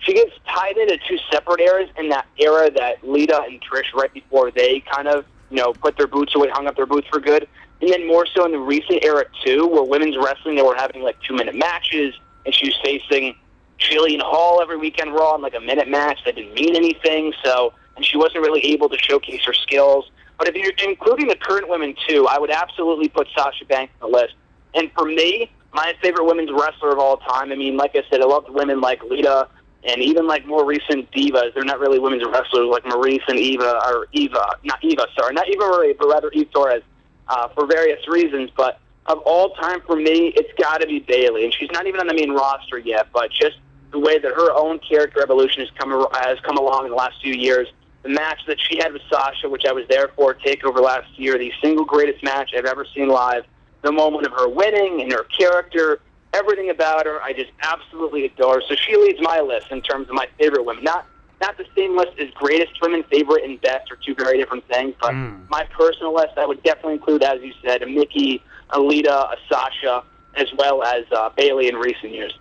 she 0.00 0.12
gets 0.12 0.32
tied 0.46 0.76
into 0.76 0.98
two 1.08 1.18
separate 1.32 1.60
eras 1.60 1.88
in 1.98 2.10
that 2.10 2.26
era 2.38 2.70
that 2.70 3.06
Lita 3.06 3.42
and 3.42 3.60
Trish 3.62 3.92
right 3.94 4.12
before 4.12 4.50
they 4.50 4.80
kind 4.80 5.08
of, 5.08 5.24
you 5.50 5.56
know, 5.56 5.72
put 5.72 5.96
their 5.96 6.06
boots 6.06 6.34
away, 6.34 6.50
hung 6.50 6.66
up 6.66 6.76
their 6.76 6.86
boots 6.86 7.08
for 7.08 7.20
good. 7.20 7.48
And 7.80 7.90
then 7.90 8.06
more 8.06 8.26
so 8.26 8.44
in 8.44 8.52
the 8.52 8.58
recent 8.58 9.02
era, 9.02 9.24
too, 9.44 9.66
where 9.66 9.82
women's 9.82 10.16
wrestling, 10.16 10.56
they 10.56 10.62
were 10.62 10.76
having 10.76 11.02
like 11.02 11.20
two 11.22 11.34
minute 11.34 11.54
matches, 11.54 12.14
and 12.44 12.54
she 12.54 12.66
was 12.66 12.78
facing 12.84 13.34
Jillian 13.78 14.20
Hall 14.20 14.60
every 14.60 14.76
weekend 14.76 15.14
Raw 15.14 15.34
in 15.36 15.42
like 15.42 15.54
a 15.54 15.60
minute 15.60 15.88
match 15.88 16.20
that 16.24 16.36
didn't 16.36 16.54
mean 16.54 16.76
anything. 16.76 17.32
So, 17.42 17.72
and 17.96 18.04
she 18.04 18.16
wasn't 18.16 18.42
really 18.42 18.64
able 18.66 18.88
to 18.90 18.98
showcase 18.98 19.44
her 19.46 19.54
skills. 19.54 20.10
But 20.38 20.48
if 20.48 20.54
you're 20.54 20.72
including 20.86 21.28
the 21.28 21.36
current 21.36 21.68
women 21.68 21.94
too, 22.08 22.26
I 22.28 22.38
would 22.38 22.50
absolutely 22.50 23.08
put 23.08 23.28
Sasha 23.36 23.64
Banks 23.64 23.92
on 24.02 24.10
the 24.10 24.16
list. 24.16 24.34
And 24.74 24.90
for 24.92 25.04
me, 25.04 25.50
my 25.72 25.94
favorite 26.00 26.24
women's 26.24 26.50
wrestler 26.52 26.92
of 26.92 26.98
all 26.98 27.18
time. 27.18 27.52
I 27.52 27.56
mean, 27.56 27.76
like 27.76 27.92
I 27.94 28.02
said, 28.10 28.20
I 28.20 28.24
loved 28.24 28.48
women 28.50 28.80
like 28.80 29.02
Lita 29.04 29.48
and 29.84 30.00
even 30.00 30.26
like 30.26 30.46
more 30.46 30.64
recent 30.64 31.10
divas. 31.10 31.54
They're 31.54 31.64
not 31.64 31.78
really 31.78 31.98
women's 31.98 32.24
wrestlers 32.24 32.68
like 32.68 32.84
Maryse 32.84 33.26
and 33.28 33.38
Eva 33.38 33.80
or 33.86 34.06
Eva, 34.12 34.56
not 34.64 34.82
Eva, 34.82 35.06
sorry, 35.18 35.34
not 35.34 35.48
Eva 35.48 35.66
Marie, 35.66 35.94
but 35.98 36.08
rather 36.08 36.30
Eve 36.32 36.50
Torres, 36.52 36.82
uh, 37.28 37.48
for 37.48 37.66
various 37.66 38.06
reasons. 38.08 38.50
But 38.56 38.80
of 39.06 39.18
all 39.18 39.50
time 39.50 39.80
for 39.86 39.96
me, 39.96 40.32
it's 40.36 40.50
got 40.58 40.80
to 40.80 40.86
be 40.86 41.00
Bayley, 41.00 41.44
and 41.44 41.52
she's 41.52 41.70
not 41.72 41.86
even 41.86 42.00
on 42.00 42.06
the 42.06 42.14
main 42.14 42.32
roster 42.32 42.78
yet. 42.78 43.08
But 43.12 43.30
just 43.30 43.58
the 43.92 43.98
way 43.98 44.18
that 44.18 44.32
her 44.32 44.52
own 44.52 44.78
character 44.78 45.22
evolution 45.22 45.60
has 45.60 45.70
come 45.78 45.90
has 46.14 46.38
come 46.40 46.56
along 46.56 46.84
in 46.84 46.90
the 46.90 46.96
last 46.96 47.20
few 47.22 47.34
years. 47.34 47.68
The 48.02 48.10
match 48.10 48.40
that 48.46 48.58
she 48.60 48.76
had 48.76 48.92
with 48.92 49.02
Sasha, 49.10 49.48
which 49.48 49.64
I 49.66 49.72
was 49.72 49.86
there 49.88 50.08
for, 50.14 50.34
Takeover 50.34 50.80
last 50.80 51.18
year, 51.18 51.38
the 51.38 51.50
single 51.62 51.86
greatest 51.86 52.22
match 52.22 52.50
I've 52.56 52.66
ever 52.66 52.86
seen 52.94 53.08
live. 53.08 53.44
The 53.84 53.92
moment 53.92 54.26
of 54.26 54.32
her 54.32 54.48
winning 54.48 55.02
and 55.02 55.12
her 55.12 55.24
character, 55.24 56.00
everything 56.32 56.70
about 56.70 57.06
her, 57.06 57.22
I 57.22 57.32
just 57.32 57.52
absolutely 57.62 58.24
adore. 58.24 58.62
So 58.68 58.74
she 58.74 58.96
leads 58.96 59.20
my 59.20 59.40
list 59.40 59.66
in 59.70 59.82
terms 59.82 60.08
of 60.08 60.14
my 60.14 60.26
favorite 60.38 60.64
women. 60.64 60.82
Not 60.82 61.06
not 61.40 61.58
the 61.58 61.66
same 61.76 61.96
list 61.96 62.18
as 62.18 62.30
greatest 62.30 62.80
women, 62.80 63.04
favorite 63.10 63.44
and 63.44 63.60
best 63.60 63.92
are 63.92 63.96
two 63.96 64.14
very 64.14 64.38
different 64.38 64.66
things. 64.68 64.94
But 65.00 65.12
mm. 65.12 65.48
my 65.50 65.64
personal 65.64 66.14
list, 66.14 66.38
I 66.38 66.46
would 66.46 66.62
definitely 66.62 66.94
include, 66.94 67.22
as 67.22 67.42
you 67.42 67.52
said, 67.62 67.82
a 67.82 67.86
Mickie, 67.86 68.42
a 68.70 68.80
Lita, 68.80 69.12
a 69.12 69.36
Sasha, 69.48 70.04
as 70.36 70.46
well 70.56 70.82
as 70.82 71.04
uh, 71.12 71.28
Bayley 71.36 71.68
in 71.68 71.76
recent 71.76 72.12
years. 72.12 72.38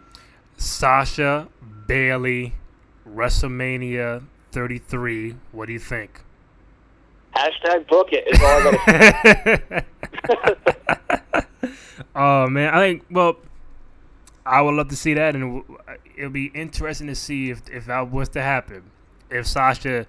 Sasha, 0.55 1.49
Bayley, 1.87 2.53
WrestleMania 3.07 4.23
33. 4.51 5.35
What 5.51 5.65
do 5.65 5.73
you 5.73 5.79
think? 5.79 6.21
Hashtag 7.35 7.87
book 7.87 8.09
it 8.11 8.27
is 8.27 8.39
all 8.39 8.47
I 8.47 9.83
gotta 10.23 10.55
Oh 12.15 12.47
man, 12.47 12.73
I 12.73 12.79
think 12.79 13.05
well, 13.09 13.37
I 14.45 14.61
would 14.61 14.75
love 14.75 14.89
to 14.89 14.95
see 14.95 15.13
that, 15.13 15.35
and 15.35 15.63
it'll 16.15 16.29
be 16.29 16.51
interesting 16.53 17.07
to 17.07 17.15
see 17.15 17.49
if 17.49 17.61
if 17.69 17.85
that 17.87 18.11
was 18.11 18.29
to 18.29 18.41
happen. 18.41 18.83
If 19.29 19.47
Sasha 19.47 20.05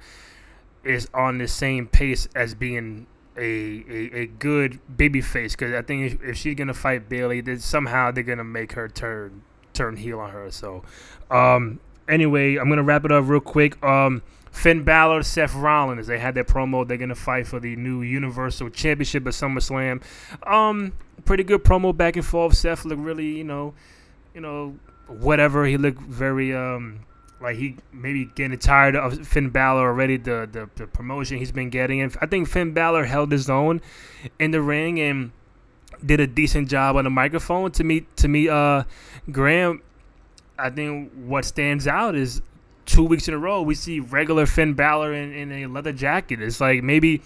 is 0.82 1.08
on 1.14 1.38
the 1.38 1.48
same 1.48 1.86
pace 1.86 2.28
as 2.34 2.54
being 2.54 3.06
a 3.36 3.84
a, 3.88 4.16
a 4.20 4.26
good 4.26 4.80
baby 4.96 5.20
face, 5.20 5.54
because 5.54 5.72
I 5.72 5.82
think 5.82 6.12
if, 6.12 6.22
if, 6.22 6.36
she's 6.36 6.54
gonna 6.54 6.74
fight 6.74 7.08
Bayley, 7.08 7.40
then 7.40 7.58
somehow 7.60 8.10
they're 8.10 8.22
gonna 8.22 8.44
make 8.44 8.72
her 8.72 8.88
turn 8.88 9.42
turn 9.72 9.96
heel 9.96 10.20
on 10.20 10.30
her. 10.30 10.50
So, 10.50 10.82
um, 11.30 11.80
anyway, 12.08 12.56
I'm 12.56 12.68
gonna 12.68 12.82
wrap 12.82 13.04
it 13.04 13.12
up 13.12 13.26
real 13.26 13.40
quick. 13.40 13.82
Um, 13.82 14.22
Finn 14.50 14.84
Balor, 14.84 15.22
Seth 15.24 15.54
Rollins, 15.54 16.06
they 16.06 16.18
had 16.18 16.34
their 16.34 16.44
promo. 16.44 16.86
They're 16.86 16.96
gonna 16.96 17.14
fight 17.14 17.46
for 17.46 17.60
the 17.60 17.76
new 17.76 18.02
Universal 18.02 18.70
Championship 18.70 19.26
at 19.26 19.32
SummerSlam. 19.32 20.02
Um, 20.46 20.92
pretty 21.24 21.44
good 21.44 21.64
promo 21.64 21.96
back 21.96 22.16
and 22.16 22.24
forth. 22.24 22.54
Seth 22.56 22.84
looked 22.84 23.00
really, 23.00 23.26
you 23.36 23.44
know, 23.44 23.74
you 24.34 24.40
know, 24.40 24.76
whatever. 25.06 25.64
He 25.64 25.76
looked 25.76 26.00
very 26.00 26.54
um 26.54 27.00
like 27.40 27.56
he 27.56 27.76
maybe 27.92 28.26
getting 28.34 28.58
tired 28.58 28.96
of 28.96 29.26
Finn 29.26 29.50
Balor 29.50 29.86
already. 29.86 30.16
The 30.16 30.48
the, 30.50 30.68
the 30.76 30.86
promotion 30.86 31.38
he's 31.38 31.52
been 31.52 31.70
getting, 31.70 32.00
and 32.00 32.16
I 32.20 32.26
think 32.26 32.48
Finn 32.48 32.72
Balor 32.72 33.04
held 33.04 33.32
his 33.32 33.50
own 33.50 33.80
in 34.38 34.50
the 34.50 34.60
ring 34.60 35.00
and 35.00 35.32
did 36.04 36.20
a 36.20 36.26
decent 36.26 36.68
job 36.68 36.96
on 36.96 37.04
the 37.04 37.10
microphone. 37.10 37.70
To 37.72 37.84
me, 37.84 38.06
to 38.16 38.28
me, 38.28 38.48
uh, 38.48 38.84
Graham, 39.30 39.82
I 40.58 40.70
think 40.70 41.12
what 41.12 41.44
stands 41.44 41.86
out 41.86 42.14
is 42.14 42.42
two 42.86 43.04
weeks 43.04 43.28
in 43.28 43.34
a 43.34 43.38
row 43.38 43.62
we 43.62 43.74
see 43.74 44.00
regular 44.00 44.46
Finn 44.46 44.74
Balor 44.74 45.14
in, 45.14 45.32
in 45.32 45.52
a 45.52 45.66
leather 45.66 45.92
jacket. 45.92 46.42
It's 46.42 46.60
like 46.60 46.82
maybe 46.82 47.22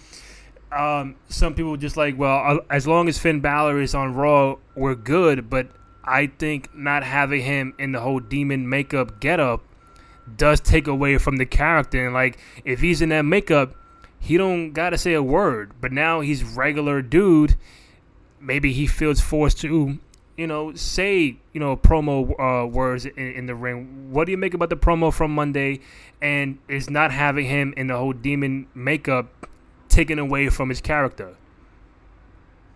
um, 0.71 1.15
some 1.29 1.53
people 1.53 1.77
just 1.77 1.97
like, 1.97 2.17
well, 2.17 2.59
as 2.69 2.87
long 2.87 3.09
as 3.09 3.17
Finn 3.17 3.39
Balor 3.39 3.81
is 3.81 3.95
on 3.95 4.13
Raw, 4.13 4.57
we're 4.75 4.95
good. 4.95 5.49
But 5.49 5.67
I 6.03 6.27
think 6.27 6.75
not 6.75 7.03
having 7.03 7.41
him 7.41 7.73
in 7.79 7.91
the 7.91 7.99
whole 7.99 8.19
demon 8.19 8.69
makeup 8.69 9.19
getup 9.19 9.63
does 10.37 10.59
take 10.59 10.87
away 10.87 11.17
from 11.17 11.37
the 11.37 11.45
character. 11.45 12.05
And 12.05 12.13
like, 12.13 12.37
if 12.65 12.81
he's 12.81 13.01
in 13.01 13.09
that 13.09 13.23
makeup, 13.23 13.75
he 14.19 14.37
don't 14.37 14.73
gotta 14.73 14.97
say 14.97 15.13
a 15.13 15.23
word. 15.23 15.73
But 15.81 15.91
now 15.91 16.21
he's 16.21 16.43
regular 16.43 17.01
dude. 17.01 17.55
Maybe 18.39 18.71
he 18.71 18.87
feels 18.87 19.19
forced 19.19 19.59
to 19.61 19.99
you 20.37 20.47
know, 20.47 20.73
say, 20.73 21.35
you 21.51 21.59
know, 21.59 21.75
promo 21.75 22.31
uh, 22.39 22.65
words 22.65 23.05
in, 23.05 23.33
in, 23.33 23.45
the 23.45 23.53
ring. 23.53 24.09
What 24.09 24.23
do 24.23 24.31
you 24.31 24.37
make 24.37 24.53
about 24.53 24.69
the 24.69 24.77
promo 24.77 25.13
from 25.13 25.35
Monday 25.35 25.81
and 26.21 26.59
is 26.69 26.89
not 26.89 27.11
having 27.11 27.45
him 27.45 27.73
in 27.75 27.87
the 27.87 27.97
whole 27.97 28.13
demon 28.13 28.67
makeup 28.73 29.48
taken 29.89 30.19
away 30.19 30.49
from 30.49 30.69
his 30.69 30.81
character? 30.81 31.35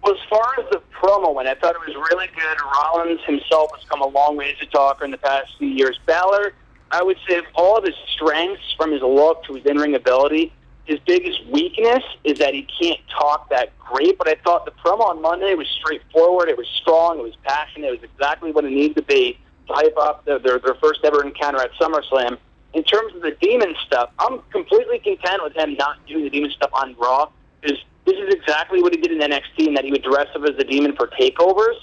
Well, 0.04 0.14
as 0.14 0.20
far 0.30 0.54
as 0.60 0.66
the 0.72 0.82
promo 0.92 1.34
went, 1.34 1.48
I 1.48 1.56
thought 1.56 1.76
it 1.76 1.82
was 1.88 1.96
really 2.12 2.28
good. 2.36 2.58
Rollins 2.62 3.22
himself 3.26 3.72
has 3.76 3.86
come 3.90 4.02
a 4.02 4.08
long 4.08 4.36
way 4.36 4.50
as 4.50 4.68
a 4.68 4.70
talker 4.70 5.06
in 5.06 5.12
the 5.12 5.18
past 5.18 5.54
few 5.58 5.70
years. 5.70 5.98
Balor, 6.06 6.54
I 6.92 7.02
would 7.02 7.18
say, 7.28 7.38
of 7.38 7.46
all 7.56 7.78
of 7.78 7.86
his 7.86 7.96
strengths, 8.14 8.74
from 8.76 8.92
his 8.92 9.02
look 9.02 9.46
to 9.46 9.54
his 9.54 9.66
in-ring 9.66 9.96
ability, 9.96 10.52
his 10.86 11.00
biggest 11.08 11.46
weakness 11.48 12.04
is 12.26 12.40
that 12.40 12.54
he 12.54 12.68
can't 12.82 13.00
talk 13.10 13.50
that 13.50 13.78
great. 13.80 14.18
But 14.18 14.28
I 14.28 14.36
thought 14.44 14.66
the 14.66 14.72
promo 14.72 15.06
on 15.06 15.22
Monday 15.22 15.56
was 15.56 15.68
straightforward. 15.80 16.50
It 16.50 16.58
was 16.58 16.68
strong. 16.82 17.20
It 17.20 17.24
was 17.24 17.38
passionate. 17.44 17.88
It 17.88 18.02
was 18.02 18.04
exactly 18.04 18.52
what 18.52 18.66
it 18.66 18.72
needed 18.72 18.98
to 18.98 19.04
be 19.04 19.40
to 19.68 19.74
hype 19.74 19.98
up 19.98 20.26
their, 20.26 20.40
their, 20.40 20.60
their 20.60 20.76
first 20.76 21.00
ever 21.06 21.24
encounter 21.24 21.62
at 21.62 21.72
SummerSlam. 21.80 22.38
In 22.74 22.84
terms 22.84 23.14
of 23.16 23.22
the 23.22 23.36
demon 23.40 23.76
stuff, 23.86 24.10
I'm 24.20 24.42
completely 24.52 25.00
content 25.00 25.44
with 25.44 25.56
him 25.56 25.76
not 25.76 26.06
doing 26.08 26.24
the 26.24 26.30
demon 26.30 26.52
stuff 26.52 26.72
on 26.74 26.96
Raw 26.98 27.30
because 27.62 27.78
this 28.06 28.16
is 28.16 28.34
exactly 28.34 28.82
what 28.82 28.94
he 28.94 29.00
did 29.00 29.12
in 29.12 29.20
NXT, 29.20 29.68
and 29.68 29.78
that 29.78 29.86
he 29.86 29.92
would 29.92 30.04
dress 30.04 30.28
up 30.36 30.44
as 30.44 30.58
a 30.58 30.64
demon 30.64 30.96
for 30.96 31.08
takeovers 31.08 31.76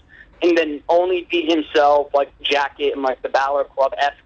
and 0.43 0.57
then 0.57 0.83
only 0.89 1.27
be 1.31 1.47
himself, 1.47 2.09
like 2.15 2.31
Jacket 2.41 2.93
and 2.93 3.03
like 3.03 3.21
the 3.23 3.29
Balor 3.29 3.65
Club 3.65 3.95
esque 3.99 4.17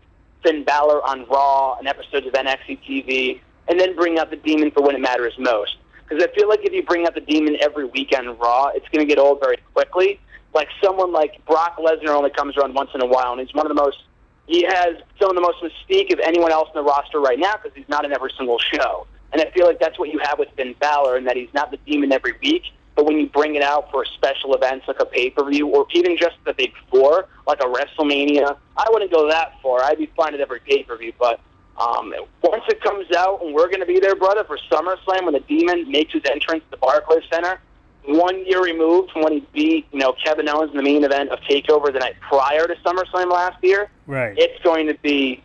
Finn 0.43 0.65
Balor 0.65 1.03
on 1.07 1.27
Raw 1.27 1.77
and 1.79 1.89
episodes 1.89 2.27
of 2.27 2.33
NXT 2.33 2.81
TV 2.89 3.41
and 3.69 3.81
then 3.81 3.97
bring 3.97 4.19
out 4.19 4.31
the 4.31 4.37
demon 4.37 4.71
for 4.71 4.83
when 4.83 4.95
it 4.95 5.01
matters 5.01 5.35
most. 5.39 5.77
Because 6.07 6.23
I 6.23 6.33
feel 6.35 6.49
like 6.49 6.61
if 6.65 6.73
you 6.73 6.83
bring 6.83 7.07
out 7.07 7.15
the 7.15 7.21
demon 7.21 7.57
every 7.61 7.87
week 7.87 8.12
on 8.17 8.39
Raw, 8.39 8.69
it's 8.75 8.87
going 8.91 9.07
to 9.07 9.09
get 9.09 9.19
old 9.19 9.41
very 9.41 9.57
quickly. 9.73 10.21
Like 10.53 10.69
someone 10.83 11.12
like 11.12 11.45
Brock 11.47 11.79
Lesnar 11.79 12.11
only 12.11 12.31
comes 12.31 12.57
around 12.57 12.75
once 12.75 12.91
in 12.95 13.01
a 13.01 13.07
while, 13.07 13.33
and 13.33 13.41
he's 13.41 13.55
one 13.55 13.67
of 13.67 13.75
the 13.75 13.83
most. 13.83 14.03
He 14.47 14.63
has 14.65 14.97
some 15.19 15.31
of 15.31 15.35
the 15.35 15.41
most 15.41 15.59
mystique 15.63 16.13
of 16.13 16.21
anyone 16.21 16.53
else 16.53 16.69
in 16.75 16.83
the 16.83 16.87
roster 16.87 17.21
right 17.21 17.39
now 17.39 17.55
because 17.55 17.73
he's 17.75 17.89
not 17.89 18.05
in 18.05 18.13
every 18.13 18.31
single 18.37 18.59
show. 18.59 19.07
And 19.33 19.41
I 19.41 19.51
feel 19.51 19.67
like 19.67 19.81
that's 19.81 19.99
what 19.99 20.11
you 20.11 20.21
have 20.21 20.39
with 20.39 20.49
Finn 20.57 20.75
Balor, 20.79 21.17
and 21.17 21.27
that 21.27 21.37
he's 21.37 21.53
not 21.55 21.71
the 21.71 21.79
demon 21.79 22.13
every 22.13 22.35
week. 22.43 22.63
But 22.95 23.07
when 23.07 23.19
you 23.19 23.29
bring 23.29 23.57
it 23.57 23.63
out 23.63 23.91
for 23.91 24.05
special 24.05 24.55
events 24.55 24.87
like 24.87 25.01
a 25.01 25.05
pay 25.07 25.31
per 25.31 25.49
view, 25.51 25.67
or 25.69 25.87
even 25.93 26.17
just 26.17 26.37
the 26.45 26.55
big 26.55 26.73
four, 26.91 27.27
like 27.47 27.61
a 27.61 27.65
WrestleMania, 27.65 28.57
I 28.77 28.87
wouldn't 28.91 29.11
go 29.11 29.29
that 29.29 29.61
far. 29.61 29.83
I'd 29.83 29.99
be 29.99 30.11
fine 30.17 30.35
at 30.35 30.41
every 30.41 30.61
pay 30.61 30.85
per 30.85 30.97
view, 30.97 31.13
but 31.19 31.41
um, 31.77 32.15
once 32.43 32.63
it 32.69 32.81
comes 32.81 33.11
out, 33.17 33.43
and 33.43 33.53
we're 33.53 33.67
going 33.67 33.81
to 33.81 33.87
be 33.87 33.99
there, 33.99 34.15
brother, 34.15 34.45
for 34.45 34.57
SummerSlam 34.71 35.25
when 35.25 35.35
the 35.35 35.41
Demon 35.41 35.91
makes 35.91 36.13
his 36.13 36.23
entrance 36.31 36.63
to 36.65 36.71
the 36.71 36.77
Barclays 36.77 37.25
Center. 37.33 37.61
One 38.07 38.45
year 38.47 38.63
removed 38.63 39.13
from 39.13 39.23
when 39.23 39.33
he 39.33 39.47
beat, 39.53 39.87
you 39.91 39.99
know, 39.99 40.15
Kevin 40.25 40.49
Owens 40.49 40.71
in 40.71 40.77
the 40.77 40.83
main 40.83 41.05
event 41.05 41.31
of 41.31 41.39
Takeover 41.41 41.93
the 41.93 42.01
night 42.01 42.17
prior 42.21 42.67
to 42.67 42.75
SummerSlam 42.85 43.31
last 43.31 43.63
year. 43.63 43.91
Right. 44.07 44.35
It's 44.37 44.63
going 44.63 44.87
to 44.89 44.95
be 44.95 45.43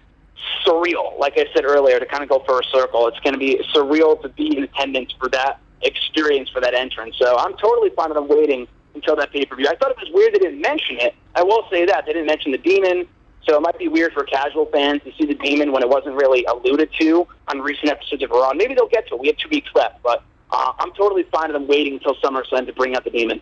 surreal. 0.66 1.18
Like 1.18 1.38
I 1.38 1.46
said 1.54 1.64
earlier, 1.66 2.00
to 2.00 2.06
kind 2.06 2.24
of 2.24 2.30
go 2.30 2.44
for 2.46 2.60
a 2.60 2.64
circle, 2.66 3.08
it's 3.08 3.20
going 3.22 3.34
to 3.34 3.40
be 3.40 3.64
surreal 3.74 4.22
to 4.22 4.30
be 4.30 4.58
in 4.58 4.64
attendance 4.64 5.14
for 5.20 5.30
that 5.30 5.60
experience 5.84 6.50
for 6.50 6.60
that 6.60 6.74
entrance. 6.74 7.16
So 7.18 7.38
I'm 7.38 7.56
totally 7.58 7.92
fine 7.92 8.10
with 8.10 8.18
them 8.18 8.28
waiting 8.28 8.68
until 8.94 9.16
that 9.16 9.32
pay 9.32 9.46
per 9.46 9.56
view. 9.56 9.68
I 9.70 9.76
thought 9.76 9.92
it 9.92 9.98
was 9.98 10.10
weird 10.14 10.34
they 10.34 10.40
didn't 10.40 10.62
mention 10.62 10.98
it. 11.00 11.16
I 11.36 11.44
will 11.44 11.66
say 11.72 11.86
that 11.86 12.06
they 12.06 12.14
didn't 12.14 12.28
mention 12.28 12.52
the 12.52 12.58
Demon. 12.58 13.08
So 13.44 13.58
it 13.58 13.62
might 13.62 13.80
be 13.80 13.88
weird 13.88 14.14
for 14.14 14.24
casual 14.26 14.66
fans 14.68 15.02
to 15.04 15.12
see 15.18 15.26
the 15.26 15.34
demon 15.34 15.72
when 15.72 15.82
it 15.82 15.90
wasn't 15.90 16.16
really 16.16 16.46
alluded 16.46 16.90
to 17.00 17.26
on 17.48 17.62
recent 17.62 17.90
episodes 17.90 18.22
of 18.22 18.30
Raw. 18.30 18.54
Maybe 18.54 18.76
they'll 18.76 18.90
get 18.90 19.08
to 19.08 19.16
it. 19.16 19.22
We 19.22 19.28
have 19.28 19.38
two 19.38 19.50
weeks 19.50 19.70
left, 19.74 20.04
but 20.04 20.24
uh, 20.52 20.74
I'm 20.80 20.92
totally 20.94 21.24
fine 21.24 21.52
with 21.52 21.54
them 21.54 21.68
waiting 21.68 21.94
until 21.94 22.16
SummerSlam 22.16 22.66
to 22.66 22.74
bring 22.74 22.96
out 22.96 23.04
the 23.04 23.10
demon. 23.10 23.42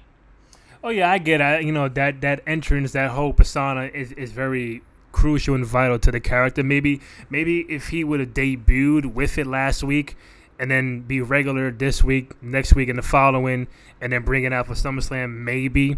Oh 0.83 0.89
yeah, 0.89 1.11
I 1.11 1.17
get 1.17 1.41
it. 1.41 1.63
You 1.63 1.71
know 1.71 1.89
that 1.89 2.21
that 2.21 2.43
entrance, 2.45 2.91
that 2.91 3.11
whole 3.11 3.33
persona 3.33 3.89
is 3.93 4.11
is 4.13 4.31
very 4.31 4.81
crucial 5.11 5.55
and 5.55 5.65
vital 5.65 5.97
to 5.99 6.11
the 6.11 6.19
character. 6.19 6.63
Maybe 6.63 7.01
maybe 7.29 7.61
if 7.61 7.89
he 7.89 8.03
would 8.03 8.19
have 8.19 8.33
debuted 8.33 9.13
with 9.13 9.37
it 9.37 9.47
last 9.47 9.83
week 9.83 10.15
and 10.59 10.69
then 10.71 11.01
be 11.01 11.21
regular 11.21 11.71
this 11.71 12.03
week, 12.03 12.41
next 12.41 12.73
week, 12.75 12.89
and 12.89 12.97
the 12.97 13.03
following, 13.03 13.67
and 14.01 14.11
then 14.11 14.23
bring 14.23 14.43
it 14.43 14.53
out 14.53 14.67
for 14.67 14.73
SummerSlam, 14.73 15.35
maybe. 15.37 15.97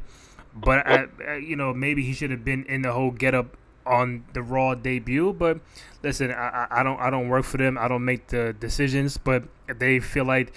But 0.54 0.86
I, 0.88 1.38
you 1.38 1.56
know, 1.56 1.74
maybe 1.74 2.04
he 2.04 2.14
should 2.14 2.32
have 2.32 2.44
been 2.44 2.66
in 2.66 2.82
the 2.82 2.92
whole 2.92 3.12
get 3.12 3.34
up 3.34 3.56
on 3.86 4.26
the 4.34 4.42
Raw 4.42 4.76
debut. 4.76 5.34
But 5.34 5.60
listen, 6.04 6.32
I, 6.32 6.68
I 6.70 6.84
don't 6.84 7.00
I 7.00 7.10
don't 7.10 7.30
work 7.30 7.46
for 7.46 7.58
them. 7.58 7.78
I 7.78 7.88
don't 7.88 8.06
make 8.06 8.28
the 8.28 8.54
decisions. 8.54 9.18
But 9.18 9.44
they 9.68 10.00
feel 10.00 10.26
like 10.26 10.54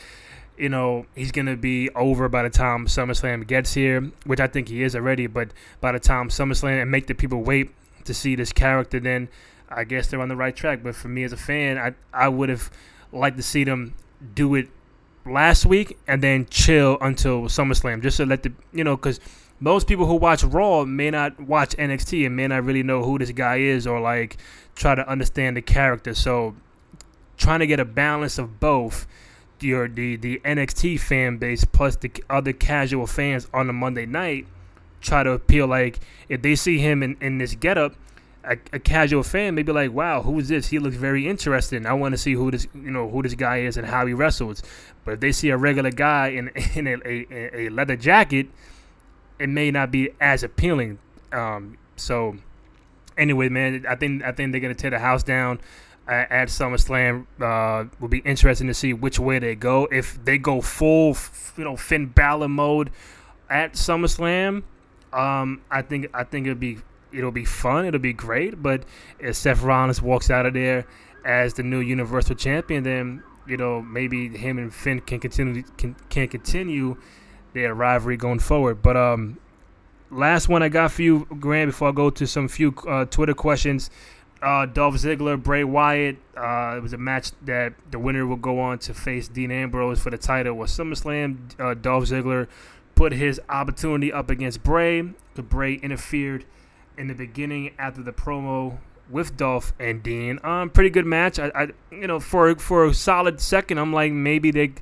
you 0.57 0.69
know 0.69 1.07
he's 1.15 1.33
gonna 1.33 1.57
be 1.57 1.91
over 1.91 2.29
by 2.29 2.43
the 2.43 2.51
time 2.51 2.87
SummerSlam 2.87 3.47
gets 3.47 3.75
here, 3.75 4.11
which 4.25 4.41
I 4.41 4.47
think 4.47 4.69
he 4.69 4.83
is 4.83 4.95
already. 4.95 5.27
But 5.27 5.51
by 5.81 5.93
the 5.93 6.01
time 6.01 6.29
SummerSlam 6.29 6.83
and 6.83 6.91
make 6.91 7.07
the 7.07 7.15
people 7.15 7.43
wait 7.43 7.71
to 8.05 8.15
see 8.15 8.35
this 8.35 8.53
character, 8.53 9.01
then 9.01 9.29
I 9.69 9.85
guess 9.85 10.09
they're 10.09 10.21
on 10.21 10.29
the 10.29 10.37
right 10.37 10.55
track. 10.55 10.83
But 10.83 10.95
for 10.95 11.09
me 11.09 11.25
as 11.25 11.33
a 11.33 11.37
fan, 11.37 11.79
I 11.79 11.95
I 12.13 12.29
would 12.29 12.49
have 12.49 12.71
liked 13.13 13.37
to 13.37 13.43
see 13.43 13.65
them 13.65 13.95
do 14.35 14.55
it 14.55 14.69
last 15.25 15.67
week 15.67 15.99
and 16.07 16.23
then 16.23 16.47
chill 16.47 16.99
until 17.01 17.43
SummerSlam, 17.43 18.03
just 18.03 18.17
to 18.19 18.27
let 18.27 18.43
the 18.43 18.53
you 18.73 18.85
know 18.85 18.97
because 18.97 19.21
most 19.61 19.87
people 19.87 20.07
who 20.07 20.17
watch 20.17 20.43
Raw 20.43 20.85
may 20.85 21.11
not 21.11 21.39
watch 21.41 21.77
NXT 21.77 22.27
and 22.27 22.35
may 22.35 22.49
not 22.49 22.65
really 22.65 22.83
know 22.83 23.05
who 23.05 23.19
this 23.19 23.31
guy 23.31 23.59
is 23.59 23.87
or 23.87 24.01
like 24.01 24.37
try 24.75 24.95
to 24.95 25.09
understand 25.09 25.57
the 25.57 25.63
character. 25.63 26.15
So 26.15 26.57
trying 27.37 27.61
to 27.61 27.67
get 27.67 27.79
a 27.79 27.85
balance 27.85 28.39
of 28.39 28.59
both 28.59 29.07
your 29.63 29.89
the 29.89 30.17
the 30.17 30.41
NXT 30.45 31.01
fan 31.01 31.39
base 31.39 31.65
plus 31.65 31.97
the 31.97 32.11
other 32.29 32.53
casual 32.53 33.07
fans 33.07 33.49
on 33.53 33.69
a 33.69 33.73
Monday 33.73 34.07
night 34.07 34.47
try 35.01 35.23
to 35.23 35.33
appeal 35.33 35.67
like 35.67 36.01
if 36.29 36.43
they 36.43 36.55
see 36.55 36.79
him 36.79 37.03
in, 37.03 37.17
in 37.21 37.39
this 37.39 37.55
getup 37.55 37.95
a, 38.45 38.57
a 38.73 38.79
casual 38.79 39.23
fan 39.23 39.55
may 39.55 39.63
be 39.63 39.73
like 39.73 39.93
wow 39.93 40.23
who 40.23 40.39
is 40.39 40.49
this? 40.49 40.69
He 40.69 40.79
looks 40.79 40.97
very 40.97 41.29
interesting. 41.29 41.87
I 41.87 41.93
want 41.93 42.13
to 42.13 42.19
see 42.19 42.33
who 42.33 42.51
this 42.51 42.67
you 42.75 42.91
know 42.91 43.09
who 43.09 43.23
this 43.23 43.35
guy 43.35 43.59
is 43.59 43.77
and 43.77 43.87
how 43.87 44.07
he 44.07 44.15
wrestles. 44.15 44.63
But 45.05 45.15
if 45.15 45.21
they 45.21 45.33
see 45.33 45.51
a 45.51 45.57
regular 45.57 45.91
guy 45.91 46.29
in 46.29 46.49
in 46.75 46.87
a, 46.87 46.97
a, 47.05 47.67
a 47.67 47.69
leather 47.71 47.97
jacket 47.97 48.49
it 49.39 49.49
may 49.49 49.71
not 49.71 49.91
be 49.91 50.11
as 50.21 50.43
appealing. 50.43 50.99
Um, 51.33 51.77
so 51.97 52.37
anyway, 53.17 53.49
man, 53.49 53.85
I 53.89 53.97
think 53.97 54.23
I 54.23 54.33
think 54.33 54.53
they're 54.53 54.61
gonna 54.61 54.75
tear 54.75 54.91
the 54.91 54.99
house 54.99 55.23
down 55.23 55.61
at, 56.09 56.49
SummerSlam. 56.49 57.27
Uh, 57.41 57.89
will 58.01 58.09
be 58.09 58.19
interesting 58.19 58.67
to 58.67 58.75
see 58.75 58.93
which 58.93 59.19
way 59.19 59.39
they 59.39 59.55
go. 59.55 59.89
If 59.91 60.23
they 60.25 60.39
go 60.39 60.61
full, 60.61 61.17
you 61.57 61.65
know, 61.65 61.77
Finn 61.77 62.07
Balor 62.07 62.49
mode 62.49 62.91
at 63.49 63.75
SummerSlam, 63.75 64.63
um, 65.13 65.63
I 65.71 65.83
think 65.83 66.09
I 66.15 66.25
think 66.25 66.47
it'll 66.47 66.59
be 66.59 66.79
it'll 67.13 67.33
be 67.33 67.45
fun. 67.45 67.85
It'll 67.85 68.01
be 68.01 68.13
great. 68.13 68.63
But 68.63 68.85
if 69.19 69.37
Seth 69.37 69.63
Rollins 69.63 70.03
walks 70.03 70.31
out 70.31 70.47
of 70.47 70.55
there 70.55 70.87
as 71.25 71.55
the 71.55 71.63
new 71.63 71.81
Universal 71.81 72.37
Champion, 72.37 72.83
then 72.83 73.23
you 73.47 73.57
know 73.57 73.83
maybe 73.83 74.29
him 74.29 74.59
and 74.59 74.73
Finn 74.73 75.01
can 75.01 75.21
continue 75.21 75.63
can, 75.77 75.95
can 76.09 76.29
continue 76.29 76.97
their 77.53 77.75
rivalry 77.75 78.17
going 78.17 78.39
forward. 78.39 78.83
But 78.83 78.97
um, 78.97 79.39
last 80.11 80.49
one 80.49 80.63
I 80.63 80.69
got 80.69 80.93
for 80.93 81.03
you, 81.03 81.27
Graham, 81.41 81.69
before 81.69 81.89
I 81.89 81.93
go 81.93 82.11
to 82.11 82.27
some 82.27 82.49
few 82.49 82.75
uh, 82.89 83.05
Twitter 83.07 83.35
questions. 83.35 83.91
Uh, 84.43 84.66
Dolph 84.66 84.97
Ziggler, 84.97 85.40
Bray 85.40 85.62
Wyatt. 85.62 86.16
Uh, 86.36 86.74
it 86.76 86.82
was 86.82 86.93
a 86.93 86.99
match 86.99 87.30
that 87.43 87.74
the 87.90 87.99
winner 87.99 88.26
will 88.26 88.36
go 88.36 88.59
on 88.59 88.78
to 88.80 88.93
face 88.95 89.28
Dean 89.28 89.53
Ambrose 89.53 90.01
for 90.01 90.11
the 90.11 90.18
title. 90.18 90.55
Was 90.55 90.76
SummerSlam? 90.76 91.61
Uh, 91.61 91.74
Dolph 91.74 92.05
Ziggler 92.05 92.49
put 92.95 93.12
his 93.12 93.40
opportunity 93.49 94.12
up 94.12 94.30
against 94.30 94.62
Bray, 94.62 95.03
The 95.34 95.43
Bray 95.43 95.74
interfered 95.74 96.45
in 96.99 97.07
the 97.07 97.14
beginning 97.14 97.74
after 97.78 98.03
the 98.03 98.12
promo 98.12 98.78
with 99.09 99.36
Dolph 99.36 99.72
and 99.78 100.03
Dean. 100.03 100.38
Um, 100.43 100.70
pretty 100.70 100.90
good 100.90 101.07
match. 101.07 101.38
I, 101.38 101.51
I, 101.55 101.68
you 101.90 102.07
know, 102.07 102.20
for 102.20 102.55
for 102.57 102.86
a 102.86 102.95
solid 102.95 103.40
second, 103.40 103.78
I'm 103.78 103.93
like 103.93 104.12
maybe 104.12 104.51
they 104.51 104.72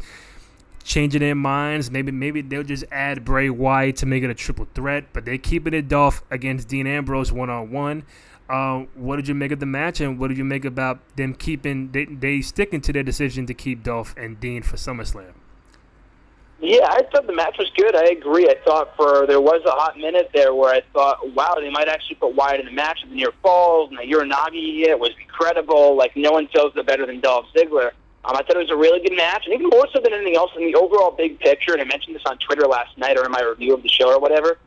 changing 0.84 1.20
their 1.20 1.34
minds. 1.34 1.90
Maybe 1.90 2.12
maybe 2.12 2.42
they'll 2.42 2.62
just 2.62 2.84
add 2.90 3.24
Bray 3.24 3.50
Wyatt 3.50 3.96
to 3.96 4.06
make 4.06 4.22
it 4.22 4.30
a 4.30 4.34
triple 4.34 4.68
threat, 4.74 5.12
but 5.12 5.24
they're 5.24 5.38
keeping 5.38 5.74
it 5.74 5.88
Dolph 5.88 6.22
against 6.30 6.68
Dean 6.68 6.86
Ambrose 6.86 7.32
one 7.32 7.50
on 7.50 7.70
one. 7.70 8.04
What 8.94 9.16
did 9.16 9.28
you 9.28 9.34
make 9.34 9.52
of 9.52 9.60
the 9.60 9.66
match, 9.66 10.00
and 10.00 10.18
what 10.18 10.28
did 10.28 10.38
you 10.38 10.44
make 10.44 10.64
about 10.64 10.98
them 11.16 11.34
keeping 11.34 11.92
they, 11.92 12.04
they 12.06 12.40
sticking 12.40 12.80
to 12.82 12.92
their 12.92 13.02
decision 13.02 13.46
to 13.46 13.54
keep 13.54 13.82
Dolph 13.82 14.14
and 14.16 14.40
Dean 14.40 14.62
for 14.62 14.76
SummerSlam? 14.76 15.32
Yeah, 16.62 16.86
I 16.90 17.02
thought 17.10 17.26
the 17.26 17.32
match 17.32 17.56
was 17.58 17.70
good. 17.74 17.96
I 17.96 18.06
agree. 18.06 18.46
I 18.48 18.56
thought 18.64 18.94
for 18.94 19.26
there 19.26 19.40
was 19.40 19.62
a 19.64 19.70
hot 19.70 19.96
minute 19.96 20.30
there 20.34 20.54
where 20.54 20.74
I 20.74 20.82
thought, 20.92 21.32
wow, 21.34 21.56
they 21.58 21.70
might 21.70 21.88
actually 21.88 22.16
put 22.16 22.34
Wyatt 22.34 22.60
in 22.60 22.66
the 22.66 22.72
match. 22.72 23.00
And 23.02 23.10
the 23.10 23.16
near 23.16 23.32
falls 23.40 23.88
and 23.88 23.98
the 23.98 24.02
Uranage 24.02 24.86
it 24.86 24.98
was 24.98 25.12
incredible. 25.22 25.96
Like 25.96 26.14
no 26.16 26.32
one 26.32 26.48
feels 26.48 26.76
it 26.76 26.84
better 26.86 27.06
than 27.06 27.20
Dolph 27.20 27.46
Ziggler. 27.56 27.92
Um, 28.26 28.36
I 28.36 28.42
thought 28.42 28.56
it 28.56 28.58
was 28.58 28.70
a 28.70 28.76
really 28.76 29.00
good 29.00 29.16
match, 29.16 29.46
and 29.46 29.54
even 29.54 29.68
more 29.70 29.86
so 29.94 29.98
than 29.98 30.12
anything 30.12 30.36
else 30.36 30.50
in 30.54 30.70
the 30.70 30.74
overall 30.74 31.10
big 31.10 31.40
picture. 31.40 31.72
And 31.72 31.80
I 31.80 31.84
mentioned 31.84 32.14
this 32.14 32.22
on 32.26 32.36
Twitter 32.36 32.66
last 32.66 32.98
night 32.98 33.16
or 33.16 33.24
in 33.24 33.32
my 33.32 33.40
review 33.40 33.72
of 33.72 33.82
the 33.82 33.88
show 33.88 34.12
or 34.12 34.20
whatever. 34.20 34.58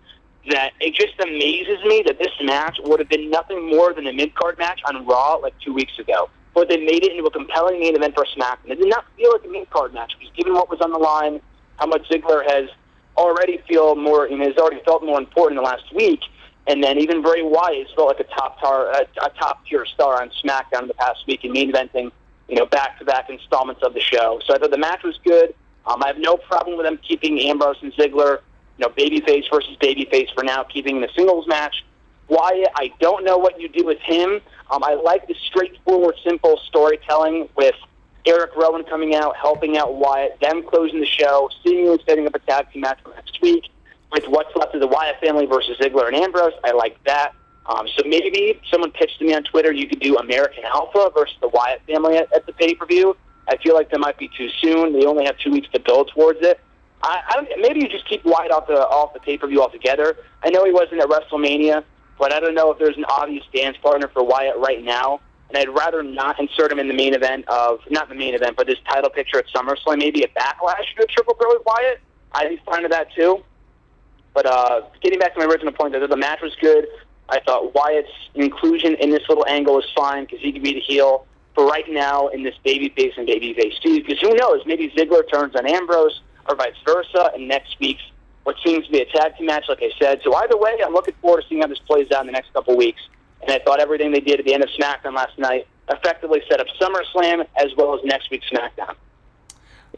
That 0.49 0.71
it 0.81 0.93
just 0.93 1.13
amazes 1.21 1.83
me 1.85 2.03
that 2.05 2.19
this 2.19 2.31
match 2.41 2.77
would 2.83 2.99
have 2.99 3.09
been 3.09 3.29
nothing 3.29 3.69
more 3.69 3.93
than 3.93 4.07
a 4.07 4.13
mid 4.13 4.35
card 4.35 4.57
match 4.57 4.81
on 4.85 5.05
Raw 5.05 5.35
like 5.35 5.53
two 5.59 5.73
weeks 5.73 5.97
ago, 5.99 6.29
but 6.53 6.67
they 6.67 6.77
made 6.77 7.03
it 7.03 7.11
into 7.13 7.23
a 7.23 7.31
compelling 7.31 7.79
main 7.79 7.95
event 7.95 8.13
for 8.13 8.25
SmackDown. 8.25 8.71
It 8.71 8.79
did 8.79 8.89
not 8.89 9.05
feel 9.15 9.31
like 9.31 9.45
a 9.45 9.47
mid 9.47 9.69
card 9.69 9.93
match 9.93 10.13
because 10.19 10.35
given 10.35 10.53
what 10.53 10.69
was 10.69 10.81
on 10.81 10.91
the 10.91 10.97
line, 10.97 11.39
how 11.77 11.85
much 11.85 12.07
Ziggler 12.09 12.43
has 12.49 12.69
already 13.15 13.63
feel 13.69 13.95
more, 13.95 14.25
and 14.25 14.41
has 14.41 14.57
already 14.57 14.81
felt 14.83 15.03
more 15.03 15.17
important 15.17 15.57
in 15.57 15.63
the 15.63 15.69
last 15.69 15.93
week. 15.93 16.19
And 16.67 16.83
then 16.83 16.97
even 16.97 17.21
Bray 17.21 17.41
Wyatt 17.41 17.87
felt 17.95 18.07
like 18.07 18.19
a 18.19 18.29
top 18.35 18.59
tar, 18.59 18.91
a, 18.91 19.05
a 19.23 19.29
top 19.39 19.65
tier 19.65 19.85
star 19.85 20.21
on 20.21 20.29
SmackDown 20.43 20.83
in 20.83 20.87
the 20.87 20.93
past 20.93 21.25
week 21.27 21.43
in 21.45 21.51
main 21.53 21.71
eventing 21.71 22.11
you 22.47 22.55
know, 22.55 22.65
back-to-back 22.65 23.29
installments 23.29 23.81
of 23.83 23.93
the 23.93 23.99
show. 23.99 24.39
So 24.45 24.53
I 24.53 24.57
thought 24.57 24.71
the 24.71 24.77
match 24.77 25.03
was 25.03 25.19
good. 25.23 25.53
Um, 25.87 26.03
I 26.03 26.07
have 26.07 26.17
no 26.17 26.37
problem 26.37 26.77
with 26.77 26.85
them 26.85 26.99
keeping 27.07 27.39
Ambrose 27.41 27.77
and 27.81 27.93
Ziggler, 27.93 28.39
know, 28.83 28.89
babyface 28.89 29.49
versus 29.51 29.75
babyface 29.77 30.33
for 30.33 30.43
now, 30.43 30.63
keeping 30.63 31.01
the 31.01 31.09
singles 31.15 31.47
match. 31.47 31.83
Wyatt, 32.27 32.69
I 32.75 32.91
don't 32.99 33.23
know 33.23 33.37
what 33.37 33.59
you 33.59 33.67
do 33.67 33.85
with 33.85 33.99
him. 33.99 34.41
Um, 34.71 34.83
I 34.83 34.93
like 34.93 35.27
the 35.27 35.35
straightforward, 35.47 36.15
simple 36.23 36.59
storytelling 36.67 37.49
with 37.55 37.75
Eric 38.25 38.55
Rowan 38.55 38.83
coming 38.85 39.15
out, 39.15 39.35
helping 39.35 39.77
out 39.77 39.95
Wyatt, 39.95 40.39
them 40.39 40.63
closing 40.63 40.99
the 40.99 41.05
show, 41.05 41.49
seemingly 41.63 41.99
setting 42.07 42.25
up 42.25 42.35
a 42.35 42.39
tag 42.39 42.71
team 42.71 42.81
match 42.81 42.99
for 43.03 43.13
next 43.13 43.41
week 43.41 43.65
with 44.11 44.25
what's 44.27 44.55
left 44.55 44.73
of 44.73 44.81
the 44.81 44.87
Wyatt 44.87 45.19
family 45.19 45.45
versus 45.45 45.77
Ziggler 45.77 46.07
and 46.07 46.15
Ambrose. 46.15 46.53
I 46.63 46.71
like 46.71 47.01
that. 47.03 47.33
Um, 47.65 47.87
so 47.95 48.03
maybe 48.05 48.59
someone 48.69 48.91
pitched 48.91 49.19
to 49.19 49.25
me 49.25 49.33
on 49.33 49.43
Twitter 49.43 49.71
you 49.71 49.87
could 49.87 49.99
do 49.99 50.17
American 50.17 50.63
Alpha 50.65 51.11
versus 51.15 51.35
the 51.41 51.47
Wyatt 51.47 51.81
family 51.87 52.17
at, 52.17 52.31
at 52.33 52.45
the 52.45 52.53
pay 52.53 52.73
per 52.73 52.85
view. 52.85 53.15
I 53.47 53.57
feel 53.57 53.73
like 53.73 53.89
that 53.91 53.99
might 53.99 54.17
be 54.17 54.29
too 54.37 54.49
soon. 54.61 54.93
They 54.93 55.05
only 55.05 55.25
have 55.25 55.37
two 55.39 55.51
weeks 55.51 55.67
to 55.73 55.79
build 55.79 56.11
towards 56.13 56.39
it. 56.41 56.59
I, 57.03 57.21
I 57.27 57.33
don't, 57.35 57.49
maybe 57.61 57.81
you 57.81 57.89
just 57.89 58.07
keep 58.07 58.23
Wyatt 58.23 58.51
off 58.51 58.67
the 58.67 58.79
off 58.79 59.13
the 59.13 59.19
pay 59.19 59.37
per 59.37 59.47
view 59.47 59.61
altogether. 59.61 60.15
I 60.41 60.49
know 60.49 60.63
he 60.63 60.71
wasn't 60.71 61.01
at 61.01 61.09
WrestleMania, 61.09 61.83
but 62.17 62.31
I 62.31 62.39
don't 62.39 62.55
know 62.55 62.71
if 62.71 62.79
there's 62.79 62.97
an 62.97 63.05
obvious 63.05 63.43
dance 63.53 63.77
partner 63.77 64.07
for 64.07 64.23
Wyatt 64.23 64.57
right 64.57 64.81
now. 64.81 65.19
And 65.49 65.57
I'd 65.57 65.69
rather 65.69 66.01
not 66.01 66.39
insert 66.39 66.71
him 66.71 66.79
in 66.79 66.87
the 66.87 66.93
main 66.93 67.13
event 67.13 67.47
of 67.47 67.79
not 67.89 68.09
the 68.09 68.15
main 68.15 68.33
event, 68.33 68.55
but 68.55 68.65
this 68.65 68.79
title 68.89 69.09
picture 69.09 69.37
at 69.37 69.45
SummerSlam. 69.53 69.99
Maybe 69.99 70.23
a 70.23 70.27
backlash 70.29 70.95
to 70.97 71.03
a 71.03 71.07
triple 71.07 71.35
threat 71.35 71.49
with 71.49 71.65
Wyatt. 71.65 71.99
I'd 72.31 72.49
be 72.49 72.61
fine 72.65 72.81
with 72.81 72.91
that 72.91 73.13
too. 73.13 73.43
But 74.33 74.45
uh, 74.47 74.81
getting 75.01 75.19
back 75.19 75.33
to 75.33 75.39
my 75.39 75.45
original 75.45 75.73
point, 75.73 75.93
that 75.93 76.09
the 76.09 76.17
match 76.17 76.41
was 76.41 76.55
good. 76.59 76.87
I 77.29 77.39
thought 77.41 77.75
Wyatt's 77.75 78.09
inclusion 78.33 78.95
in 78.95 79.09
this 79.11 79.23
little 79.29 79.45
angle 79.47 79.77
is 79.77 79.85
fine 79.95 80.25
because 80.25 80.39
he 80.39 80.51
could 80.51 80.63
be 80.63 80.73
the 80.73 80.79
heel 80.79 81.27
for 81.53 81.67
right 81.67 81.85
now 81.87 82.29
in 82.29 82.43
this 82.43 82.55
babyface 82.65 83.15
and 83.17 83.27
babyface 83.27 83.79
feud. 83.81 84.05
Because 84.05 84.21
who 84.21 84.33
knows? 84.33 84.61
Maybe 84.65 84.89
Ziggler 84.89 85.29
turns 85.29 85.55
on 85.55 85.67
Ambrose 85.67 86.21
or 86.47 86.55
vice 86.55 86.75
versa, 86.85 87.31
and 87.33 87.47
next 87.47 87.75
week's 87.79 88.01
what 88.43 88.55
seems 88.65 88.85
to 88.85 88.91
be 88.91 88.99
a 88.99 89.05
tag 89.05 89.37
team 89.37 89.47
match, 89.47 89.65
like 89.69 89.81
I 89.81 89.89
said. 89.97 90.19
So 90.23 90.35
either 90.35 90.57
way, 90.57 90.77
I'm 90.85 90.93
looking 90.93 91.13
forward 91.21 91.43
to 91.43 91.47
seeing 91.47 91.61
how 91.61 91.67
this 91.67 91.79
plays 91.79 92.11
out 92.11 92.21
in 92.21 92.27
the 92.27 92.33
next 92.33 92.53
couple 92.53 92.75
weeks. 92.75 93.01
And 93.41 93.51
I 93.51 93.59
thought 93.59 93.79
everything 93.79 94.11
they 94.11 94.19
did 94.19 94.39
at 94.39 94.45
the 94.45 94.53
end 94.53 94.63
of 94.63 94.69
SmackDown 94.69 95.15
last 95.15 95.37
night 95.37 95.67
effectively 95.89 96.41
set 96.49 96.59
up 96.59 96.67
SummerSlam 96.79 97.45
as 97.57 97.67
well 97.77 97.93
as 97.93 98.01
next 98.03 98.29
week's 98.31 98.49
SmackDown. 98.49 98.95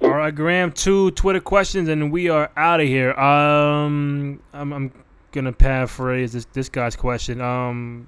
All 0.02 0.10
right, 0.10 0.34
Graham. 0.34 0.72
Two 0.72 1.12
Twitter 1.12 1.40
questions, 1.40 1.88
and 1.90 2.12
we 2.12 2.30
are 2.30 2.52
out 2.58 2.82
of 2.82 2.88
here. 2.88 3.14
Um, 3.14 4.42
I'm, 4.52 4.74
I'm 4.74 5.04
gonna 5.32 5.54
paraphrase 5.54 6.34
this 6.34 6.46
this 6.52 6.68
guy's 6.68 6.96
question. 6.96 7.40
Um, 7.40 8.08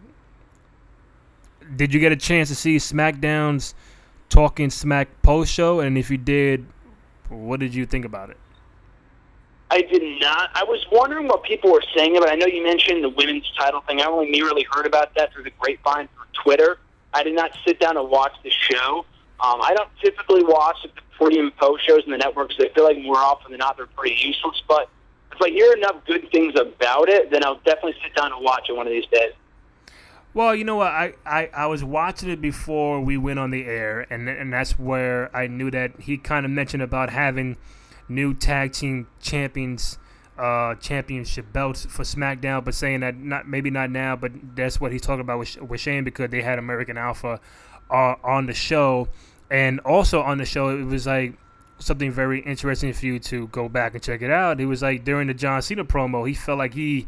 did 1.76 1.94
you 1.94 2.00
get 2.00 2.12
a 2.12 2.18
chance 2.18 2.50
to 2.50 2.56
see 2.56 2.78
SmackDown's 2.78 3.74
Talking 4.30 4.70
Smack 4.70 5.22
post 5.22 5.54
show? 5.54 5.80
And 5.80 5.98
if 5.98 6.10
you 6.10 6.18
did, 6.18 6.66
what 7.30 7.60
did 7.60 7.74
you 7.74 7.86
think 7.86 8.06
about 8.06 8.30
it? 8.30 8.38
I 9.70 9.82
did 9.82 10.22
not. 10.22 10.50
I 10.56 10.64
was 10.64 10.86
wondering 10.92 11.28
what 11.28 11.44
people 11.44 11.72
were 11.72 11.84
saying 11.96 12.16
about. 12.16 12.30
I 12.30 12.36
know 12.36 12.46
you 12.46 12.64
mentioned 12.64 13.04
the 13.04 13.10
women's 13.10 13.52
title 13.58 13.82
thing. 13.82 14.02
I 14.02 14.06
only 14.06 14.32
merely 14.32 14.66
heard 14.72 14.86
about 14.86 15.14
that 15.16 15.34
through 15.34 15.44
the 15.44 15.52
grapevine 15.60 16.08
through 16.16 16.44
Twitter. 16.44 16.80
I 17.14 17.24
did 17.24 17.36
not 17.36 17.52
sit 17.66 17.80
down 17.80 17.98
and 17.98 18.10
watch 18.10 18.34
the 18.44 18.50
show. 18.50 19.06
Um, 19.40 19.62
I 19.62 19.74
don't 19.76 19.90
typically 20.02 20.44
watch 20.44 20.78
the 20.84 20.90
pre 21.18 21.38
and 21.38 21.56
post 21.58 21.86
shows 21.86 22.04
in 22.06 22.12
the 22.12 22.18
networks. 22.18 22.56
I 22.60 22.70
feel 22.70 22.86
like 22.86 22.98
more 23.00 23.18
often 23.18 23.52
than 23.52 23.60
not 23.60 23.76
they're 23.76 23.88
pretty 23.88 24.16
useless. 24.16 24.62
But 24.68 24.90
if 25.34 25.42
I 25.42 25.50
hear 25.50 25.74
enough 25.74 25.98
good 26.06 26.32
things 26.32 26.56
about 26.56 27.10
it, 27.10 27.30
then 27.30 27.44
I'll 27.44 27.60
definitely 27.60 27.96
sit 28.02 28.16
down 28.16 28.32
and 28.32 28.44
watch 28.44 28.70
it 28.70 28.76
one 28.76 28.88
of 28.88 28.94
these 28.94 29.06
days. 29.08 29.34
Well, 30.38 30.54
you 30.54 30.66
know 30.66 30.76
what? 30.76 30.92
I, 30.92 31.16
I, 31.26 31.50
I 31.52 31.66
was 31.66 31.84
watching 31.84 32.30
it 32.30 32.40
before 32.40 33.02
we 33.02 33.18
went 33.18 33.40
on 33.40 33.50
the 33.50 33.66
air, 33.66 34.06
and 34.12 34.30
and 34.30 34.54
that's 34.54 34.78
where 34.78 35.36
I 35.36 35.48
knew 35.48 35.72
that 35.72 36.00
he 36.00 36.20
kind 36.20 36.46
of 36.46 36.52
mentioned 36.52 36.84
about 36.84 37.10
having 37.10 37.58
new 38.08 38.36
tag 38.36 38.74
team 38.74 39.08
champions, 39.20 39.98
uh, 40.38 40.76
championship 40.76 41.52
belts 41.52 41.86
for 41.86 42.04
SmackDown, 42.04 42.64
but 42.64 42.76
saying 42.76 43.00
that 43.00 43.18
not 43.18 43.48
maybe 43.48 43.72
not 43.72 43.90
now, 43.90 44.16
but 44.16 44.32
that's 44.56 44.80
what 44.80 44.92
he's 44.92 45.02
talking 45.02 45.22
about 45.22 45.40
with, 45.40 45.60
with 45.60 45.82
Shane 45.82 46.04
because 46.04 46.30
they 46.30 46.44
had 46.44 46.60
American 46.60 47.00
Alpha 47.00 47.40
uh, 47.90 48.14
on 48.24 48.46
the 48.46 48.54
show, 48.54 49.08
and 49.50 49.80
also 49.80 50.22
on 50.22 50.38
the 50.38 50.46
show 50.46 50.70
it 50.70 50.84
was 50.84 51.08
like 51.08 51.34
something 51.80 52.12
very 52.12 52.42
interesting 52.42 52.94
for 52.94 53.08
you 53.08 53.18
to 53.18 53.48
go 53.48 53.68
back 53.68 53.96
and 53.96 54.04
check 54.04 54.22
it 54.22 54.30
out. 54.30 54.62
It 54.62 54.68
was 54.68 54.84
like 54.84 55.04
during 55.04 55.30
the 55.30 55.34
John 55.34 55.64
Cena 55.64 55.84
promo, 55.84 56.28
he 56.28 56.36
felt 56.36 56.60
like 56.60 56.76
he 56.76 57.08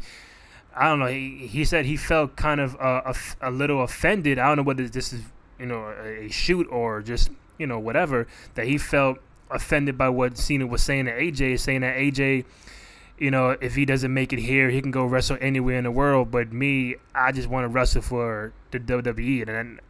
I 0.74 0.88
don't 0.88 1.00
know. 1.00 1.06
He, 1.06 1.46
he 1.46 1.64
said 1.64 1.84
he 1.84 1.96
felt 1.96 2.36
kind 2.36 2.60
of 2.60 2.76
uh, 2.80 3.02
a, 3.06 3.48
a 3.48 3.50
little 3.50 3.82
offended. 3.82 4.38
I 4.38 4.48
don't 4.48 4.58
know 4.58 4.62
whether 4.62 4.88
this 4.88 5.12
is 5.12 5.22
you 5.58 5.66
know 5.66 5.92
a, 6.02 6.26
a 6.26 6.28
shoot 6.28 6.66
or 6.70 7.02
just 7.02 7.30
you 7.58 7.66
know 7.66 7.78
whatever 7.78 8.26
that 8.54 8.66
he 8.66 8.78
felt 8.78 9.18
offended 9.50 9.98
by 9.98 10.08
what 10.08 10.38
Cena 10.38 10.66
was 10.66 10.82
saying 10.82 11.06
to 11.06 11.12
AJ, 11.12 11.58
saying 11.60 11.80
that 11.80 11.96
AJ, 11.96 12.44
you 13.18 13.30
know, 13.30 13.50
if 13.60 13.74
he 13.74 13.84
doesn't 13.84 14.12
make 14.12 14.32
it 14.32 14.38
here, 14.38 14.70
he 14.70 14.80
can 14.80 14.90
go 14.90 15.04
wrestle 15.04 15.36
anywhere 15.40 15.76
in 15.76 15.84
the 15.84 15.90
world. 15.90 16.30
But 16.30 16.52
me, 16.52 16.96
I 17.14 17.32
just 17.32 17.48
want 17.48 17.64
to 17.64 17.68
wrestle 17.68 18.02
for 18.02 18.52
the 18.70 18.80
WWE. 18.80 19.48
And 19.48 19.80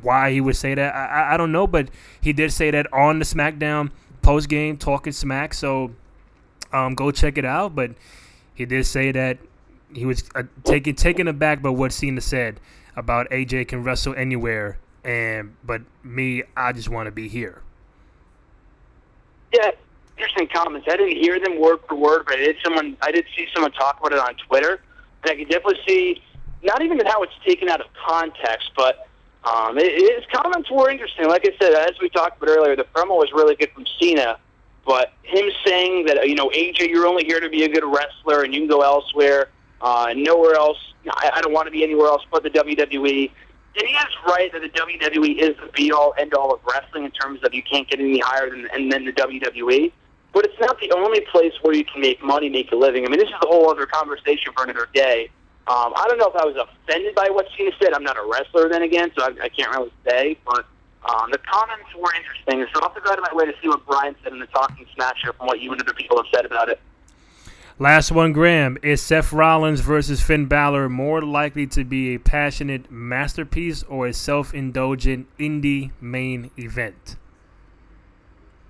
why 0.00 0.32
he 0.32 0.40
would 0.40 0.56
say 0.56 0.74
that, 0.74 0.94
I, 0.94 1.34
I 1.34 1.36
don't 1.36 1.52
know. 1.52 1.66
But 1.66 1.88
he 2.20 2.32
did 2.32 2.52
say 2.52 2.70
that 2.70 2.92
on 2.92 3.18
the 3.18 3.24
SmackDown 3.24 3.90
post 4.22 4.48
game, 4.48 4.76
talking 4.76 5.12
smack. 5.12 5.54
So 5.54 5.92
um, 6.72 6.94
go 6.94 7.10
check 7.10 7.38
it 7.38 7.44
out. 7.44 7.74
But 7.74 7.92
he 8.54 8.64
did 8.64 8.84
say 8.86 9.12
that 9.12 9.38
he 9.94 10.06
was 10.06 10.24
uh, 10.34 10.44
taken 10.64 10.94
taken 10.94 11.28
aback 11.28 11.62
by 11.62 11.70
what 11.70 11.92
Cena 11.92 12.20
said 12.20 12.60
about 12.96 13.30
AJ 13.30 13.68
can 13.68 13.82
wrestle 13.82 14.14
anywhere, 14.14 14.78
and 15.04 15.56
but 15.64 15.82
me, 16.02 16.42
I 16.56 16.72
just 16.72 16.88
want 16.88 17.06
to 17.06 17.10
be 17.10 17.28
here. 17.28 17.62
Yeah, 19.52 19.72
interesting 20.16 20.48
comments. 20.52 20.86
I 20.90 20.96
didn't 20.96 21.16
hear 21.16 21.38
them 21.38 21.60
word 21.60 21.80
for 21.88 21.94
word, 21.94 22.24
but 22.26 22.36
I 22.36 22.38
did 22.38 22.56
someone 22.64 22.96
I 23.02 23.10
did 23.10 23.26
see 23.36 23.46
someone 23.54 23.72
talk 23.72 24.00
about 24.00 24.12
it 24.12 24.18
on 24.18 24.34
Twitter, 24.46 24.80
and 25.22 25.30
I 25.30 25.36
could 25.36 25.48
definitely 25.48 25.80
see 25.86 26.22
not 26.62 26.82
even 26.82 27.00
how 27.06 27.22
it's 27.22 27.32
taken 27.44 27.68
out 27.68 27.80
of 27.80 27.86
context, 28.06 28.70
but 28.76 29.08
um, 29.44 29.76
it, 29.78 30.16
his 30.16 30.24
comments 30.32 30.70
were 30.70 30.90
interesting. 30.90 31.28
Like 31.28 31.46
I 31.46 31.56
said, 31.60 31.74
as 31.74 31.98
we 32.00 32.08
talked 32.08 32.40
about 32.40 32.56
earlier, 32.56 32.76
the 32.76 32.84
promo 32.84 33.18
was 33.18 33.30
really 33.32 33.56
good 33.56 33.70
from 33.72 33.84
Cena. 34.00 34.38
But 34.84 35.12
him 35.22 35.48
saying 35.64 36.06
that, 36.06 36.28
you 36.28 36.34
know, 36.34 36.48
AJ, 36.50 36.88
you're 36.88 37.06
only 37.06 37.24
here 37.24 37.40
to 37.40 37.48
be 37.48 37.64
a 37.64 37.68
good 37.68 37.84
wrestler 37.84 38.42
and 38.42 38.52
you 38.52 38.60
can 38.60 38.68
go 38.68 38.82
elsewhere 38.82 39.48
uh, 39.82 40.14
nowhere 40.16 40.54
else. 40.54 40.78
I, 41.10 41.32
I 41.34 41.40
don't 41.42 41.52
want 41.52 41.66
to 41.66 41.72
be 41.72 41.82
anywhere 41.82 42.06
else 42.06 42.22
but 42.30 42.42
the 42.42 42.50
WWE. 42.50 43.30
And 43.74 43.88
he 43.88 43.94
is 43.94 44.06
right 44.26 44.52
that 44.52 44.60
the 44.62 44.68
WWE 44.68 45.38
is 45.38 45.56
the 45.56 45.70
be 45.72 45.92
all 45.92 46.14
end 46.18 46.34
all 46.34 46.54
of 46.54 46.60
wrestling 46.64 47.04
in 47.04 47.10
terms 47.10 47.40
of 47.42 47.52
you 47.52 47.62
can't 47.62 47.88
get 47.88 48.00
any 48.00 48.20
higher 48.20 48.48
than 48.48 48.68
and 48.72 48.92
then 48.92 49.04
the 49.04 49.12
WWE. 49.12 49.92
But 50.32 50.46
it's 50.46 50.60
not 50.60 50.80
the 50.80 50.92
only 50.92 51.20
place 51.20 51.52
where 51.62 51.74
you 51.74 51.84
can 51.84 52.00
make 52.00 52.22
money, 52.22 52.48
make 52.48 52.72
a 52.72 52.76
living. 52.76 53.04
I 53.04 53.08
mean, 53.08 53.18
this 53.18 53.28
is 53.28 53.34
a 53.42 53.46
whole 53.46 53.70
other 53.70 53.86
conversation 53.86 54.52
for 54.56 54.64
another 54.64 54.88
day. 54.94 55.30
Um, 55.66 55.92
I 55.94 56.06
don't 56.08 56.18
know 56.18 56.28
if 56.28 56.36
I 56.36 56.44
was 56.44 56.56
offended 56.56 57.14
by 57.14 57.28
what 57.30 57.46
Cena 57.56 57.70
said. 57.80 57.92
I'm 57.92 58.02
not 58.02 58.16
a 58.16 58.26
wrestler 58.30 58.68
then 58.68 58.82
again, 58.82 59.12
so 59.16 59.24
I, 59.24 59.44
I 59.44 59.48
can't 59.48 59.70
really 59.70 59.92
say. 60.06 60.38
But 60.44 60.66
um, 61.08 61.30
the 61.30 61.38
comments 61.38 61.94
were 61.96 62.12
interesting. 62.14 62.66
So 62.72 62.80
I'll 62.80 62.88
have 62.88 62.94
to 62.94 63.00
go 63.00 63.12
out 63.12 63.18
of 63.18 63.24
my 63.30 63.34
way 63.34 63.46
to 63.46 63.52
see 63.60 63.68
what 63.68 63.84
Bryan 63.86 64.16
said 64.22 64.32
in 64.32 64.38
the 64.38 64.46
Talking 64.46 64.86
Smasher 64.94 65.32
from 65.34 65.46
what 65.46 65.60
you 65.60 65.72
and 65.72 65.80
other 65.80 65.92
people 65.92 66.16
have 66.16 66.26
said 66.34 66.46
about 66.46 66.68
it. 66.68 66.80
Last 67.82 68.12
one, 68.12 68.32
Graham. 68.32 68.78
Is 68.80 69.02
Seth 69.02 69.32
Rollins 69.32 69.80
versus 69.80 70.22
Finn 70.22 70.46
Balor 70.46 70.88
more 70.88 71.20
likely 71.20 71.66
to 71.66 71.82
be 71.82 72.14
a 72.14 72.20
passionate 72.20 72.92
masterpiece 72.92 73.82
or 73.82 74.06
a 74.06 74.12
self 74.12 74.54
indulgent 74.54 75.26
indie 75.36 75.90
main 76.00 76.52
event? 76.56 77.16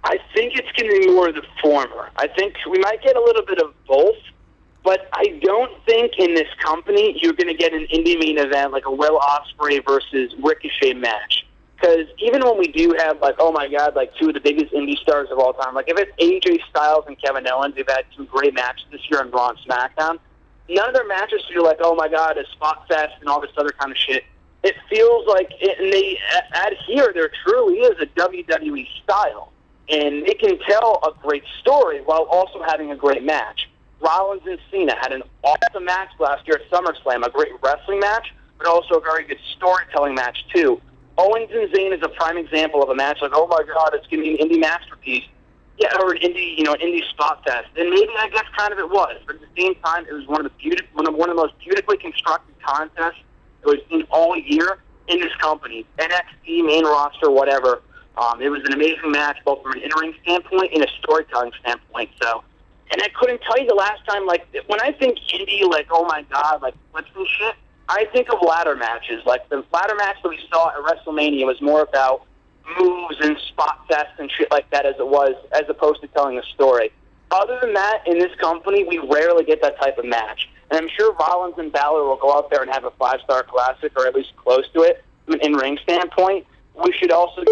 I 0.02 0.16
think 0.34 0.54
it's 0.56 0.72
going 0.72 0.90
to 0.90 0.98
be 0.98 1.14
more 1.14 1.30
the 1.30 1.42
former. 1.60 2.08
I 2.16 2.26
think 2.26 2.54
we 2.70 2.78
might 2.78 3.02
get 3.02 3.14
a 3.14 3.20
little 3.20 3.44
bit 3.44 3.58
of 3.58 3.74
both, 3.86 4.16
but 4.82 5.10
I 5.12 5.38
don't 5.42 5.72
think 5.84 6.12
in 6.16 6.34
this 6.34 6.48
company 6.64 7.14
you're 7.20 7.34
going 7.34 7.48
to 7.48 7.54
get 7.54 7.74
an 7.74 7.86
indie 7.92 8.18
main 8.18 8.38
event 8.38 8.72
like 8.72 8.86
a 8.86 8.90
Will 8.90 9.20
Ospreay 9.20 9.84
versus 9.86 10.34
Ricochet 10.42 10.94
match. 10.94 11.44
Because 11.83 12.07
even 12.18 12.43
when 12.43 12.59
we 12.59 12.68
do 12.68 12.95
have 12.97 13.20
like, 13.20 13.35
oh 13.41 13.51
my 13.51 13.66
god, 13.66 13.97
like 13.97 14.14
two 14.14 14.28
of 14.28 14.35
the 14.35 14.41
biggest 14.41 14.72
indie 14.72 14.97
stars 14.99 15.28
of 15.33 15.41
all 15.41 15.53
time, 15.53 15.74
like 15.74 15.89
if 15.89 15.99
it's 15.99 16.12
AJ 16.20 16.61
Styles 16.70 17.05
and 17.09 17.20
Kevin 17.20 17.45
Owens, 17.49 17.74
they've 17.74 17.89
had 17.89 18.05
some 18.16 18.26
great 18.26 18.55
matches 18.55 18.85
this 18.93 19.01
year 19.11 19.18
on 19.18 19.33
Raw 19.33 19.49
and 19.49 19.59
SmackDown. 19.59 20.18
None 20.68 20.89
of 20.89 20.95
their 20.95 21.07
matches 21.09 21.43
feel 21.53 21.64
like, 21.64 21.78
oh 21.80 21.97
my 21.97 22.07
god, 22.07 22.39
a 22.39 22.47
spot 22.53 22.87
fest 22.87 23.14
and 23.18 23.28
all 23.28 23.41
this 23.41 23.51
other 23.57 23.70
kind 23.76 23.91
of 23.91 23.99
shit. 23.99 24.24
It 24.62 24.76
feels 24.89 25.26
like, 25.26 25.51
it, 25.61 25.80
and 25.80 25.93
they 25.93 26.18
adhere. 26.55 27.12
There 27.12 27.28
truly 27.45 27.80
is 27.80 28.01
a 28.01 28.07
WWE 28.07 28.87
style, 29.03 29.51
and 29.89 30.28
it 30.28 30.39
can 30.39 30.61
tell 30.61 31.01
a 31.03 31.20
great 31.20 31.43
story 31.59 32.01
while 32.03 32.28
also 32.30 32.62
having 32.62 32.93
a 32.93 32.97
great 32.97 33.24
match. 33.24 33.68
Rollins 33.99 34.43
and 34.47 34.59
Cena 34.70 34.95
had 35.01 35.12
an 35.12 35.24
awesome 35.43 35.85
match 35.85 36.11
last 36.20 36.47
year 36.47 36.61
at 36.62 36.70
SummerSlam, 36.70 37.26
a 37.26 37.30
great 37.30 37.53
wrestling 37.61 37.99
match, 37.99 38.33
but 38.57 38.68
also 38.68 38.99
a 38.99 39.01
very 39.01 39.24
good 39.24 39.41
storytelling 39.57 40.14
match 40.14 40.39
too. 40.55 40.80
Owens 41.18 41.50
and 41.52 41.70
Zayn 41.72 41.94
is 41.94 42.02
a 42.02 42.08
prime 42.08 42.38
example 42.38 42.82
of 42.82 42.88
a 42.88 42.94
match 42.94 43.18
like, 43.20 43.32
oh 43.34 43.46
my 43.46 43.62
god, 43.66 43.90
it's 43.94 44.06
going 44.06 44.22
to 44.22 44.36
be 44.36 44.40
an 44.40 44.48
indie 44.48 44.60
masterpiece. 44.60 45.24
Yeah, 45.78 45.96
or 45.98 46.12
an 46.12 46.18
indie, 46.18 46.56
you 46.56 46.64
know, 46.64 46.74
an 46.74 46.80
indie 46.80 47.06
spot 47.08 47.42
fest. 47.44 47.68
And 47.76 47.90
maybe 47.90 48.10
I 48.18 48.28
guess 48.28 48.44
kind 48.56 48.72
of 48.72 48.78
it 48.78 48.88
was, 48.90 49.16
but 49.26 49.36
at 49.36 49.40
the 49.40 49.62
same 49.62 49.74
time, 49.76 50.06
it 50.06 50.12
was 50.12 50.26
one 50.26 50.44
of 50.44 50.52
the 50.52 50.56
beautiful, 50.58 50.88
one 50.94 51.08
of, 51.08 51.14
one 51.14 51.30
of 51.30 51.36
the 51.36 51.42
most 51.42 51.58
beautifully 51.58 51.96
constructed 51.96 52.54
contests 52.64 53.22
that 53.62 53.70
we've 53.70 53.80
seen 53.90 54.06
all 54.10 54.36
year 54.36 54.78
in 55.08 55.20
this 55.20 55.34
company. 55.36 55.86
NXT 55.98 56.64
main 56.64 56.84
roster, 56.84 57.30
whatever. 57.30 57.82
Um, 58.16 58.42
it 58.42 58.50
was 58.50 58.60
an 58.64 58.74
amazing 58.74 59.10
match, 59.10 59.38
both 59.44 59.62
from 59.62 59.72
an 59.72 59.80
in-ring 59.80 60.14
standpoint 60.22 60.72
and 60.74 60.84
a 60.84 60.88
storytelling 61.02 61.52
standpoint. 61.60 62.10
So, 62.20 62.44
and 62.92 63.02
I 63.02 63.08
couldn't 63.08 63.40
tell 63.42 63.58
you 63.58 63.66
the 63.66 63.74
last 63.74 64.06
time, 64.06 64.26
like 64.26 64.46
when 64.66 64.80
I 64.82 64.92
think 64.92 65.18
indie, 65.32 65.68
like 65.68 65.88
oh 65.90 66.04
my 66.04 66.22
god, 66.30 66.60
like 66.60 66.74
flips 66.92 67.08
and 67.16 67.26
shit. 67.26 67.54
I 67.89 68.07
think 68.12 68.33
of 68.33 68.39
ladder 68.47 68.76
matches. 68.76 69.22
Like 69.26 69.49
the 69.49 69.64
ladder 69.72 69.95
match 69.97 70.16
that 70.22 70.28
we 70.28 70.39
saw 70.51 70.68
at 70.70 70.76
WrestleMania 70.76 71.47
was 71.47 71.61
more 71.61 71.83
about 71.83 72.26
moves 72.78 73.16
and 73.20 73.37
spot 73.49 73.85
fest 73.89 74.11
and 74.18 74.30
shit 74.30 74.51
like 74.51 74.70
that 74.70 74.87
as 74.87 74.95
it 74.99 75.07
was, 75.07 75.35
as 75.53 75.62
opposed 75.68 76.01
to 76.03 76.09
telling 76.09 76.39
a 76.39 76.43
story. 76.55 76.91
Other 77.30 77.59
than 77.61 77.74
that, 77.74 78.03
in 78.07 78.18
this 78.18 78.35
company, 78.37 78.85
we 78.85 78.99
rarely 78.99 79.45
get 79.45 79.62
that 79.62 79.78
type 79.80 79.99
of 79.99 80.05
match. 80.05 80.49
And 80.70 80.78
I'm 80.78 80.89
sure 80.97 81.14
Rollins 81.14 81.55
and 81.59 81.72
Balor 81.72 82.05
will 82.05 82.16
go 82.16 82.33
out 82.33 82.51
there 82.51 82.62
and 82.62 82.70
have 82.70 82.85
a 82.85 82.91
five 82.93 83.20
star 83.24 83.43
classic, 83.43 83.93
or 83.99 84.07
at 84.07 84.14
least 84.14 84.37
close 84.37 84.68
to 84.74 84.83
it, 84.83 85.03
from 85.24 85.35
an 85.35 85.41
in 85.41 85.55
ring 85.55 85.78
standpoint. 85.83 86.47
We 86.83 86.93
should 86.93 87.11
also 87.11 87.43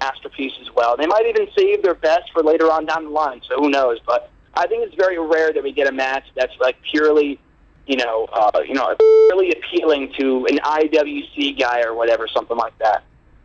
masterpiece 0.00 0.52
as 0.60 0.72
well. 0.74 0.96
They 0.96 1.06
might 1.06 1.26
even 1.26 1.48
save 1.56 1.82
their 1.82 1.94
best 1.94 2.32
for 2.32 2.42
later 2.42 2.70
on 2.70 2.86
down 2.86 3.04
the 3.04 3.10
line, 3.10 3.40
so 3.48 3.56
who 3.56 3.70
knows? 3.70 3.98
But 4.06 4.30
I 4.54 4.66
think 4.66 4.86
it's 4.86 4.94
very 4.94 5.18
rare 5.18 5.52
that 5.52 5.62
we 5.62 5.72
get 5.72 5.88
a 5.88 5.92
match 5.92 6.24
that's 6.34 6.52
like 6.60 6.76
purely 6.90 7.38
you 7.86 7.96
know, 7.96 8.26
uh, 8.32 8.60
you 8.66 8.74
know, 8.74 8.94
really 8.98 9.52
appealing 9.52 10.12
to 10.18 10.46
an 10.46 10.58
IWC 10.58 11.58
guy 11.58 11.82
or 11.82 11.94
whatever, 11.94 12.26
something 12.28 12.56
like 12.56 12.76
that. 12.78 13.04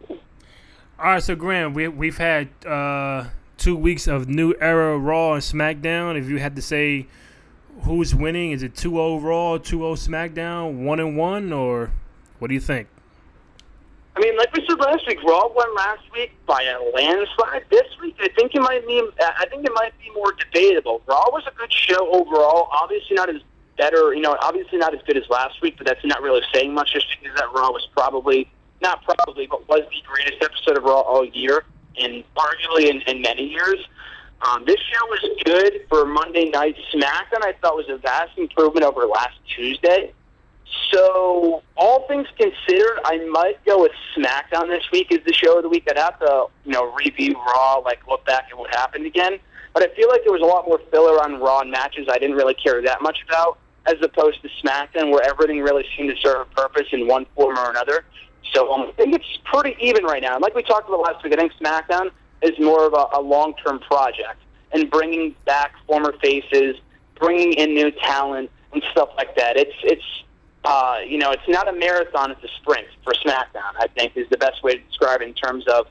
All 0.10 0.18
right, 1.06 1.24
so 1.24 1.36
Graham, 1.36 1.74
we 1.74 1.88
we've 1.88 2.18
had 2.18 2.50
uh, 2.66 3.26
two 3.58 3.76
weeks 3.76 4.08
of 4.08 4.28
new 4.28 4.54
era 4.60 4.98
Raw 4.98 5.34
and 5.34 5.42
SmackDown. 5.42 6.18
If 6.18 6.30
you 6.30 6.40
had 6.40 6.56
to 6.56 6.62
say 6.62 7.08
who's 7.84 8.14
winning, 8.14 8.52
is 8.52 8.64
it 8.64 8.74
2-0 8.74 9.24
Raw, 9.24 9.58
2-0 9.58 10.08
SmackDown, 10.08 10.84
one 10.84 11.00
and 11.00 11.16
one, 11.18 11.54
or 11.54 11.92
what 12.40 12.50
do 12.50 12.54
you 12.54 12.60
think? 12.60 12.88
I 14.16 14.22
mean, 14.22 14.38
like 14.38 14.54
we 14.54 14.66
said 14.68 14.78
last 14.80 15.08
week, 15.08 15.24
Raw 15.24 15.48
won 15.48 15.74
last 15.76 16.02
week 16.14 16.34
by 16.46 16.62
a 16.64 16.78
landslide. 16.94 17.64
This 17.70 17.88
week, 18.02 18.18
I 18.20 18.28
think 18.38 18.54
it 18.54 18.62
might 18.62 18.86
be. 18.86 19.02
I 19.22 19.46
think 19.50 19.66
it 19.66 19.72
might 19.74 19.98
be 19.98 20.12
more 20.14 20.34
debatable. 20.34 21.02
Raw 21.08 21.30
was 21.30 21.44
a 21.48 21.58
good 21.58 21.72
show 21.72 22.12
overall. 22.12 22.68
Obviously, 22.74 23.16
not 23.16 23.30
as 23.30 23.42
better. 23.80 24.14
You 24.14 24.22
know, 24.22 24.38
obviously 24.42 24.78
not 24.78 24.94
as 24.94 25.00
good 25.08 25.18
as 25.18 25.28
last 25.30 25.62
week, 25.62 25.76
but 25.78 25.88
that's 25.88 26.06
not 26.06 26.22
really 26.22 26.42
saying 26.54 26.74
much 26.74 26.94
just 26.94 27.08
because 27.10 27.36
that 27.38 27.48
Raw 27.56 27.72
was 27.72 27.88
probably, 27.96 28.52
not 28.82 29.04
probably, 29.04 29.48
but 29.48 29.68
was 29.68 29.82
the 29.90 30.02
greatest 30.06 30.44
episode 30.44 30.78
of 30.78 30.84
Raw 30.84 31.00
all 31.00 31.26
year, 31.26 31.64
and 31.98 32.24
arguably 32.36 32.90
in, 32.90 33.02
in 33.08 33.22
many 33.22 33.48
years. 33.48 33.80
Um, 34.42 34.64
this 34.66 34.80
show 34.80 35.06
was 35.08 35.42
good 35.44 35.86
for 35.90 36.06
Monday 36.06 36.50
Night 36.50 36.76
SmackDown. 36.94 37.42
I 37.44 37.54
thought 37.62 37.76
was 37.76 37.90
a 37.90 37.98
vast 37.98 38.38
improvement 38.38 38.86
over 38.86 39.06
last 39.06 39.38
Tuesday. 39.56 40.14
So, 40.94 41.64
all 41.76 42.08
things 42.08 42.28
considered, 42.38 43.00
I 43.04 43.18
might 43.30 43.64
go 43.66 43.82
with 43.82 43.92
SmackDown 44.16 44.68
this 44.68 44.84
week 44.92 45.12
as 45.12 45.20
the 45.26 45.34
show 45.34 45.58
of 45.58 45.64
the 45.64 45.70
week. 45.70 45.88
I'd 45.90 45.98
have 45.98 46.20
to, 46.20 46.46
you 46.64 46.72
know, 46.72 46.94
review 46.94 47.34
Raw, 47.34 47.78
like 47.80 48.06
look 48.08 48.26
back 48.26 48.48
at 48.52 48.58
what 48.58 48.74
happened 48.74 49.06
again. 49.06 49.40
But 49.74 49.84
I 49.84 49.96
feel 49.96 50.10
like 50.10 50.22
there 50.24 50.34
was 50.34 50.42
a 50.42 50.46
lot 50.46 50.68
more 50.68 50.80
filler 50.92 51.22
on 51.22 51.40
Raw 51.40 51.64
matches 51.64 52.08
I 52.10 52.18
didn't 52.18 52.36
really 52.36 52.54
care 52.54 52.82
that 52.82 53.02
much 53.02 53.20
about 53.28 53.58
as 53.86 53.96
opposed 54.02 54.42
to 54.42 54.50
SmackDown, 54.64 55.12
where 55.12 55.24
everything 55.24 55.62
really 55.62 55.86
seemed 55.96 56.10
to 56.10 56.22
serve 56.22 56.48
a 56.48 56.56
purpose 56.56 56.88
in 56.92 57.08
one 57.08 57.26
form 57.36 57.58
or 57.58 57.70
another. 57.70 58.06
So 58.54 58.72
um, 58.74 58.90
I 58.90 58.92
think 58.94 59.16
it's 59.16 59.40
pretty 59.46 59.76
even 59.80 60.04
right 60.04 60.22
now. 60.22 60.36
And 60.36 60.42
like 60.42 60.56
we 60.56 60.64
talked 60.64 60.88
about 60.88 61.02
last 61.02 61.24
week, 61.24 61.34
I 61.34 61.38
think 61.38 61.54
SmackDown 61.54 62.12
is 62.42 62.58
more 62.60 62.86
of 62.86 62.94
a, 62.94 63.18
a 63.18 63.22
long-term 63.22 63.80
project 63.80 64.40
and 64.72 64.90
bringing 64.90 65.36
back 65.46 65.74
former 65.88 66.14
faces, 66.22 66.78
bringing 67.20 67.54
in 67.54 67.74
new 67.74 67.92
talent 67.92 68.50
and 68.74 68.84
stuff 68.92 69.10
like 69.18 69.36
that. 69.36 69.58
It's 69.58 69.76
it's 69.84 70.24
uh, 70.66 70.98
you 71.08 71.18
know, 71.18 71.32
it's 71.32 71.48
not 71.48 71.68
a 71.68 71.74
marathon; 71.74 72.32
it's 72.32 72.44
a 72.44 72.48
sprint 72.62 72.88
for 73.04 73.14
SmackDown. 73.14 73.74
I 73.80 73.88
think 73.88 74.18
is 74.18 74.28
the 74.30 74.38
best 74.38 74.62
way 74.64 74.76
to 74.76 74.80
describe 74.80 75.22
it 75.22 75.28
in 75.28 75.34
terms 75.34 75.66
of, 75.68 75.88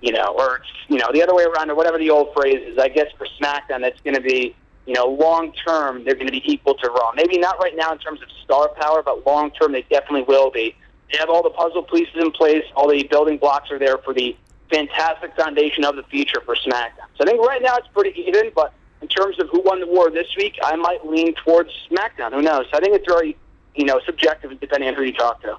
you 0.00 0.12
know, 0.12 0.34
or 0.38 0.60
you 0.88 0.98
know, 0.98 1.08
the 1.12 1.22
other 1.22 1.34
way 1.34 1.44
around, 1.44 1.70
or 1.70 1.74
whatever 1.74 1.98
the 1.98 2.10
old 2.10 2.32
phrase 2.34 2.60
is. 2.66 2.78
I 2.78 2.88
guess 2.88 3.08
for 3.18 3.26
SmackDown, 3.40 3.82
it's 3.82 4.00
going 4.02 4.14
to 4.14 4.20
be, 4.20 4.54
you 4.86 4.94
know, 4.94 5.06
long 5.06 5.52
term, 5.66 6.04
they're 6.04 6.14
going 6.14 6.26
to 6.26 6.32
be 6.32 6.42
equal 6.44 6.74
to 6.74 6.88
Raw. 6.88 7.12
Maybe 7.14 7.38
not 7.38 7.58
right 7.60 7.76
now 7.76 7.92
in 7.92 7.98
terms 7.98 8.20
of 8.22 8.28
star 8.44 8.68
power, 8.80 9.02
but 9.02 9.24
long 9.26 9.50
term, 9.52 9.72
they 9.72 9.82
definitely 9.82 10.22
will 10.22 10.50
be. 10.50 10.74
They 11.10 11.18
have 11.18 11.28
all 11.28 11.42
the 11.42 11.50
puzzle 11.50 11.82
pieces 11.82 12.14
in 12.16 12.30
place. 12.32 12.64
All 12.74 12.88
the 12.88 13.02
building 13.04 13.38
blocks 13.38 13.70
are 13.70 13.78
there 13.78 13.98
for 13.98 14.14
the 14.14 14.36
fantastic 14.72 15.36
foundation 15.36 15.84
of 15.84 15.96
the 15.96 16.02
future 16.04 16.40
for 16.44 16.56
SmackDown. 16.56 17.06
So 17.16 17.22
I 17.22 17.26
think 17.26 17.46
right 17.46 17.62
now 17.62 17.76
it's 17.76 17.88
pretty 17.88 18.18
even, 18.20 18.50
but 18.54 18.72
in 19.02 19.08
terms 19.08 19.38
of 19.38 19.48
who 19.50 19.60
won 19.60 19.80
the 19.80 19.86
war 19.86 20.10
this 20.10 20.28
week, 20.36 20.56
I 20.62 20.76
might 20.76 21.06
lean 21.06 21.34
towards 21.44 21.70
SmackDown. 21.90 22.32
Who 22.32 22.42
knows? 22.42 22.66
I 22.72 22.80
think 22.80 22.96
it's 22.96 23.06
very, 23.06 23.36
you 23.74 23.84
know, 23.84 24.00
subjective 24.06 24.58
depending 24.60 24.88
on 24.88 24.94
who 24.94 25.02
you 25.02 25.12
talk 25.12 25.42
to. 25.42 25.58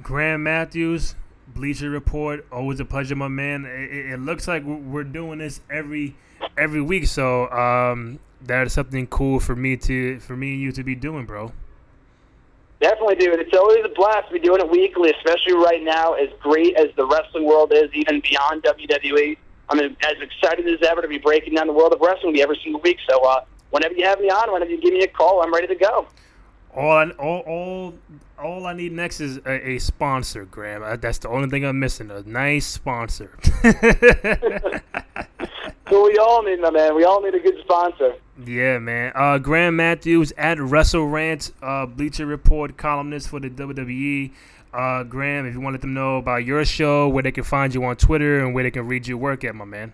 Graham 0.00 0.44
Matthews, 0.44 1.16
Bleacher 1.48 1.90
Report, 1.90 2.46
always 2.52 2.78
a 2.78 2.84
pleasure, 2.84 3.16
my 3.16 3.28
man. 3.28 3.64
It, 3.64 4.12
it 4.12 4.20
looks 4.20 4.46
like 4.46 4.62
we're 4.64 5.02
doing 5.02 5.38
this 5.38 5.60
every 5.70 6.14
every 6.56 6.80
week, 6.80 7.06
so 7.06 7.50
um, 7.50 8.20
that 8.42 8.66
is 8.66 8.72
something 8.72 9.06
cool 9.06 9.40
for 9.40 9.56
me 9.56 9.76
to 9.76 10.20
for 10.20 10.36
me 10.36 10.54
and 10.54 10.62
you 10.62 10.72
to 10.72 10.84
be 10.84 10.94
doing, 10.94 11.26
bro. 11.26 11.52
Definitely, 12.80 13.16
dude. 13.16 13.40
It's 13.40 13.56
always 13.56 13.84
a 13.84 13.88
blast 13.88 14.28
to 14.28 14.34
be 14.34 14.38
doing 14.38 14.60
it 14.60 14.70
weekly, 14.70 15.10
especially 15.10 15.54
right 15.54 15.82
now. 15.82 16.12
As 16.14 16.28
great 16.40 16.76
as 16.76 16.86
the 16.96 17.06
wrestling 17.06 17.44
world 17.44 17.72
is, 17.74 17.90
even 17.92 18.20
beyond 18.20 18.62
WWE, 18.62 19.36
I'm 19.68 19.80
as 19.80 19.94
excited 20.20 20.66
as 20.68 20.80
ever 20.88 21.02
to 21.02 21.08
be 21.08 21.18
breaking 21.18 21.54
down 21.54 21.66
the 21.66 21.72
world 21.72 21.92
of 21.92 22.00
wrestling 22.00 22.38
every 22.40 22.58
single 22.62 22.80
week. 22.80 22.98
So, 23.10 23.20
uh, 23.24 23.44
whenever 23.70 23.94
you 23.94 24.04
have 24.04 24.20
me 24.20 24.30
on, 24.30 24.52
whenever 24.52 24.70
you 24.70 24.80
give 24.80 24.92
me 24.92 25.02
a 25.02 25.08
call, 25.08 25.42
I'm 25.42 25.52
ready 25.52 25.66
to 25.66 25.74
go. 25.74 26.06
All, 26.78 26.92
I, 26.92 27.10
all, 27.10 27.40
all, 27.40 27.94
all 28.38 28.66
I 28.66 28.72
need 28.72 28.92
next 28.92 29.20
is 29.20 29.38
a, 29.38 29.70
a 29.70 29.78
sponsor, 29.78 30.44
Graham. 30.44 31.00
That's 31.00 31.18
the 31.18 31.28
only 31.28 31.48
thing 31.48 31.64
I'm 31.64 31.80
missing. 31.80 32.10
A 32.10 32.22
nice 32.22 32.66
sponsor. 32.66 33.36
So 35.90 36.04
we 36.04 36.18
all 36.18 36.42
need, 36.42 36.60
my 36.60 36.70
man. 36.70 36.94
We 36.94 37.04
all 37.04 37.22
need 37.22 37.34
a 37.34 37.40
good 37.40 37.58
sponsor. 37.60 38.14
Yeah, 38.44 38.78
man. 38.78 39.10
Uh, 39.14 39.38
Graham 39.38 39.76
Matthews 39.76 40.32
at 40.36 40.58
Rant, 40.60 41.52
uh, 41.62 41.86
Bleacher 41.86 42.26
Report 42.26 42.76
columnist 42.76 43.30
for 43.30 43.40
the 43.40 43.48
WWE. 43.48 44.32
Uh, 44.74 45.04
Graham, 45.04 45.46
if 45.46 45.54
you 45.54 45.60
want 45.60 45.72
to 45.72 45.76
let 45.78 45.80
them 45.80 45.94
know 45.94 46.18
about 46.18 46.44
your 46.44 46.62
show, 46.66 47.08
where 47.08 47.22
they 47.22 47.32
can 47.32 47.44
find 47.44 47.74
you 47.74 47.82
on 47.84 47.96
Twitter, 47.96 48.44
and 48.44 48.54
where 48.54 48.64
they 48.64 48.70
can 48.70 48.86
read 48.86 49.06
your 49.06 49.16
work 49.16 49.44
at, 49.44 49.54
my 49.54 49.64
man. 49.64 49.92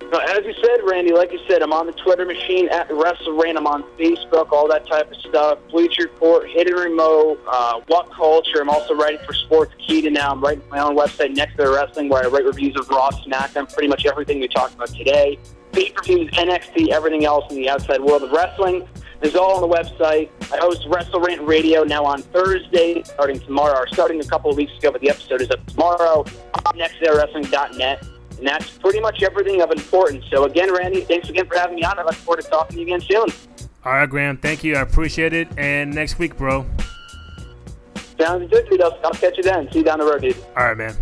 As 0.00 0.44
you 0.44 0.54
said, 0.62 0.80
Randy, 0.84 1.12
like 1.12 1.32
you 1.32 1.40
said, 1.48 1.62
I'm 1.62 1.72
on 1.72 1.86
the 1.86 1.92
Twitter 1.92 2.24
machine 2.24 2.68
at 2.68 2.88
WrestleRant. 2.90 3.56
I'm 3.56 3.66
on 3.66 3.82
Facebook, 3.98 4.52
all 4.52 4.68
that 4.68 4.86
type 4.86 5.10
of 5.10 5.16
stuff. 5.18 5.58
Bleacher 5.70 6.04
Report, 6.04 6.48
Hidden 6.48 6.74
Remote, 6.74 7.40
uh, 7.50 7.80
What 7.86 8.12
Culture. 8.12 8.60
I'm 8.60 8.68
also 8.68 8.94
writing 8.94 9.20
for 9.26 9.32
Sports 9.32 9.74
Sportskeeda 9.74 10.12
now. 10.12 10.32
I'm 10.32 10.40
writing 10.40 10.62
my 10.70 10.80
own 10.80 10.96
website, 10.96 11.34
Next 11.34 11.58
Era 11.58 11.74
Wrestling, 11.74 12.08
where 12.08 12.24
I 12.24 12.28
write 12.28 12.44
reviews 12.44 12.76
of 12.76 12.88
Raw, 12.88 13.10
SmackDown, 13.10 13.72
pretty 13.72 13.88
much 13.88 14.06
everything 14.06 14.38
we 14.38 14.48
talked 14.48 14.74
about 14.74 14.88
today. 14.88 15.38
Pay-per-views, 15.72 16.30
NXT, 16.32 16.90
everything 16.90 17.24
else 17.24 17.50
in 17.50 17.56
the 17.56 17.68
outside 17.68 18.00
world 18.00 18.22
of 18.22 18.30
wrestling 18.32 18.86
is 19.22 19.34
all 19.34 19.62
on 19.62 19.68
the 19.68 19.76
website. 19.76 20.30
I 20.52 20.58
host 20.58 20.86
Wrestle 20.88 21.20
Rant 21.20 21.46
Radio 21.46 21.84
now 21.84 22.04
on 22.04 22.22
Thursday, 22.22 23.02
starting 23.02 23.40
tomorrow, 23.40 23.78
or 23.78 23.88
starting 23.88 24.20
a 24.20 24.24
couple 24.24 24.50
of 24.50 24.56
weeks 24.56 24.76
ago, 24.78 24.92
but 24.92 25.00
the 25.00 25.10
episode 25.10 25.40
is 25.40 25.50
up 25.50 25.64
tomorrow 25.66 26.20
on 26.20 26.78
nexterawrestling.net. 26.78 28.06
And 28.38 28.46
that's 28.46 28.70
pretty 28.78 29.00
much 29.00 29.22
everything 29.22 29.62
of 29.62 29.70
importance. 29.70 30.24
So 30.30 30.44
again, 30.44 30.72
Randy, 30.72 31.02
thanks 31.02 31.28
again 31.28 31.46
for 31.46 31.56
having 31.56 31.76
me 31.76 31.84
on. 31.84 31.98
I 31.98 32.02
look 32.02 32.14
forward 32.14 32.42
to 32.42 32.48
talking 32.48 32.76
to 32.76 32.80
you 32.80 32.86
again 32.86 33.00
soon. 33.00 33.26
All 33.84 33.92
right, 33.92 34.08
Graham. 34.08 34.36
Thank 34.36 34.64
you. 34.64 34.76
I 34.76 34.80
appreciate 34.80 35.32
it. 35.32 35.48
And 35.56 35.94
next 35.94 36.18
week, 36.18 36.36
bro. 36.36 36.66
Sounds 38.18 38.50
good, 38.50 38.68
dude. 38.68 38.82
I'll, 38.82 38.98
I'll 39.04 39.12
catch 39.12 39.36
you 39.36 39.42
then. 39.42 39.70
See 39.72 39.78
you 39.78 39.84
down 39.84 40.00
the 40.00 40.04
road, 40.06 40.22
dude. 40.22 40.36
All 40.56 40.64
right, 40.64 40.76
man. 40.76 40.96